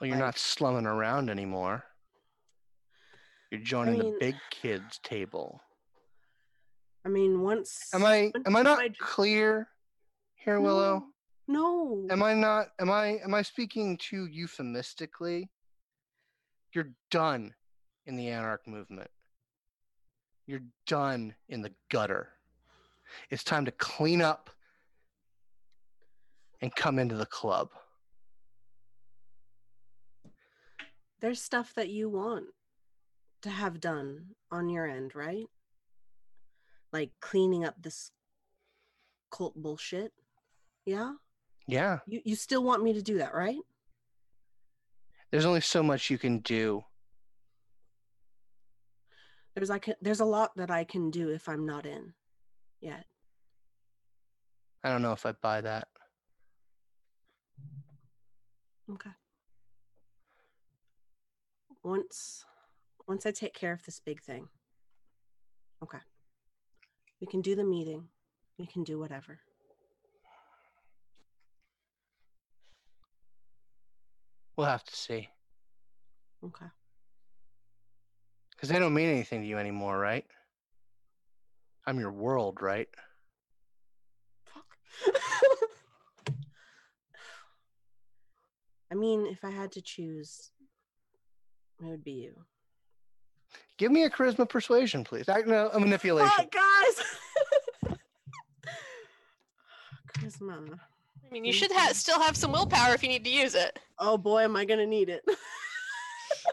Well, 0.00 0.08
you're 0.08 0.16
Like- 0.16 0.24
not 0.26 0.38
slumming 0.38 0.86
around 0.86 1.30
anymore. 1.30 1.84
You're 3.50 3.60
joining 3.60 3.98
mean- 3.98 4.12
the 4.12 4.18
big 4.18 4.36
kids 4.50 4.98
table. 4.98 5.62
I 7.04 7.08
mean, 7.08 7.40
once 7.40 7.92
Am 7.94 8.04
I 8.04 8.30
am 8.44 8.54
I 8.54 8.62
not 8.62 8.78
I 8.78 8.90
clear 8.90 9.70
here, 10.34 10.60
Willow? 10.60 11.12
No. 11.48 12.06
Am 12.10 12.22
I 12.22 12.34
not 12.34 12.74
am 12.78 12.90
I 12.90 13.18
am 13.20 13.32
I 13.34 13.42
speaking 13.42 13.96
too 13.96 14.26
euphemistically? 14.26 15.50
You're 16.72 16.94
done 17.10 17.54
in 18.04 18.16
the 18.16 18.28
anarch 18.28 18.66
movement. 18.66 19.10
You're 20.46 20.62
done 20.86 21.34
in 21.48 21.62
the 21.62 21.74
gutter. 21.88 22.38
It's 23.30 23.44
time 23.44 23.64
to 23.64 23.72
clean 23.72 24.22
up 24.22 24.50
and 26.60 26.74
come 26.74 26.98
into 26.98 27.16
the 27.16 27.26
club. 27.26 27.70
there's 31.20 31.40
stuff 31.40 31.74
that 31.74 31.88
you 31.88 32.08
want 32.08 32.46
to 33.42 33.50
have 33.50 33.80
done 33.80 34.26
on 34.50 34.68
your 34.68 34.86
end, 34.86 35.14
right? 35.14 35.46
Like 36.92 37.10
cleaning 37.20 37.64
up 37.64 37.74
this 37.80 38.10
cult 39.30 39.54
bullshit. 39.54 40.12
Yeah? 40.84 41.12
Yeah. 41.66 41.98
You 42.06 42.20
you 42.24 42.36
still 42.36 42.64
want 42.64 42.82
me 42.82 42.92
to 42.94 43.02
do 43.02 43.18
that, 43.18 43.34
right? 43.34 43.58
There's 45.30 45.46
only 45.46 45.60
so 45.60 45.82
much 45.82 46.10
you 46.10 46.18
can 46.18 46.40
do. 46.40 46.82
There's 49.54 49.70
I 49.70 49.78
can 49.78 49.94
there's 50.00 50.20
a 50.20 50.24
lot 50.24 50.56
that 50.56 50.70
I 50.70 50.84
can 50.84 51.10
do 51.10 51.28
if 51.28 51.48
I'm 51.48 51.64
not 51.64 51.86
in 51.86 52.12
yet. 52.80 53.04
I 54.82 54.90
don't 54.90 55.02
know 55.02 55.12
if 55.12 55.26
I 55.26 55.32
buy 55.32 55.60
that. 55.60 55.88
Okay. 58.90 59.10
Once 61.82 62.44
once 63.06 63.26
I 63.26 63.30
take 63.30 63.54
care 63.54 63.72
of 63.72 63.84
this 63.84 64.00
big 64.00 64.22
thing. 64.22 64.48
Okay. 65.82 65.98
We 67.20 67.26
can 67.26 67.40
do 67.40 67.54
the 67.54 67.64
meeting. 67.64 68.04
We 68.58 68.66
can 68.66 68.84
do 68.84 68.98
whatever. 68.98 69.38
We'll 74.56 74.66
have 74.66 74.84
to 74.84 74.94
see. 74.96 75.28
Okay. 76.44 76.66
Because 78.50 78.68
they 78.68 78.78
don't 78.78 78.92
mean 78.92 79.08
anything 79.08 79.40
to 79.40 79.46
you 79.46 79.56
anymore, 79.56 79.98
right? 79.98 80.24
I'm 81.86 81.98
your 81.98 82.12
world, 82.12 82.58
right? 82.60 82.88
Fuck. 84.44 85.14
I 88.92 88.94
mean, 88.94 89.26
if 89.26 89.44
I 89.44 89.50
had 89.50 89.72
to 89.72 89.80
choose, 89.80 90.50
it 91.80 91.86
would 91.86 92.04
be 92.04 92.12
you. 92.12 92.34
Give 93.78 93.90
me 93.90 94.04
a 94.04 94.10
charisma 94.10 94.48
persuasion, 94.48 95.04
please. 95.04 95.28
I 95.28 95.40
no, 95.40 95.70
a 95.72 95.80
manipulation. 95.80 96.30
Fuck, 96.36 96.52
guys. 96.52 97.96
Charisma. 100.18 100.78
I 101.24 101.32
mean, 101.32 101.44
you 101.44 101.52
should 101.52 101.70
ha- 101.72 101.92
still 101.92 102.20
have 102.20 102.36
some 102.36 102.52
willpower 102.52 102.92
if 102.94 103.02
you 103.02 103.08
need 103.08 103.24
to 103.24 103.30
use 103.30 103.54
it. 103.54 103.78
Oh 103.98 104.18
boy, 104.18 104.42
am 104.42 104.56
I 104.56 104.64
gonna 104.64 104.86
need 104.86 105.08
it. 105.08 105.24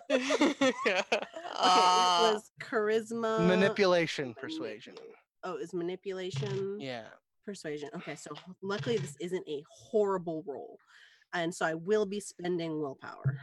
okay, 0.11 0.55
it 0.59 1.25
Uh, 1.55 2.31
was 2.33 2.51
charisma. 2.61 3.45
Manipulation 3.47 4.33
persuasion. 4.33 4.95
Oh, 5.43 5.55
it's 5.55 5.73
manipulation. 5.73 6.79
Yeah. 6.79 7.05
Persuasion. 7.45 7.89
Okay, 7.95 8.15
so 8.15 8.31
luckily 8.61 8.97
this 8.97 9.15
isn't 9.21 9.47
a 9.47 9.63
horrible 9.69 10.43
roll, 10.45 10.77
and 11.33 11.53
so 11.53 11.65
I 11.65 11.73
will 11.75 12.05
be 12.05 12.19
spending 12.19 12.79
willpower. 12.81 13.39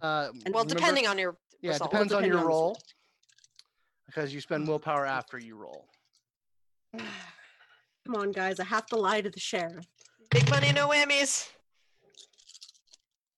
Uh, 0.00 0.30
And 0.44 0.54
well, 0.54 0.64
remember- 0.64 0.74
depending 0.74 1.06
on 1.06 1.18
your 1.18 1.36
Yeah, 1.60 1.70
it 1.70 1.72
result. 1.74 1.90
depends 1.90 2.12
on 2.12 2.24
your 2.24 2.36
on 2.38 2.40
the 2.42 2.46
roll. 2.48 2.68
result. 2.70 2.94
Because 4.06 4.32
you 4.34 4.40
spend 4.40 4.66
willpower 4.68 5.06
after 5.06 5.38
you 5.38 5.56
roll. 5.56 5.88
Come 6.98 8.16
on, 8.16 8.32
guys, 8.32 8.58
I 8.60 8.64
have 8.64 8.86
to 8.86 8.96
lie 8.96 9.20
to 9.20 9.30
the 9.30 9.38
sheriff. 9.40 9.86
Big 10.30 10.48
money, 10.50 10.72
no 10.72 10.88
whammies. 10.88 11.48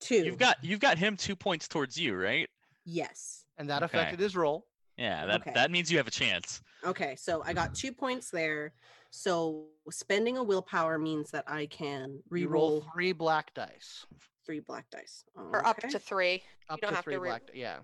Two. 0.05 0.17
You've 0.25 0.37
got 0.39 0.63
you've 0.63 0.81
got 0.81 0.99
him 0.99 1.17
two 1.17 1.35
points 1.35 1.67
towards 1.67 1.97
you, 1.99 2.15
right? 2.15 2.49
yes. 2.85 3.47
And 3.57 3.71
that 3.71 3.83
Okay. 3.85 3.97
affected 3.99 4.19
his 4.21 4.37
roll. 4.37 4.67
Yeah, 4.99 5.25
that 5.27 5.41
Okay. 5.41 5.53
that 5.55 5.71
means 5.71 5.91
you 5.91 5.97
have 5.97 6.07
a 6.07 6.11
chance. 6.11 6.61
Okay, 6.85 7.17
so 7.17 7.43
I 7.45 7.53
got 7.55 7.75
two 7.75 7.91
points 7.93 8.29
there. 8.31 8.75
So 9.11 9.69
spending 9.91 10.37
a 10.37 10.43
willpower 10.43 10.99
means 10.99 11.31
that 11.31 11.45
I 11.49 11.67
can 11.67 12.21
You 12.31 12.49
roll 12.49 12.81
re-roll 12.81 12.87
three 12.93 13.13
black 13.13 13.55
dice. 13.55 14.05
three 14.45 14.61
black 14.61 14.91
dice. 14.91 15.25
Or 15.35 15.65
up 15.67 15.79
Okay. 15.79 15.89
to 15.89 15.99
three. 15.99 16.43
Up 16.69 16.81
don't 16.81 16.91
to 16.91 16.97
have 16.97 17.05
to 17.05 17.11
three 17.11 17.17
re- 17.17 17.29
black. 17.31 17.47
di- 17.47 17.61
Yeah. 17.61 17.79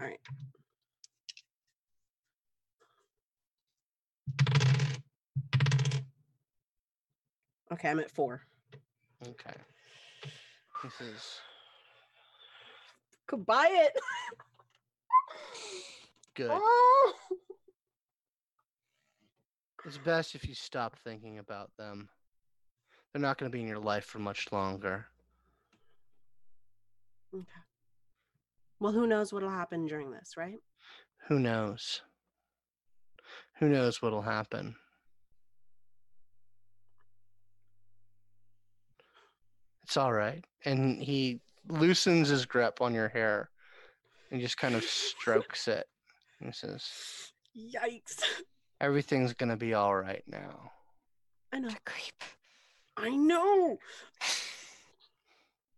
All 0.00 0.06
right. 0.06 0.20
Okay, 7.72 7.88
I'm 7.88 8.00
at 8.00 8.10
four. 8.10 8.42
Okay. 9.26 9.54
This 10.82 11.00
is 11.00 11.40
Could 13.30 13.46
buy 13.46 13.68
it. 13.70 13.92
good. 16.34 16.50
Oh. 16.50 17.12
It's 19.86 19.98
best 19.98 20.34
if 20.34 20.48
you 20.48 20.54
stop 20.54 20.96
thinking 21.04 21.38
about 21.38 21.70
them. 21.78 22.08
They're 23.12 23.22
not 23.22 23.38
going 23.38 23.48
to 23.48 23.56
be 23.56 23.62
in 23.62 23.68
your 23.68 23.78
life 23.78 24.04
for 24.04 24.18
much 24.18 24.50
longer. 24.50 25.06
Okay. 27.32 27.44
Well, 28.80 28.92
who 28.92 29.06
knows 29.06 29.32
what'll 29.32 29.48
happen 29.48 29.86
during 29.86 30.10
this, 30.10 30.36
right? 30.36 30.58
Who 31.28 31.38
knows? 31.38 32.02
Who 33.60 33.68
knows 33.68 34.02
what'll 34.02 34.22
happen? 34.22 34.74
It's 39.84 39.96
all 39.96 40.12
right. 40.12 40.44
And 40.64 41.00
he 41.00 41.40
loosens 41.72 42.28
his 42.28 42.46
grip 42.46 42.80
on 42.80 42.94
your 42.94 43.08
hair 43.08 43.50
and 44.30 44.40
just 44.40 44.56
kind 44.56 44.74
of 44.74 44.84
strokes 44.84 45.68
it. 45.68 45.86
He 46.40 46.52
says, 46.52 46.88
Yikes. 47.56 48.22
Everything's 48.80 49.34
going 49.34 49.50
to 49.50 49.56
be 49.56 49.74
all 49.74 49.94
right 49.94 50.22
now. 50.26 50.72
I 51.52 51.58
know. 51.58 51.68
The 51.68 51.76
creep. 51.84 52.22
I 52.96 53.10
know. 53.10 53.78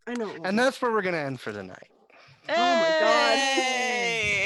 I 0.07 0.15
know. 0.15 0.35
And 0.45 0.59
that's 0.59 0.81
where 0.81 0.93
we're 0.93 1.03
going 1.03 1.15
to 1.15 1.21
end 1.21 1.41
for 1.41 1.53
the 1.53 1.63
night. 1.63 1.91
Oh 2.49 2.77
my 2.77 2.97
god. 3.01 3.39
Hey! 3.39 4.42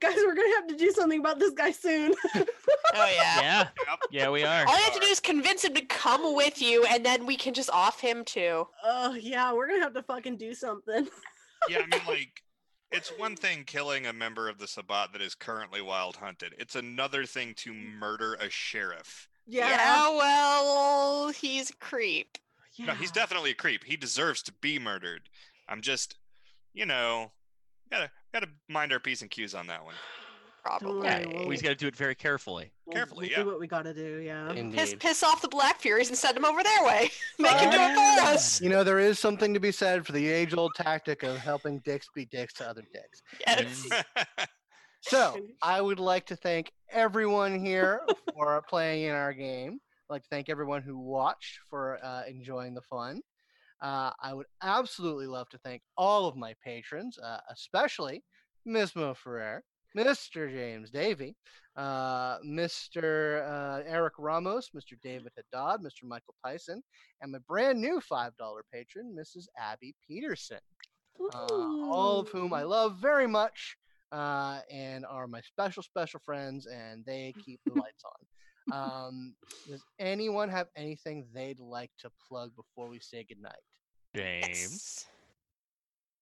Guys, 0.00 0.16
we're 0.16 0.34
gonna 0.34 0.54
have 0.56 0.66
to 0.68 0.76
do 0.76 0.90
something 0.92 1.20
about 1.20 1.38
this 1.38 1.52
guy 1.52 1.70
soon. 1.72 2.14
Oh 2.92 3.12
yeah. 3.14 3.40
Yeah, 3.40 3.68
yeah, 4.10 4.30
we 4.30 4.42
are. 4.42 4.66
All 4.66 4.76
you 4.76 4.82
have 4.82 4.94
to 4.94 4.98
do 4.98 5.06
is 5.06 5.20
convince 5.20 5.64
him 5.64 5.74
to 5.74 5.84
come 5.84 6.34
with 6.34 6.60
you, 6.60 6.84
and 6.86 7.06
then 7.06 7.24
we 7.24 7.36
can 7.36 7.54
just 7.54 7.70
off 7.70 8.00
him 8.00 8.24
too. 8.24 8.66
Oh 8.82 9.14
yeah, 9.14 9.52
we're 9.52 9.68
gonna 9.68 9.82
have 9.82 9.94
to 9.94 10.02
fucking 10.02 10.36
do 10.36 10.54
something. 10.54 11.06
Yeah, 11.68 11.82
I 11.84 11.86
mean, 11.94 12.00
like, 12.08 12.42
it's 12.90 13.10
one 13.18 13.36
thing 13.36 13.64
killing 13.64 14.06
a 14.06 14.14
member 14.14 14.48
of 14.48 14.58
the 14.58 14.66
Sabbat 14.66 15.12
that 15.12 15.20
is 15.20 15.34
currently 15.34 15.82
wild 15.82 16.16
hunted. 16.16 16.54
It's 16.58 16.74
another 16.74 17.26
thing 17.26 17.52
to 17.58 17.74
murder 17.74 18.34
a 18.40 18.48
sheriff. 18.48 19.28
Yeah, 19.46 20.08
well, 20.08 21.28
he's 21.28 21.68
a 21.68 21.74
creep. 21.74 22.38
No, 22.78 22.94
he's 22.94 23.10
definitely 23.12 23.50
a 23.50 23.54
creep. 23.54 23.84
He 23.84 23.96
deserves 23.96 24.42
to 24.44 24.52
be 24.62 24.78
murdered. 24.78 25.28
I'm 25.68 25.82
just, 25.82 26.16
you 26.72 26.86
know, 26.86 27.30
gotta 27.90 28.10
gotta 28.32 28.48
mind 28.68 28.92
our 28.92 29.00
p's 29.00 29.22
and 29.22 29.30
q's 29.30 29.54
on 29.54 29.66
that 29.68 29.84
one. 29.84 29.94
Probably. 30.62 31.06
Yeah, 31.08 31.26
we'll- 31.26 31.48
we 31.48 31.54
just 31.54 31.62
got 31.64 31.70
to 31.70 31.74
do 31.74 31.86
it 31.86 31.96
very 31.96 32.14
carefully. 32.14 32.70
We'll- 32.84 32.94
carefully, 32.94 33.28
we'll 33.28 33.30
yeah. 33.30 33.44
do 33.44 33.46
what 33.46 33.58
we 33.60 33.66
gotta 33.66 33.94
do. 33.94 34.18
Yeah. 34.18 34.48
Piss, 34.48 34.58
Indeed. 34.58 35.00
piss 35.00 35.22
off 35.22 35.40
the 35.40 35.48
Black 35.48 35.80
Furies 35.80 36.08
and 36.08 36.18
send 36.18 36.36
them 36.36 36.44
over 36.44 36.62
their 36.62 36.84
way. 36.84 37.10
Make 37.38 37.56
him 37.56 37.70
do 37.70 37.78
it 37.80 37.94
for 37.94 38.22
us. 38.26 38.60
You 38.60 38.68
know, 38.68 38.84
there 38.84 38.98
is 38.98 39.18
something 39.18 39.54
to 39.54 39.60
be 39.60 39.72
said 39.72 40.04
for 40.04 40.12
the 40.12 40.28
age 40.28 40.54
old 40.54 40.72
tactic 40.76 41.22
of 41.22 41.38
helping 41.38 41.78
dicks 41.78 42.08
be 42.14 42.26
dicks 42.26 42.52
to 42.54 42.68
other 42.68 42.82
dicks. 42.92 43.22
Yes. 43.46 43.88
So, 45.02 45.34
I 45.62 45.80
would 45.80 45.98
like 45.98 46.26
to 46.26 46.36
thank 46.36 46.72
everyone 46.90 47.58
here 47.58 48.02
for 48.34 48.62
playing 48.68 49.04
in 49.04 49.12
our 49.14 49.32
game. 49.32 49.80
I'd 49.80 50.12
like 50.12 50.22
to 50.24 50.28
thank 50.28 50.50
everyone 50.50 50.82
who 50.82 50.98
watched 50.98 51.58
for 51.70 51.98
uh, 52.04 52.24
enjoying 52.28 52.74
the 52.74 52.82
fun. 52.82 53.22
Uh, 53.82 54.12
I 54.20 54.34
would 54.34 54.46
absolutely 54.62 55.26
love 55.26 55.48
to 55.50 55.58
thank 55.58 55.82
all 55.96 56.26
of 56.26 56.36
my 56.36 56.54
patrons, 56.64 57.18
uh, 57.18 57.38
especially 57.50 58.22
Ms. 58.66 58.94
Mo 58.94 59.14
Ferrer, 59.14 59.62
Mr. 59.96 60.50
James 60.50 60.90
Davey, 60.90 61.34
uh, 61.76 62.38
Mr. 62.40 63.48
Uh, 63.48 63.82
Eric 63.86 64.14
Ramos, 64.18 64.70
Mr. 64.76 65.00
David 65.02 65.32
Haddad, 65.36 65.80
Mr. 65.80 66.04
Michael 66.04 66.34
Tyson, 66.44 66.82
and 67.22 67.32
my 67.32 67.38
brand 67.48 67.80
new 67.80 68.00
$5 68.00 68.30
patron, 68.72 69.16
Mrs. 69.18 69.46
Abby 69.58 69.94
Peterson 70.06 70.60
uh, 71.34 71.46
all 71.90 72.20
of 72.20 72.28
whom 72.28 72.52
I 72.52 72.62
love 72.62 72.96
very 72.96 73.26
much 73.26 73.76
uh, 74.12 74.60
and 74.70 75.04
are 75.06 75.26
my 75.26 75.40
special, 75.40 75.82
special 75.82 76.20
friends, 76.24 76.66
and 76.66 77.04
they 77.04 77.34
keep 77.44 77.60
the 77.66 77.74
lights 77.80 78.04
on. 78.04 78.20
Um, 78.72 79.34
does 79.68 79.82
anyone 79.98 80.48
have 80.48 80.68
anything 80.76 81.26
they'd 81.34 81.60
like 81.60 81.90
to 82.00 82.10
plug 82.28 82.52
before 82.56 82.88
we 82.88 83.00
say 83.00 83.24
goodnight? 83.28 83.54
James. 84.14 84.48
Yes. 84.48 85.06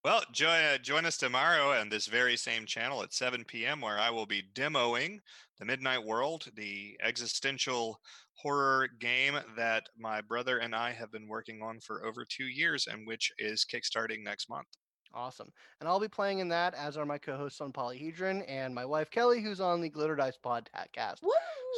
well, 0.05 0.23
join 0.33 0.63
uh, 0.63 0.79
join 0.79 1.07
us 1.07 1.17
tomorrow 1.17 1.73
on 1.73 1.89
this 1.89 2.07
very 2.07 2.37
same 2.37 2.67
channel 2.67 3.03
at 3.03 3.15
7 3.15 3.45
p.m. 3.45 3.81
where 3.81 3.99
I 3.99 4.11
will 4.11 4.27
be 4.27 4.43
demoing 4.55 5.21
the 5.59 5.65
Midnight 5.65 6.05
World, 6.05 6.49
the 6.55 6.97
existential 7.03 7.99
horror 8.35 8.89
game 9.01 9.39
that 9.57 9.89
my 9.99 10.21
brother 10.21 10.59
and 10.59 10.75
I 10.75 10.93
have 10.93 11.11
been 11.11 11.27
working 11.27 11.63
on 11.63 11.81
for 11.81 12.05
over 12.07 12.25
two 12.29 12.47
years, 12.47 12.87
and 12.87 13.07
which 13.07 13.33
is 13.39 13.65
kickstarting 13.65 14.23
next 14.23 14.49
month. 14.49 14.69
Awesome. 15.15 15.51
And 15.81 15.89
I'll 15.89 16.01
be 16.01 16.09
playing 16.09 16.41
in 16.41 16.49
that, 16.49 16.75
as 16.75 16.97
are 16.97 17.07
my 17.07 17.19
co 17.19 17.37
hosts 17.37 17.61
on 17.61 17.73
Polyhedron 17.73 18.45
and 18.47 18.75
my 18.75 18.85
wife 18.85 19.11
Kelly, 19.11 19.43
who's 19.43 19.61
on 19.61 19.81
the 19.81 19.89
Glitter 19.89 20.17
Dice 20.17 20.39
podcast. 20.45 21.17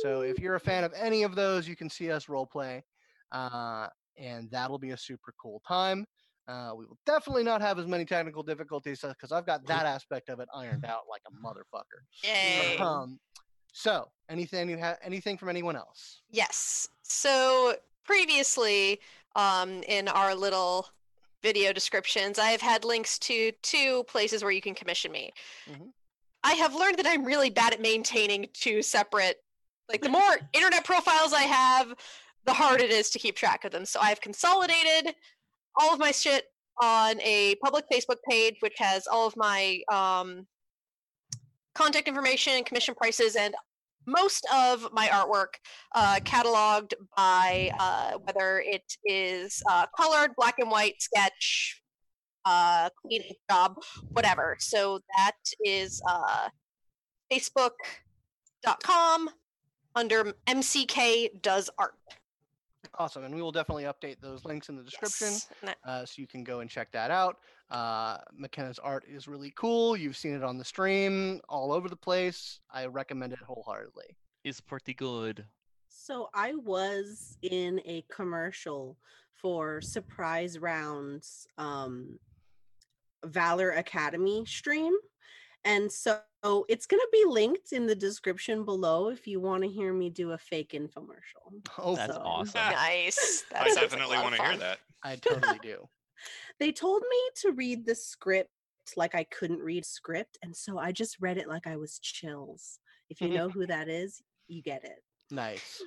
So 0.02 0.22
if 0.22 0.39
you're 0.39 0.56
a 0.56 0.60
fan 0.60 0.84
of 0.84 0.92
any 0.94 1.22
of 1.22 1.34
those, 1.34 1.68
you 1.68 1.76
can 1.76 1.89
see 1.89 2.10
us 2.10 2.28
role 2.28 2.47
play, 2.47 2.84
uh, 3.32 3.86
and 4.16 4.50
that'll 4.50 4.78
be 4.78 4.90
a 4.90 4.97
super 4.97 5.34
cool 5.40 5.62
time. 5.66 6.05
Uh, 6.48 6.72
we 6.76 6.84
will 6.84 6.98
definitely 7.06 7.44
not 7.44 7.60
have 7.60 7.78
as 7.78 7.86
many 7.86 8.05
technical 8.05 8.42
difficulties 8.42 9.00
because 9.00 9.30
I've 9.30 9.47
got 9.47 9.64
that 9.66 9.86
aspect 9.86 10.28
of 10.28 10.40
it 10.40 10.48
ironed 10.55 10.84
out 10.84 11.02
like 11.08 11.22
a 11.28 11.47
motherfucker. 11.47 12.02
Yay. 12.24 12.76
Um, 12.78 13.20
so 13.72 14.08
anything 14.28 14.68
you 14.68 14.76
have 14.78 14.98
anything 15.02 15.39
from 15.39 15.48
anyone 15.48 15.76
else? 15.76 16.22
Yes. 16.28 16.89
So 17.02 17.74
previously, 18.05 19.00
um, 19.36 19.82
in 19.84 20.08
our 20.08 20.34
little 20.34 20.89
video 21.42 21.72
descriptions, 21.72 22.39
I 22.39 22.48
have 22.50 22.60
had 22.60 22.84
links 22.84 23.18
to 23.20 23.52
two 23.62 24.05
places 24.05 24.42
where 24.42 24.52
you 24.52 24.60
can 24.60 24.74
commission 24.74 25.12
me. 25.12 25.32
Mhm. 25.68 25.92
I 26.42 26.55
have 26.55 26.74
learned 26.74 26.98
that 26.98 27.06
I'm 27.06 27.24
really 27.24 27.50
bad 27.50 27.72
at 27.74 27.80
maintaining 27.80 28.48
two 28.55 28.82
separate, 28.82 29.42
like 29.89 30.02
the 30.02 30.08
more 30.18 30.39
internet 30.52 30.84
profiles 30.84 31.32
I 31.32 31.42
have, 31.42 31.94
the 32.44 32.52
hard 32.52 32.81
it 32.81 32.91
is 32.91 33.10
to 33.10 33.19
keep 33.19 33.36
track 33.36 33.65
of 33.65 33.73
them. 33.73 33.85
So 33.85 34.01
I've 34.01 34.20
consolidated 34.20 35.15
all 35.78 35.93
of 35.93 36.01
my 36.01 36.10
shit 36.10 36.44
on 36.81 37.20
a 37.20 37.55
public 37.57 37.85
Facebook 37.93 38.19
page, 38.28 38.57
which 38.60 38.75
has 38.78 39.07
all 39.07 39.27
of 39.27 39.36
my 39.36 39.81
um, 39.93 40.47
contact 41.75 42.09
information, 42.09 42.65
commission 42.65 42.94
prices, 42.94 43.36
and 43.36 43.55
most 44.07 44.47
of 44.52 44.89
my 44.93 45.09
artwork 45.09 45.55
uh, 45.94 46.19
cataloged 46.25 46.94
by 47.17 47.70
uh, 47.78 48.12
whether 48.25 48.60
it 48.65 48.97
is 49.05 49.62
uh, 49.70 49.86
colored, 49.97 50.31
black 50.36 50.59
and 50.59 50.70
white, 50.70 51.01
sketch, 51.01 51.83
uh, 52.44 52.89
clean 53.02 53.23
job, 53.51 53.77
whatever. 54.12 54.57
So 54.59 55.01
that 55.17 55.36
is 55.65 56.01
uh, 56.09 56.49
facebook.com 57.33 59.31
under 59.94 60.33
MCK 60.47 61.43
does 61.43 61.70
art. 61.78 61.94
Awesome, 62.99 63.25
and 63.25 63.34
we 63.34 63.42
will 63.42 63.52
definitely 63.52 63.84
update 63.84 64.17
those 64.20 64.44
links 64.44 64.68
in 64.68 64.76
the 64.76 64.83
description. 64.83 65.28
Yes. 65.62 65.75
Uh, 65.84 66.05
so 66.05 66.15
you 66.17 66.26
can 66.26 66.42
go 66.42 66.60
and 66.60 66.68
check 66.68 66.91
that 66.92 67.10
out. 67.10 67.36
Uh, 67.70 68.18
McKenna's 68.33 68.78
art 68.78 69.05
is 69.09 69.28
really 69.28 69.52
cool. 69.55 69.97
You've 69.97 70.17
seen 70.17 70.34
it 70.34 70.42
on 70.42 70.59
the 70.59 70.65
stream 70.65 71.41
all 71.49 71.73
over 71.73 71.89
the 71.89 71.97
place. 71.97 72.60
I 72.70 72.86
recommend 72.86 73.33
it 73.33 73.39
wholeheartedly. 73.39 74.17
It's 74.44 74.60
pretty 74.60 74.94
good. 74.94 75.44
So 75.89 76.31
I 76.34 76.55
was 76.55 77.36
in 77.42 77.81
a 77.84 78.05
commercial 78.10 78.97
for 79.34 79.81
Surprise 79.81 80.59
Rounds 80.59 81.47
um 81.59 82.18
Valor 83.25 83.73
Academy 83.73 84.44
stream. 84.47 84.94
And 85.64 85.90
so 85.92 86.20
it's 86.68 86.86
going 86.86 87.00
to 87.00 87.08
be 87.12 87.24
linked 87.26 87.72
in 87.72 87.86
the 87.86 87.94
description 87.94 88.64
below 88.64 89.08
if 89.08 89.26
you 89.26 89.40
want 89.40 89.62
to 89.62 89.68
hear 89.68 89.92
me 89.92 90.08
do 90.08 90.32
a 90.32 90.39
fake 90.39 90.72
infomercial. 90.74 91.52
Oh, 91.78 91.97
That's 91.97 92.14
So- 92.14 92.22
awesome. 92.22 92.60
Nice. 92.72 93.44
That 93.50 93.62
I 93.62 93.64
sounds 93.66 93.76
like 93.76 93.84
a 93.84 93.89
definitely 93.89 94.16
want 94.18 94.34
to 94.36 94.42
hear 94.42 94.56
that. 94.56 94.78
I 95.02 95.16
totally 95.16 95.58
do. 95.62 95.89
They 96.58 96.70
told 96.72 97.00
me 97.10 97.16
to 97.36 97.52
read 97.52 97.86
the 97.86 97.94
script 97.94 98.50
like 98.94 99.14
I 99.14 99.24
couldn't 99.24 99.60
read 99.60 99.86
script. 99.86 100.36
And 100.42 100.55
so 100.55 100.78
I 100.78 100.92
just 100.92 101.16
read 101.18 101.39
it 101.39 101.48
like 101.48 101.66
I 101.66 101.76
was 101.76 101.98
chills. 101.98 102.78
If 103.08 103.22
you 103.22 103.30
know 103.30 103.48
who 103.48 103.66
that 103.68 103.89
is, 103.89 104.20
you 104.47 104.60
get 104.60 104.84
it. 104.84 105.02
Nice. 105.30 105.80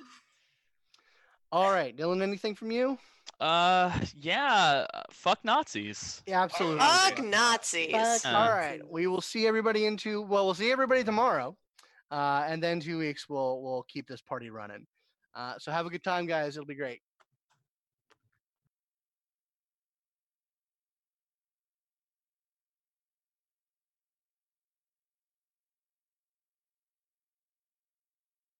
All 1.52 1.70
right, 1.70 1.96
Dylan. 1.96 2.20
Anything 2.22 2.56
from 2.56 2.72
you? 2.72 2.98
Uh, 3.40 3.92
yeah. 4.16 4.86
uh, 4.94 5.02
Fuck 5.10 5.40
Nazis. 5.44 6.22
Yeah, 6.26 6.42
absolutely. 6.42 6.78
Fuck 6.80 7.22
Nazis. 7.24 7.92
Fuck 7.92 8.32
Uh, 8.32 8.36
All 8.36 8.50
right, 8.50 8.80
we 8.88 9.06
will 9.06 9.20
see 9.20 9.46
everybody 9.46 9.86
into. 9.86 10.22
Well, 10.22 10.44
we'll 10.44 10.54
see 10.54 10.70
everybody 10.70 11.04
tomorrow, 11.04 11.56
uh, 12.10 12.44
and 12.46 12.62
then 12.62 12.80
two 12.80 12.98
weeks 12.98 13.28
we'll 13.28 13.62
we'll 13.62 13.84
keep 13.88 14.06
this 14.06 14.20
party 14.20 14.50
running. 14.50 14.86
Uh, 15.34 15.54
so 15.58 15.72
have 15.72 15.86
a 15.86 15.90
good 15.90 16.04
time, 16.04 16.26
guys. 16.26 16.56
It'll 16.56 16.66
be 16.66 16.74
great. 16.76 17.00